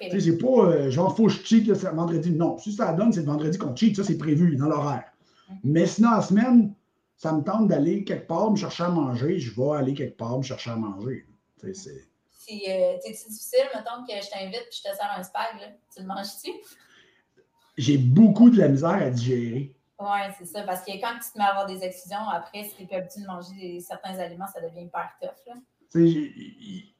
Tu 0.00 0.10
sais, 0.10 0.20
j'ai 0.20 0.36
pas. 0.36 0.64
Euh, 0.64 0.90
genre, 0.90 1.16
faut 1.16 1.26
que 1.26 1.32
je 1.32 1.44
cheat 1.44 1.68
le 1.68 1.74
vendredi. 1.74 2.32
Non, 2.32 2.58
si 2.58 2.72
ça 2.72 2.92
donne, 2.92 3.12
c'est 3.12 3.20
le 3.20 3.26
vendredi 3.26 3.56
qu'on 3.56 3.76
cheat. 3.76 3.94
Ça, 3.94 4.02
c'est 4.02 4.18
prévu 4.18 4.56
dans 4.56 4.68
l'horaire. 4.68 5.12
Mm-hmm. 5.48 5.54
Mais 5.62 5.86
sinon, 5.86 6.10
la 6.10 6.22
semaine, 6.22 6.74
ça 7.16 7.32
me 7.32 7.42
tente 7.42 7.68
d'aller 7.68 8.02
quelque 8.02 8.26
part 8.26 8.50
me 8.50 8.56
chercher 8.56 8.82
à 8.82 8.88
manger. 8.88 9.38
Je 9.38 9.54
vais 9.54 9.76
aller 9.76 9.94
quelque 9.94 10.16
part 10.16 10.38
me 10.38 10.42
chercher 10.42 10.70
à 10.70 10.76
manger. 10.76 11.24
Tu 11.60 11.68
sais, 11.68 11.74
c'est. 11.74 12.08
Si 12.48 12.64
c'est 12.64 13.28
difficile, 13.28 13.68
mettons 13.74 14.06
que 14.06 14.14
je 14.24 14.30
t'invite 14.30 14.54
et 14.54 14.72
je 14.72 14.82
te 14.82 14.96
sers 14.96 15.10
un 15.14 15.22
spag, 15.22 15.60
là, 15.60 15.66
tu 15.94 16.00
le 16.00 16.06
manges-tu? 16.06 16.50
J'ai 17.76 17.98
beaucoup 17.98 18.48
de 18.48 18.58
la 18.58 18.68
misère 18.68 19.02
à 19.02 19.10
digérer. 19.10 19.74
Oui, 20.00 20.18
c'est 20.38 20.46
ça. 20.46 20.62
Parce 20.62 20.82
que 20.82 20.92
quand 20.92 21.12
tu 21.22 21.30
te 21.30 21.38
mets 21.38 21.44
à 21.44 21.48
avoir 21.48 21.66
des 21.66 21.84
exclusions, 21.84 22.26
après, 22.30 22.64
si 22.64 22.74
tu 22.74 22.82
n'es 22.82 22.88
plus 22.88 22.96
habitué 22.96 23.20
de 23.20 23.26
manger 23.26 23.80
certains 23.80 24.18
aliments, 24.18 24.46
ça 24.46 24.62
devient 24.62 24.84
hyper 24.86 25.14
tough. 25.20 25.52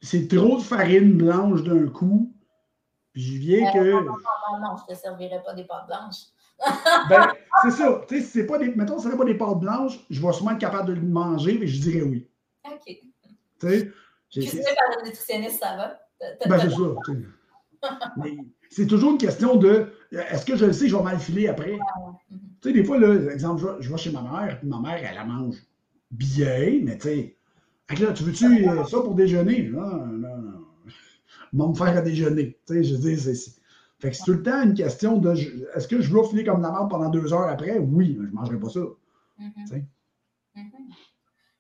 C'est 0.03 0.29
trop 0.29 0.59
de 0.59 0.63
farine 0.63 1.17
blanche 1.17 1.63
d'un 1.63 1.89
coup. 1.89 2.31
Puis 3.13 3.23
je 3.23 3.39
viens 3.39 3.73
que. 3.73 3.91
Non, 3.91 4.03
non, 4.03 4.13
non, 4.13 4.61
non, 4.61 4.77
je 4.77 4.93
ne 4.93 4.97
te 4.97 5.01
servirai 5.01 5.43
pas 5.43 5.55
des 5.55 5.65
pâtes 5.65 5.87
blanches. 5.87 6.27
ben, 7.09 7.33
c'est 7.63 7.71
ça. 7.71 8.03
Tu 8.07 8.17
sais, 8.17 8.23
si 8.23 8.31
c'est 8.31 8.47
pas 8.47 8.59
des. 8.59 8.69
Mettons, 8.75 8.99
ce 8.99 9.09
n'est 9.09 9.17
pas 9.17 9.25
des 9.25 9.37
pâtes 9.37 9.61
blanches, 9.61 9.99
je 10.11 10.21
vais 10.21 10.33
sûrement 10.33 10.51
être 10.51 10.59
capable 10.59 10.89
de 10.89 10.95
le 10.95 11.07
manger, 11.07 11.57
mais 11.59 11.67
je 11.67 11.81
dirais 11.81 12.03
oui. 12.03 12.29
OK. 12.67 12.85
Tu 12.85 13.03
sais. 13.61 13.93
Sais, 14.31 14.63
par 14.63 14.99
le 14.99 15.09
nutritionniste, 15.09 15.61
ça 15.61 15.77
va? 15.77 16.01
Ben, 16.47 16.59
c'est 16.61 16.71
ça. 16.71 17.89
c'est 18.71 18.87
toujours 18.87 19.13
une 19.13 19.19
question 19.19 19.57
de 19.57 19.93
est-ce 20.11 20.45
que 20.45 20.57
je 20.57 20.67
le 20.67 20.73
sais, 20.73 20.89
je 20.89 20.97
vais 20.97 21.03
mal 21.03 21.19
filer 21.19 21.49
après? 21.49 21.79
Tu 22.61 22.69
sais, 22.69 22.73
des 22.73 22.85
fois, 22.85 22.99
là, 22.99 23.33
exemple, 23.33 23.77
je, 23.81 23.91
vais 23.91 23.99
chez 23.99 24.11
ma 24.11 24.23
mère, 24.23 24.59
puis 24.59 24.69
ma 24.69 24.81
mère, 24.81 25.01
elle 25.03 25.15
la 25.15 25.25
mange 25.25 25.57
bien, 26.11 26.81
mais 26.83 26.97
tu 26.99 27.09
sais, 27.09 27.37
là, 28.01 28.13
tu 28.13 28.25
veux-tu 28.25 28.65
ça 28.65 29.01
pour 29.01 29.15
déjeuner? 29.15 29.69
Non, 29.69 30.07
non, 30.07 30.39
non. 30.39 30.65
Me 31.53 31.75
faire 31.75 31.97
à 31.97 32.03
déjeuner. 32.03 32.59
Tu 32.67 32.75
sais, 32.75 32.85
je 32.85 32.97
dis, 32.97 33.57
Fait 34.01 34.11
que 34.11 34.17
c'est 34.17 34.25
tout 34.25 34.33
le 34.33 34.43
temps 34.43 34.63
une 34.63 34.75
question 34.75 35.19
de 35.19 35.35
est-ce 35.75 35.89
que 35.89 36.01
je 36.01 36.13
veux 36.13 36.23
filer 36.25 36.45
comme 36.45 36.61
la 36.61 36.71
merde 36.71 36.91
pendant 36.91 37.09
deux 37.09 37.33
heures 37.33 37.49
après? 37.49 37.79
Oui, 37.79 38.19
je 38.19 38.27
ne 38.27 38.33
mangerai 38.33 38.59
pas 38.59 38.69
ça. 38.69 38.81
Mm-hmm. 39.41 39.85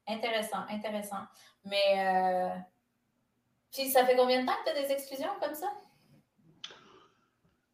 Intéressant, 0.09 0.65
intéressant. 0.71 1.23
Mais 1.65 1.77
euh, 1.99 2.49
puis 3.73 3.91
ça 3.91 4.05
fait 4.05 4.17
combien 4.17 4.41
de 4.41 4.47
temps 4.47 4.53
que 4.65 4.71
tu 4.73 4.79
as 4.79 4.83
des 4.83 4.93
exclusions 4.93 5.29
comme 5.41 5.55
ça? 5.55 5.67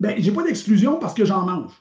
Ben, 0.01 0.21
j'ai 0.21 0.33
pas 0.33 0.43
d'exclusion 0.43 0.99
parce 0.99 1.15
que 1.15 1.25
j'en 1.25 1.43
mange. 1.43 1.73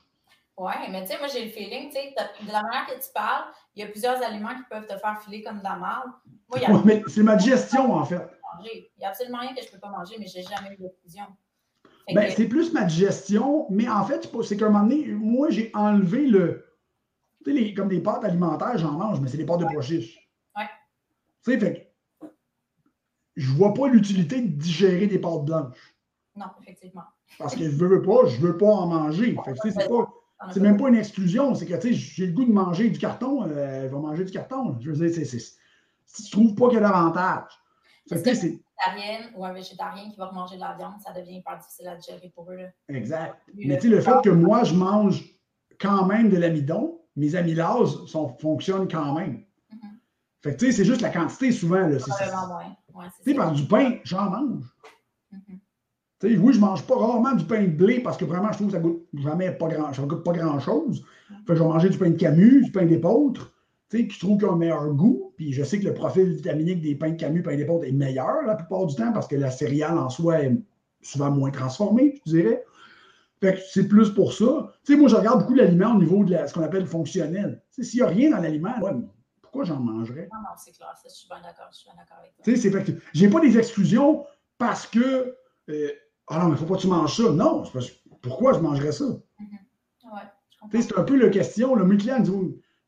Oui, 0.56 0.74
mais 0.92 1.02
tu 1.02 1.12
sais, 1.12 1.18
moi 1.18 1.28
j'ai 1.28 1.46
le 1.46 1.50
feeling, 1.50 1.90
tu 1.90 1.96
sais, 1.96 2.14
de 2.42 2.52
la 2.52 2.62
manière 2.62 2.86
que 2.86 2.94
tu 2.94 3.12
parles, 3.14 3.46
il 3.76 3.82
y 3.82 3.84
a 3.84 3.88
plusieurs 3.90 4.22
aliments 4.22 4.56
qui 4.56 4.64
peuvent 4.70 4.86
te 4.86 4.96
faire 4.98 5.20
filer 5.24 5.42
comme 5.42 5.58
de 5.60 5.64
la 5.64 5.76
merde. 5.76 6.12
Moi, 6.48 6.60
y 6.60 6.66
a... 6.66 6.82
mais 6.86 7.04
c'est 7.08 7.24
ma 7.24 7.36
digestion, 7.36 7.92
en 7.92 8.06
fait. 8.06 8.22
Il 8.64 8.86
n'y 9.00 9.06
a 9.06 9.10
absolument 9.10 9.40
rien 9.40 9.56
que 9.56 9.62
je 9.62 9.68
ne 9.68 9.72
peux 9.72 9.80
pas 9.80 9.90
manger, 9.90 10.16
mais 10.20 10.28
je 10.28 10.38
n'ai 10.38 10.44
jamais 10.44 10.76
eu 10.76 10.78
d'exclusion. 10.78 11.26
Ben, 12.14 12.32
C'est 12.36 12.48
plus 12.48 12.72
ma 12.72 12.84
digestion, 12.84 13.66
mais 13.72 13.90
en 13.90 14.06
fait, 14.06 14.30
c'est 14.44 14.58
qu'à 14.58 14.68
un 14.68 14.70
moment 14.70 14.86
donné, 14.86 15.08
moi, 15.08 15.50
j'ai 15.50 15.72
enlevé 15.74 16.28
le. 16.28 16.68
Tu 17.44 17.52
sais, 17.52 17.60
les, 17.60 17.74
comme 17.74 17.90
des 17.90 18.00
pâtes 18.00 18.24
alimentaires, 18.24 18.78
j'en 18.78 18.92
mange, 18.92 19.20
mais 19.22 19.30
c'est 19.30 19.38
des 19.38 19.46
pâtes 19.46 19.62
de 19.62 19.66
pois 19.66 19.82
chiches. 19.82 20.23
Tu 21.44 21.52
sais, 21.52 21.60
fait 21.60 21.94
je 23.36 23.52
vois 23.52 23.74
pas 23.74 23.88
l'utilité 23.88 24.42
de 24.42 24.48
digérer 24.48 25.08
des 25.08 25.18
pâtes 25.18 25.46
blanches. 25.46 25.96
Non, 26.36 26.46
effectivement. 26.62 27.04
Parce 27.40 27.56
que 27.56 27.64
je 27.64 27.76
veux 27.76 28.02
pas, 28.02 28.28
je 28.28 28.40
veux 28.40 28.58
pas 28.58 28.68
en 28.68 28.88
manger. 28.88 29.36
Fait 29.44 29.54
que, 29.54 29.72
c'est 29.72 29.90
pas. 29.90 30.14
C'est 30.52 30.60
même 30.60 30.78
pas 30.78 30.90
une 30.90 30.96
exclusion, 30.96 31.56
c'est 31.56 31.66
que 31.66 31.92
j'ai 31.92 32.28
le 32.28 32.34
goût 32.34 32.44
de 32.44 32.52
manger 32.52 32.90
du 32.90 33.00
carton, 33.00 33.44
euh, 33.48 33.84
je 33.84 33.88
vais 33.88 34.02
manger 34.02 34.26
du 34.26 34.32
carton. 34.32 34.78
Je 34.82 34.92
veux 34.92 35.10
dire, 35.10 35.26
c'est, 35.26 35.40
si 36.06 36.24
tu 36.24 36.32
trouves 36.32 36.54
pas 36.54 36.68
qu'il 36.68 36.76
y 36.76 36.78
a 36.78 36.82
d'avantage. 36.82 37.50
C'est 38.06 38.22
que 38.22 38.34
c'est 38.34 38.60
végétarienne 38.86 39.32
ou 39.38 39.46
un 39.46 39.54
végétarien 39.54 40.10
qui 40.10 40.18
va 40.18 40.32
manger 40.34 40.56
de 40.56 40.62
la 40.62 40.76
viande, 40.76 40.96
ça 41.02 41.14
devient 41.14 41.38
hyper 41.38 41.58
difficile 41.58 41.88
à 41.88 41.96
digérer 41.96 42.30
pour 42.36 42.52
eux. 42.52 42.56
Là. 42.56 42.68
Exact. 42.90 43.42
Mais 43.56 43.78
tu 43.78 43.84
sais, 43.84 43.88
le 43.88 44.02
fait 44.02 44.22
que 44.22 44.30
moi, 44.30 44.66
je 44.66 44.74
mange 44.74 45.24
quand 45.80 46.06
même 46.06 46.30
de 46.30 46.36
l'amidon, 46.36 47.00
mes 47.16 47.36
amylases 47.36 48.06
sont, 48.08 48.28
fonctionnent 48.38 48.90
quand 48.90 49.14
même. 49.14 49.46
Mm-hmm. 50.44 50.50
Fait 50.50 50.56
que 50.56 50.60
tu 50.60 50.66
sais, 50.66 50.72
c'est 50.72 50.86
juste 50.86 51.02
la 51.02 51.10
quantité 51.10 51.52
souvent. 51.52 51.88
Là, 51.88 51.98
moins. 52.48 52.76
Ouais, 52.94 53.06
tu 53.18 53.32
sais, 53.32 53.36
par 53.36 53.52
du 53.52 53.66
pain, 53.66 53.98
j'en 54.04 54.30
mange. 54.30 54.66
Mm-hmm 55.34 55.60
oui, 56.24 56.54
je 56.54 56.60
ne 56.60 56.66
mange 56.66 56.84
pas 56.84 56.96
rarement 56.96 57.34
du 57.34 57.46
pain 57.46 57.64
de 57.64 57.68
blé 57.68 58.00
parce 58.00 58.18
que 58.18 58.26
vraiment, 58.26 58.52
je 58.52 58.58
trouve 58.58 58.68
que 58.68 58.74
ça 58.74 58.80
goûte 58.80 59.06
jamais 59.14 59.52
pas 59.52 59.68
grand, 59.68 59.94
ça 59.94 60.02
goûte 60.04 60.24
pas 60.24 60.32
grand-chose. 60.32 61.04
je 61.48 61.54
vais 61.54 61.60
manger 61.60 61.90
du 61.90 61.98
pain 61.98 62.10
de 62.10 62.18
Camus, 62.18 62.64
du 62.64 62.72
pain 62.72 62.86
d'épeautre, 62.86 63.54
qui 63.90 64.10
je 64.10 64.20
trouve 64.20 64.38
qu'il 64.38 64.48
a 64.48 64.52
un 64.52 64.58
meilleur 64.58 64.94
goût. 64.94 65.34
Puis 65.36 65.54
je 65.54 65.64
sais 65.64 65.80
que 65.80 65.86
le 65.86 65.94
profil 65.94 66.34
vitaminique 66.34 66.82
des 66.82 66.96
pains 66.96 67.12
de 67.12 67.16
Camus, 67.16 67.44
pain 67.44 67.56
d'épeautre 67.56 67.86
est 67.86 67.92
meilleur 67.92 68.44
la 68.46 68.56
plupart 68.56 68.86
du 68.86 68.96
temps 68.96 69.12
parce 69.12 69.28
que 69.28 69.36
la 69.36 69.52
céréale 69.52 69.98
en 69.98 70.10
soi 70.10 70.44
est 70.44 70.58
souvent 71.02 71.32
moins 71.32 71.52
transformée, 71.52 72.22
je 72.26 72.32
dirais. 72.32 72.64
Fait 73.42 73.56
que 73.56 73.60
c'est 73.70 73.90
plus 73.90 74.10
pour 74.10 74.32
ça. 74.32 74.72
Tu 74.86 74.94
sais, 74.94 75.00
moi, 75.00 75.10
je 75.10 75.18
regarde 75.18 75.42
beaucoup 75.42 75.56
l'aliment 75.56 75.96
au 75.96 76.00
niveau 76.00 76.24
de 76.24 76.34
ce 76.48 76.54
qu'on 76.54 76.64
appelle 76.64 76.88
fonctionnel. 76.88 77.62
S'il 77.72 78.00
n'y 78.00 78.02
a 78.02 78.08
rien 78.08 78.32
dans 78.32 78.42
l'aliment, 78.42 78.72
pourquoi 79.54 79.66
j'en 79.66 79.80
mangerais? 79.80 80.28
Non, 80.34 80.40
non, 80.40 80.56
c'est 80.58 80.72
clair. 80.72 80.96
je 81.04 81.10
suis 81.10 81.28
bien 81.28 81.40
d'accord. 81.40 81.68
Je 81.72 81.78
suis 81.78 81.88
bien 81.88 81.96
d'accord 81.96 82.18
avec 82.18 82.34
toi. 82.34 82.44
Tu 82.44 82.58
sais, 82.58 83.02
j'ai 83.14 83.30
pas 83.30 83.40
des 83.40 83.56
exclusions 83.56 84.26
parce 84.58 84.88
que 84.88 85.38
euh, 85.70 85.92
ah 86.28 86.40
non, 86.40 86.46
mais 86.46 86.50
il 86.50 86.52
ne 86.54 86.58
faut 86.58 86.66
pas 86.66 86.76
que 86.76 86.82
tu 86.82 86.88
manges 86.88 87.16
ça. 87.16 87.30
Non, 87.30 87.64
parce 87.72 87.92
pourquoi 88.24 88.54
je 88.54 88.60
mangerais 88.60 88.92
ça? 88.92 89.06
Mm-hmm. 89.06 90.82
C'est 90.82 90.98
un 90.98 91.04
peu 91.04 91.16
la 91.18 91.30
question. 91.30 91.76
Le 91.76 91.86
mes 91.86 91.98
clients 91.98 92.20
disent 92.20 92.34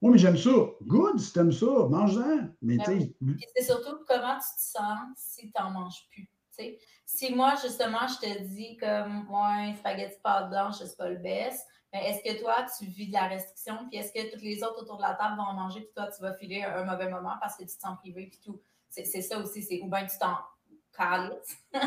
Oui, 0.02 0.12
mais 0.12 0.18
j'aime 0.18 0.38
ça. 0.38 0.50
Good, 0.82 1.20
si 1.20 1.34
tu 1.34 1.40
aimes 1.40 1.52
ça, 1.52 1.68
mange-en. 1.88 2.50
Mais 2.64 2.78
ben 2.78 3.14
C'est 3.56 3.64
surtout 3.64 3.98
comment 4.08 4.36
tu 4.36 4.56
te 4.56 4.62
sens 4.62 4.98
si 5.16 5.52
tu 5.52 5.62
n'en 5.62 5.70
manges 5.70 6.08
plus. 6.10 6.28
Si 7.06 7.36
moi, 7.36 7.54
justement, 7.62 8.08
je 8.08 8.28
te 8.28 8.44
dis 8.44 8.76
comme 8.78 9.30
Ouais, 9.30 9.76
spaghetti 9.78 10.16
pâte 10.24 10.50
blanche, 10.50 10.78
c'est 10.80 10.98
pas 10.98 11.10
le 11.10 11.18
best, 11.18 11.68
est-ce 11.98 12.24
que 12.24 12.40
toi, 12.42 12.66
tu 12.78 12.86
vis 12.86 13.08
de 13.08 13.14
la 13.14 13.28
restriction, 13.28 13.88
puis 13.90 14.00
est-ce 14.00 14.12
que 14.12 14.32
toutes 14.32 14.42
les 14.42 14.62
autres 14.64 14.82
autour 14.82 14.98
de 14.98 15.04
la 15.04 15.14
table 15.14 15.38
vont 15.38 15.44
en 15.44 15.54
manger, 15.54 15.82
puis 15.82 15.92
toi, 15.96 16.08
tu 16.08 16.20
vas 16.22 16.34
filer 16.34 16.64
un, 16.64 16.84
mauvais 16.84 17.10
moment 17.10 17.36
parce 17.40 17.56
que 17.56 17.62
tu 17.64 17.76
te 17.76 17.82
sens 17.82 17.98
privé, 18.00 18.28
puis 18.32 18.40
tout? 18.44 18.60
C'est 18.90 19.22
ça 19.22 19.38
aussi, 19.40 19.62
c'est 19.62 19.80
ou 19.82 19.90
bien 19.90 20.06
tu 20.06 20.18
t'en 20.18 20.38
calice. 20.98 21.58
tu 21.74 21.80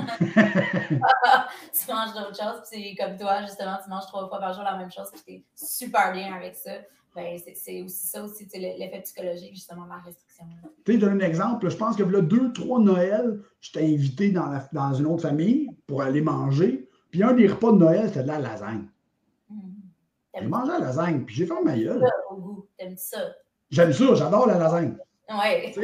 manges 1.93 2.13
d'autres 2.13 2.37
choses, 2.37 2.61
puis 2.71 2.71
c'est 2.71 2.95
comme 2.97 3.17
toi, 3.17 3.41
justement, 3.43 3.79
tu 3.83 3.89
manges 3.89 4.07
trois 4.07 4.29
fois 4.29 4.39
par 4.39 4.53
jour 4.53 4.63
la 4.63 4.77
même 4.77 4.93
chose, 4.93 5.11
puis 5.11 5.23
tu 5.27 5.33
es 5.33 5.43
super 5.55 6.13
bien 6.13 6.35
avec 6.35 6.55
ça. 6.55 6.73
Ben, 7.15 7.39
c'est 7.55 7.83
aussi 7.83 8.07
ça 8.07 8.23
aussi, 8.23 8.47
l'effet 8.55 9.01
psychologique, 9.03 9.55
justement, 9.55 9.85
de 9.85 9.89
la 9.89 9.97
restriction. 9.97 10.45
Tu 10.85 10.93
sais, 10.93 10.99
donne 10.99 11.21
un 11.21 11.27
exemple. 11.27 11.69
Je 11.69 11.77
pense 11.77 11.97
que 11.97 12.03
là, 12.03 12.21
deux, 12.21 12.53
trois 12.53 12.79
Noël, 12.79 13.41
je 13.61 13.73
t'ai 13.73 13.95
invité 13.95 14.31
dans, 14.31 14.61
dans 14.73 14.95
une 14.95 15.07
autre 15.07 15.23
famille 15.23 15.69
pour 15.87 16.03
aller 16.03 16.21
manger. 16.21 16.89
Puis 17.11 17.23
un 17.23 17.33
des 17.33 17.49
repas 17.49 17.73
de 17.73 17.79
Noël, 17.79 18.09
c'était 18.09 18.23
de 18.23 18.29
la 18.29 18.39
lasagne. 18.39 18.87
J'ai 20.35 20.47
mangé 20.47 20.73
la 20.73 20.79
lasagne, 20.79 21.25
puis 21.25 21.35
j'ai 21.35 21.47
fait 21.47 21.63
ma 21.65 21.77
gueule. 21.77 22.05
T'aimes 22.79 22.97
ça? 22.97 23.19
J'aime 23.71 23.93
ça, 23.93 24.15
j'adore 24.15 24.47
la 24.47 24.59
lasagne. 24.59 24.97
Ouais. 25.31 25.75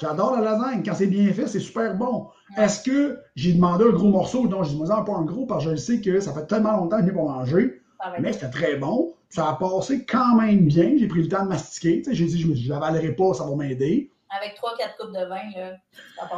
J'adore 0.00 0.36
la 0.36 0.42
lasagne. 0.42 0.82
Quand 0.84 0.94
c'est 0.94 1.06
bien 1.06 1.32
fait, 1.32 1.46
c'est 1.46 1.60
super 1.60 1.94
bon. 1.94 2.28
Est-ce 2.56 2.82
que 2.82 3.20
j'ai 3.36 3.52
demandé 3.52 3.84
un 3.84 3.92
gros 3.92 4.08
morceau? 4.08 4.48
Non, 4.48 4.62
je 4.64 4.70
dis, 4.70 4.76
moi, 4.76 5.04
pas 5.04 5.12
un 5.12 5.24
gros 5.24 5.46
parce 5.46 5.64
que 5.64 5.70
je 5.70 5.76
sais 5.76 6.00
que 6.00 6.20
ça 6.20 6.32
fait 6.32 6.46
tellement 6.46 6.76
longtemps 6.76 6.96
que 6.96 7.04
je 7.04 7.08
n'ai 7.08 7.14
pas 7.14 7.22
mangé. 7.22 7.82
mais 8.20 8.32
c'était 8.32 8.50
très 8.50 8.76
bon. 8.76 9.14
Ça 9.28 9.50
a 9.50 9.54
passé 9.54 10.04
quand 10.06 10.36
même 10.36 10.66
bien. 10.66 10.94
J'ai 10.96 11.06
pris 11.06 11.22
le 11.22 11.28
temps 11.28 11.44
de 11.44 11.48
mastiquer. 11.48 12.02
J'ai 12.10 12.24
dit, 12.24 12.40
je 12.40 12.48
ne 12.48 12.68
l'avalerai 12.70 13.12
pas, 13.12 13.34
ça 13.34 13.44
va 13.44 13.54
m'aider. 13.54 14.10
Avec 14.30 14.58
3-4 14.58 14.96
coupes 14.98 15.14
de 15.14 15.24
vin, 15.26 15.50
là, 15.56 15.76
ça 16.18 16.28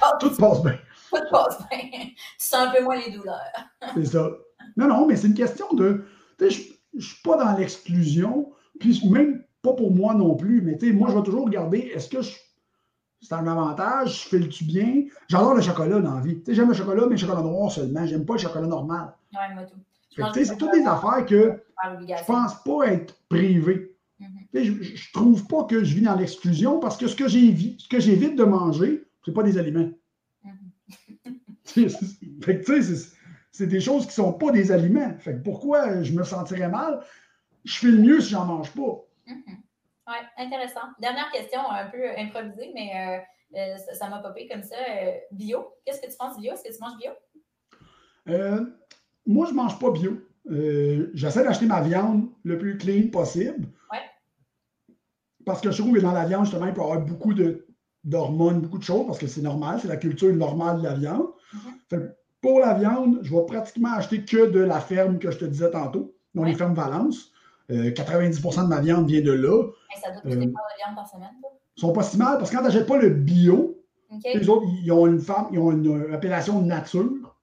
passe, 0.00 0.12
Tout 0.20 0.34
passe 0.36 0.62
bien. 0.62 0.78
Tout 1.10 1.30
passe 1.30 1.58
bien. 1.68 1.78
Tu 1.90 2.16
sens 2.38 2.66
un 2.66 2.70
peu 2.72 2.82
moins 2.82 2.96
les 2.96 3.12
douleurs. 3.12 3.38
c'est 3.94 4.06
ça. 4.06 4.28
Non, 4.76 4.88
non, 4.88 5.06
mais 5.06 5.16
c'est 5.16 5.28
une 5.28 5.34
question 5.34 5.72
de. 5.74 6.04
Je 6.40 6.58
ne 6.98 7.02
suis 7.02 7.22
pas 7.22 7.36
dans 7.36 7.56
l'exclusion. 7.56 8.52
Puis 8.78 9.00
même 9.10 9.42
pas 9.62 9.72
pour 9.72 9.92
moi 9.92 10.14
non 10.14 10.36
plus, 10.36 10.62
mais 10.62 10.78
moi, 10.92 11.08
je 11.10 11.16
vais 11.16 11.22
toujours 11.22 11.46
regarder 11.46 11.78
est-ce 11.78 12.08
que 12.08 12.18
c'est 12.22 13.34
un 13.34 13.46
avantage, 13.46 14.22
je 14.22 14.28
file-tu 14.28 14.64
bien? 14.64 15.04
J'adore 15.28 15.54
le 15.54 15.60
chocolat 15.60 16.00
dans 16.00 16.14
la 16.14 16.20
vie. 16.20 16.40
J'aime 16.48 16.68
le 16.68 16.74
chocolat, 16.74 17.04
mais 17.06 17.12
le 17.12 17.16
chocolat 17.16 17.42
noir 17.42 17.72
seulement. 17.72 18.06
J'aime 18.06 18.24
pas 18.24 18.34
le 18.34 18.38
chocolat 18.38 18.66
normal. 18.66 19.12
Ouais, 19.32 19.54
moi 19.54 19.64
tout. 19.64 19.76
C'est 20.34 20.56
toutes 20.56 20.72
des 20.72 20.86
affaires 20.86 21.26
que 21.26 21.60
je 21.84 22.24
pense 22.24 22.62
pas 22.62 22.86
être 22.86 23.14
privé. 23.28 23.96
Mm-hmm. 24.20 24.64
Je, 24.64 24.96
je 24.96 25.12
trouve 25.12 25.46
pas 25.46 25.64
que 25.64 25.84
je 25.84 25.94
vis 25.94 26.02
dans 26.02 26.16
l'exclusion 26.16 26.80
parce 26.80 26.96
que 26.96 27.06
ce 27.06 27.14
que 27.14 27.28
j'évite 27.28 28.36
de 28.36 28.44
manger, 28.44 29.04
c'est 29.24 29.34
pas 29.34 29.42
des 29.42 29.58
aliments. 29.58 29.90
Mm-hmm. 31.76 33.17
C'est 33.58 33.66
des 33.66 33.80
choses 33.80 34.06
qui 34.06 34.12
sont 34.12 34.32
pas 34.34 34.52
des 34.52 34.70
aliments. 34.70 35.18
Fait 35.18 35.34
pourquoi 35.42 36.04
je 36.04 36.12
me 36.12 36.22
sentirais 36.22 36.68
mal? 36.68 37.00
Je 37.64 37.76
fais 37.76 37.88
le 37.88 37.98
mieux 37.98 38.20
si 38.20 38.30
j'en 38.30 38.44
mange 38.44 38.70
pas. 38.70 39.04
Mhm. 39.26 39.42
Oui, 40.06 40.14
intéressant. 40.36 40.86
Dernière 41.00 41.28
question, 41.32 41.68
un 41.68 41.86
peu 41.86 42.08
improvisée, 42.16 42.70
mais 42.72 42.92
euh, 42.94 43.58
euh, 43.58 43.76
ça 43.94 44.08
m'a 44.08 44.20
popé 44.20 44.46
comme 44.46 44.62
ça. 44.62 44.76
Euh, 44.76 45.10
bio, 45.32 45.74
qu'est-ce 45.84 46.00
que 46.00 46.06
tu 46.06 46.16
penses 46.16 46.38
bio? 46.38 46.52
Est-ce 46.52 46.62
que 46.62 46.72
tu 46.72 46.80
manges 46.80 46.98
bio? 46.98 47.10
moi, 49.26 49.46
je 49.46 49.50
ne 49.50 49.56
mange 49.56 49.76
pas 49.80 49.90
bio. 49.90 50.20
J'essaie 51.14 51.42
d'acheter 51.42 51.66
ma 51.66 51.80
viande 51.80 52.28
le 52.44 52.58
plus 52.58 52.78
clean 52.78 53.10
possible. 53.10 53.66
Ouais. 53.90 54.04
Parce 55.44 55.60
que 55.60 55.72
je 55.72 55.82
trouve 55.82 55.96
que 55.96 56.00
dans 56.00 56.12
la 56.12 56.26
viande, 56.26 56.44
justement, 56.44 56.66
il 56.66 56.74
peut 56.74 56.80
y 56.80 56.84
avoir 56.84 57.00
beaucoup 57.00 57.34
d'hormones, 58.04 58.60
beaucoup 58.60 58.78
de 58.78 58.84
choses, 58.84 59.04
parce 59.04 59.18
que 59.18 59.26
c'est 59.26 59.42
normal, 59.42 59.80
c'est 59.82 59.88
la 59.88 59.96
culture 59.96 60.32
normale 60.32 60.78
de 60.78 60.84
la 60.84 60.94
viande. 60.94 61.26
Mhm. 61.52 62.14
Pour 62.40 62.60
la 62.60 62.74
viande, 62.74 63.18
je 63.22 63.34
vais 63.34 63.44
pratiquement 63.46 63.92
acheter 63.92 64.24
que 64.24 64.50
de 64.50 64.60
la 64.60 64.80
ferme 64.80 65.18
que 65.18 65.30
je 65.30 65.38
te 65.38 65.44
disais 65.44 65.70
tantôt, 65.70 66.14
dont 66.34 66.44
les 66.44 66.54
fermes 66.54 66.74
Valence. 66.74 67.32
90% 67.70 68.60
euh, 68.60 68.62
de 68.62 68.68
ma 68.68 68.80
viande 68.80 69.06
vient 69.06 69.20
de 69.20 69.32
là. 69.32 69.62
ça 70.02 70.10
doit 70.10 70.22
coûter 70.22 70.34
euh, 70.34 70.40
de 70.40 70.40
viande 70.40 70.96
par 70.96 71.06
semaine, 71.06 71.28
Ils 71.76 71.80
sont 71.80 71.92
pas 71.92 72.02
si 72.02 72.16
mal 72.16 72.38
parce 72.38 72.50
que 72.50 72.56
quand 72.56 72.62
tu 72.62 72.68
n'achètes 72.68 72.86
pas 72.86 72.96
le 72.96 73.10
bio, 73.10 73.78
les 74.24 74.48
autres, 74.48 74.66
ils 74.82 74.90
ont 74.90 75.06
une 75.06 75.20
femme, 75.20 75.48
ils 75.52 75.58
ont 75.58 75.72
une 75.72 76.14
appellation 76.14 76.62
nature. 76.62 77.36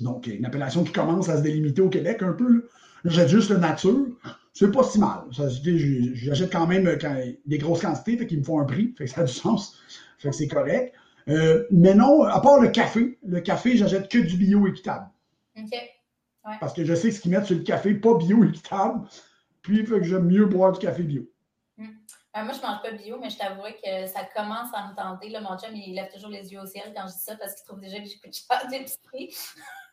Donc, 0.00 0.26
une 0.26 0.44
appellation 0.44 0.82
qui 0.84 0.92
commence 0.92 1.28
à 1.28 1.38
se 1.38 1.42
délimiter 1.42 1.82
au 1.82 1.88
Québec 1.88 2.22
un 2.22 2.32
peu. 2.32 2.68
J'achète 3.04 3.28
juste 3.28 3.50
le 3.50 3.58
nature. 3.58 4.06
C'est 4.52 4.72
pas 4.72 4.82
si 4.82 4.98
mal. 4.98 5.20
J'achète 5.30 6.50
quand 6.50 6.66
même 6.66 6.86
euh, 6.86 7.32
des 7.46 7.58
grosses 7.58 7.82
quantités, 7.82 8.16
fait 8.16 8.26
qu'ils 8.26 8.40
me 8.40 8.44
font 8.44 8.58
un 8.58 8.64
prix, 8.64 8.94
fait 8.98 9.04
que 9.04 9.10
ça 9.10 9.20
a 9.20 9.24
du 9.24 9.32
sens. 9.32 9.78
Fait 10.18 10.30
que 10.30 10.34
c'est 10.34 10.48
correct. 10.48 10.94
Mais 11.26 11.94
non, 11.94 12.22
à 12.22 12.40
part 12.40 12.60
le 12.60 12.68
café, 12.68 13.18
le 13.22 13.40
café, 13.40 13.76
j'achète 13.76 14.10
que 14.10 14.18
du 14.18 14.36
bio 14.36 14.66
équitable. 14.66 15.08
OK. 15.58 15.74
Parce 16.60 16.72
que 16.72 16.84
je 16.84 16.94
sais 16.94 17.10
ce 17.10 17.20
qu'ils 17.20 17.32
mettent 17.32 17.46
sur 17.46 17.56
le 17.56 17.62
café, 17.62 17.94
pas 17.94 18.14
bio 18.14 18.44
équitable. 18.44 19.08
Puis, 19.62 19.80
il 19.80 19.86
faut 19.86 19.96
que 19.96 20.04
j'aime 20.04 20.26
mieux 20.26 20.46
boire 20.46 20.72
du 20.72 20.78
café 20.78 21.02
bio. 21.02 21.28
Hmm. 21.76 21.88
Euh, 22.36 22.44
moi, 22.44 22.52
je 22.52 22.58
ne 22.58 22.66
mange 22.66 22.82
pas 22.82 22.92
bio, 22.92 23.18
mais 23.18 23.30
je 23.30 23.38
t'avouerai 23.38 23.74
que 23.82 24.06
ça 24.06 24.24
commence 24.34 24.68
à 24.72 24.88
me 24.88 24.94
tenter. 24.94 25.28
Là, 25.28 25.40
mon 25.40 25.58
chum, 25.58 25.74
il 25.74 25.94
lève 25.94 26.12
toujours 26.12 26.30
les 26.30 26.52
yeux 26.52 26.60
au 26.60 26.66
ciel 26.66 26.92
quand 26.94 27.08
je 27.08 27.14
dis 27.14 27.24
ça 27.24 27.34
parce 27.36 27.54
qu'il 27.54 27.66
trouve 27.66 27.80
déjà 27.80 27.98
que 27.98 28.06
j'écoute 28.06 28.32
cher 28.32 28.68
d'épicerie. 28.68 29.34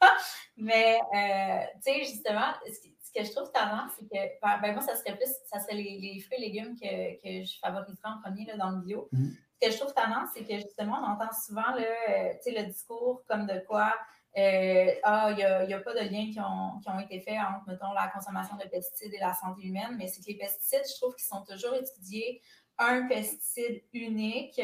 mais, 0.57 0.99
euh, 1.15 1.65
tu 1.83 1.91
sais, 1.91 1.99
justement, 2.03 2.53
ce 2.67 3.19
que 3.19 3.25
je 3.25 3.31
trouve 3.31 3.51
tendance, 3.51 3.93
c'est 3.97 4.05
que 4.05 4.39
ben, 4.41 4.59
ben, 4.61 4.73
moi, 4.73 4.81
ça 4.81 4.95
serait 4.95 5.15
plus, 5.15 5.31
ça 5.51 5.59
serait 5.59 5.75
les, 5.75 6.19
fruits 6.19 6.37
et 6.37 6.41
légumes 6.41 6.75
que, 6.75 7.15
que, 7.21 7.45
je 7.45 7.57
favoriserais 7.59 8.09
en 8.09 8.21
premier 8.21 8.45
là, 8.45 8.57
dans 8.57 8.69
le 8.69 8.81
bio. 8.81 9.09
Hmm. 9.11 9.31
Ce 9.63 9.69
que 9.69 9.73
je 9.73 9.79
trouve 9.79 9.93
tendance, 9.93 10.29
c'est 10.33 10.43
que 10.43 10.55
justement, 10.55 10.97
on 11.01 11.11
entend 11.13 11.31
souvent 11.33 11.73
le, 11.75 11.83
euh, 11.83 12.33
le 12.45 12.65
discours 12.65 13.23
comme 13.27 13.45
de 13.45 13.63
quoi 13.65 13.93
euh, 14.35 14.91
ah, 15.03 15.29
il 15.31 15.67
n'y 15.67 15.73
a, 15.73 15.79
pas 15.79 15.93
de 15.93 16.09
lien 16.09 16.31
qui 16.31 16.39
ont, 16.39 16.99
été 16.99 17.19
faits 17.21 17.37
entre, 17.37 17.67
mettons, 17.67 17.93
la 17.93 18.07
consommation 18.07 18.55
de 18.57 18.67
pesticides 18.67 19.13
et 19.13 19.19
la 19.19 19.33
santé 19.33 19.67
humaine, 19.67 19.95
mais 19.97 20.07
c'est 20.07 20.21
que 20.21 20.27
les 20.27 20.37
pesticides, 20.37 20.81
je 20.91 20.99
trouve 20.99 21.15
qu'ils 21.15 21.27
sont 21.27 21.43
toujours 21.43 21.75
étudiés 21.75 22.41
un 22.79 23.07
pesticide 23.07 23.83
unique. 23.93 24.59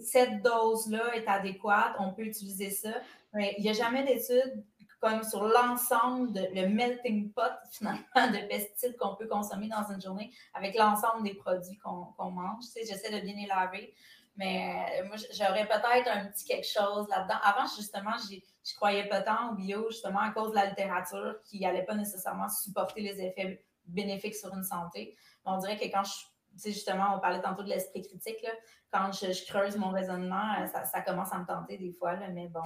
cette 0.00 0.42
dose-là 0.42 1.14
est 1.14 1.28
adéquate, 1.28 1.94
on 1.98 2.14
peut 2.14 2.22
utiliser 2.22 2.70
ça. 2.70 2.94
Mais 3.34 3.54
il 3.58 3.62
n'y 3.62 3.70
a 3.70 3.74
jamais 3.74 4.02
d'études 4.02 4.64
comme 5.00 5.22
sur 5.22 5.44
l'ensemble, 5.44 6.38
le 6.54 6.68
melting 6.68 7.32
pot 7.32 7.42
finalement 7.70 8.04
de 8.14 8.46
pesticides 8.48 8.96
qu'on 8.98 9.16
peut 9.16 9.26
consommer 9.26 9.68
dans 9.68 9.90
une 9.90 10.00
journée 10.00 10.30
avec 10.54 10.76
l'ensemble 10.76 11.24
des 11.24 11.34
produits 11.34 11.78
qu'on 11.78 12.30
mange. 12.30 12.64
Sais, 12.64 12.84
j'essaie 12.86 13.10
de 13.10 13.24
bien 13.24 13.34
les 13.34 13.46
laver. 13.46 13.94
Mais 14.36 15.00
euh, 15.00 15.06
moi, 15.06 15.16
j'aurais 15.32 15.66
peut-être 15.66 16.08
un 16.08 16.26
petit 16.26 16.44
quelque 16.44 16.66
chose 16.66 17.08
là-dedans. 17.08 17.38
Avant, 17.42 17.66
justement, 17.76 18.16
je 18.30 18.74
croyais 18.76 19.08
pas 19.08 19.22
tant 19.22 19.50
au 19.50 19.54
bio, 19.54 19.90
justement, 19.90 20.20
à 20.20 20.30
cause 20.30 20.50
de 20.50 20.54
la 20.54 20.66
littérature 20.66 21.36
qui 21.44 21.60
n'allait 21.60 21.84
pas 21.84 21.94
nécessairement 21.94 22.48
supporter 22.48 23.02
les 23.02 23.20
effets 23.20 23.64
bénéfiques 23.86 24.36
sur 24.36 24.54
une 24.54 24.62
santé. 24.62 25.16
on 25.44 25.58
dirait 25.58 25.76
que 25.76 25.84
quand 25.84 26.04
je 26.04 26.29
sais, 26.58 26.72
justement, 26.72 27.16
on 27.16 27.20
parlait 27.20 27.40
tantôt 27.40 27.62
de 27.62 27.68
l'esprit 27.68 28.02
critique, 28.02 28.42
là, 28.42 28.50
quand 28.92 29.12
je, 29.12 29.46
creuse 29.46 29.76
mon 29.76 29.90
raisonnement, 29.90 30.54
euh, 30.60 30.66
ça, 30.84 31.00
commence 31.00 31.32
à 31.32 31.38
me 31.38 31.46
tenter 31.46 31.78
des 31.78 31.92
fois, 31.92 32.14
là, 32.14 32.28
mais 32.32 32.48
bon, 32.48 32.60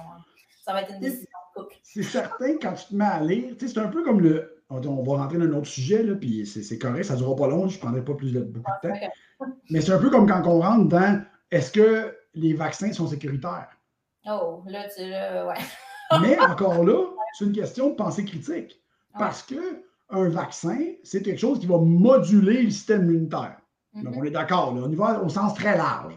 ça 0.63 0.73
va 0.73 0.81
être 0.81 0.93
une 0.93 0.99
décision 0.99 1.27
de 1.55 1.61
couple. 1.61 1.75
C'est 1.83 2.03
certain, 2.03 2.57
quand 2.61 2.73
tu 2.73 2.85
te 2.87 2.95
mets 2.95 3.05
à 3.05 3.19
lire, 3.21 3.55
c'est 3.59 3.77
un 3.77 3.87
peu 3.87 4.03
comme 4.03 4.21
le. 4.21 4.63
On 4.69 5.03
va 5.03 5.17
rentrer 5.17 5.37
dans 5.37 5.45
un 5.45 5.53
autre 5.53 5.67
sujet, 5.67 6.01
là, 6.01 6.15
puis 6.15 6.45
c'est 6.47 6.79
correct, 6.79 7.03
ça 7.03 7.13
ne 7.13 7.19
durera 7.19 7.35
pas 7.35 7.47
long, 7.47 7.67
je 7.67 7.75
ne 7.75 7.81
prendrai 7.81 8.03
pas 8.03 8.15
plus 8.15 8.33
de, 8.33 8.39
beaucoup 8.39 8.71
de 8.83 8.89
temps. 8.89 8.95
Mais 9.69 9.79
c'est 9.79 9.91
un 9.91 9.99
peu 9.99 10.09
comme 10.09 10.27
quand 10.27 10.41
on 10.47 10.59
rentre 10.59 10.89
dans 10.89 11.23
est-ce 11.51 11.71
que 11.71 12.17
les 12.33 12.55
vaccins 12.55 12.91
sont 12.91 13.07
sécuritaires? 13.07 13.69
Oh, 14.25 14.63
là, 14.65 14.89
tu 14.89 15.07
là, 15.07 15.45
ouais. 15.45 15.53
Mais 16.21 16.39
encore 16.39 16.83
là, 16.83 17.05
c'est 17.33 17.45
une 17.45 17.53
question 17.53 17.89
de 17.89 17.95
pensée 17.95 18.25
critique. 18.25 18.81
Parce 19.17 19.43
que 19.43 19.83
un 20.09 20.29
vaccin, 20.29 20.77
c'est 21.03 21.21
quelque 21.21 21.39
chose 21.39 21.59
qui 21.59 21.67
va 21.67 21.77
moduler 21.77 22.63
le 22.63 22.69
système 22.69 23.09
immunitaire. 23.09 23.57
Donc, 23.95 24.13
mm-hmm. 24.13 24.19
on 24.19 24.23
est 24.23 24.31
d'accord, 24.31 24.75
on 24.75 24.91
y 24.91 24.95
va 24.95 25.21
au 25.21 25.29
sens 25.29 25.53
très 25.53 25.77
large. 25.77 26.15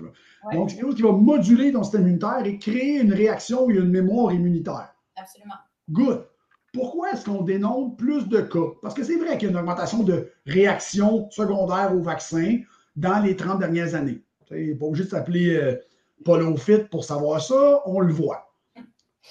Donc, 0.52 0.70
c'est 0.70 0.76
quelque 0.76 0.86
chose 0.86 0.96
qui 0.96 1.02
va 1.02 1.12
moduler 1.12 1.72
ton 1.72 1.82
système 1.82 2.02
immunitaire 2.02 2.44
et 2.44 2.58
créer 2.58 3.00
une 3.00 3.12
réaction 3.12 3.66
ou 3.66 3.70
une 3.70 3.88
mémoire 3.88 4.32
immunitaire. 4.32 4.94
Absolument. 5.16 5.54
Good. 5.90 6.26
Pourquoi 6.72 7.12
est-ce 7.12 7.24
qu'on 7.24 7.42
dénombre 7.42 7.96
plus 7.96 8.28
de 8.28 8.40
cas? 8.40 8.74
Parce 8.82 8.94
que 8.94 9.02
c'est 9.02 9.16
vrai 9.16 9.38
qu'il 9.38 9.48
y 9.48 9.50
a 9.50 9.52
une 9.52 9.58
augmentation 9.58 10.02
de 10.02 10.30
réactions 10.46 11.30
secondaires 11.30 11.94
au 11.94 12.00
vaccin 12.00 12.58
dans 12.96 13.20
les 13.20 13.36
30 13.36 13.60
dernières 13.60 13.94
années. 13.94 14.22
Il 14.50 14.68
n'est 14.68 14.74
pas 14.74 14.86
obligé 14.86 15.04
de 15.04 15.10
s'appeler 15.10 15.56
euh, 15.56 15.76
Paul 16.24 16.42
Offit 16.42 16.84
pour 16.90 17.04
savoir 17.04 17.40
ça, 17.40 17.82
on 17.86 18.00
le 18.00 18.12
voit. 18.12 18.52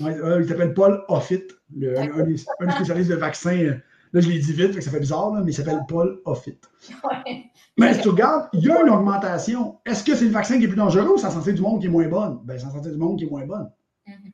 Euh, 0.02 0.42
il 0.42 0.48
s'appelle 0.48 0.74
Paul 0.74 1.04
Offit, 1.08 1.44
un, 1.82 2.24
des, 2.24 2.38
spécialistes 2.38 3.10
de 3.10 3.16
vaccins. 3.16 3.80
Là, 4.14 4.22
je 4.22 4.30
l'ai 4.30 4.40
dit 4.40 4.54
vite, 4.54 4.82
ça 4.82 4.92
fait 4.92 5.00
bizarre, 5.00 5.32
mais 5.34 5.52
il 5.52 5.56
s'appelle 5.56 5.82
Paul 5.88 6.22
Offit. 6.26 6.60
Mais 7.78 7.94
si 7.94 8.02
tu 8.02 8.10
regardes, 8.10 8.50
il 8.54 8.62
y 8.62 8.72
a 8.72 8.82
une 8.82 8.90
augmentation. 8.90 9.78
Est-ce 9.86 10.04
que 10.04 10.16
c'est 10.16 10.26
le 10.26 10.32
vaccin 10.32 10.58
qui 10.58 10.66
est 10.66 10.68
plus 10.68 10.78
dangereux 10.78 11.14
ou 11.14 11.18
c'est 11.18 11.28
la 11.28 11.32
santé 11.32 11.54
du 11.54 11.62
monde 11.62 11.80
qui 11.80 11.88
est 11.88 11.92
moins 11.92 12.08
bonne? 12.08 12.40
C'est 12.48 12.66
la 12.66 12.72
santé 12.72 12.90
du 12.90 12.98
monde 12.98 13.20
qui 13.20 13.26
est 13.26 13.30
moins 13.30 13.46
bonne. 13.46 13.70
Mm-hmm. 14.08 14.32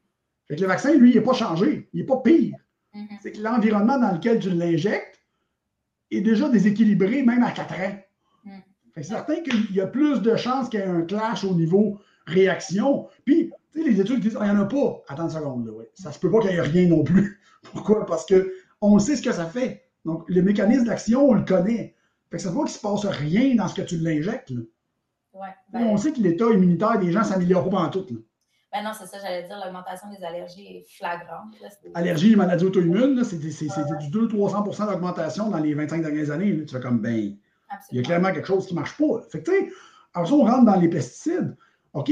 Fait 0.47 0.55
que 0.55 0.61
le 0.61 0.67
vaccin, 0.67 0.93
lui, 0.93 1.11
il 1.11 1.15
n'est 1.15 1.21
pas 1.21 1.33
changé. 1.33 1.89
Il 1.93 1.99
n'est 1.99 2.05
pas 2.05 2.17
pire. 2.17 2.55
Mm-hmm. 2.95 3.17
C'est 3.21 3.31
que 3.33 3.41
l'environnement 3.41 3.99
dans 3.99 4.13
lequel 4.13 4.39
tu 4.39 4.49
l'injectes 4.49 5.19
est 6.09 6.21
déjà 6.21 6.47
déséquilibré, 6.47 7.23
même 7.23 7.43
à 7.43 7.51
4 7.51 7.73
ans. 7.73 7.97
C'est 8.95 9.03
certain 9.03 9.41
qu'il 9.41 9.75
y 9.75 9.81
a 9.81 9.87
plus 9.87 10.21
de 10.21 10.35
chances 10.35 10.69
qu'il 10.69 10.79
y 10.79 10.83
ait 10.83 10.85
un 10.85 11.01
clash 11.01 11.43
au 11.43 11.55
niveau 11.55 11.99
réaction. 12.27 13.07
Puis, 13.25 13.51
tu 13.71 13.81
sais, 13.81 13.89
les 13.89 13.99
études 13.99 14.19
disent, 14.19 14.37
il 14.39 14.43
n'y 14.43 14.51
en 14.51 14.61
a 14.61 14.65
pas. 14.65 15.01
Attends 15.07 15.23
une 15.23 15.29
seconde, 15.31 15.65
là, 15.65 15.73
ouais. 15.73 15.89
Ça 15.95 16.11
se 16.11 16.19
peut 16.19 16.29
pas 16.29 16.39
qu'il 16.39 16.51
n'y 16.51 16.57
ait 16.57 16.61
rien 16.61 16.87
non 16.87 17.03
plus. 17.03 17.41
Pourquoi? 17.73 18.05
Parce 18.05 18.25
qu'on 18.25 18.99
sait 18.99 19.15
ce 19.15 19.23
que 19.23 19.31
ça 19.31 19.45
fait. 19.45 19.83
Donc, 20.05 20.23
le 20.27 20.41
mécanisme 20.43 20.85
d'action, 20.85 21.27
on 21.27 21.33
le 21.33 21.43
connaît. 21.43 21.95
Fait 22.33 22.37
que 22.37 22.43
ça 22.45 22.49
ne 22.49 22.55
qu'il 22.55 22.63
ne 22.63 22.69
se 22.69 22.79
passe 22.79 23.05
rien 23.05 23.53
dans 23.53 23.67
ce 23.67 23.75
que 23.75 23.83
tu 23.83 23.97
l'injectes. 23.97 24.51
Ouais, 25.33 25.49
ben 25.71 25.83
on 25.83 25.97
sait 25.97 26.11
que 26.11 26.19
l'état 26.19 26.49
immunitaire 26.49 26.97
des 26.97 27.11
gens 27.11 27.23
s'améliore 27.23 27.69
pas 27.69 27.77
en 27.77 27.89
tout. 27.89 28.07
Ben 28.71 28.83
non, 28.83 28.89
c'est 28.97 29.05
ça, 29.05 29.19
j'allais 29.21 29.43
dire, 29.43 29.61
l'augmentation 29.63 30.09
des 30.09 30.25
allergies 30.25 30.77
est 30.77 30.85
flagrante. 30.97 31.53
Allergies 31.93 32.33
et 32.33 32.35
maladies 32.35 32.65
auto-immunes, 32.65 33.23
c'est 33.23 33.37
du 33.37 33.49
200-300% 33.49 34.87
d'augmentation 34.87 35.51
dans 35.51 35.59
les 35.59 35.75
25 35.75 36.01
dernières 36.01 36.31
années. 36.31 36.65
Tu 36.65 36.73
fais 36.73 36.81
comme, 36.81 37.01
ben, 37.01 37.37
il 37.91 37.97
y 37.97 37.99
a 37.99 38.01
clairement 38.01 38.31
quelque 38.31 38.47
chose 38.47 38.65
qui 38.65 38.73
ne 38.73 38.79
marche 38.79 38.97
pas. 38.97 39.21
Fait 39.29 39.43
que, 39.43 39.51
alors 40.15 40.27
ça, 40.27 40.33
on 40.33 40.43
rentre 40.43 40.65
dans 40.65 40.79
les 40.79 40.89
pesticides. 40.89 41.55
OK, 41.93 42.11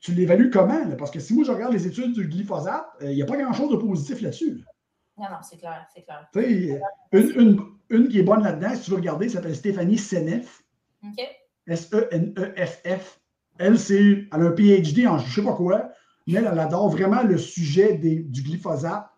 tu 0.00 0.12
l'évalues 0.14 0.50
comment? 0.50 0.84
Parce 0.98 1.12
que 1.12 1.20
si 1.20 1.32
moi, 1.32 1.44
je 1.44 1.52
regarde 1.52 1.72
les 1.72 1.86
études 1.86 2.12
du 2.12 2.26
glyphosate, 2.26 2.86
euh, 3.02 3.12
il 3.12 3.14
n'y 3.14 3.22
a 3.22 3.26
pas 3.26 3.36
grand-chose 3.36 3.70
de 3.70 3.76
positif 3.76 4.20
là-dessus. 4.20 4.64
Non, 5.16 5.26
non, 5.30 5.36
c'est 5.42 5.58
clair, 5.58 5.86
c'est 5.94 6.02
clair. 6.02 6.28
Une, 7.12 7.40
une, 7.40 7.66
qui 8.08 8.18
est 8.18 8.22
bonne 8.22 8.42
là-dedans, 8.42 8.74
si 8.74 8.82
tu 8.82 8.90
veux 8.90 8.96
regarder, 8.96 9.28
s'appelle 9.28 9.56
Stéphanie 9.56 9.98
Senef. 9.98 10.64
OK. 11.04 11.20
S-E-N-E-F-F. 11.66 13.20
Elle, 13.58 13.78
c'est, 13.78 14.26
elle 14.32 14.42
a 14.42 14.46
un 14.46 14.52
PhD 14.52 15.06
en 15.06 15.18
je 15.18 15.26
ne 15.26 15.32
sais 15.32 15.42
pas 15.42 15.54
quoi, 15.54 15.90
mais 16.26 16.34
elle, 16.34 16.46
adore 16.46 16.88
vraiment 16.88 17.22
le 17.22 17.38
sujet 17.38 17.94
du 17.94 18.42
glyphosate. 18.42 19.08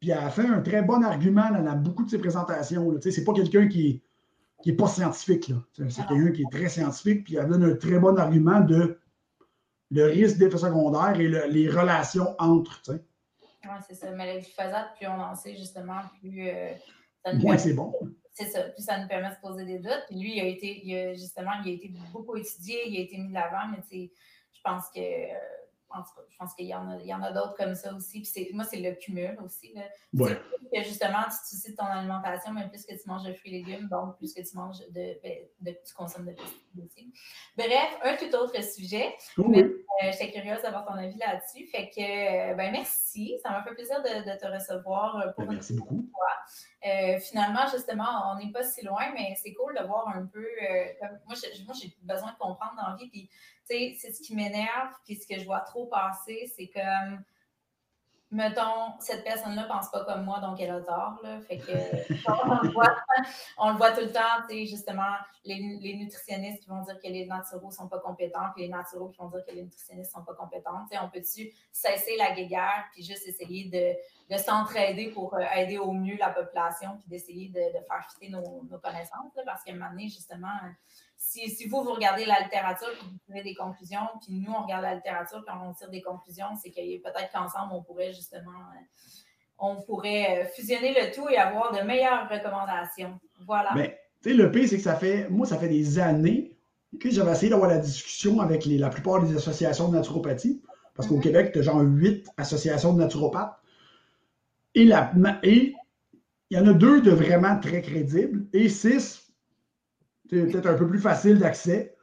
Puis 0.00 0.10
elle 0.10 0.18
a 0.18 0.30
fait 0.30 0.46
un 0.46 0.60
très 0.60 0.82
bon 0.82 1.02
argument 1.02 1.50
dans 1.50 1.76
beaucoup 1.76 2.04
de 2.04 2.10
ses 2.10 2.18
présentations. 2.18 2.92
Ce 3.00 3.08
n'est 3.08 3.24
pas 3.24 3.32
quelqu'un 3.32 3.68
qui 3.68 4.02
qui 4.64 4.70
n'est 4.70 4.76
pas 4.76 4.88
scientifique. 4.88 5.52
C'est 5.74 5.84
ah. 6.00 6.06
quelqu'un 6.08 6.32
qui 6.32 6.42
est 6.42 6.50
très 6.50 6.70
scientifique, 6.70 7.24
puis 7.24 7.34
il 7.34 7.46
donne 7.46 7.64
un 7.64 7.76
très 7.76 7.98
bon 7.98 8.16
argument 8.16 8.60
de 8.60 8.98
le 9.90 10.04
risque 10.04 10.38
d'effet 10.38 10.56
secondaire 10.56 11.20
et 11.20 11.28
les 11.50 11.68
relations 11.68 12.34
entre. 12.38 12.80
Oui, 12.88 12.96
c'est 13.86 13.94
ça. 13.94 14.10
Mais 14.12 14.32
le 14.32 14.40
glyphosate, 14.40 14.94
plus 14.96 15.06
on 15.06 15.20
en 15.20 15.34
sait 15.34 15.54
justement, 15.54 16.00
plus. 16.18 16.48
Euh, 16.48 16.72
Moins 17.32 17.58
c'est 17.58 17.74
bon. 17.74 17.92
C'est 18.32 18.46
ça. 18.46 18.62
Plus 18.64 18.82
ça 18.82 18.98
nous 18.98 19.08
permet 19.08 19.30
de 19.30 19.34
se 19.34 19.40
poser 19.40 19.64
des 19.64 19.78
doutes. 19.78 20.04
Puis 20.08 20.18
lui, 20.18 20.36
il 20.36 20.40
a 20.40 20.44
été, 20.44 21.14
justement, 21.14 21.52
il 21.64 21.70
a 21.70 21.74
été 21.74 21.92
beaucoup 22.12 22.36
étudié, 22.36 22.88
il 22.88 22.96
a 22.96 23.00
été 23.00 23.16
mis 23.16 23.28
de 23.28 23.34
l'avant, 23.34 23.68
mais 23.70 23.82
je 23.90 24.60
pense 24.62 24.90
que. 24.94 25.00
Euh, 25.00 25.38
je 26.30 26.36
pense 26.38 26.54
qu'il 26.54 26.66
y 26.66 26.74
en 26.74 27.22
a, 27.22 27.26
a 27.26 27.32
d'autres 27.32 27.54
comme 27.56 27.74
ça 27.74 27.94
aussi. 27.94 28.20
Puis 28.20 28.48
moi, 28.52 28.64
c'est 28.64 28.80
le 28.80 28.94
cumul 28.94 29.36
aussi. 29.44 29.72
Là. 29.74 29.82
Que 30.72 30.82
justement, 30.82 31.22
tu 31.24 31.36
te 31.38 31.48
soucies 31.48 31.72
de 31.72 31.76
ton 31.76 31.84
alimentation, 31.84 32.52
mais 32.52 32.68
plus 32.68 32.84
que 32.84 32.94
tu 32.94 33.08
manges 33.08 33.22
de 33.22 33.32
fruits 33.34 33.54
et 33.54 33.62
légumes, 33.62 33.88
donc 33.88 34.16
plus 34.16 34.34
que 34.34 34.42
tu 34.42 34.56
manges 34.56 34.80
de, 34.90 35.20
ben, 35.60 35.74
tu 35.86 35.94
consommes 35.94 36.26
de 36.26 36.32
pesticides 36.32 36.84
aussi. 36.84 37.12
Bref, 37.56 37.98
un 38.02 38.16
tout 38.16 38.34
autre 38.34 38.62
sujet. 38.62 39.14
Mais 39.38 39.62
euh, 39.62 40.10
j'étais 40.10 40.32
curieuse 40.32 40.62
d'avoir 40.62 40.84
ton 40.84 40.94
avis 40.94 41.18
là-dessus. 41.18 41.66
Fait 41.66 41.90
que, 41.90 42.00
euh, 42.00 42.54
ben 42.54 42.72
merci. 42.72 43.38
Ça 43.42 43.50
m'a 43.50 43.62
fait 43.62 43.74
plaisir 43.74 44.02
de, 44.02 44.38
te 44.38 44.46
recevoir 44.46 45.18
euh, 45.18 45.32
pour 45.32 45.44
ben, 45.44 45.54
merci 45.54 45.74
beaucoup. 45.74 46.10
Finalement, 47.20 47.66
justement, 47.72 48.32
on 48.32 48.38
n'est 48.38 48.52
pas 48.52 48.62
si 48.62 48.84
loin, 48.84 49.10
mais 49.14 49.34
c'est 49.42 49.54
cool 49.54 49.74
de 49.78 49.84
voir 49.84 50.08
un 50.08 50.26
peu. 50.26 50.46
moi, 51.26 51.34
j'ai 51.34 51.96
besoin 52.02 52.32
de 52.32 52.38
comprendre 52.38 52.74
dans 52.76 52.90
la 52.90 52.96
vie. 52.96 53.08
Puis, 53.08 53.30
c'est 53.64 54.12
ce 54.12 54.20
qui 54.20 54.34
m'énerve, 54.34 54.92
puis 55.04 55.16
ce 55.16 55.26
que 55.26 55.38
je 55.38 55.44
vois 55.44 55.60
trop 55.60 55.86
passer, 55.86 56.52
c'est 56.54 56.68
comme, 56.68 57.24
mettons, 58.34 58.98
cette 58.98 59.22
personne-là 59.22 59.62
ne 59.62 59.68
pense 59.68 59.88
pas 59.90 60.04
comme 60.04 60.24
moi, 60.24 60.40
donc 60.40 60.60
elle 60.60 60.70
a 60.70 60.80
tort, 60.80 61.20
là. 61.22 61.40
Fait 61.42 61.58
que, 61.58 61.70
on, 62.28 62.62
le 62.62 62.72
voit, 62.72 62.96
on 63.58 63.70
le 63.70 63.76
voit 63.76 63.92
tout 63.92 64.00
le 64.00 64.12
temps, 64.12 64.42
tu 64.48 64.54
sais, 64.54 64.66
justement, 64.66 65.14
les, 65.44 65.78
les, 65.80 65.96
nutritionnistes 65.96 66.62
qui 66.62 66.68
vont 66.68 66.82
dire 66.82 66.98
que 67.00 67.06
les 67.06 67.26
naturaux 67.26 67.68
ne 67.68 67.72
sont 67.72 67.88
pas 67.88 68.00
compétents, 68.00 68.50
puis 68.54 68.64
les 68.64 68.68
naturaux 68.68 69.08
qui 69.08 69.18
vont 69.18 69.28
dire 69.28 69.44
que 69.46 69.54
les 69.54 69.62
nutritionnistes 69.62 70.10
ne 70.14 70.20
sont 70.20 70.24
pas 70.24 70.34
compétents. 70.34 70.84
On 71.00 71.08
peut-tu 71.08 71.52
cesser 71.70 72.16
la 72.18 72.32
guéguerre, 72.32 72.84
puis 72.92 73.04
juste 73.04 73.26
essayer 73.28 73.70
de, 73.70 74.34
de 74.34 74.38
s'entraider 74.40 75.10
pour 75.12 75.34
euh, 75.34 75.44
aider 75.54 75.78
au 75.78 75.92
mieux 75.92 76.16
la 76.16 76.30
population, 76.30 76.98
puis 76.98 77.08
d'essayer 77.08 77.48
de, 77.50 77.78
de, 77.78 77.84
faire 77.84 78.04
fitter 78.10 78.30
nos, 78.30 78.64
nos 78.68 78.78
connaissances, 78.78 79.30
parce 79.46 79.62
qu'à 79.62 79.72
un 79.72 79.76
moment 79.76 79.90
donné, 79.90 80.08
justement, 80.08 80.58
si, 81.26 81.66
vous, 81.68 81.82
vous 81.82 81.92
regardez 81.92 82.24
la 82.26 82.40
littérature 82.40 82.88
et 82.88 83.04
vous 83.04 83.18
tirez 83.26 83.42
des 83.42 83.54
conclusions, 83.54 84.06
puis 84.20 84.34
nous, 84.34 84.52
on 84.52 84.62
regarde 84.62 84.82
la 84.82 84.94
littérature 84.94 85.38
et 85.46 85.50
on 85.50 85.72
tire 85.72 85.90
des 85.90 86.02
conclusions, 86.02 86.46
c'est 86.62 86.70
que 86.70 87.02
peut-être 87.02 87.32
qu'ensemble, 87.32 87.72
on 87.72 87.82
pourrait 87.82 88.12
justement 88.12 88.50
euh, 88.50 88.80
on 89.58 89.82
pourrait 89.82 90.42
euh, 90.42 90.48
fusionner 90.54 90.94
le 90.94 91.14
tout 91.14 91.28
et 91.28 91.36
avoir 91.36 91.72
de 91.72 91.84
meilleures 91.84 92.28
recommandations. 92.28 93.18
Voilà. 93.46 93.70
Mais, 93.74 93.98
tu 94.22 94.30
sais, 94.30 94.36
le 94.36 94.50
pire, 94.50 94.68
c'est 94.68 94.76
que 94.76 94.82
ça 94.82 94.96
fait, 94.96 95.28
moi, 95.30 95.46
ça 95.46 95.58
fait 95.58 95.68
des 95.68 95.98
années 95.98 96.56
que 97.00 97.10
j'avais 97.10 97.32
essayé 97.32 97.50
d'avoir 97.50 97.70
la 97.70 97.78
discussion 97.78 98.40
avec 98.40 98.66
la 98.66 98.90
plupart 98.90 99.22
des 99.22 99.34
associations 99.34 99.88
de 99.88 99.96
naturopathie, 99.96 100.62
parce 100.94 101.08
qu'au 101.08 101.16
mhm. 101.16 101.22
Québec, 101.22 101.50
tu 101.52 101.60
as 101.60 101.62
genre 101.62 101.80
huit 101.80 102.28
associations 102.36 102.92
de 102.92 102.98
naturopathes. 102.98 103.56
Et, 104.76 104.84
la, 104.84 105.12
et 105.42 105.74
il 106.50 106.58
y 106.58 106.60
en 106.60 106.66
a 106.66 106.72
deux 106.72 107.00
de 107.00 107.10
vraiment 107.10 107.58
très 107.58 107.80
crédibles 107.80 108.46
et 108.52 108.68
six 108.68 109.23
peut-être 110.28 110.66
un 110.66 110.74
peu 110.74 110.88
plus 110.88 111.00
facile 111.00 111.38
d'accès. 111.38 111.96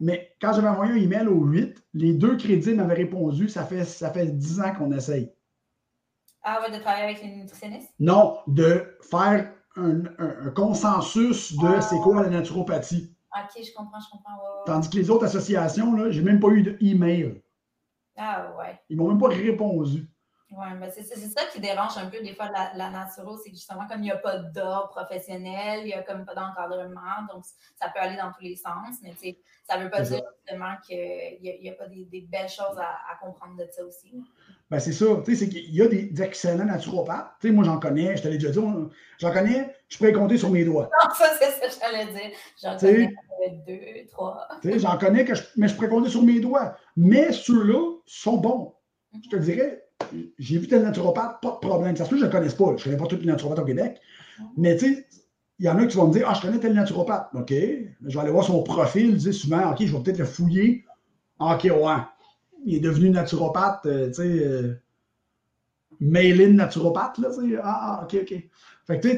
Mais 0.00 0.34
quand 0.40 0.52
j'avais 0.52 0.68
envoyé 0.68 0.92
un 0.92 0.96
email 0.96 1.28
au 1.28 1.44
8, 1.44 1.82
les 1.94 2.14
deux 2.14 2.36
crédits 2.36 2.74
m'avaient 2.74 2.94
répondu 2.94 3.48
ça 3.48 3.64
fait, 3.64 3.84
ça 3.84 4.10
fait 4.10 4.26
10 4.26 4.60
ans 4.60 4.74
qu'on 4.74 4.92
essaye. 4.92 5.32
Ah 6.42 6.60
ouais, 6.60 6.76
de 6.76 6.82
travailler 6.82 7.04
avec 7.04 7.22
les 7.22 7.36
nutritionnistes? 7.36 7.94
Non, 7.98 8.38
de 8.46 8.96
faire 9.10 9.50
un, 9.76 10.02
consensus 10.54 11.56
de 11.56 11.66
ah. 11.66 11.80
c'est 11.80 11.96
quoi 11.98 12.22
la 12.22 12.28
naturopathie. 12.28 13.14
Ok, 13.34 13.62
je 13.64 13.72
comprends, 13.74 13.98
je 13.98 14.10
comprends. 14.10 14.38
Tandis 14.66 14.90
que 14.90 14.96
les 14.96 15.10
autres 15.10 15.24
associations, 15.24 16.10
je 16.10 16.18
n'ai 16.18 16.24
même 16.24 16.40
pas 16.40 16.48
eu 16.48 16.62
d'email. 16.62 17.42
Ah 18.16 18.52
ouais. 18.58 18.78
Ils 18.88 18.96
m'ont 18.96 19.08
même 19.08 19.18
pas 19.18 19.28
répondu. 19.28 20.08
Oui, 20.56 20.66
ben 20.78 20.90
c'est 20.92 21.02
ça 21.04 21.42
qui 21.52 21.60
dérange 21.60 21.96
un 21.96 22.06
peu 22.06 22.20
des 22.22 22.34
fois 22.34 22.48
la, 22.50 22.72
la 22.76 22.90
naturo, 22.90 23.36
c'est 23.38 23.50
justement, 23.50 23.86
comme 23.88 24.00
il 24.00 24.04
n'y 24.04 24.10
a 24.10 24.18
pas 24.18 24.38
d'ordre 24.38 24.90
professionnel, 24.90 25.80
il 25.80 25.86
n'y 25.86 25.94
a 25.94 26.02
comme 26.02 26.24
pas 26.24 26.34
d'encadrement, 26.34 27.22
donc 27.32 27.44
ça 27.80 27.88
peut 27.88 28.00
aller 28.00 28.16
dans 28.16 28.30
tous 28.30 28.42
les 28.42 28.54
sens, 28.54 28.96
mais 29.02 29.14
ça 29.68 29.78
ne 29.78 29.84
veut 29.84 29.90
pas 29.90 30.02
dire 30.02 30.22
justement 30.46 30.74
qu'il 30.86 31.38
n'y 31.42 31.68
a, 31.68 31.72
a, 31.72 31.74
pas 31.74 31.86
des, 31.88 32.04
des 32.04 32.20
belles 32.20 32.48
choses 32.48 32.78
à, 32.78 33.00
à, 33.10 33.16
comprendre 33.20 33.56
de 33.56 33.66
ça 33.70 33.84
aussi. 33.84 34.22
Ben 34.70 34.78
c'est 34.78 34.92
ça, 34.92 35.06
tu 35.24 35.34
sais, 35.34 35.44
c'est 35.44 35.48
qu'il 35.50 35.74
y 35.74 35.82
a 35.82 35.88
des, 35.88 36.22
excellents 36.22 36.64
naturopathes. 36.64 37.32
Tu 37.40 37.48
sais, 37.48 37.52
moi 37.52 37.64
j'en 37.64 37.80
connais, 37.80 38.16
je 38.16 38.22
te 38.22 38.28
l'ai 38.28 38.38
déjà 38.38 38.50
dit, 38.50 38.60
j'en 39.18 39.32
connais, 39.32 39.74
je 39.88 39.98
pourrais 39.98 40.12
compter 40.12 40.38
sur 40.38 40.50
mes 40.50 40.64
doigts. 40.64 40.88
Non, 41.02 41.14
ça 41.14 41.32
c'est 41.38 41.50
ça 41.50 41.66
que 41.68 41.92
j'allais 41.92 42.12
dire. 42.12 42.36
J'en 42.62 42.76
connais 42.78 43.12
deux, 43.66 44.06
trois. 44.08 44.46
Tu 44.62 44.72
sais, 44.72 44.78
j'en 44.78 44.98
connais, 44.98 45.24
que 45.24 45.34
je, 45.34 45.42
mais 45.56 45.68
je 45.68 45.74
pourrais 45.74 45.88
compter 45.88 46.10
sur 46.10 46.22
mes 46.22 46.40
doigts. 46.40 46.76
Mais 46.96 47.32
ceux-là 47.32 47.98
sont 48.06 48.36
bons. 48.36 48.74
Je 49.24 49.28
te 49.28 49.36
dirais, 49.36 49.83
j'ai 50.38 50.58
vu 50.58 50.68
tel 50.68 50.82
naturopathe, 50.82 51.40
pas 51.40 51.52
de 51.52 51.66
problème. 51.66 51.96
Ça 51.96 52.04
se 52.04 52.10
peut 52.10 52.16
que 52.16 52.20
je 52.20 52.26
ne 52.26 52.30
le 52.30 52.36
connaisse 52.36 52.54
pas. 52.54 52.66
Je 52.66 52.72
ne 52.72 52.84
connais 52.84 52.96
pas 52.96 53.06
tous 53.06 53.16
les 53.16 53.26
naturopathes 53.26 53.60
au 53.60 53.64
Québec. 53.64 54.00
Mais 54.56 54.76
tu 54.76 54.94
sais, 54.94 55.06
il 55.58 55.66
y 55.66 55.68
en 55.68 55.78
a 55.78 55.86
qui 55.86 55.96
vont 55.96 56.08
me 56.08 56.12
dire 56.12 56.26
Ah, 56.28 56.34
je 56.34 56.42
connais 56.42 56.58
tel 56.58 56.74
naturopathe. 56.74 57.28
OK. 57.34 57.50
Je 57.50 57.88
vais 58.02 58.18
aller 58.18 58.30
voir 58.30 58.44
son 58.44 58.62
profil. 58.62 59.12
Je 59.12 59.30
dis 59.30 59.32
souvent 59.32 59.72
OK, 59.72 59.84
je 59.84 59.96
vais 59.96 60.02
peut-être 60.02 60.18
le 60.18 60.24
fouiller. 60.24 60.84
OK, 61.38 61.64
ouais. 61.64 61.96
Il 62.64 62.76
est 62.76 62.80
devenu 62.80 63.10
naturopathe, 63.10 63.84
euh, 63.86 64.06
tu 64.08 64.14
sais, 64.14 64.22
euh, 64.22 64.80
mail-in 66.00 66.54
naturopathe, 66.54 67.18
là, 67.18 67.28
tu 67.28 67.50
sais. 67.50 67.56
Ah, 67.62 68.00
ah, 68.00 68.04
OK, 68.04 68.16
OK. 68.22 68.34
Fait 68.86 69.00
que, 69.00 69.08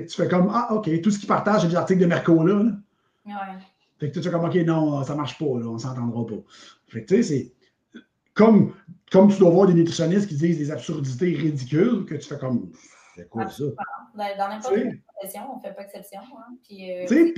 tu 0.00 0.16
fais 0.16 0.28
comme 0.28 0.50
Ah, 0.52 0.72
OK, 0.74 1.00
tout 1.00 1.10
ce 1.10 1.18
qu'il 1.18 1.28
partage, 1.28 1.62
c'est 1.62 1.68
des 1.68 1.76
articles 1.76 2.00
de 2.00 2.06
Merco, 2.06 2.44
là. 2.44 2.62
Ouais. 3.26 3.32
Fait 3.98 4.08
que 4.10 4.14
tu 4.14 4.22
fais 4.22 4.30
comme 4.30 4.44
OK, 4.44 4.54
non, 4.54 5.02
ça 5.04 5.14
marche 5.14 5.38
pas, 5.38 5.58
là, 5.58 5.66
on 5.66 5.78
s'entendra 5.78 6.26
pas. 6.26 6.42
Fait 6.88 7.04
que 7.04 7.08
tu 7.08 7.22
sais, 7.22 7.22
c'est 7.22 8.00
comme, 8.34 8.72
comme 9.10 9.30
tu 9.30 9.38
dois 9.38 9.50
voir 9.50 9.66
des 9.66 9.74
nutritionnistes 9.74 10.28
qui 10.28 10.36
disent 10.36 10.58
des 10.58 10.70
absurdités 10.70 11.34
ridicules, 11.34 12.04
que 12.06 12.14
tu 12.14 12.28
fais 12.28 12.38
comme, 12.38 12.70
c'est 13.16 13.28
quoi 13.28 13.48
ça? 13.48 13.64
Dans 14.14 14.48
n'importe 14.48 14.74
quelle 14.74 15.02
profession, 15.02 15.42
on 15.52 15.56
ne 15.56 15.62
fait 15.62 15.74
pas 15.74 15.82
exception. 15.82 16.20
Hein? 16.20 16.56
Puis, 16.62 16.92
euh, 16.92 17.32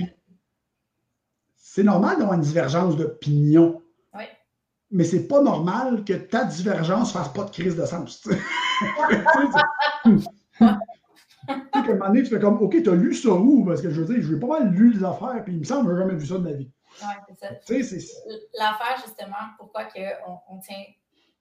c'est 1.55 1.83
normal 1.83 2.17
d'avoir 2.17 2.35
une 2.35 2.43
divergence 2.43 2.95
d'opinion. 2.95 3.81
Oui. 4.13 4.25
Mais 4.91 5.03
c'est 5.03 5.27
pas 5.27 5.41
normal 5.41 6.03
que 6.03 6.13
ta 6.13 6.45
divergence 6.45 7.11
fasse 7.11 7.29
pas 7.29 7.45
de 7.45 7.49
crise 7.49 7.75
de 7.75 7.85
sens. 7.85 8.27
à 11.47 11.79
un 11.79 11.93
moment 11.93 12.07
donné, 12.07 12.23
tu 12.23 12.29
fais 12.29 12.39
comme, 12.39 12.61
OK, 12.61 12.83
tu 12.83 12.89
as 12.89 12.95
lu 12.95 13.13
ça 13.13 13.31
où? 13.31 13.65
Parce 13.65 13.81
que 13.81 13.89
je 13.89 14.01
veux 14.01 14.13
dire, 14.13 14.23
je 14.23 14.33
vais 14.33 14.39
pas 14.39 14.59
mal 14.59 14.71
lu 14.71 14.93
les 14.93 15.03
affaires, 15.03 15.43
puis 15.43 15.53
il 15.53 15.59
me 15.59 15.63
semble 15.63 15.87
que 15.87 15.95
je 15.95 15.95
n'ai 15.95 16.07
jamais 16.07 16.19
vu 16.19 16.27
ça 16.27 16.35
de 16.35 16.43
ma 16.43 16.53
vie. 16.53 16.71
Oui, 17.69 17.83
c'est 17.83 17.99
ça. 17.99 18.15
L'affaire, 18.53 18.97
justement, 19.03 19.35
pourquoi 19.57 19.87
on, 20.27 20.37
on 20.49 20.59
tient 20.59 20.83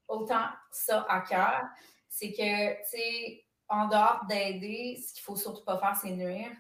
autant 0.09 0.47
ça 0.71 1.07
à 1.09 1.21
cœur, 1.21 1.63
c'est 2.09 2.33
que, 2.33 2.73
tu 2.83 2.91
sais, 2.91 3.45
en 3.69 3.89
dehors 3.89 4.25
d'aider, 4.29 5.01
ce 5.03 5.15
qu'il 5.15 5.23
ne 5.23 5.25
faut 5.25 5.37
surtout 5.37 5.65
pas 5.65 5.79
faire, 5.79 5.97
c'est 5.97 6.11
nuire. 6.11 6.51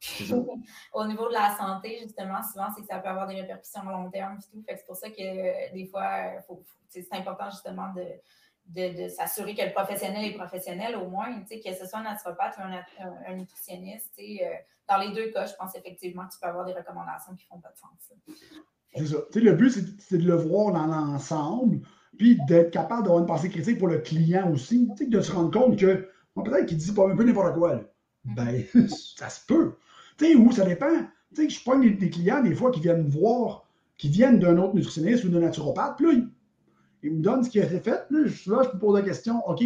Puis, 0.00 0.32
au 0.94 1.04
niveau 1.06 1.28
de 1.28 1.34
la 1.34 1.54
santé, 1.56 1.98
justement, 2.02 2.42
souvent, 2.42 2.68
c'est 2.74 2.80
que 2.80 2.86
ça 2.86 2.98
peut 2.98 3.08
avoir 3.08 3.26
des 3.26 3.40
répercussions 3.40 3.86
à 3.86 3.92
long 3.92 4.10
terme. 4.10 4.38
Tout. 4.38 4.64
c'est 4.66 4.86
pour 4.86 4.96
ça 4.96 5.10
que 5.10 5.20
euh, 5.20 5.72
des 5.74 5.86
fois, 5.86 6.40
c'est 6.88 7.06
important 7.12 7.50
justement 7.50 7.92
de, 7.92 8.06
de, 8.68 9.08
s'assurer 9.08 9.54
que 9.54 9.62
le 9.62 9.72
professionnel 9.72 10.24
est 10.24 10.34
professionnel 10.34 10.96
au 10.96 11.08
moins, 11.08 11.42
que 11.42 11.74
ce 11.74 11.86
soit 11.86 11.98
un 11.98 12.04
naturopathe 12.04 12.56
ou 12.58 12.62
un, 12.62 13.34
nutritionniste. 13.34 14.14
Euh, 14.18 14.44
dans 14.88 14.98
les 14.98 15.12
deux 15.12 15.30
cas, 15.30 15.44
je 15.46 15.54
pense 15.54 15.74
effectivement 15.74 16.26
que 16.26 16.32
tu 16.32 16.40
peux 16.40 16.48
avoir 16.48 16.64
des 16.64 16.72
recommandations 16.72 17.34
qui 17.34 17.44
ne 17.44 17.48
font 17.48 17.60
pas 17.60 17.70
de 17.70 17.76
sens. 17.76 17.90
C'est 18.94 19.06
ça. 19.06 19.16
le 19.34 19.52
but, 19.52 19.70
c'est 20.00 20.18
de 20.18 20.26
le 20.26 20.36
voir 20.36 20.72
dans 20.72 20.86
l'ensemble, 20.86 21.80
puis 22.18 22.38
d'être 22.48 22.70
capable 22.72 23.04
d'avoir 23.04 23.20
une 23.20 23.26
pensée 23.26 23.48
critique 23.48 23.78
pour 23.78 23.88
le 23.88 23.98
client 23.98 24.52
aussi, 24.52 24.88
de 25.00 25.20
se 25.20 25.32
rendre 25.32 25.50
compte 25.50 25.78
que 25.78 26.08
peut-être 26.34 26.66
qu'il 26.66 26.76
dit 26.76 26.92
pas 26.92 27.08
un 27.08 27.16
peu 27.16 27.24
n'importe 27.24 27.54
quoi. 27.54 27.76
Mm-hmm. 28.26 28.34
Ben, 28.74 28.88
ça 29.16 29.28
se 29.28 29.46
peut. 29.46 29.74
Tu 30.18 30.26
sais, 30.26 30.34
où 30.34 30.52
ça 30.52 30.64
dépend. 30.64 30.98
Tu 31.34 31.42
sais, 31.42 31.48
je 31.48 31.62
prends 31.62 31.78
des, 31.78 31.90
des, 31.90 32.10
clients 32.10 32.42
des 32.42 32.54
fois 32.54 32.70
qui 32.70 32.80
viennent 32.80 33.08
voir, 33.08 33.66
qui 33.96 34.08
viennent 34.08 34.38
d'un 34.38 34.58
autre 34.58 34.74
nutritionniste 34.74 35.24
ou 35.24 35.28
d'un 35.28 35.40
naturopathe, 35.40 35.96
puis 35.96 36.06
là, 36.06 36.12
ils, 37.02 37.12
me 37.12 37.22
donnent 37.22 37.44
ce 37.44 37.50
qui 37.50 37.60
a 37.60 37.64
été 37.64 37.80
fait. 37.80 38.04
Là, 38.10 38.26
je, 38.26 38.50
là, 38.50 38.62
je 38.64 38.74
me 38.74 38.78
pose 38.80 38.98
la 38.98 39.02
question, 39.02 39.46
OK, 39.46 39.62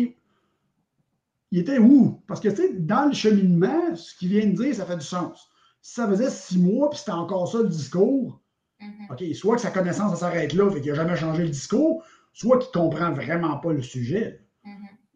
il 1.53 1.59
était 1.59 1.79
où? 1.79 2.21
Parce 2.27 2.41
que, 2.41 2.49
tu 2.49 2.57
sais, 2.57 2.73
dans 2.75 3.07
le 3.07 3.15
cheminement, 3.15 3.95
ce 3.95 4.17
qu'il 4.17 4.29
vient 4.29 4.47
de 4.47 4.55
dire, 4.55 4.75
ça 4.75 4.85
fait 4.85 4.97
du 4.97 5.05
sens. 5.05 5.49
Si 5.81 5.95
ça 5.95 6.09
faisait 6.09 6.31
six 6.31 6.59
mois, 6.59 6.91
puis 6.91 6.99
c'était 6.99 7.13
encore 7.13 7.51
ça 7.51 7.59
le 7.59 7.69
discours, 7.69 8.41
mm-hmm. 8.81 9.13
OK, 9.13 9.35
soit 9.35 9.57
que 9.57 9.63
sa 9.63 9.71
connaissance, 9.71 10.19
s'arrête 10.19 10.53
là, 10.53 10.71
fait 10.71 10.81
qu'il 10.81 10.91
n'a 10.91 10.97
jamais 10.97 11.17
changé 11.17 11.43
le 11.43 11.51
discours, 11.51 12.05
soit 12.33 12.59
qu'il 12.59 12.69
ne 12.69 12.85
comprend 12.85 13.13
vraiment 13.13 13.59
pas 13.59 13.73
le 13.73 13.83
sujet. 13.83 14.41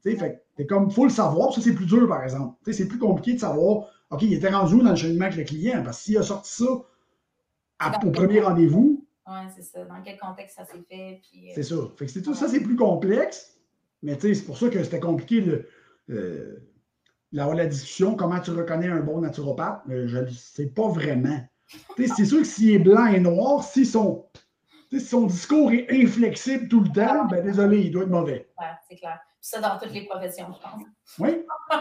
Tu 0.03 0.17
sais, 0.17 0.17
fait 0.57 0.67
comme, 0.67 0.91
faut 0.91 1.05
le 1.05 1.11
savoir, 1.11 1.53
ça 1.53 1.61
c'est 1.61 1.75
plus 1.75 1.87
dur 1.87 2.09
par 2.09 2.23
exemple. 2.23 2.57
C'est 2.73 2.89
plus 2.89 2.99
compliqué 2.99 3.35
de 3.35 3.41
savoir, 3.41 3.89
OK, 4.11 4.23
il 4.23 4.35
était 4.35 4.51
rendu 4.51 4.75
où 4.75 4.83
dans 4.83 4.91
le 4.91 4.97
cheminement 4.97 5.27
avec 5.27 5.37
le 5.37 5.45
client, 5.45 5.83
parce 5.83 5.99
que 5.99 6.05
s'il 6.05 6.19
a 6.19 6.23
sorti 6.23 6.53
ça 6.53 6.65
au 8.05 8.11
premier 8.11 8.41
rendez-vous. 8.41 9.05
Oui, 9.27 9.35
c'est 9.55 9.63
ça. 9.63 9.85
Dans 9.85 10.01
quel 10.03 10.19
contexte 10.19 10.57
ça 10.57 10.65
s'est 10.65 10.85
fait. 10.89 11.21
Euh, 11.37 11.51
c'est 11.55 11.63
ça. 11.63 11.77
Fait 11.97 12.07
que 12.07 12.13
c'est 12.13 12.23
tout 12.23 12.35
ça, 12.35 12.49
c'est 12.49 12.61
plus 12.61 12.77
complexe, 12.77 13.59
mais 14.03 14.17
tu 14.17 14.29
sais, 14.29 14.35
c'est 14.35 14.45
pour 14.45 14.57
ça 14.57 14.69
que 14.69 14.83
c'était 14.83 15.01
compliqué 15.01 15.43
de 15.43 15.67
euh, 16.11 16.57
la 17.33 17.67
discussion, 17.67 18.15
comment 18.15 18.41
tu 18.41 18.53
reconnais 18.53 18.89
un 18.89 19.01
bon 19.01 19.21
naturopathe, 19.21 19.83
je 19.89 20.19
ne 20.19 20.29
sais 20.29 20.67
pas 20.67 20.89
vraiment. 20.89 21.41
c'est 21.97 22.25
sûr 22.25 22.39
que 22.39 22.47
s'il 22.47 22.71
est 22.71 22.79
blanc 22.79 23.07
et 23.07 23.21
noir, 23.21 23.65
si 25.01 25.06
son, 25.06 25.27
discours 25.27 25.73
est 25.73 25.86
inflexible 25.90 26.68
tout 26.68 26.81
le 26.81 26.90
temps, 26.90 27.24
ben 27.27 27.44
désolé, 27.44 27.81
il 27.82 27.90
doit 27.90 28.02
être 28.02 28.10
mauvais. 28.10 28.48
Oui, 28.59 28.66
c'est 28.89 28.97
clair. 28.97 29.18
Ça 29.40 29.60
dans 29.60 29.78
toutes 29.78 29.93
les 29.93 30.05
professions, 30.06 30.52
je 30.52 30.60
pense. 30.60 30.82
Oui. 31.20 31.47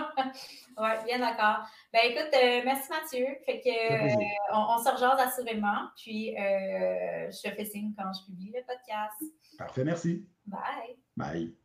oui, 0.78 0.90
bien 1.06 1.20
d'accord. 1.20 1.66
Ben 1.92 2.02
écoute, 2.04 2.30
euh, 2.34 2.62
merci 2.64 2.90
Mathieu. 2.90 3.26
Fait 3.46 3.60
que 3.60 4.54
on, 4.54 4.78
se 4.84 4.92
rejase 4.92 5.20
assurément. 5.20 5.90
Puis 5.98 6.36
je 6.36 7.50
te 7.50 7.56
fais 7.56 7.66
signe 7.66 7.92
quand 7.98 8.12
je 8.14 8.26
publie 8.26 8.54
le 8.54 8.62
podcast. 8.62 9.24
Parfait, 9.58 9.84
merci. 9.84 10.28
Bye. 10.46 10.96
Bye. 11.18 11.65